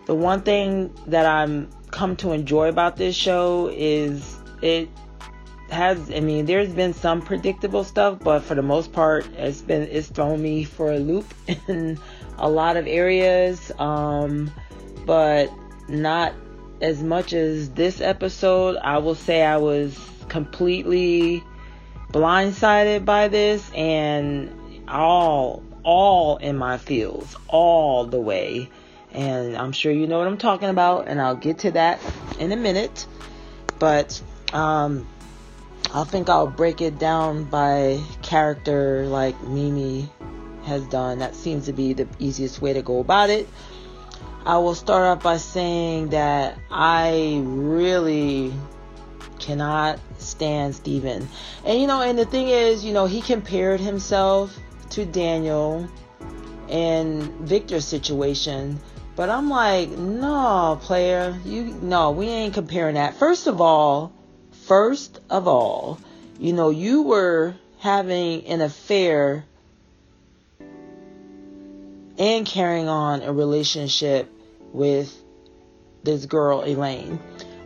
the 0.06 0.14
one 0.14 0.42
thing 0.42 0.94
that 1.08 1.26
I'm 1.26 1.70
come 1.92 2.16
to 2.18 2.32
enjoy 2.32 2.70
about 2.70 2.98
this 2.98 3.16
show 3.16 3.70
is 3.72 4.38
it 4.62 4.90
has 5.70 6.12
I 6.12 6.20
mean 6.20 6.46
there's 6.46 6.74
been 6.74 6.94
some 6.94 7.22
predictable 7.22 7.84
stuff 7.84 8.20
but 8.20 8.40
for 8.42 8.56
the 8.56 8.62
most 8.62 8.92
part 8.92 9.28
it's 9.38 9.62
been 9.62 9.84
it's 9.84 10.08
thrown 10.08 10.42
me 10.42 10.64
for 10.64 10.92
a 10.92 11.00
loop 11.00 11.32
in 11.68 12.00
a 12.38 12.50
lot 12.50 12.78
of 12.78 12.88
areas 12.88 13.72
um 13.80 14.52
but 15.06 15.52
not 15.88 16.34
as 16.82 17.02
much 17.02 17.34
as 17.34 17.70
this 17.72 18.02
episode 18.02 18.78
I 18.78 18.98
will 19.00 19.16
say 19.16 19.44
I 19.44 19.58
was 19.58 19.98
completely 20.28 21.44
blindsided 22.12 23.06
by 23.06 23.28
this 23.28 23.70
and 23.76 24.52
all 24.88 25.64
all 25.84 26.38
in 26.38 26.58
my 26.58 26.78
fields 26.78 27.36
all 27.48 28.06
the 28.06 28.20
way 28.20 28.70
and 29.14 29.56
I'm 29.56 29.72
sure 29.72 29.92
you 29.92 30.08
know 30.08 30.18
what 30.18 30.28
I'm 30.28 30.38
talking 30.38 30.70
about, 30.70 31.08
and 31.08 31.22
I'll 31.22 31.36
get 31.36 31.60
to 31.60 31.72
that 31.72 32.02
in 32.40 32.52
a 32.52 32.56
minute. 32.56 33.06
But 33.80 34.22
um, 34.52 35.08
I 35.94 36.04
think 36.04 36.30
I'll 36.30 36.48
break 36.48 36.82
it 36.82 36.98
down 36.98 37.46
by 37.46 38.02
character, 38.22 39.06
like 39.06 39.42
Mimi 39.44 40.10
has 40.66 40.86
done. 40.88 41.20
That 41.20 41.36
seems 41.36 41.66
to 41.66 41.74
be 41.74 41.94
the 41.94 42.08
easiest 42.20 42.62
way 42.62 42.74
to 42.74 42.82
go 42.82 43.00
about 43.00 43.30
it. 43.30 43.48
I 44.46 44.58
will 44.58 44.76
start 44.76 45.06
off 45.06 45.24
by 45.24 45.38
saying 45.38 46.10
that 46.10 46.58
I 46.70 47.42
really 47.44 48.54
cannot 49.40 50.00
stand 50.18 50.76
Steven. 50.76 51.28
And 51.66 51.80
you 51.80 51.88
know, 51.88 52.02
and 52.02 52.18
the 52.18 52.26
thing 52.26 52.50
is, 52.50 52.84
you 52.84 52.94
know, 52.94 53.06
he 53.06 53.22
compared 53.22 53.80
himself 53.80 54.58
to 54.92 55.06
Daniel 55.06 55.88
and 56.70 57.24
Victor's 57.40 57.86
situation 57.86 58.80
but 59.16 59.30
I'm 59.30 59.50
like, 59.50 59.90
no, 59.90 60.80
player, 60.82 61.40
you 61.46 61.66
no, 61.82 62.12
we 62.12 62.28
ain't 62.28 62.54
comparing 62.54 62.96
that. 62.96 63.16
First 63.16 63.46
of 63.46 63.62
all, 63.62 64.12
first 64.66 65.20
of 65.30 65.48
all, 65.48 66.00
you 66.40 66.54
know, 66.54 66.72
you 66.72 67.04
were 67.04 67.54
having 67.78 68.46
an 68.48 68.62
affair 68.62 69.46
and 72.18 72.46
carrying 72.46 72.88
on 72.88 73.22
a 73.22 73.32
relationship 73.32 74.32
with 74.74 75.16
this 76.04 76.26
girl 76.26 76.64
Elaine. 76.64 77.20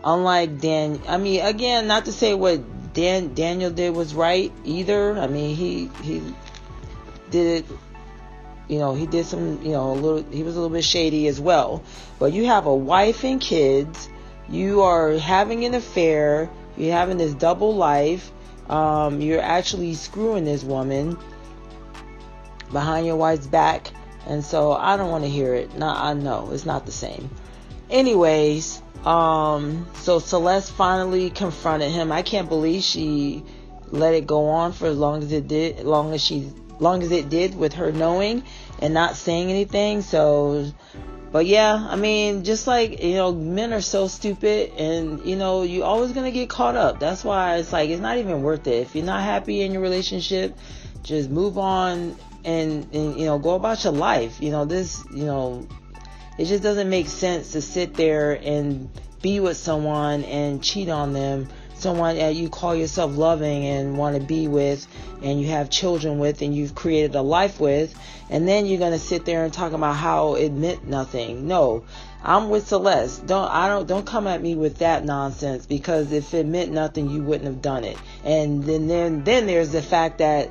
Unlike 0.04 0.60
Dan, 0.60 1.02
I 1.08 1.18
mean, 1.18 1.44
again, 1.44 1.88
not 1.88 2.06
to 2.06 2.12
say 2.12 2.36
what 2.36 2.94
Dan 2.94 3.34
Daniel 3.34 3.72
did 3.72 3.96
was 3.96 4.14
right 4.14 4.52
either. 4.64 5.18
I 5.18 5.26
mean, 5.26 5.56
he 5.56 5.90
he 6.04 6.22
did 7.32 7.64
it 7.64 7.78
you 8.68 8.80
know, 8.80 8.94
he 8.94 9.08
did 9.08 9.26
some, 9.26 9.62
you 9.62 9.72
know, 9.72 9.92
a 9.92 9.94
little, 9.94 10.32
he 10.32 10.44
was 10.44 10.56
a 10.56 10.60
little 10.60 10.76
bit 10.76 10.84
shady 10.84 11.28
as 11.28 11.40
well. 11.40 11.84
But 12.20 12.34
you 12.34 12.46
have 12.48 12.66
a 12.66 12.76
wife 12.76 13.24
and 13.24 13.40
kids, 13.40 14.10
you 14.50 14.82
are 14.82 15.14
having 15.14 15.66
an 15.66 15.74
affair, 15.74 16.50
you're 16.76 16.94
having 16.94 17.18
this 17.18 17.34
double 17.34 17.76
life, 17.76 18.32
um, 18.70 19.22
you're 19.22 19.42
actually 19.42 19.94
screwing 19.94 20.44
this 20.44 20.64
woman 20.64 21.18
behind 22.72 23.06
your 23.06 23.16
wife's 23.16 23.48
back. 23.48 23.92
And 24.28 24.44
so 24.44 24.74
I 24.74 24.98
don't 24.98 25.10
want 25.10 25.24
to 25.24 25.30
hear 25.30 25.54
it. 25.54 25.76
No, 25.76 25.88
I 25.88 26.14
know 26.14 26.50
it's 26.52 26.66
not 26.66 26.86
the 26.86 26.92
same. 26.92 27.30
Anyways, 27.90 28.82
um, 29.06 29.88
so 29.96 30.20
Celeste 30.20 30.72
finally 30.74 31.30
confronted 31.30 31.92
him. 31.92 32.12
I 32.12 32.22
can't 32.22 32.50
believe 32.50 32.84
she 32.84 33.44
let 33.90 34.14
it 34.14 34.28
go 34.28 34.48
on 34.48 34.74
for 34.74 34.88
as 34.88 34.98
long 34.98 35.24
as 35.24 35.32
it 35.32 35.48
did, 35.48 35.86
long 35.86 36.14
as 36.14 36.22
she 36.22 36.52
long 36.80 37.02
as 37.02 37.12
it 37.12 37.30
did 37.30 37.58
with 37.58 37.74
her 37.74 37.92
knowing 37.92 38.44
and 38.82 38.94
not 38.94 39.16
saying 39.16 39.50
anything. 39.50 40.02
So, 40.02 40.72
but 41.32 41.46
yeah, 41.46 41.88
I 41.90 41.96
mean, 41.96 42.44
just 42.44 42.68
like, 42.68 43.02
you 43.02 43.16
know, 43.16 43.32
men 43.32 43.74
are 43.74 43.82
so 43.82 44.08
stupid 44.08 44.72
and, 44.78 45.26
you 45.26 45.36
know, 45.36 45.64
you're 45.64 45.86
always 45.86 46.12
to 46.12 46.32
get 46.32 46.50
caught 46.50 46.76
up. 46.76 47.00
That's 47.00 47.24
why 47.24 47.58
it's 47.58 47.74
like, 47.74 47.90
it's 47.90 48.02
not 48.02 48.18
even 48.18 48.44
worth 48.44 48.68
it. 48.68 48.82
If 48.82 48.96
you're 48.96 49.06
not 49.06 49.24
happy 49.24 49.62
in 49.62 49.72
your 49.72 49.82
relationship, 49.82 50.58
just 51.04 51.30
move 51.30 51.58
on 51.58 52.16
and, 52.48 52.88
and, 52.94 53.20
you 53.20 53.26
know, 53.26 53.38
go 53.38 53.56
about 53.56 53.84
your 53.84 53.94
life. 53.94 54.42
You 54.42 54.52
know, 54.52 54.64
this, 54.64 55.04
you 55.14 55.26
know, 55.26 55.68
it 56.40 56.46
just 56.46 56.64
doesn't 56.64 56.90
make 56.90 57.08
sense 57.08 57.52
to 57.52 57.62
sit 57.62 57.94
there 57.94 58.32
and 58.32 58.90
be 59.22 59.42
with 59.42 59.58
someone 59.58 60.24
and 60.24 60.64
cheat 60.64 60.88
on 60.88 61.12
them. 61.12 61.50
Someone 61.76 62.16
that 62.16 62.34
you 62.34 62.50
call 62.50 62.74
yourself 62.74 63.16
loving 63.18 63.66
and 63.66 63.98
want 64.00 64.16
to 64.16 64.24
be 64.26 64.48
with 64.48 64.88
and 65.22 65.40
you 65.40 65.48
have 65.50 65.70
children 65.70 66.18
with 66.18 66.42
and 66.42 66.56
you've 66.56 66.74
created 66.74 67.14
a 67.14 67.22
life 67.22 67.60
with 67.60 67.94
and 68.32 68.48
then 68.48 68.66
you're 68.66 68.80
going 68.80 68.94
to 68.94 69.00
sit 69.00 69.26
there 69.26 69.44
and 69.44 69.54
talk 69.54 69.74
about 69.74 69.96
how 69.96 70.34
it 70.36 70.52
meant 70.52 70.88
nothing. 70.88 71.48
No 71.48 71.84
i'm 72.24 72.50
with 72.50 72.68
celeste. 72.68 73.26
Don't 73.26 73.50
i 73.50 73.68
don't 73.68 73.88
don't 73.88 74.06
come 74.06 74.28
at 74.28 74.42
me 74.42 74.56
with 74.56 74.80
that 74.80 75.06
nonsense 75.06 75.66
because 75.66 76.12
if 76.12 76.34
it 76.34 76.46
meant 76.46 76.72
nothing 76.72 77.10
you 77.10 77.22
wouldn't 77.22 77.46
have 77.46 77.62
done 77.62 77.84
it. 77.84 77.98
And 78.24 78.64
then 78.64 78.88
then 78.88 79.24
then 79.24 79.48
there's 79.48 79.72
the 79.72 79.82
fact 79.82 80.18
that 80.18 80.50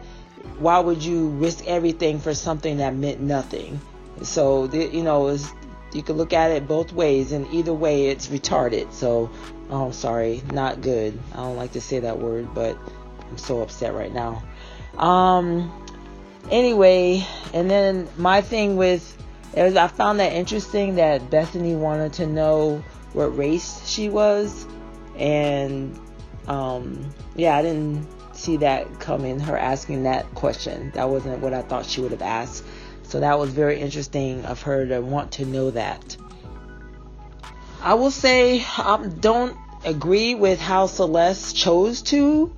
why 0.58 0.78
would 0.78 1.02
you 1.02 1.28
risk 1.28 1.66
everything 1.66 2.18
for 2.18 2.34
something 2.34 2.78
that 2.78 2.94
meant 2.94 3.20
nothing 3.20 3.80
so 4.22 4.64
you 4.72 5.02
know 5.02 5.36
you 5.92 6.02
can 6.02 6.16
look 6.16 6.32
at 6.32 6.50
it 6.50 6.66
both 6.66 6.92
ways 6.92 7.32
and 7.32 7.46
either 7.52 7.72
way 7.72 8.08
it's 8.08 8.28
retarded 8.28 8.90
so 8.92 9.30
Oh, 9.68 9.90
sorry, 9.90 10.42
not 10.52 10.80
good. 10.80 11.18
I 11.32 11.36
don't 11.38 11.56
like 11.56 11.72
to 11.72 11.80
say 11.80 12.00
that 12.00 12.18
word, 12.18 12.54
but 12.54 12.78
I'm 13.28 13.38
so 13.38 13.62
upset 13.62 13.94
right 13.94 14.12
now. 14.12 14.42
Um, 14.96 15.72
anyway, 16.50 17.26
and 17.52 17.68
then 17.68 18.08
my 18.16 18.42
thing 18.42 18.76
with 18.76 19.16
was, 19.54 19.74
I 19.74 19.88
found 19.88 20.20
that 20.20 20.32
interesting 20.32 20.96
that 20.96 21.30
Bethany 21.30 21.74
wanted 21.74 22.12
to 22.14 22.26
know 22.26 22.82
what 23.12 23.36
race 23.36 23.84
she 23.86 24.08
was, 24.08 24.66
and 25.16 25.98
um, 26.46 27.12
yeah, 27.34 27.56
I 27.56 27.62
didn't 27.62 28.06
see 28.36 28.58
that 28.58 29.00
coming. 29.00 29.40
Her 29.40 29.56
asking 29.56 30.04
that 30.04 30.32
question 30.34 30.90
that 30.94 31.08
wasn't 31.08 31.40
what 31.40 31.54
I 31.54 31.62
thought 31.62 31.86
she 31.86 32.00
would 32.00 32.12
have 32.12 32.22
asked. 32.22 32.64
So 33.02 33.20
that 33.20 33.38
was 33.38 33.50
very 33.50 33.80
interesting 33.80 34.44
of 34.44 34.62
her 34.62 34.86
to 34.86 35.00
want 35.00 35.32
to 35.32 35.44
know 35.44 35.70
that. 35.70 36.16
I 37.80 37.94
will 37.94 38.10
say 38.10 38.64
I 38.64 39.06
don't 39.20 39.56
agree 39.84 40.34
with 40.34 40.58
how 40.58 40.86
Celeste 40.86 41.54
chose 41.54 42.02
to 42.02 42.52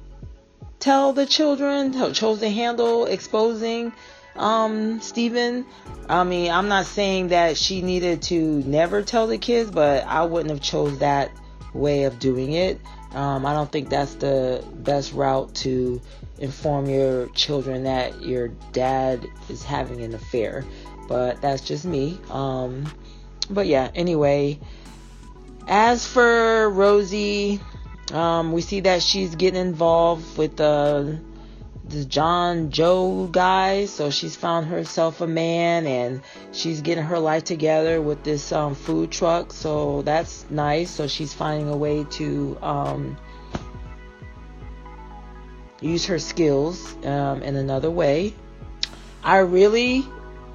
tell 0.80 1.12
the 1.12 1.26
children, 1.26 1.92
chose 2.14 2.40
to 2.40 2.48
handle 2.48 3.05
exposing 3.05 3.92
um, 4.36 5.00
Steven. 5.00 5.66
I 6.09 6.24
mean, 6.24 6.50
I'm 6.50 6.68
not 6.68 6.86
saying 6.86 7.28
that 7.28 7.56
she 7.56 7.82
needed 7.82 8.22
to 8.22 8.62
never 8.64 9.02
tell 9.02 9.26
the 9.26 9.38
kids, 9.38 9.70
but 9.70 10.05
I 10.06 10.24
wouldn't 10.24 10.50
have 10.50 10.60
chose 10.60 10.98
that 10.98 11.30
way 11.74 12.05
of 12.05 12.18
doing 12.18 12.52
it. 12.52 12.80
Um, 13.14 13.47
I 13.47 13.55
don't 13.55 13.70
think 13.70 13.89
that's 13.89 14.14
the 14.14 14.64
best 14.74 15.12
route 15.12 15.55
to 15.56 16.01
inform 16.39 16.86
your 16.86 17.28
children 17.28 17.85
that 17.85 18.22
your 18.22 18.48
dad 18.72 19.26
is 19.48 19.62
having 19.62 20.02
an 20.02 20.14
affair. 20.14 20.64
But 21.09 21.40
that's 21.40 21.62
just 21.62 21.85
me. 21.85 22.18
Um, 22.30 22.93
but 23.48 23.66
yeah, 23.66 23.90
anyway, 23.94 24.59
as 25.66 26.06
for 26.06 26.68
Rosie, 26.68 27.60
um, 28.12 28.52
we 28.52 28.60
see 28.60 28.80
that 28.80 29.02
she's 29.02 29.35
getting 29.35 29.60
involved 29.60 30.36
with 30.36 30.56
the 30.56 31.18
the 31.89 32.05
John 32.05 32.70
Joe 32.70 33.28
guy. 33.31 33.86
So 33.86 34.10
she's 34.10 34.36
found 34.36 34.66
herself 34.66 35.20
a 35.20 35.27
man 35.27 35.86
and 35.86 36.23
she's 36.52 36.81
getting 36.81 37.05
her 37.05 37.19
life 37.19 37.44
together 37.44 38.01
with 38.01 38.23
this 38.24 38.52
um, 38.52 38.74
food 38.74 39.10
truck. 39.10 39.52
So 39.52 40.02
that's 40.02 40.44
nice. 40.51 40.90
So 40.90 41.06
she's 41.06 41.35
finding 41.35 41.69
a 41.69 41.77
way 41.77 42.05
to 42.05 42.59
um, 42.62 43.16
use 45.81 46.06
her 46.06 46.19
skills 46.19 46.94
um, 47.05 47.43
in 47.43 47.56
another 47.56 47.90
way. 47.90 48.35
I 49.23 49.39
really 49.39 50.05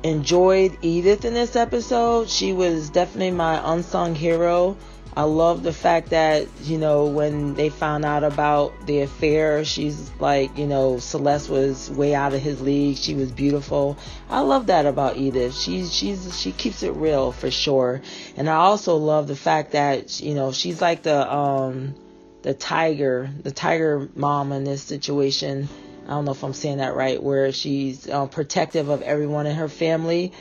enjoyed 0.03 0.77
Edith 0.81 1.25
in 1.25 1.33
this 1.33 1.55
episode. 1.55 2.29
She 2.29 2.53
was 2.53 2.89
definitely 2.89 3.31
my 3.31 3.61
unsung 3.73 4.15
hero. 4.15 4.77
I 5.15 5.23
love 5.23 5.61
the 5.61 5.73
fact 5.73 6.09
that, 6.09 6.47
you 6.63 6.79
know, 6.79 7.05
when 7.05 7.53
they 7.53 7.69
found 7.69 8.03
out 8.03 8.23
about 8.23 8.87
the 8.87 9.01
affair, 9.01 9.63
she's 9.63 10.11
like, 10.19 10.57
you 10.57 10.65
know, 10.65 10.97
Celeste 10.97 11.49
was 11.49 11.91
way 11.91 12.15
out 12.15 12.33
of 12.33 12.41
his 12.41 12.59
league. 12.61 12.97
She 12.97 13.13
was 13.13 13.31
beautiful. 13.31 13.97
I 14.27 14.39
love 14.39 14.67
that 14.67 14.87
about 14.87 15.17
Edith. 15.17 15.55
She's, 15.55 15.93
she's, 15.93 16.39
she 16.39 16.51
keeps 16.51 16.81
it 16.81 16.93
real 16.93 17.31
for 17.31 17.51
sure. 17.51 18.01
And 18.35 18.49
I 18.49 18.55
also 18.55 18.97
love 18.97 19.27
the 19.27 19.35
fact 19.35 19.73
that, 19.73 20.19
you 20.19 20.33
know, 20.33 20.51
she's 20.51 20.81
like 20.81 21.03
the, 21.03 21.31
um, 21.31 21.93
the 22.41 22.55
tiger, 22.55 23.29
the 23.43 23.51
tiger 23.51 24.09
mom 24.15 24.51
in 24.51 24.63
this 24.63 24.81
situation. 24.81 25.69
I 26.05 26.09
don't 26.09 26.25
know 26.25 26.31
if 26.31 26.43
I'm 26.43 26.53
saying 26.53 26.79
that 26.79 26.95
right, 26.95 27.21
where 27.21 27.51
she's 27.51 28.09
um, 28.09 28.29
protective 28.29 28.89
of 28.89 29.03
everyone 29.03 29.45
in 29.45 29.55
her 29.55 29.69
family. 29.69 30.33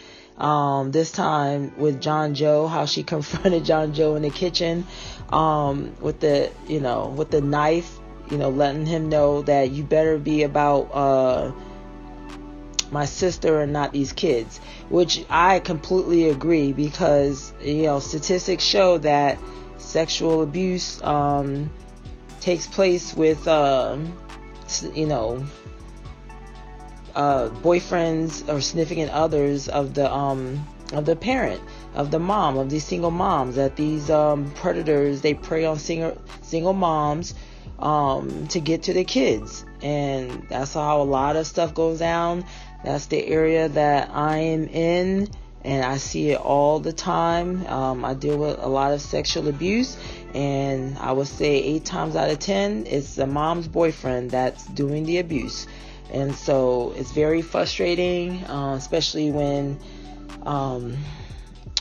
Um, 0.43 0.91
this 0.91 1.13
time 1.13 1.73
with 1.79 2.01
John 2.01 2.35
Joe, 2.35 2.67
how 2.67 2.85
she 2.85 3.03
confronted 3.15 3.65
John 3.65 3.95
Joe 3.95 4.17
in 4.17 4.23
the 4.23 4.31
kitchen 4.31 4.87
um, 5.31 5.95
with 6.01 6.19
the, 6.19 6.51
you 6.67 6.81
know, 6.81 7.07
with 7.17 7.31
the 7.31 7.41
knife, 7.41 7.99
you 8.29 8.39
know, 8.39 8.51
letting 8.51 8.85
him 8.85 9.09
know 9.09 9.43
that 9.43 9.71
you 9.71 9.85
better 9.85 10.19
be 10.19 10.43
about 10.43 10.91
uh, 10.93 11.53
my 12.91 13.05
sister 13.05 13.61
and 13.61 13.73
not 13.73 13.93
these 13.93 14.13
kids, 14.13 14.59
which 14.89 15.25
I 15.31 15.61
completely 15.61 16.29
agree 16.29 16.73
because, 16.73 17.53
you 17.63 17.85
know, 17.85 18.01
statistics 18.01 18.65
show 18.65 18.99
that 18.99 19.39
sexual 19.79 20.43
abuse 20.43 21.01
um, 21.03 21.71
takes 22.41 22.67
place 22.67 23.15
with, 23.15 23.47
uh, 23.47 23.97
you 24.93 25.07
know, 25.07 25.45
uh, 27.15 27.49
boyfriends 27.49 28.49
or 28.49 28.61
significant 28.61 29.11
others 29.11 29.69
of 29.69 29.95
the 29.95 30.13
um, 30.13 30.67
of 30.93 31.07
the 31.07 31.17
parent 31.17 31.61
of 31.95 32.11
the 32.11 32.19
mom 32.19 32.59
of 32.59 32.69
these 32.69 32.85
single 32.85 33.11
moms 33.11 33.57
that 33.57 33.77
these 33.77 34.11
um, 34.11 34.51
predators 34.53 35.21
they 35.21 35.35
prey 35.35 35.65
on 35.65 35.79
single 35.79 36.21
single 36.43 36.73
moms 36.73 37.35
um, 37.83 38.47
to 38.49 38.61
get 38.61 38.85
to 38.85 38.93
the 38.93 39.05
kids. 39.05 39.65
And 39.83 40.47
that's 40.49 40.75
how 40.75 41.03
a 41.03 41.05
lot 41.05 41.37
of 41.37 41.47
stuff 41.47 41.75
goes 41.75 41.99
down. 41.99 42.45
That's 42.85 43.07
the 43.07 43.27
area 43.27 43.69
that 43.69 44.11
I 44.11 44.39
am 44.39 44.69
in 44.69 45.29
and 45.65 45.85
I 45.85 45.97
see 45.99 46.31
it 46.31 46.41
all 46.41 46.81
the 46.81 46.93
time. 46.93 47.67
Um, 47.67 48.05
I 48.05 48.15
deal 48.15 48.37
with 48.37 48.59
a 48.59 48.69
lot 48.69 48.93
of 48.93 49.01
sexual 49.01 49.49
abuse 49.49 49.97
and 50.35 50.97
I 50.99 51.13
would 51.13 51.29
say 51.29 51.57
eight 51.57 51.85
times 51.85 52.17
out 52.17 52.31
of 52.31 52.39
ten 52.39 52.87
it's 52.87 53.17
the 53.17 53.27
mom's 53.27 53.69
boyfriend 53.69 54.31
that's 54.31 54.65
doing 54.67 55.05
the 55.05 55.19
abuse 55.19 55.67
and 56.13 56.35
so 56.35 56.93
it's 56.97 57.11
very 57.11 57.41
frustrating, 57.41 58.45
uh, 58.45 58.75
especially 58.75 59.31
when 59.31 59.81
um, 60.43 60.99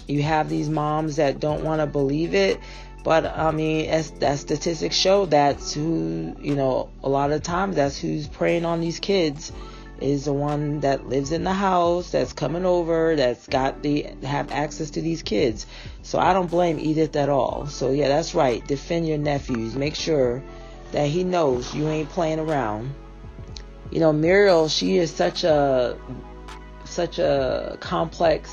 you 0.08 0.24
have 0.24 0.50
these 0.50 0.70
moms 0.70 1.18
that 1.18 1.40
don't 1.40 1.64
want 1.64 1.82
to 1.82 1.86
believe 1.86 2.34
it. 2.34 2.60
But 3.04 3.26
I 3.26 3.52
mean, 3.52 3.90
as 3.90 4.12
that 4.20 4.40
statistics 4.40 4.96
show, 4.96 5.26
that's 5.26 5.74
who 5.74 6.36
you 6.40 6.56
know. 6.56 6.90
A 7.04 7.10
lot 7.10 7.32
of 7.32 7.44
times, 7.44 7.76
that's 7.76 7.98
who's 7.98 8.28
preying 8.28 8.64
on 8.64 8.80
these 8.80 9.00
kids 9.00 9.52
is 10.00 10.26
the 10.26 10.34
one 10.34 10.80
that 10.80 11.08
lives 11.08 11.32
in 11.32 11.44
the 11.44 11.54
house, 11.54 12.12
that's 12.12 12.34
coming 12.34 12.66
over, 12.66 13.16
that's 13.16 13.48
got 13.48 13.84
the 13.84 14.08
have 14.24 14.52
access 14.52 14.92
to 14.92 15.02
these 15.02 15.24
kids. 15.24 15.66
So 16.04 16.20
I 16.20 16.34
don't 16.34 16.50
blame 16.50 16.80
Edith 16.80 17.16
at 17.16 17.30
all. 17.30 17.68
So 17.68 17.92
yeah, 17.92 18.08
that's 18.08 18.34
right. 18.34 18.66
Defend 18.66 19.08
your 19.08 19.18
nephews. 19.18 19.76
Make 19.76 19.96
sure 19.96 20.42
that 20.92 21.08
he 21.08 21.24
knows 21.24 21.74
you 21.74 21.88
ain't 21.90 22.10
playing 22.10 22.40
around 22.40 22.94
you 23.92 24.00
know, 24.00 24.14
Muriel, 24.14 24.70
she 24.70 24.98
is 24.98 25.12
such 25.12 25.44
a 25.44 25.98
such 26.86 27.20
a 27.20 27.78
complex 27.80 28.52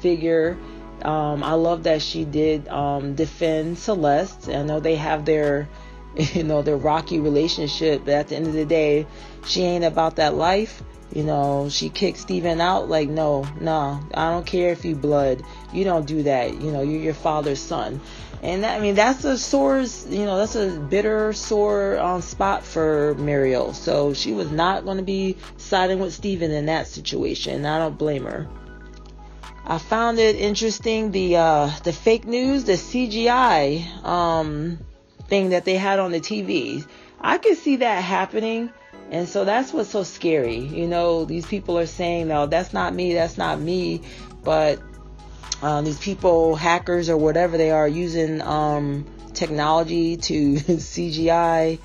figure. 0.00 0.56
Um, 1.02 1.42
I 1.42 1.52
love 1.52 1.82
that 1.84 2.02
she 2.02 2.24
did 2.24 2.68
um, 2.68 3.14
defend 3.14 3.78
Celeste. 3.78 4.48
I 4.48 4.62
know 4.62 4.80
they 4.80 4.96
have 4.96 5.24
their, 5.24 5.68
you 6.16 6.42
know, 6.42 6.62
their 6.62 6.76
rocky 6.76 7.20
relationship, 7.20 8.02
but 8.04 8.14
at 8.14 8.28
the 8.28 8.36
end 8.36 8.46
of 8.46 8.54
the 8.54 8.64
day, 8.64 9.06
she 9.46 9.62
ain't 9.62 9.84
about 9.84 10.16
that 10.16 10.34
life. 10.34 10.82
You 11.12 11.22
know, 11.22 11.68
she 11.70 11.88
kicked 11.88 12.18
Stephen 12.18 12.60
out 12.60 12.88
like, 12.88 13.08
no, 13.08 13.46
no, 13.60 14.00
I 14.12 14.30
don't 14.30 14.44
care 14.44 14.72
if 14.72 14.84
you 14.84 14.96
blood. 14.96 15.42
You 15.72 15.84
don't 15.84 16.06
do 16.06 16.24
that. 16.24 16.60
You 16.60 16.72
know, 16.72 16.82
you're 16.82 17.00
your 17.00 17.14
father's 17.14 17.60
son. 17.60 18.00
And 18.46 18.62
that, 18.62 18.76
I 18.76 18.80
mean, 18.80 18.94
that's 18.94 19.24
a 19.24 19.36
sore, 19.36 19.80
you 20.08 20.24
know, 20.24 20.38
that's 20.38 20.54
a 20.54 20.78
bitter, 20.78 21.32
sore 21.32 21.98
um, 21.98 22.22
spot 22.22 22.64
for 22.64 23.16
Muriel. 23.16 23.72
So 23.74 24.14
she 24.14 24.34
was 24.34 24.52
not 24.52 24.84
going 24.84 24.98
to 24.98 25.02
be 25.02 25.36
siding 25.56 25.98
with 25.98 26.14
Stephen 26.14 26.52
in 26.52 26.66
that 26.66 26.86
situation. 26.86 27.66
I 27.66 27.80
don't 27.80 27.98
blame 27.98 28.22
her. 28.24 28.46
I 29.64 29.78
found 29.78 30.20
it 30.20 30.36
interesting 30.36 31.10
the 31.10 31.38
uh, 31.38 31.70
the 31.82 31.92
fake 31.92 32.24
news, 32.24 32.62
the 32.62 32.74
CGI 32.74 34.04
um, 34.04 34.78
thing 35.26 35.50
that 35.50 35.64
they 35.64 35.74
had 35.74 35.98
on 35.98 36.12
the 36.12 36.20
TV. 36.20 36.86
I 37.20 37.38
could 37.38 37.58
see 37.58 37.76
that 37.76 38.04
happening, 38.04 38.70
and 39.10 39.28
so 39.28 39.44
that's 39.44 39.72
what's 39.72 39.90
so 39.90 40.04
scary. 40.04 40.58
You 40.58 40.86
know, 40.86 41.24
these 41.24 41.46
people 41.46 41.80
are 41.80 41.86
saying, 41.86 42.28
"No, 42.28 42.46
that's 42.46 42.72
not 42.72 42.94
me. 42.94 43.14
That's 43.14 43.36
not 43.36 43.58
me," 43.58 44.02
but 44.44 44.78
um, 45.66 45.84
these 45.84 45.98
people, 45.98 46.54
hackers 46.54 47.10
or 47.10 47.16
whatever 47.16 47.56
they 47.56 47.72
are, 47.72 47.88
using 47.88 48.40
um, 48.40 49.04
technology 49.34 50.16
to 50.16 50.54
CGI 50.54 51.80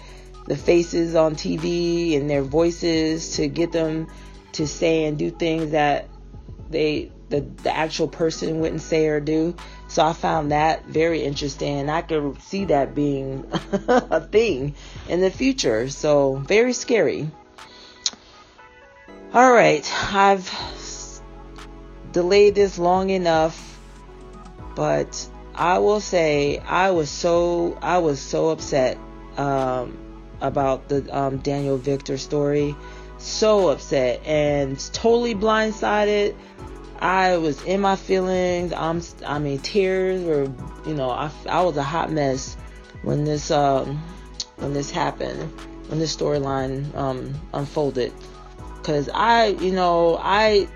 the 0.46 0.56
faces 0.56 1.16
on 1.16 1.34
TV 1.36 2.16
and 2.16 2.30
their 2.30 2.44
voices 2.44 3.38
to 3.38 3.48
get 3.48 3.72
them 3.72 4.08
to 4.52 4.68
say 4.68 5.06
and 5.06 5.18
do 5.18 5.32
things 5.32 5.72
that 5.72 6.08
they 6.70 7.12
the, 7.30 7.42
the 7.64 7.76
actual 7.76 8.08
person 8.08 8.60
wouldn't 8.60 8.82
say 8.82 9.08
or 9.08 9.20
do. 9.20 9.56
So 9.88 10.06
I 10.06 10.14
found 10.14 10.52
that 10.52 10.86
very 10.86 11.24
interesting 11.24 11.90
I 11.90 12.02
could 12.02 12.40
see 12.44 12.66
that 12.66 12.94
being 12.94 13.50
a 13.88 14.22
thing 14.22 14.76
in 15.10 15.22
the 15.22 15.32
future. 15.32 15.90
So 15.90 16.36
very 16.36 16.74
scary. 16.74 17.32
All 19.34 19.52
right, 19.52 19.90
I've 20.14 20.52
delayed 22.12 22.56
this 22.56 22.78
long 22.78 23.10
enough, 23.10 23.71
but 24.76 25.28
I 25.56 25.80
will 25.80 26.00
say 26.00 26.60
I 26.60 26.92
was 26.92 27.10
so 27.10 27.78
I 27.82 27.98
was 28.00 28.20
so 28.20 28.50
upset 28.50 28.98
um, 29.38 29.98
about 30.40 30.90
the 30.90 31.16
um, 31.16 31.38
Daniel 31.38 31.78
Viktor 31.78 32.18
story, 32.18 32.76
so 33.18 33.70
upset 33.70 34.26
and 34.26 34.80
totally 34.94 35.36
blindsided. 35.36 36.36
I 37.00 37.38
was 37.38 37.62
in 37.64 37.82
my 37.82 37.96
feelings. 37.96 38.74
I'm 38.74 39.02
I 39.26 39.40
mean 39.40 39.60
tears 39.60 40.24
were 40.24 40.52
you 40.86 40.94
know 40.94 41.10
I, 41.10 41.32
I 41.50 41.62
was 41.64 41.78
a 41.78 41.84
hot 41.84 42.12
mess 42.12 42.56
when 43.04 43.24
this 43.24 43.52
um, 43.52 44.02
when 44.58 44.74
this 44.74 44.92
happened 44.92 45.52
when 45.88 46.00
this 46.00 46.16
storyline 46.16 46.96
um, 46.96 47.34
unfolded 47.54 48.14
because 48.78 49.10
I 49.14 49.48
you 49.48 49.74
know 49.74 50.18
I 50.22 50.68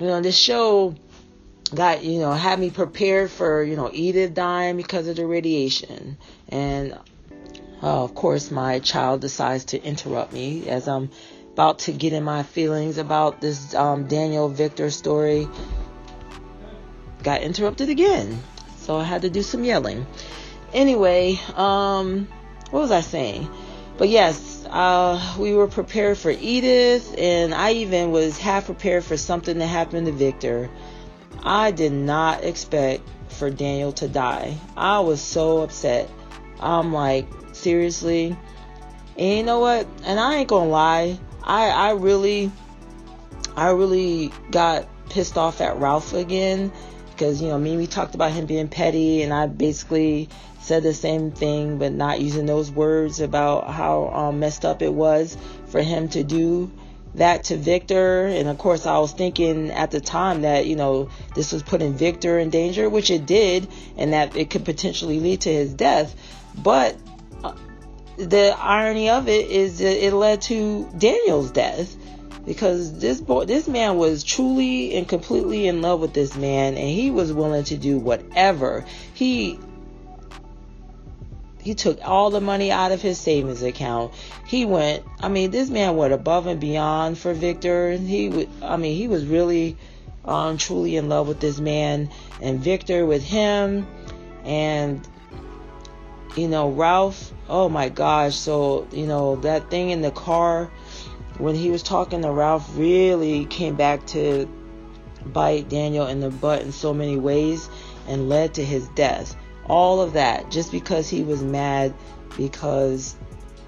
you 0.00 0.06
know, 0.06 0.20
this 0.20 0.36
show 0.36 0.94
got, 1.72 2.04
you 2.04 2.20
know, 2.20 2.32
had 2.32 2.58
me 2.58 2.70
prepared 2.70 3.30
for, 3.30 3.62
you 3.62 3.76
know, 3.76 3.90
Edith 3.92 4.34
dying 4.34 4.76
because 4.76 5.06
of 5.08 5.16
the 5.16 5.26
radiation. 5.26 6.16
And 6.48 6.98
uh, 7.82 8.04
of 8.04 8.14
course, 8.14 8.50
my 8.50 8.78
child 8.80 9.20
decides 9.20 9.66
to 9.66 9.82
interrupt 9.82 10.32
me 10.32 10.68
as 10.68 10.88
I'm 10.88 11.10
about 11.52 11.80
to 11.80 11.92
get 11.92 12.12
in 12.12 12.24
my 12.24 12.42
feelings 12.42 12.98
about 12.98 13.40
this 13.40 13.74
um, 13.74 14.08
Daniel 14.08 14.48
Viktor 14.48 14.90
story. 14.90 15.48
Got 17.22 17.42
interrupted 17.42 17.88
again. 17.88 18.42
So 18.78 18.96
I 18.96 19.04
had 19.04 19.22
to 19.22 19.30
do 19.30 19.42
some 19.42 19.64
yelling. 19.64 20.06
Anyway, 20.72 21.38
um, 21.54 22.28
what 22.70 22.80
was 22.80 22.90
I 22.90 23.00
saying? 23.00 23.48
But 23.96 24.08
yes, 24.08 24.66
uh, 24.68 25.36
we 25.38 25.54
were 25.54 25.68
prepared 25.68 26.18
for 26.18 26.30
Edith, 26.30 27.14
and 27.16 27.54
I 27.54 27.74
even 27.74 28.10
was 28.10 28.36
half 28.38 28.66
prepared 28.66 29.04
for 29.04 29.16
something 29.16 29.58
to 29.58 29.66
happen 29.66 30.04
to 30.06 30.12
Viktor. 30.12 30.68
I 31.44 31.70
did 31.70 31.92
not 31.92 32.42
expect 32.42 33.02
for 33.28 33.50
Daniel 33.50 33.92
to 33.92 34.08
die. 34.08 34.56
I 34.76 35.00
was 35.00 35.20
so 35.20 35.62
upset. 35.62 36.08
I'm 36.60 36.92
like, 36.92 37.26
seriously? 37.52 38.36
And 39.18 39.38
you 39.38 39.42
know 39.42 39.60
what? 39.60 39.86
And 40.04 40.18
I 40.18 40.36
ain't 40.36 40.48
gonna 40.48 40.70
lie, 40.70 41.18
I 41.42 41.68
I 41.68 41.90
really, 41.92 42.50
I 43.56 43.70
really 43.70 44.32
got 44.50 44.88
pissed 45.10 45.36
off 45.36 45.60
at 45.60 45.76
Ralph 45.76 46.14
again 46.14 46.72
because 47.10 47.40
you 47.40 47.48
know 47.48 47.58
me 47.58 47.76
we 47.76 47.86
talked 47.86 48.14
about 48.14 48.32
him 48.32 48.46
being 48.46 48.68
petty, 48.68 49.22
and 49.22 49.32
I 49.32 49.46
basically 49.46 50.28
said 50.60 50.82
the 50.82 50.94
same 50.94 51.30
thing, 51.30 51.78
but 51.78 51.92
not 51.92 52.20
using 52.20 52.46
those 52.46 52.70
words 52.70 53.20
about 53.20 53.70
how 53.70 54.08
um, 54.08 54.40
messed 54.40 54.64
up 54.64 54.80
it 54.80 54.92
was 54.92 55.36
for 55.66 55.82
him 55.82 56.08
to 56.08 56.24
do 56.24 56.72
that 57.14 57.44
to 57.44 57.56
Viktor. 57.56 58.26
And 58.26 58.48
of 58.48 58.58
course, 58.58 58.86
I 58.86 58.98
was 58.98 59.12
thinking 59.12 59.70
at 59.70 59.90
the 59.90 60.00
time 60.00 60.42
that, 60.42 60.66
you 60.66 60.76
know, 60.76 61.10
this 61.34 61.52
was 61.52 61.62
putting 61.62 61.94
Viktor 61.94 62.38
in 62.38 62.50
danger, 62.50 62.88
which 62.88 63.10
it 63.10 63.26
did, 63.26 63.68
and 63.96 64.12
that 64.12 64.36
it 64.36 64.50
could 64.50 64.64
potentially 64.64 65.20
lead 65.20 65.42
to 65.42 65.52
his 65.52 65.72
death. 65.72 66.14
But 66.56 66.96
uh, 67.42 67.54
the 68.16 68.56
irony 68.58 69.10
of 69.10 69.28
it 69.28 69.50
is 69.50 69.78
that 69.78 70.04
it 70.04 70.12
led 70.12 70.42
to 70.42 70.88
Daniel's 70.96 71.50
death 71.50 71.96
because 72.46 72.98
this 72.98 73.20
boy 73.20 73.44
this 73.44 73.66
man 73.66 73.96
was 73.96 74.22
truly 74.22 74.94
and 74.96 75.08
completely 75.08 75.66
in 75.66 75.80
love 75.80 76.00
with 76.00 76.12
this 76.12 76.36
man 76.36 76.76
and 76.76 76.88
he 76.88 77.10
was 77.10 77.32
willing 77.32 77.64
to 77.64 77.76
do 77.76 77.98
whatever 77.98 78.84
he 79.14 79.58
he 81.64 81.74
took 81.74 81.98
all 82.06 82.28
the 82.28 82.42
money 82.42 82.70
out 82.70 82.92
of 82.92 83.00
his 83.00 83.18
savings 83.18 83.62
account. 83.62 84.12
He 84.46 84.66
went, 84.66 85.02
I 85.20 85.28
mean, 85.28 85.50
this 85.50 85.70
man 85.70 85.96
went 85.96 86.12
above 86.12 86.46
and 86.46 86.60
beyond 86.60 87.16
for 87.16 87.32
Viktor. 87.32 87.92
He 87.92 88.28
would, 88.28 88.48
I 88.62 88.76
mean, 88.76 88.94
he 88.94 89.08
was 89.08 89.24
really 89.24 89.78
um, 90.26 90.58
truly 90.58 90.96
in 90.96 91.08
love 91.08 91.26
with 91.26 91.40
this 91.40 91.58
man 91.58 92.10
and 92.42 92.60
Viktor 92.60 93.06
with 93.06 93.24
him. 93.24 93.86
And 94.44 95.08
you 96.36 96.48
know, 96.48 96.68
Ralph, 96.70 97.32
oh 97.48 97.70
my 97.70 97.88
gosh. 97.88 98.34
So, 98.34 98.86
you 98.92 99.06
know, 99.06 99.36
that 99.36 99.70
thing 99.70 99.90
in 99.90 100.02
the 100.02 100.10
car 100.10 100.70
when 101.38 101.54
he 101.54 101.70
was 101.70 101.82
talking 101.82 102.22
to 102.22 102.30
Ralph 102.30 102.76
really 102.76 103.46
came 103.46 103.76
back 103.76 104.06
to 104.08 104.46
bite 105.24 105.68
Daniel 105.70 106.06
in 106.06 106.20
the 106.20 106.30
butt 106.30 106.60
in 106.62 106.72
so 106.72 106.92
many 106.92 107.16
ways 107.16 107.70
and 108.06 108.28
led 108.28 108.54
to 108.54 108.64
his 108.64 108.86
death. 108.88 109.34
All 109.66 110.00
of 110.00 110.14
that 110.14 110.50
just 110.50 110.70
because 110.72 111.08
he 111.08 111.22
was 111.22 111.42
mad 111.42 111.94
because 112.36 113.16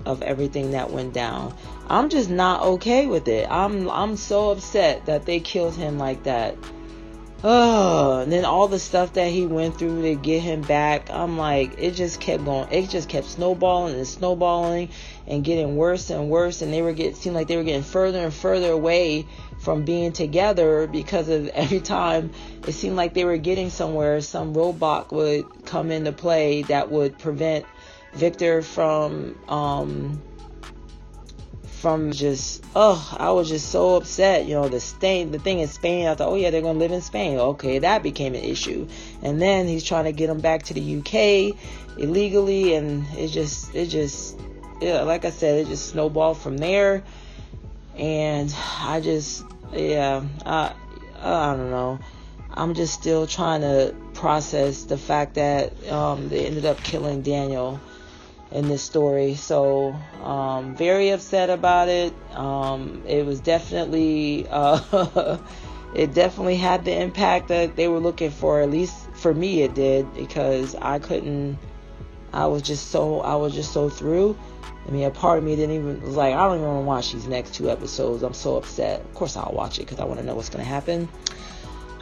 of 0.04 0.22
everything 0.22 0.70
that 0.72 0.90
went 0.90 1.12
down. 1.12 1.54
I'm 1.88 2.08
just 2.08 2.30
not 2.30 2.62
okay 2.62 3.06
with 3.06 3.28
it. 3.28 3.50
I'm 3.50 3.90
I'm 3.90 4.16
so 4.16 4.50
upset 4.50 5.06
that 5.06 5.26
they 5.26 5.40
killed 5.40 5.74
him 5.74 5.98
like 5.98 6.24
that. 6.24 6.56
Oh, 7.44 8.20
and 8.20 8.32
then 8.32 8.44
all 8.44 8.66
the 8.66 8.78
stuff 8.78 9.12
that 9.12 9.30
he 9.30 9.46
went 9.46 9.78
through 9.78 10.02
to 10.02 10.14
get 10.14 10.40
him 10.40 10.62
back. 10.62 11.10
I'm 11.10 11.36
like, 11.36 11.74
it 11.78 11.92
just 11.92 12.18
kept 12.18 12.44
going. 12.44 12.72
It 12.72 12.88
just 12.88 13.08
kept 13.08 13.26
snowballing 13.26 13.94
and 13.94 14.06
snowballing 14.06 14.88
and 15.26 15.44
getting 15.44 15.76
worse 15.76 16.08
and 16.10 16.30
worse. 16.30 16.62
And 16.62 16.72
they 16.72 16.82
were 16.82 16.94
getting 16.94 17.14
seemed 17.14 17.36
like 17.36 17.46
they 17.46 17.56
were 17.56 17.62
getting 17.62 17.82
further 17.82 18.20
and 18.20 18.32
further 18.32 18.70
away 18.70 19.26
from 19.66 19.82
being 19.82 20.12
together 20.12 20.86
because 20.86 21.28
of 21.28 21.48
every 21.48 21.80
time 21.80 22.30
it 22.68 22.72
seemed 22.72 22.94
like 22.94 23.14
they 23.14 23.24
were 23.24 23.36
getting 23.36 23.68
somewhere, 23.68 24.20
some 24.20 24.54
roadblock 24.54 25.10
would 25.10 25.44
come 25.66 25.90
into 25.90 26.12
play 26.12 26.62
that 26.62 26.88
would 26.88 27.18
prevent 27.18 27.66
Viktor 28.14 28.62
from 28.62 29.36
um, 29.48 30.22
from 31.64 32.12
just 32.12 32.64
oh 32.76 33.16
I 33.18 33.32
was 33.32 33.48
just 33.48 33.70
so 33.70 33.96
upset 33.96 34.46
you 34.46 34.54
know 34.54 34.68
the 34.68 34.78
stain 34.78 35.32
the 35.32 35.40
thing 35.40 35.58
in 35.58 35.68
Spain 35.68 36.06
I 36.06 36.14
thought 36.14 36.28
oh 36.28 36.36
yeah 36.36 36.50
they're 36.50 36.62
gonna 36.62 36.78
live 36.78 36.92
in 36.92 37.02
Spain. 37.02 37.36
Okay 37.36 37.80
that 37.80 38.04
became 38.04 38.36
an 38.36 38.44
issue. 38.44 38.86
And 39.20 39.42
then 39.42 39.66
he's 39.66 39.82
trying 39.82 40.04
to 40.04 40.12
get 40.12 40.28
them 40.28 40.38
back 40.38 40.62
to 40.64 40.74
the 40.74 40.98
UK 40.98 41.58
illegally 41.98 42.74
and 42.76 43.04
it 43.16 43.28
just 43.28 43.74
it 43.74 43.86
just 43.86 44.38
yeah 44.80 45.02
like 45.02 45.24
I 45.24 45.30
said 45.30 45.58
it 45.58 45.66
just 45.66 45.88
snowballed 45.88 46.38
from 46.38 46.56
there. 46.56 47.02
And 47.96 48.54
I 48.82 49.00
just 49.00 49.42
yeah 49.72 50.22
I 50.44 50.74
I 51.20 51.56
don't 51.56 51.70
know 51.70 52.00
I'm 52.56 52.74
just 52.74 52.94
still 52.94 53.26
trying 53.26 53.60
to 53.60 53.94
process 54.14 54.84
the 54.84 54.96
fact 54.96 55.34
that 55.34 55.88
um, 55.90 56.30
they 56.30 56.46
ended 56.46 56.64
up 56.64 56.82
killing 56.82 57.20
Daniel 57.20 57.78
in 58.50 58.68
this 58.68 58.82
story. 58.82 59.34
So, 59.34 59.92
um, 60.22 60.74
very 60.74 61.10
upset 61.10 61.50
about 61.50 61.88
it. 61.88 62.14
Um, 62.32 63.02
it 63.06 63.26
was 63.26 63.40
definitely, 63.40 64.46
uh, 64.48 65.38
it 65.94 66.14
definitely 66.14 66.56
had 66.56 66.84
the 66.84 66.98
impact 66.98 67.48
that 67.48 67.76
they 67.76 67.88
were 67.88 68.00
looking 68.00 68.30
for. 68.30 68.60
At 68.60 68.70
least 68.70 68.94
for 69.12 69.34
me, 69.34 69.62
it 69.62 69.74
did 69.74 70.12
because 70.14 70.74
I 70.76 70.98
couldn't. 70.98 71.58
I 72.36 72.46
was 72.46 72.60
just 72.60 72.90
so 72.90 73.20
I 73.20 73.34
was 73.36 73.54
just 73.54 73.72
so 73.72 73.88
through. 73.88 74.36
I 74.86 74.90
mean, 74.90 75.04
a 75.04 75.10
part 75.10 75.38
of 75.38 75.44
me 75.44 75.56
didn't 75.56 75.74
even 75.74 76.02
was 76.02 76.16
like, 76.16 76.34
I 76.34 76.46
don't 76.46 76.58
even 76.58 76.68
want 76.68 76.82
to 76.82 76.86
watch 76.86 77.12
these 77.12 77.26
next 77.26 77.54
two 77.54 77.70
episodes. 77.70 78.22
I'm 78.22 78.34
so 78.34 78.56
upset. 78.56 79.00
Of 79.00 79.14
course, 79.14 79.36
I'll 79.36 79.52
watch 79.52 79.78
it 79.78 79.86
because 79.86 79.98
I 79.98 80.04
want 80.04 80.20
to 80.20 80.26
know 80.26 80.34
what's 80.34 80.50
going 80.50 80.62
to 80.62 80.68
happen. 80.68 81.08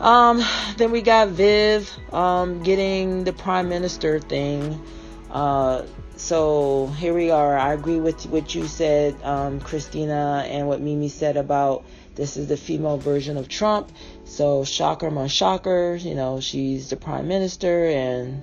Um, 0.01 0.43
then 0.77 0.91
we 0.91 1.03
got 1.03 1.29
Viv 1.29 1.89
um, 2.13 2.63
getting 2.65 3.23
the 3.23 3.33
prime 3.33 3.69
minister 3.69 4.19
thing. 4.19 4.83
Uh, 5.31 5.87
so 6.17 6.89
here 6.99 7.15
we 7.15 7.31
are. 7.31 7.57
I 7.57 7.73
agree 7.73 8.01
with 8.01 8.27
what 8.27 8.55
you 8.57 8.67
said, 8.67 9.17
um, 9.23 9.61
Christina, 9.61 10.45
and 10.49 10.67
what 10.67 10.81
Mimi 10.81 11.09
said 11.09 11.37
about 11.37 11.85
this 12.17 12.37
is 12.37 12.49
the 12.49 12.57
female 12.57 12.99
version 12.99 13.37
of 13.37 13.49
Trump. 13.49 13.93
So 14.25 14.65
shocker 14.65 15.11
my 15.13 15.29
shocker, 15.29 15.95
you 15.95 16.17
know, 16.17 16.41
she's 16.41 16.91
the 16.91 16.97
prime 16.97 17.29
minister, 17.29 17.87
and 17.87 18.43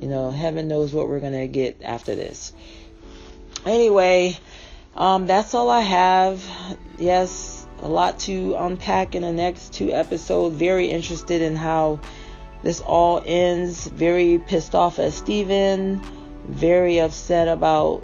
you 0.00 0.08
know, 0.08 0.30
heaven 0.30 0.68
knows 0.68 0.92
what 0.92 1.08
we're 1.08 1.20
gonna 1.20 1.46
get 1.46 1.80
after 1.82 2.14
this. 2.14 2.52
Anyway, 3.64 4.36
um, 4.94 5.26
that's 5.26 5.54
all 5.54 5.70
I 5.70 5.80
have. 5.80 6.44
Yes, 6.98 7.66
a 7.82 7.88
lot 7.88 8.18
to 8.20 8.54
unpack 8.54 9.14
in 9.14 9.22
the 9.22 9.32
next 9.32 9.72
two 9.72 9.92
episodes. 9.92 10.56
Very 10.56 10.86
interested 10.86 11.42
in 11.42 11.56
how 11.56 12.00
this 12.62 12.80
all 12.80 13.22
ends. 13.26 13.86
Very 13.88 14.38
pissed 14.38 14.74
off 14.74 14.98
at 14.98 15.12
Stephen 15.12 16.00
very 16.48 17.00
upset 17.00 17.48
about 17.48 18.02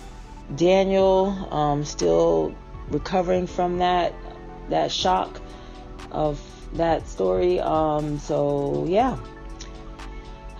Daniel. 0.56 1.26
Um, 1.50 1.84
still 1.84 2.54
recovering 2.88 3.46
from 3.46 3.78
that 3.78 4.14
that 4.68 4.90
shock 4.90 5.40
of 6.10 6.40
that 6.74 7.08
story. 7.08 7.60
Um, 7.60 8.18
so 8.18 8.86
yeah, 8.88 9.16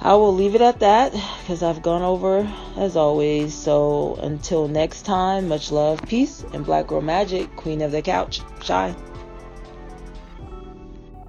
I 0.04 0.14
will 0.14 0.34
leave 0.34 0.56
it 0.56 0.60
at 0.60 0.80
that 0.80 1.12
because 1.12 1.62
I've 1.62 1.80
gone 1.80 2.02
over 2.02 2.52
as 2.76 2.96
always. 2.96 3.54
So 3.54 4.16
until 4.16 4.66
next 4.66 5.02
time, 5.02 5.46
much 5.46 5.70
love, 5.70 6.02
peace, 6.08 6.44
and 6.52 6.64
Black 6.64 6.88
Girl 6.88 7.00
Magic, 7.00 7.54
Queen 7.54 7.80
of 7.82 7.92
the 7.92 8.02
Couch, 8.02 8.40
Shy. 8.64 8.92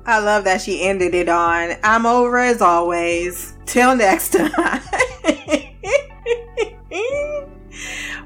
I 0.08 0.20
love 0.20 0.44
that 0.46 0.60
she 0.60 0.84
ended 0.84 1.14
it 1.14 1.30
on 1.30 1.78
I'm 1.84 2.08
over 2.08 2.40
as 2.40 2.64
always. 2.64 3.56
Till 3.68 3.96
next 3.96 4.34
time. 4.34 4.52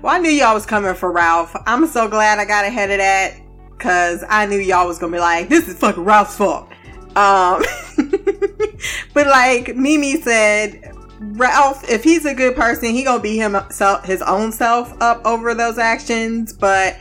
well, 0.02 0.16
I 0.16 0.20
knew 0.20 0.32
y'all 0.32 0.54
was 0.54 0.66
coming 0.66 0.96
for 0.96 1.12
Ralph. 1.12 1.54
I'm 1.66 1.86
so 1.88 2.08
glad 2.08 2.40
I 2.40 2.46
got 2.46 2.64
ahead 2.64 2.90
of 2.90 3.00
that 3.00 3.36
because 3.72 4.24
I 4.30 4.46
knew 4.46 4.60
y'all 4.60 4.88
was 4.88 4.98
gonna 4.98 5.12
be 5.12 5.20
like, 5.20 5.50
"This 5.50 5.68
is 5.68 5.78
fucking 5.78 6.06
Ralph's 6.06 6.38
fault." 6.38 6.70
Um, 7.18 7.64
but 9.16 9.26
like 9.26 9.76
Mimi 9.76 10.22
said, 10.22 10.94
Ralph, 11.20 11.90
if 11.90 12.04
he's 12.04 12.26
a 12.26 12.36
good 12.36 12.56
person, 12.56 12.90
he 12.92 13.04
gonna 13.04 13.22
beat 13.22 13.40
himself, 13.40 14.06
his 14.06 14.22
own 14.22 14.52
self 14.52 14.94
up 15.02 15.26
over 15.26 15.56
those 15.56 15.80
actions. 15.80 16.54
But 16.54 16.96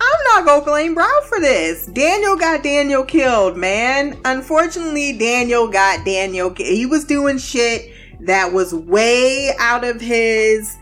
I'm 0.00 0.24
not 0.24 0.44
gonna 0.44 0.64
blame 0.64 0.96
Ralph 0.96 1.28
for 1.28 1.38
this. 1.38 1.86
Daniel 1.86 2.34
got 2.34 2.64
Daniel 2.64 3.04
killed, 3.04 3.56
man. 3.56 4.18
Unfortunately, 4.24 5.16
Daniel 5.16 5.68
got 5.68 6.04
Daniel. 6.04 6.52
He 6.52 6.84
was 6.84 7.04
doing 7.04 7.38
shit 7.38 7.92
that 8.22 8.52
was 8.52 8.74
way 8.74 9.54
out 9.60 9.84
of 9.84 10.00
his 10.00 10.76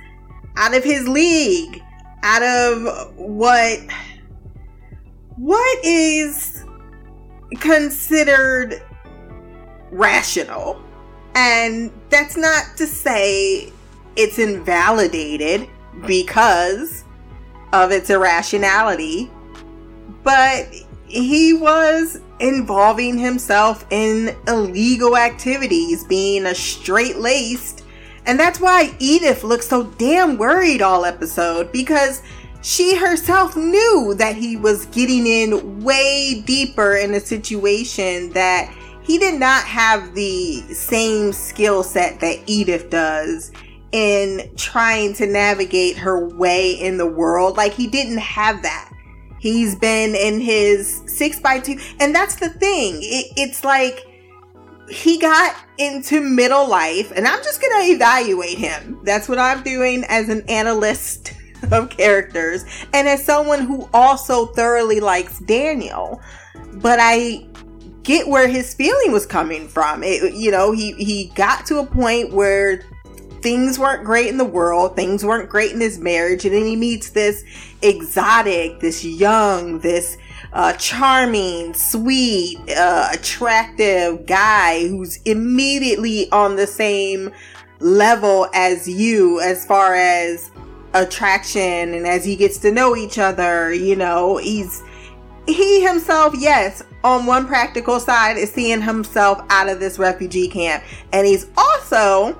out 0.57 0.75
of 0.75 0.83
his 0.83 1.07
league, 1.07 1.83
out 2.23 2.43
of 2.43 3.15
what 3.17 3.81
what 5.37 5.85
is 5.85 6.65
considered 7.57 8.83
rational. 9.91 10.83
And 11.35 11.93
that's 12.11 12.37
not 12.37 12.77
to 12.77 12.87
say 12.87 13.73
it's 14.17 14.39
invalidated 14.39 15.69
because 16.07 17.05
of 17.73 17.93
its 17.93 18.11
irrationality, 18.11 19.31
but 20.25 20.67
he 21.07 21.55
was 21.55 22.21
involving 22.41 23.19
himself 23.19 23.85
in 23.91 24.37
illegal 24.47 25.17
activities, 25.17 26.05
being 26.05 26.47
a 26.47 26.55
straight 26.55 27.17
laced 27.19 27.85
and 28.29 28.39
that's 28.39 28.61
why 28.61 28.95
Edith 28.99 29.43
looks 29.43 29.67
so 29.67 29.85
damn 29.97 30.37
worried 30.37 30.83
all 30.83 31.07
episode 31.07 31.73
because 31.73 32.21
she 32.63 32.97
herself 32.97 33.57
knew 33.57 34.15
that 34.19 34.37
he 34.37 34.57
was 34.57 34.87
getting 34.87 35.27
in 35.27 35.81
way 35.83 36.43
deeper 36.45 36.97
in 36.97 37.15
a 37.15 37.21
situation 37.21 38.31
that 38.33 38.75
he 39.03 39.19
did 39.19 39.39
not 39.41 39.65
have 39.65 40.15
the 40.15 40.61
same 40.75 41.33
skill 41.33 41.83
set 41.83 42.21
that 42.21 42.39
Edith 42.47 42.91
does 42.91 43.53
in 43.93 44.51
trying 44.57 45.15
to 45.15 45.27
navigate 45.27 45.97
her 45.97 46.29
way 46.37 46.73
in 46.73 46.99
the 46.99 47.07
world. 47.07 47.57
Like 47.57 47.73
he 47.73 47.87
didn't 47.87 48.19
have 48.19 48.63
that. 48.63 48.93
He's 49.39 49.77
been 49.77 50.15
in 50.15 50.41
his 50.41 51.03
six 51.07 51.41
by 51.41 51.61
two. 51.61 51.79
And 52.01 52.15
that's 52.15 52.37
the 52.37 52.51
thing. 52.51 52.97
It, 52.97 53.33
it's 53.37 53.65
like 53.65 54.05
he 54.91 55.19
got 55.19 55.55
into 55.79 56.21
middle 56.21 56.67
life, 56.67 57.13
and 57.15 57.27
I'm 57.27 57.43
just 57.43 57.61
going 57.61 57.83
to 57.83 57.93
evaluate 57.93 58.59
him. 58.59 59.01
That's 59.05 59.29
what 59.29 59.39
I'm 59.39 59.63
doing 59.63 60.05
as 60.09 60.29
an 60.29 60.43
analyst 60.49 61.35
of 61.71 61.91
characters 61.91 62.65
and 62.93 63.09
as 63.09 63.23
someone 63.23 63.61
who 63.61 63.89
also 63.93 64.47
thoroughly 64.47 65.01
likes 65.01 65.39
Daniel. 65.41 66.21
But 66.75 66.99
I 67.01 67.47
get 68.03 68.29
where 68.29 68.49
his 68.49 68.73
feeling 68.75 69.13
was 69.13 69.27
coming 69.27 69.69
from. 69.69 70.03
It, 70.03 70.35
you 70.35 70.51
know, 70.51 70.73
he, 70.73 70.93
he 70.93 71.33
got 71.35 71.67
to 71.67 71.79
a 71.79 71.87
point 71.87 72.33
where 72.33 72.83
things 73.43 73.79
weren't 73.79 74.05
great 74.05 74.29
in 74.29 74.39
the 74.39 74.45
world, 74.45 74.97
things 74.97 75.25
weren't 75.25 75.49
great 75.49 75.73
in 75.73 75.81
his 75.81 75.99
marriage, 75.99 76.45
and 76.45 76.55
then 76.55 76.65
he 76.65 76.77
meets 76.77 77.11
this 77.11 77.45
exotic, 77.83 78.81
this 78.81 79.05
young, 79.05 79.79
this 79.81 80.17
uh, 80.53 80.73
charming, 80.75 81.75
sweet, 81.75 82.59
uh, 82.71 83.09
attractive 83.13 84.27
guy 84.27 84.89
who's 84.89 85.19
immediately 85.23 86.31
on 86.33 86.57
the 86.57 86.67
same 86.67 87.31
level 87.81 88.49
as 88.55 88.89
you 88.89 89.41
as 89.41 89.65
far 89.65 89.95
as 89.95 90.51
attraction 91.03 91.95
and 91.95 92.07
as 92.07 92.25
he 92.25 92.37
gets 92.37 92.59
to 92.59 92.73
know 92.73 92.97
each 92.97 93.19
other, 93.19 93.73
you 93.73 93.97
know, 93.97 94.37
he's 94.37 94.83
he 95.47 95.83
himself, 95.83 96.35
yes, 96.37 96.83
on 97.05 97.25
one 97.25 97.47
practical 97.47 97.99
side 98.01 98.37
is 98.37 98.53
seeing 98.53 98.83
himself 98.83 99.41
out 99.49 99.69
of 99.69 99.81
this 99.81 99.99
refugee 99.99 100.49
camp. 100.49 100.85
And 101.13 101.27
he's 101.27 101.47
also 101.57 102.39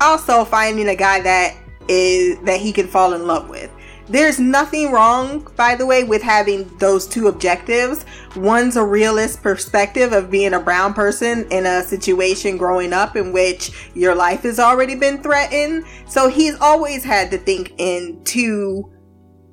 also 0.00 0.44
finding 0.44 0.88
a 0.88 0.96
guy 0.96 1.20
that 1.20 1.56
is 1.88 2.38
that 2.44 2.60
he 2.60 2.72
can 2.72 2.86
fall 2.86 3.12
in 3.12 3.26
love 3.26 3.48
with. 3.48 3.70
There's 4.06 4.38
nothing 4.38 4.92
wrong, 4.92 5.50
by 5.56 5.76
the 5.76 5.86
way, 5.86 6.04
with 6.04 6.20
having 6.20 6.68
those 6.76 7.06
two 7.06 7.28
objectives. 7.28 8.04
One's 8.36 8.76
a 8.76 8.84
realist 8.84 9.42
perspective 9.42 10.12
of 10.12 10.30
being 10.30 10.52
a 10.52 10.60
brown 10.60 10.92
person 10.92 11.46
in 11.50 11.64
a 11.64 11.82
situation 11.82 12.58
growing 12.58 12.92
up 12.92 13.16
in 13.16 13.32
which 13.32 13.90
your 13.94 14.14
life 14.14 14.42
has 14.42 14.60
already 14.60 14.94
been 14.94 15.22
threatened. 15.22 15.84
So 16.06 16.28
he's 16.28 16.58
always 16.60 17.02
had 17.02 17.30
to 17.30 17.38
think 17.38 17.72
in 17.78 18.22
two, 18.24 18.92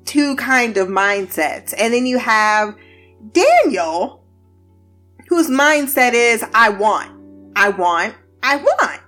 two 0.04 0.36
kind 0.36 0.76
of 0.76 0.88
mindsets. 0.88 1.72
And 1.78 1.94
then 1.94 2.04
you 2.04 2.18
have 2.18 2.76
Daniel, 3.32 4.22
whose 5.28 5.48
mindset 5.48 6.12
is, 6.12 6.44
I 6.52 6.68
want, 6.68 7.10
I 7.56 7.70
want, 7.70 8.14
I 8.42 8.56
want. 8.56 9.01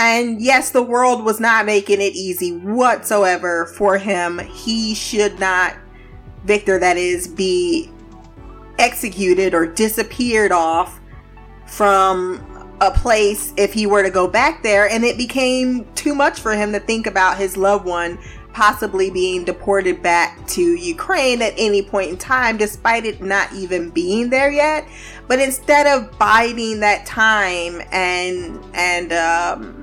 And 0.00 0.40
yes, 0.40 0.70
the 0.70 0.82
world 0.82 1.26
was 1.26 1.40
not 1.40 1.66
making 1.66 2.00
it 2.00 2.14
easy 2.14 2.56
whatsoever 2.56 3.66
for 3.66 3.98
him. 3.98 4.38
He 4.38 4.94
should 4.94 5.38
not, 5.38 5.76
Viktor, 6.44 6.78
that 6.78 6.96
is, 6.96 7.28
be 7.28 7.90
executed 8.78 9.52
or 9.52 9.66
disappeared 9.66 10.52
off 10.52 10.98
from 11.66 12.42
a 12.80 12.90
place 12.90 13.52
if 13.58 13.74
he 13.74 13.84
were 13.84 14.02
to 14.02 14.08
go 14.08 14.26
back 14.26 14.62
there. 14.62 14.88
And 14.88 15.04
it 15.04 15.18
became 15.18 15.84
too 15.92 16.14
much 16.14 16.40
for 16.40 16.54
him 16.54 16.72
to 16.72 16.80
think 16.80 17.06
about 17.06 17.36
his 17.36 17.58
loved 17.58 17.84
one 17.84 18.18
possibly 18.52 19.10
being 19.10 19.44
deported 19.44 20.02
back 20.02 20.46
to 20.48 20.62
Ukraine 20.62 21.42
at 21.42 21.54
any 21.56 21.82
point 21.82 22.10
in 22.10 22.16
time, 22.16 22.56
despite 22.56 23.04
it 23.04 23.20
not 23.20 23.52
even 23.52 23.90
being 23.90 24.30
there 24.30 24.50
yet. 24.50 24.88
But 25.28 25.40
instead 25.40 25.86
of 25.86 26.18
biding 26.18 26.80
that 26.80 27.06
time 27.06 27.82
and 27.92 28.58
and 28.74 29.12
um, 29.12 29.79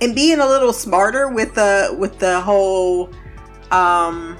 and 0.00 0.14
being 0.14 0.40
a 0.40 0.46
little 0.46 0.72
smarter 0.72 1.28
with 1.28 1.54
the 1.54 1.94
with 1.98 2.18
the 2.18 2.40
whole 2.40 3.10
um 3.70 4.36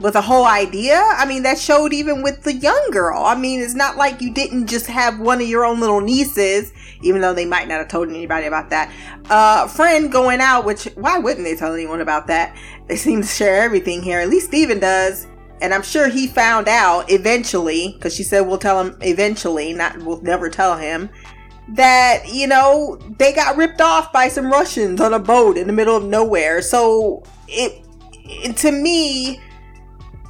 with 0.00 0.14
the 0.14 0.22
whole 0.22 0.46
idea. 0.46 1.00
I 1.16 1.26
mean, 1.26 1.42
that 1.42 1.58
showed 1.58 1.92
even 1.92 2.22
with 2.22 2.42
the 2.42 2.54
young 2.54 2.90
girl. 2.92 3.24
I 3.24 3.34
mean, 3.34 3.60
it's 3.60 3.74
not 3.74 3.96
like 3.96 4.20
you 4.20 4.32
didn't 4.32 4.68
just 4.68 4.86
have 4.86 5.18
one 5.18 5.40
of 5.40 5.48
your 5.48 5.64
own 5.64 5.80
little 5.80 6.00
nieces, 6.00 6.72
even 7.02 7.20
though 7.20 7.34
they 7.34 7.44
might 7.44 7.66
not 7.68 7.78
have 7.78 7.88
told 7.88 8.08
anybody 8.08 8.46
about 8.46 8.70
that. 8.70 8.92
Uh, 9.28 9.66
friend 9.66 10.10
going 10.12 10.40
out, 10.40 10.64
which 10.64 10.84
why 10.94 11.18
wouldn't 11.18 11.44
they 11.44 11.56
tell 11.56 11.74
anyone 11.74 12.00
about 12.00 12.26
that? 12.28 12.56
They 12.86 12.96
seem 12.96 13.22
to 13.22 13.26
share 13.26 13.62
everything 13.62 14.02
here. 14.02 14.20
At 14.20 14.28
least 14.28 14.48
Stephen 14.48 14.78
does. 14.78 15.26
And 15.60 15.74
I'm 15.74 15.82
sure 15.82 16.08
he 16.08 16.28
found 16.28 16.68
out 16.68 17.10
eventually, 17.10 17.94
because 17.94 18.14
she 18.14 18.22
said 18.22 18.42
we'll 18.42 18.58
tell 18.58 18.80
him 18.80 18.96
eventually, 19.00 19.72
not 19.72 20.00
we'll 20.04 20.20
never 20.20 20.48
tell 20.48 20.76
him 20.76 21.10
that 21.74 22.28
you 22.28 22.46
know 22.46 22.98
they 23.18 23.32
got 23.32 23.56
ripped 23.56 23.80
off 23.80 24.12
by 24.12 24.28
some 24.28 24.50
Russians 24.50 25.00
on 25.00 25.12
a 25.14 25.18
boat 25.18 25.56
in 25.56 25.66
the 25.66 25.72
middle 25.72 25.96
of 25.96 26.04
nowhere. 26.04 26.62
So 26.62 27.22
it, 27.46 27.84
it 28.24 28.56
to 28.58 28.72
me, 28.72 29.40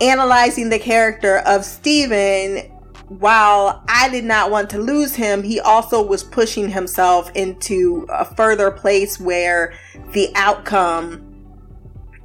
analyzing 0.01 0.69
the 0.69 0.78
character 0.78 1.39
of 1.39 1.65
Stephen, 1.65 2.70
while 3.09 3.85
I 3.89 4.09
did 4.09 4.24
not 4.24 4.51
want 4.51 4.69
to 4.70 4.78
lose 4.78 5.15
him, 5.15 5.43
he 5.43 5.60
also 5.60 6.05
was 6.05 6.23
pushing 6.23 6.69
himself 6.69 7.31
into 7.35 8.06
a 8.10 8.24
further 8.24 8.70
place 8.70 9.19
where 9.19 9.74
the 10.12 10.31
outcome 10.35 11.24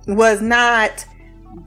was 0.07 0.41
not 0.41 1.05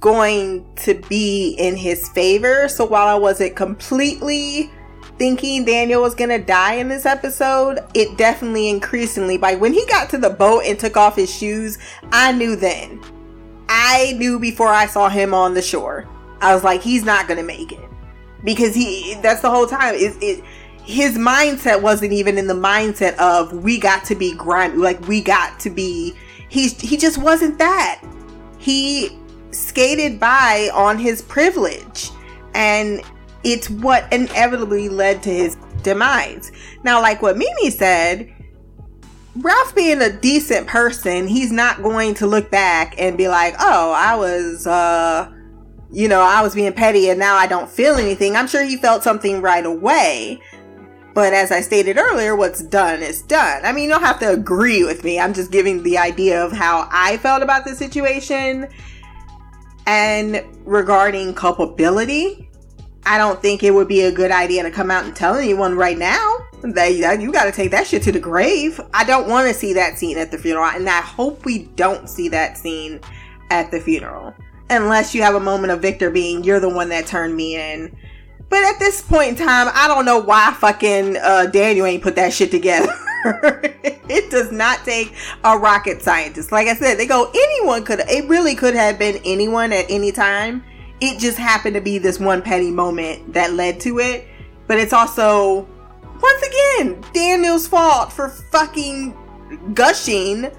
going 0.01 0.67
to 0.77 0.95
be 1.09 1.55
in 1.59 1.77
his 1.77 2.09
favor. 2.11 2.69
So 2.69 2.85
while 2.85 3.07
I 3.07 3.15
wasn't 3.15 3.57
completely 3.57 4.71
thinking 5.19 5.65
Daniel 5.65 6.03
was 6.03 6.15
gonna 6.15 6.39
die 6.39 6.75
in 6.75 6.89
this 6.89 7.07
episode, 7.07 7.81
it 7.95 8.17
definitely 8.19 8.69
increasingly 8.69 9.39
by 9.39 9.55
when 9.55 9.73
he 9.73 9.85
got 9.87 10.11
to 10.11 10.19
the 10.19 10.31
boat 10.31 10.65
and 10.65 10.79
took 10.79 10.97
off 10.97 11.17
his 11.17 11.33
shoes, 11.33 11.79
I 12.13 12.33
knew 12.33 12.57
then. 12.57 13.01
I 13.69 14.15
knew 14.17 14.39
before 14.39 14.69
I 14.69 14.87
saw 14.87 15.09
him 15.09 15.35
on 15.35 15.55
the 15.55 15.63
shore. 15.63 16.09
I 16.41 16.55
was 16.55 16.65
like, 16.65 16.83
he's 16.83 17.05
not 17.05 17.29
gonna 17.29 17.43
make 17.43 17.73
it. 17.73 17.89
Because 18.45 18.75
he 18.75 19.17
that's 19.23 19.43
the 19.43 19.51
whole 19.51 19.67
time. 19.67 19.95
It, 19.95 20.17
it 20.21 20.45
his 20.85 21.19
mindset 21.19 21.83
wasn't 21.83 22.13
even 22.13 22.39
in 22.39 22.47
the 22.47 22.55
mindset 22.55 23.17
of 23.17 23.53
we 23.53 23.79
got 23.79 24.05
to 24.05 24.15
be 24.15 24.35
grimy, 24.35 24.77
like 24.77 25.01
we 25.09 25.21
got 25.21 25.59
to 25.61 25.71
be 25.71 26.15
he's 26.49 26.81
he 26.81 26.97
just 26.97 27.19
wasn't 27.19 27.59
that. 27.59 28.03
He 28.59 29.19
skated 29.51 30.21
by 30.21 30.71
on 30.73 30.99
his 30.99 31.23
privilege 31.23 32.11
and 32.55 33.03
it's 33.45 33.71
what 33.71 34.13
inevitably 34.13 34.89
led 34.89 35.23
to 35.25 35.31
his 35.31 35.57
demise. 35.83 36.51
Now, 36.83 37.01
like 37.01 37.23
what 37.23 37.37
Mimi 37.37 37.71
said, 37.71 38.33
Ralph 39.37 39.75
being 39.75 40.01
a 40.01 40.11
decent 40.11 40.67
person, 40.67 41.29
he's 41.29 41.53
not 41.53 41.83
going 41.83 42.15
to 42.15 42.27
look 42.27 42.51
back 42.51 42.95
and 42.99 43.19
be 43.19 43.29
like, 43.29 43.55
oh, 43.59 43.93
I 43.93 44.17
was, 44.17 44.67
uh, 44.67 45.31
you 45.93 46.09
know, 46.09 46.23
I 46.23 46.43
was 46.43 46.55
being 46.55 46.73
petty 46.73 47.11
and 47.11 47.19
now 47.19 47.37
I 47.37 47.47
don't 47.47 47.69
feel 47.69 47.97
anything. 47.97 48.35
I'm 48.35 48.47
sure 48.47 48.63
he 48.63 48.77
felt 48.77 49.03
something 49.03 49.43
right 49.43 49.65
away. 49.65 50.41
But 51.15 51.33
as 51.33 51.51
I 51.51 51.61
stated 51.63 51.97
earlier, 51.97 52.37
what's 52.37 52.63
done 52.63 53.03
is 53.03 53.23
done. 53.23 53.65
I 53.65 53.73
mean, 53.73 53.85
you 53.85 53.91
don't 53.91 54.03
have 54.03 54.21
to 54.21 54.31
agree 54.31 54.85
with 54.85 55.03
me. 55.03 55.19
I'm 55.19 55.33
just 55.33 55.51
giving 55.51 55.83
the 55.83 55.97
idea 55.97 56.45
of 56.45 56.53
how 56.53 56.89
I 56.93 57.17
felt 57.19 57.43
about 57.43 57.65
the 57.65 57.75
situation. 57.75 58.69
And 59.87 60.45
regarding 60.65 61.33
culpability, 61.35 62.46
I 63.07 63.19
don't 63.19 63.41
think 63.41 63.63
it 63.63 63.71
would 63.71 63.87
be 63.87 64.03
a 64.03 64.11
good 64.11 64.33
idea 64.33 64.65
to 64.65 64.71
come 64.71 64.91
out 64.91 65.05
and 65.05 65.15
tell 65.15 65.37
anyone 65.37 65.77
right 65.77 65.97
now 65.97 66.39
that 66.63 67.21
you 67.21 67.33
got 67.33 67.45
to 67.45 67.53
take 67.53 67.71
that 67.71 67.87
shit 67.87 68.03
to 68.03 68.13
the 68.13 68.19
grave. 68.19 68.81
I 68.93 69.05
don't 69.05 69.29
want 69.29 69.47
to 69.47 69.55
see 69.55 69.73
that 69.75 69.97
scene 69.97 70.19
at 70.19 70.33
the 70.33 70.39
funeral, 70.39 70.67
and 70.67 70.89
I 70.89 71.01
hope 71.01 71.45
we 71.45 71.67
don't 71.77 72.09
see 72.09 72.29
that 72.31 72.59
scene 72.59 73.01
at 73.51 73.71
the 73.71 73.81
funeral. 73.81 74.35
Unless 74.71 75.15
you 75.15 75.23
have 75.23 75.37
a 75.37 75.41
moment 75.41 75.73
of 75.73 75.81
Viktor 75.81 76.11
being, 76.11 76.43
you're 76.43 76.59
the 76.59 76.69
one 76.69 76.89
that 76.89 77.07
turned 77.07 77.37
me 77.37 77.55
in. 77.55 77.97
But 78.49 78.65
at 78.65 78.81
this 78.81 79.03
point 79.03 79.29
in 79.31 79.37
time, 79.37 79.69
I 79.73 79.87
don't 79.87 80.05
know 80.05 80.19
why 80.19 80.53
fucking 80.59 81.17
uh, 81.17 81.47
Daniel 81.47 81.87
ain't 81.87 82.03
put 82.03 82.17
that 82.17 82.33
shit 82.33 82.51
together. 82.51 82.93
it 83.25 84.31
does 84.33 84.51
not 84.51 84.85
take 84.85 85.15
a 85.45 85.57
rocket 85.57 86.03
scientist. 86.03 86.51
Like 86.51 86.67
I 86.67 86.75
said, 86.75 86.97
they 86.97 87.07
go, 87.07 87.31
anyone 87.33 87.85
could, 87.85 88.01
it 88.01 88.29
really 88.29 88.57
could 88.57 88.75
have 88.75 88.99
been 88.99 89.21
anyone 89.25 89.73
at 89.73 89.87
any 89.89 90.11
time 90.11 90.65
it 91.01 91.19
just 91.19 91.39
happened 91.39 91.75
to 91.75 91.81
be 91.81 91.99
this 91.99 92.19
one 92.19 92.43
petty 92.43 92.71
moment 92.71 93.33
that 93.33 93.53
led 93.53 93.81
to 93.81 93.99
it. 93.99 94.27
But 94.67 94.79
it's 94.79 94.93
also, 94.93 95.69
once 96.21 96.43
again, 96.43 97.05
Daniel's 97.13 97.69
fault 97.69 98.13
for 98.13 98.29
fucking 98.29 99.17
gushing 99.75 100.51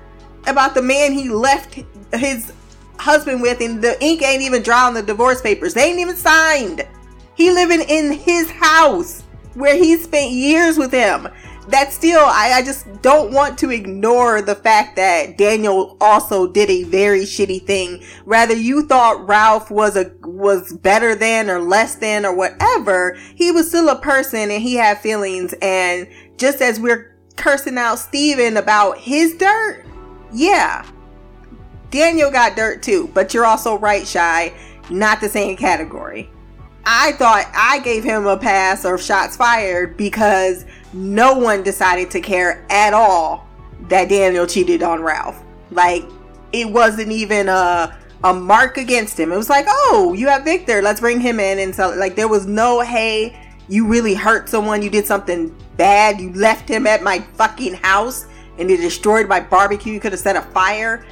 about 0.46 0.74
the 0.74 0.82
man 0.82 1.12
he 1.12 1.30
left 1.30 1.80
his 2.14 2.54
husband 3.00 3.42
with, 3.42 3.62
and 3.62 3.82
the 3.82 4.02
ink 4.04 4.24
ain't 4.24 4.42
even 4.42 4.64
dry 4.64 4.88
on 4.88 4.94
the 4.94 5.04
divorce 5.04 5.42
papers. 5.42 5.74
They 5.74 5.90
ain't 5.90 6.00
even 6.00 6.16
signed. 6.16 6.88
He 7.36 7.52
living 7.52 7.82
in 7.82 8.12
his 8.12 8.50
house 8.50 9.24
where 9.54 9.76
he 9.76 9.98
spent 9.98 10.32
years 10.32 10.78
with 10.78 10.92
him 10.92 11.28
that 11.68 11.92
still 11.92 12.24
I, 12.26 12.54
I 12.56 12.62
just 12.62 13.02
don't 13.02 13.34
want 13.34 13.58
to 13.60 13.70
ignore 13.72 14.42
the 14.42 14.56
fact 14.56 14.96
that 14.96 15.38
Daniel 15.38 15.98
also 16.00 16.48
did 16.48 16.70
a 16.70 16.84
very 16.84 17.22
shitty 17.22 17.66
thing. 17.66 18.04
Rather 18.26 18.56
you 18.56 18.88
thought 18.88 19.28
Ralph 19.28 19.70
was 19.70 19.96
a 19.96 20.12
was 20.24 20.74
better 20.74 21.16
than 21.16 21.50
or 21.50 21.60
less 21.60 21.96
than 21.96 22.26
or 22.26 22.34
whatever, 22.34 23.18
he 23.36 23.52
was 23.52 23.68
still 23.68 23.90
a 23.90 24.00
person 24.00 24.50
and 24.50 24.62
he 24.62 24.76
had 24.76 25.00
feelings 25.00 25.54
and 25.62 26.08
just 26.38 26.62
as 26.62 26.80
we're 26.80 27.16
cursing 27.36 27.78
out 27.78 28.00
Stephen 28.00 28.58
about 28.58 28.98
his 28.98 29.36
dirt, 29.36 29.86
yeah. 30.34 30.86
Daniel 31.90 32.30
got 32.30 32.56
dirt 32.56 32.84
too, 32.84 33.10
but 33.14 33.34
you're 33.34 33.46
also 33.46 33.78
right, 33.78 34.08
Shy. 34.08 34.54
Not 34.90 35.22
the 35.22 35.30
same 35.30 35.56
category. 35.58 36.30
I 36.86 37.12
thought 37.14 37.52
I 37.54 37.80
gave 37.80 38.04
him 38.06 38.28
a 38.28 38.38
pass 38.38 38.86
or 38.86 38.98
shots 38.98 39.36
fired 39.36 39.98
because 39.98 40.66
no 40.94 41.38
one 41.38 41.64
decided 41.64 42.12
to 42.12 42.22
care 42.22 42.66
at 42.70 42.94
all 42.94 43.48
that 43.90 44.10
Daniel 44.10 44.48
cheated 44.48 44.84
on 44.84 45.02
Ralph. 45.02 45.42
Like 45.72 46.06
it 46.52 46.70
wasn't 46.70 47.12
even 47.12 47.50
a 47.50 47.98
a 48.24 48.34
mark 48.34 48.78
against 48.78 49.20
him. 49.20 49.32
It 49.32 49.38
was 49.38 49.50
like, 49.50 49.66
oh, 49.68 50.14
you 50.18 50.28
have 50.28 50.44
Viktor, 50.44 50.82
let's 50.82 51.00
bring 51.00 51.20
him 51.20 51.40
in. 51.40 51.60
And 51.60 51.74
so 51.74 51.94
like 51.96 52.16
there 52.16 52.28
was 52.28 52.46
no 52.46 52.82
hey, 52.82 53.40
you 53.68 53.88
really 53.88 54.14
hurt 54.14 54.50
someone, 54.50 54.82
you 54.82 54.90
did 54.90 55.06
something 55.06 55.56
bad, 55.76 56.20
you 56.20 56.34
left 56.34 56.68
him 56.68 56.88
at 56.88 57.04
my 57.04 57.20
fucking 57.36 57.76
house 57.76 58.26
and 58.58 58.70
you 58.70 58.78
destroyed 58.78 59.28
my 59.28 59.40
barbecue, 59.40 59.94
you 59.94 60.00
could 60.00 60.14
have 60.14 60.22
set 60.22 60.36
a 60.36 60.42
fire. 60.42 61.06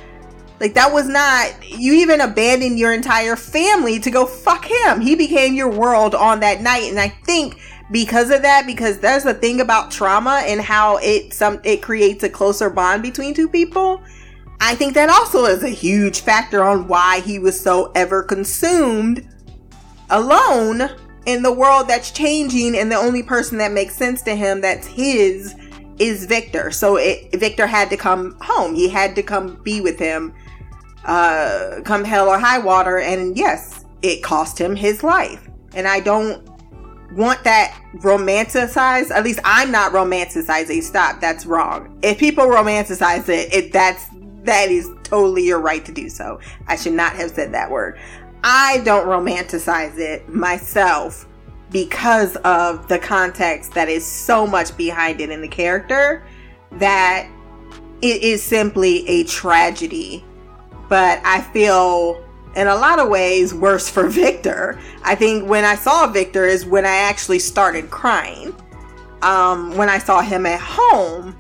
Like 0.60 0.74
that 0.76 0.92
was 0.92 1.08
not 1.08 1.70
you 1.70 1.94
even 1.94 2.22
abandoned 2.22 2.80
your 2.80 2.94
entire 2.94 3.36
family 3.36 4.00
to 4.00 4.10
go 4.10 4.26
fuck 4.26 4.66
him. 4.66 5.02
He 5.02 5.16
became 5.16 5.54
your 5.54 5.70
world 5.70 6.16
on 6.16 6.40
that 6.40 6.62
night. 6.62 6.90
And 6.90 7.00
I 7.00 7.10
think 7.10 7.60
because 7.92 8.32
of 8.32 8.42
that 8.42 8.66
because 8.66 9.00
there's 9.00 9.26
a 9.26 9.34
thing 9.34 9.62
about 9.62 9.92
trauma 9.92 10.42
and 10.46 10.62
how 10.62 10.98
it 10.98 11.34
some 11.34 11.60
it 11.64 11.82
creates 11.82 12.24
a 12.24 12.30
closer 12.30 12.70
bond 12.70 13.04
between 13.04 13.34
two 13.34 13.48
people 13.48 14.02
i 14.60 14.74
think 14.74 14.94
that 14.96 15.10
also 15.10 15.46
is 15.46 15.64
a 15.64 15.70
huge 15.70 16.22
factor 16.22 16.64
on 16.64 16.88
why 16.88 17.20
he 17.20 17.38
was 17.38 17.60
so 17.60 17.92
ever 17.94 18.24
consumed 18.24 19.28
alone 20.10 20.90
in 21.28 21.44
the 21.44 21.52
world 21.52 21.88
that's 21.88 22.12
changing 22.12 22.76
and 22.76 22.92
the 22.92 22.96
only 22.96 23.22
person 23.22 23.58
that 23.58 23.72
makes 23.72 23.96
sense 23.96 24.22
to 24.22 24.36
him 24.36 24.62
that's 24.62 24.88
his 24.88 25.56
is 26.00 26.26
Viktor. 26.26 26.72
So 26.72 26.98
it, 26.98 27.34
Viktor 27.40 27.68
had 27.68 27.90
to 27.90 27.98
come 27.98 28.38
home. 28.42 28.76
He 28.76 28.90
had 28.90 29.16
to 29.16 29.24
come 29.24 29.56
be 29.64 29.82
with 29.82 29.98
him, 29.98 30.34
uh, 31.06 31.82
come 31.84 32.04
hell 32.04 32.30
or 32.30 32.38
high 32.38 32.60
water. 32.60 33.00
And 33.00 33.38
yes, 33.38 33.86
it 34.02 34.24
cost 34.24 34.60
him 34.60 34.76
his 34.76 35.04
life. 35.04 35.48
And 35.74 35.88
I 35.88 36.00
don't 36.00 36.48
want 37.16 37.44
that 37.46 37.80
romanticized. 37.96 39.12
At 39.12 39.24
least 39.24 39.40
I'm 39.44 39.72
not 39.72 39.94
romanticizing. 39.94 40.84
Stop. 40.84 41.22
That's 41.22 41.46
wrong. 41.46 41.98
If 42.04 42.20
people 42.20 42.46
romanticize 42.46 43.30
it, 43.30 43.54
it 43.54 43.74
that's 43.74 44.06
that 44.44 44.70
is 44.70 44.90
totally 45.04 45.44
your 45.44 45.60
right 45.60 45.84
to 45.86 45.92
do 45.92 46.10
so. 46.10 46.40
I 46.68 46.76
should 46.76 46.94
not 46.94 47.14
have 47.14 47.32
said 47.32 47.54
that 47.54 47.72
word. 47.72 47.98
I 48.44 48.80
don't 48.80 49.08
romanticize 49.08 49.98
it 49.98 50.30
myself 50.30 51.28
because 51.72 52.36
of 52.38 52.88
the 52.88 53.00
context 53.00 53.74
that 53.74 53.90
is 53.90 54.06
so 54.06 54.46
much 54.46 54.76
behind 54.78 55.20
it 55.20 55.30
in 55.30 55.42
the 55.42 55.48
character 55.48 56.24
that 56.74 57.28
it 58.02 58.22
is 58.22 58.44
simply 58.44 59.08
a 59.08 59.24
tragedy. 59.24 60.24
But 60.90 61.22
I 61.26 61.42
feel 61.42 62.24
in 62.56 62.68
a 62.68 62.76
lot 62.76 63.00
of 63.00 63.10
ways 63.10 63.54
worse 63.54 63.90
for 63.90 64.08
Viktor. 64.08 64.80
I 65.04 65.16
think 65.16 65.50
when 65.50 65.66
I 65.66 65.76
saw 65.76 66.08
Viktor 66.08 66.46
is 66.46 66.66
when 66.66 66.86
I 66.86 66.96
actually 66.96 67.40
started 67.40 67.90
crying. 67.90 68.56
Um, 69.22 69.76
when 69.76 69.90
I 69.90 69.98
saw 69.98 70.22
him 70.22 70.46
at 70.46 70.60
home 70.60 71.36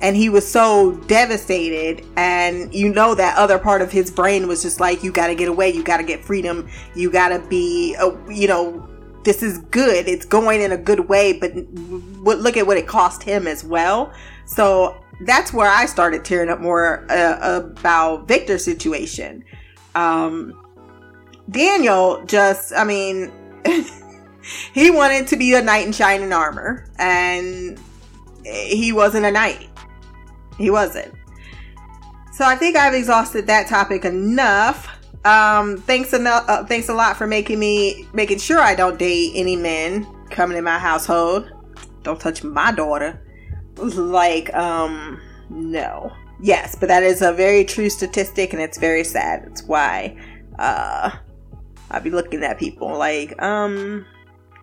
and 0.00 0.16
he 0.16 0.28
was 0.28 0.50
so 0.50 0.92
devastated 1.06 2.04
and 2.16 2.74
you 2.74 2.92
know 2.92 3.14
that 3.14 3.36
other 3.36 3.58
part 3.58 3.82
of 3.82 3.92
his 3.92 4.10
brain 4.10 4.48
was 4.48 4.62
just 4.62 4.80
like 4.80 5.04
you 5.04 5.12
got 5.12 5.28
to 5.28 5.34
get 5.34 5.48
away. 5.48 5.70
You 5.70 5.84
got 5.84 5.98
to 5.98 6.02
get 6.02 6.24
freedom. 6.24 6.68
You 6.96 7.10
got 7.10 7.28
to 7.28 7.38
be 7.48 7.94
uh, 8.00 8.16
you 8.28 8.48
know 8.48 8.86
this 9.22 9.42
is 9.42 9.58
good. 9.58 10.08
It's 10.08 10.24
going 10.24 10.62
in 10.62 10.72
a 10.72 10.78
good 10.78 11.08
way. 11.08 11.34
But 11.34 11.54
look 11.74 12.56
at 12.56 12.66
what 12.66 12.76
it 12.76 12.86
cost 12.86 13.22
him 13.22 13.46
as 13.46 13.62
well. 13.64 14.12
So 14.46 15.00
that's 15.20 15.52
where 15.52 15.68
i 15.68 15.86
started 15.86 16.24
tearing 16.24 16.48
up 16.48 16.60
more 16.60 17.06
uh, 17.10 17.60
about 17.60 18.26
viktor's 18.26 18.64
situation 18.64 19.44
um, 19.94 20.56
daniel 21.50 22.24
just 22.26 22.72
i 22.74 22.84
mean 22.84 23.32
he 24.72 24.90
wanted 24.90 25.26
to 25.26 25.36
be 25.36 25.54
a 25.54 25.62
knight 25.62 25.86
in 25.86 25.92
shining 25.92 26.32
armor 26.32 26.86
and 26.98 27.78
he 28.44 28.92
wasn't 28.92 29.24
a 29.24 29.30
knight 29.30 29.70
he 30.60 30.70
wasn't. 30.70 31.14
So 32.32 32.44
I 32.44 32.54
think 32.54 32.76
I've 32.76 32.94
exhausted 32.94 33.46
that 33.46 33.66
topic 33.66 34.04
enough. 34.04 34.88
Um, 35.24 35.78
thanks 35.78 36.12
enough. 36.12 36.44
Uh, 36.48 36.64
thanks 36.64 36.88
a 36.88 36.94
lot 36.94 37.16
for 37.16 37.26
making 37.26 37.58
me 37.58 38.06
making 38.12 38.38
sure 38.38 38.60
I 38.60 38.74
don't 38.74 38.98
date 38.98 39.32
any 39.34 39.56
men 39.56 40.06
coming 40.30 40.56
in 40.56 40.64
my 40.64 40.78
household. 40.78 41.50
Don't 42.02 42.20
touch 42.20 42.44
my 42.44 42.72
daughter. 42.72 43.20
Like, 43.76 44.52
um, 44.54 45.20
no. 45.48 46.12
Yes, 46.42 46.74
but 46.74 46.88
that 46.88 47.02
is 47.02 47.20
a 47.22 47.32
very 47.32 47.64
true 47.64 47.90
statistic, 47.90 48.52
and 48.52 48.62
it's 48.62 48.78
very 48.78 49.04
sad. 49.04 49.44
It's 49.46 49.62
why, 49.62 50.16
uh, 50.58 51.10
I'd 51.90 52.04
be 52.04 52.10
looking 52.10 52.42
at 52.42 52.58
people 52.58 52.96
like, 52.96 53.40
um, 53.42 54.06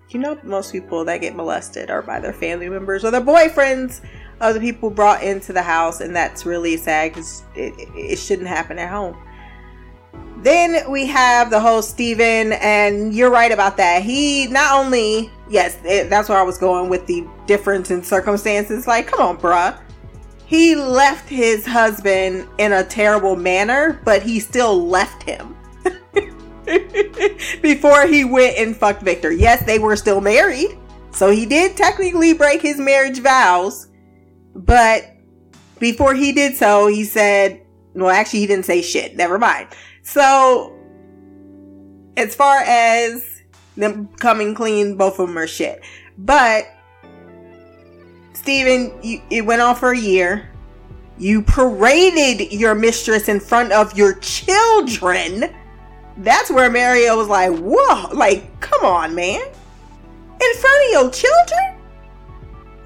you 0.09 0.19
know, 0.19 0.39
most 0.43 0.71
people 0.71 1.05
that 1.05 1.21
get 1.21 1.35
molested 1.35 1.91
are 1.91 2.01
by 2.01 2.19
their 2.19 2.33
family 2.33 2.69
members 2.69 3.03
or 3.05 3.11
their 3.11 3.21
boyfriends 3.21 4.01
of 4.39 4.55
the 4.55 4.59
people 4.59 4.89
brought 4.89 5.21
into 5.21 5.53
the 5.53 5.61
house, 5.61 6.01
and 6.01 6.15
that's 6.15 6.45
really 6.45 6.77
sad 6.77 7.11
because 7.11 7.43
it, 7.55 7.73
it 7.95 8.17
shouldn't 8.17 8.47
happen 8.47 8.79
at 8.79 8.89
home. 8.89 9.15
Then 10.37 10.89
we 10.89 11.05
have 11.07 11.49
the 11.49 11.59
whole 11.59 11.81
Stephen, 11.81 12.53
and 12.53 13.13
you're 13.13 13.31
right 13.31 13.51
about 13.51 13.77
that. 13.77 14.03
He 14.03 14.47
not 14.47 14.73
only, 14.73 15.31
yes, 15.49 15.77
it, 15.83 16.09
that's 16.09 16.29
where 16.29 16.37
I 16.37 16.43
was 16.43 16.57
going 16.57 16.89
with 16.89 17.05
the 17.07 17.27
difference 17.45 17.91
in 17.91 18.03
circumstances. 18.03 18.87
Like, 18.87 19.07
come 19.07 19.19
on, 19.19 19.37
bruh. 19.37 19.77
He 20.47 20.75
left 20.75 21.27
his 21.27 21.65
husband 21.65 22.47
in 22.57 22.71
a 22.71 22.83
terrible 22.83 23.35
manner, 23.35 23.99
but 24.05 24.23
he 24.23 24.39
still 24.39 24.87
left 24.87 25.21
him. 25.21 25.57
Before 27.61 28.07
he 28.07 28.23
went 28.23 28.57
and 28.57 28.75
fucked 28.75 29.03
Viktor. 29.03 29.31
Yes, 29.31 29.65
they 29.65 29.77
were 29.77 29.97
still 29.97 30.21
married. 30.21 30.77
So 31.11 31.31
he 31.31 31.45
did 31.45 31.75
technically 31.75 32.33
break 32.33 32.61
his 32.61 32.79
marriage 32.79 33.19
vows, 33.19 33.89
but 34.55 35.17
before 35.79 36.13
he 36.13 36.31
did 36.31 36.55
so, 36.55 36.87
he 36.87 37.03
said, 37.03 37.61
well, 37.93 38.09
actually, 38.09 38.39
he 38.39 38.47
didn't 38.47 38.65
say 38.65 38.81
shit. 38.81 39.15
Never 39.15 39.37
mind. 39.37 39.67
So, 40.03 40.73
as 42.15 42.35
far 42.35 42.61
as 42.65 43.41
them 43.75 44.07
coming 44.17 44.55
clean, 44.55 44.95
both 44.95 45.19
of 45.19 45.27
them 45.27 45.37
are 45.37 45.47
shit. 45.47 45.81
But, 46.17 46.65
Stephen, 48.47 48.93
you, 49.03 49.21
it 49.29 49.45
went 49.45 49.61
on 49.61 49.75
for 49.75 49.91
a 49.91 49.99
year. 49.99 50.49
You 51.17 51.41
paraded 51.41 52.53
your 52.53 52.75
mistress 52.75 53.27
in 53.27 53.41
front 53.41 53.73
of 53.73 53.97
your 53.97 54.13
children. 54.19 55.53
That's 56.15 56.49
where 56.49 56.71
Mario 56.71 57.17
was 57.17 57.27
like, 57.27 57.51
whoa, 57.57 58.07
like, 58.13 58.57
come 58.61 58.85
on, 58.85 59.13
man. 59.13 59.41
In 59.41 60.53
front 60.61 60.85
of 60.85 60.91
your 60.91 61.11
children? 61.11 61.75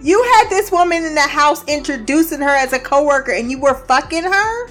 You 0.02 0.24
had 0.24 0.50
this 0.50 0.72
woman 0.72 1.04
in 1.04 1.14
the 1.14 1.22
house 1.22 1.64
introducing 1.68 2.40
her 2.40 2.56
as 2.56 2.74
a 2.74 2.80
coworker 2.80 3.34
and 3.34 3.52
you 3.52 3.60
were 3.60 3.76
fucking 3.76 4.24
her? 4.24 4.68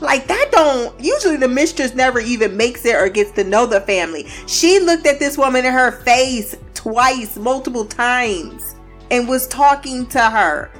Like 0.00 0.26
that 0.26 0.48
don't 0.50 0.98
usually 0.98 1.36
the 1.36 1.46
mistress 1.46 1.94
never 1.94 2.18
even 2.18 2.56
makes 2.56 2.84
it 2.84 2.96
or 2.96 3.08
gets 3.08 3.30
to 3.32 3.44
know 3.44 3.66
the 3.66 3.82
family. 3.82 4.26
She 4.48 4.80
looked 4.80 5.06
at 5.06 5.20
this 5.20 5.38
woman 5.38 5.64
in 5.64 5.72
her 5.72 5.92
face 5.92 6.56
twice, 6.74 7.36
multiple 7.36 7.84
times, 7.84 8.74
and 9.10 9.28
was 9.28 9.46
talking 9.46 10.06
to 10.06 10.20
her. 10.20 10.70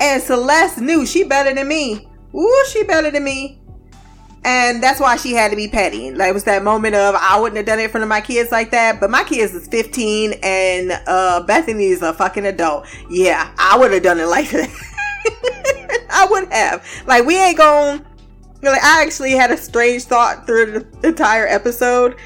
And 0.00 0.22
Celeste 0.22 0.78
knew 0.78 1.06
she 1.06 1.24
better 1.24 1.54
than 1.54 1.68
me. 1.68 2.08
Ooh, 2.34 2.64
she 2.68 2.82
better 2.84 3.10
than 3.10 3.24
me 3.24 3.60
and 4.46 4.80
that's 4.80 5.00
why 5.00 5.16
she 5.16 5.32
had 5.32 5.50
to 5.50 5.56
be 5.56 5.66
petty. 5.66 6.12
Like 6.12 6.30
it 6.30 6.34
was 6.34 6.44
that 6.44 6.62
moment 6.62 6.94
of 6.94 7.16
I 7.16 7.38
wouldn't 7.38 7.56
have 7.56 7.66
done 7.66 7.80
it 7.80 7.84
in 7.84 7.90
front 7.90 8.04
of 8.04 8.08
my 8.08 8.20
kids 8.20 8.52
like 8.52 8.70
that, 8.70 9.00
but 9.00 9.10
my 9.10 9.24
kids 9.24 9.52
is 9.52 9.66
15 9.66 10.34
and 10.40 10.92
uh 11.08 11.42
Bethany 11.42 11.86
is 11.86 12.00
a 12.00 12.14
fucking 12.14 12.46
adult. 12.46 12.86
Yeah, 13.10 13.52
I 13.58 13.76
would 13.76 13.92
have 13.92 14.04
done 14.04 14.20
it 14.20 14.26
like 14.26 14.50
that. 14.50 14.70
I 16.10 16.26
would 16.30 16.50
have. 16.52 16.86
Like 17.06 17.26
we 17.26 17.36
ain't 17.36 17.58
going 17.58 18.06
like 18.62 18.82
I 18.82 19.02
actually 19.02 19.32
had 19.32 19.50
a 19.50 19.56
strange 19.56 20.04
thought 20.04 20.46
through 20.46 20.66
the 20.66 21.08
entire 21.08 21.48
episode, 21.48 22.16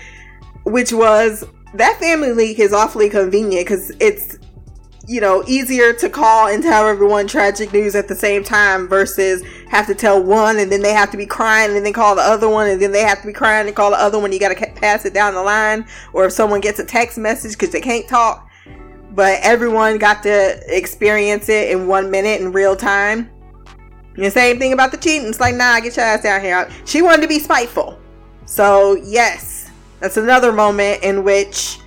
which 0.65 0.93
was 0.93 1.47
that 1.73 1.99
family 2.01 2.33
leak 2.33 2.59
is 2.59 2.75
awfully 2.75 3.09
convenient 3.09 3.65
because 3.65 3.93
it's 3.99 4.37
you 5.11 5.21
know, 5.21 5.43
easier 5.49 5.93
to 5.93 6.09
call 6.09 6.47
and 6.47 6.63
tell 6.63 6.87
everyone 6.87 7.27
tragic 7.27 7.73
news 7.73 7.97
at 7.97 8.07
the 8.07 8.15
same 8.15 8.45
time 8.45 8.87
versus 8.87 9.43
have 9.69 9.85
to 9.89 9.93
tell 9.93 10.23
one 10.23 10.61
and 10.61 10.71
then 10.71 10.83
they 10.83 10.93
have 10.93 11.11
to 11.11 11.17
be 11.17 11.27
crying 11.27 11.77
and 11.77 11.85
then 11.85 11.93
call 11.93 12.15
the 12.15 12.23
other 12.23 12.49
one 12.49 12.69
and 12.71 12.81
then 12.81 12.93
they 12.93 13.01
have 13.01 13.21
to 13.21 13.27
be 13.27 13.33
crying 13.33 13.67
and 13.67 13.75
call 13.75 13.91
the 13.91 13.97
other 13.97 14.21
one. 14.21 14.31
You 14.31 14.39
got 14.39 14.57
to 14.57 14.67
pass 14.77 15.05
it 15.05 15.13
down 15.13 15.35
the 15.35 15.43
line. 15.43 15.85
Or 16.13 16.27
if 16.27 16.33
someone 16.33 16.61
gets 16.61 16.79
a 16.79 16.85
text 16.85 17.19
message 17.19 17.55
because 17.55 17.71
they 17.71 17.81
can't 17.81 18.07
talk, 18.07 18.49
but 19.11 19.41
everyone 19.43 19.99
got 19.99 20.23
to 20.23 20.63
experience 20.69 21.49
it 21.49 21.73
in 21.73 21.89
one 21.89 22.09
minute 22.09 22.41
in 22.41 22.53
real 22.53 22.77
time. 22.77 23.29
the 24.15 24.31
same 24.31 24.61
thing 24.61 24.73
about 24.73 24.93
the 24.93 24.97
cheating. 24.97 25.27
It's 25.27 25.41
like, 25.41 25.57
nah, 25.57 25.81
get 25.81 25.97
your 25.97 26.05
ass 26.05 26.23
down 26.23 26.41
here. 26.41 26.71
She 26.85 27.03
wanted 27.03 27.23
to 27.23 27.29
be 27.29 27.41
spiteful. 27.41 27.99
So, 28.47 28.95
yes, 28.95 29.73
that's 29.99 30.19
another 30.19 30.53
moment 30.53 31.03
in 31.03 31.25
which 31.25 31.81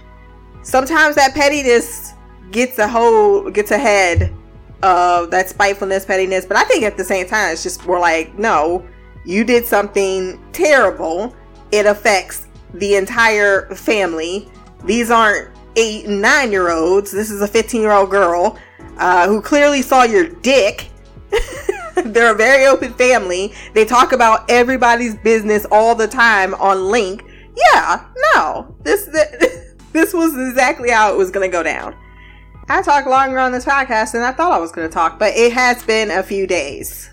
sometimes 0.63 1.15
that 1.15 1.33
pettiness 1.33 2.12
gets 2.53 2.79
a 2.79 2.87
whole 2.87 3.49
gets 3.49 3.71
ahead 3.71 4.33
of 4.81 5.31
that 5.31 5.49
spitefulness, 5.49 6.05
pettiness. 6.05 6.45
But 6.45 6.57
I 6.57 6.63
think 6.63 6.83
at 6.83 6.95
the 6.95 7.03
same 7.03 7.27
time, 7.27 7.51
it's 7.51 7.63
just 7.63 7.85
we're 7.85 7.99
like, 7.99 8.37
no, 8.37 8.87
you 9.25 9.43
did 9.43 9.65
something 9.65 10.41
terrible. 10.53 11.35
It 11.71 11.85
affects 11.85 12.47
the 12.73 12.95
entire 12.95 13.73
family. 13.75 14.49
These 14.85 15.11
aren't 15.11 15.49
eight 15.75 16.05
and 16.05 16.21
nine 16.21 16.51
year 16.51 16.69
olds. 16.71 17.11
This 17.11 17.31
is 17.31 17.41
a 17.41 17.47
15 17.47 17.81
year 17.81 17.91
old 17.91 18.11
girl 18.11 18.57
uh, 18.97 19.27
who 19.27 19.41
clearly 19.41 19.81
saw 19.81 20.03
your 20.03 20.29
dick. 20.29 20.89
They're 21.95 22.33
a 22.33 22.37
very 22.37 22.65
open 22.65 22.93
family. 22.93 23.53
They 23.73 23.85
talk 23.85 24.11
about 24.11 24.49
everybody's 24.49 25.15
business 25.15 25.65
all 25.71 25.95
the 25.95 26.07
time 26.07 26.53
on 26.55 26.89
Link. 26.89 27.23
Yeah, 27.55 28.05
no, 28.33 28.75
this 28.83 29.05
this 29.93 30.13
was 30.13 30.35
exactly 30.35 30.89
how 30.89 31.13
it 31.13 31.17
was 31.17 31.31
going 31.31 31.49
to 31.49 31.51
go 31.51 31.63
down. 31.63 31.95
I 32.69 32.81
talk 32.81 33.05
longer 33.05 33.39
on 33.39 33.51
this 33.51 33.65
podcast 33.65 34.13
than 34.13 34.21
I 34.21 34.31
thought 34.31 34.53
I 34.53 34.59
was 34.59 34.71
going 34.71 34.87
to 34.87 34.93
talk, 34.93 35.19
but 35.19 35.35
it 35.35 35.51
has 35.51 35.83
been 35.83 36.11
a 36.11 36.23
few 36.23 36.47
days 36.47 37.09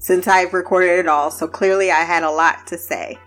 since 0.00 0.26
I've 0.26 0.52
recorded 0.52 0.98
it 0.98 1.06
all, 1.06 1.30
so 1.30 1.46
clearly 1.46 1.90
I 1.90 2.00
had 2.00 2.24
a 2.24 2.30
lot 2.30 2.66
to 2.68 2.78
say. 2.78 3.18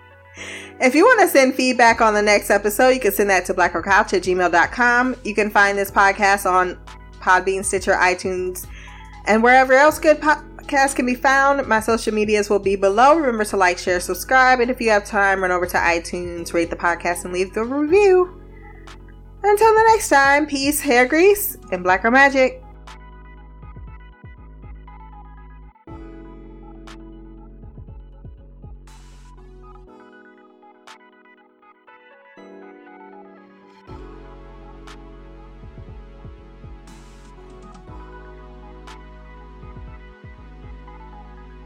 If 0.80 0.96
you 0.96 1.06
want 1.06 1.22
to 1.22 1.28
send 1.28 1.56
feedback 1.56 2.02
on 2.02 2.14
the 2.14 2.22
next 2.22 2.50
episode, 2.50 2.90
you 2.90 3.00
can 3.00 3.12
send 3.12 3.30
that 3.30 3.46
to 3.46 3.54
blackgirlcouch 3.54 4.14
at 4.14 4.24
gmail.com. 4.24 5.16
You 5.24 5.36
can 5.36 5.50
find 5.50 5.78
this 5.78 5.92
podcast 5.92 6.50
on 6.50 6.80
Podbean, 7.20 7.64
Stitcher, 7.64 7.94
iTunes, 7.94 8.68
and 9.26 9.44
wherever 9.44 9.74
else 9.74 10.00
good 10.00 10.20
podcasts 10.20 10.96
can 10.96 11.06
be 11.06 11.16
found. 11.16 11.68
My 11.68 11.80
social 11.80 12.14
medias 12.14 12.50
will 12.50 12.60
be 12.60 12.76
below. 12.76 13.16
Remember 13.16 13.46
to 13.46 13.58
like, 13.58 13.78
share, 13.78 14.00
subscribe, 14.00 14.60
and 14.60 14.72
if 14.72 14.82
you 14.82 14.90
have 14.90 15.06
time, 15.06 15.42
run 15.42 15.52
over 15.52 15.68
to 15.68 15.78
iTunes, 15.78 16.54
rate 16.54 16.70
the 16.70 16.76
podcast, 16.76 17.26
and 17.26 17.34
leave 17.34 17.54
the 17.54 17.64
review. 17.64 18.41
Until 19.44 19.74
the 19.74 19.84
next 19.88 20.10
time, 20.10 20.46
peace, 20.46 20.80
hair 20.80 21.08
grease, 21.08 21.58
and 21.72 21.84
black 21.84 22.04
girl 22.04 22.12
magic. 22.12 22.64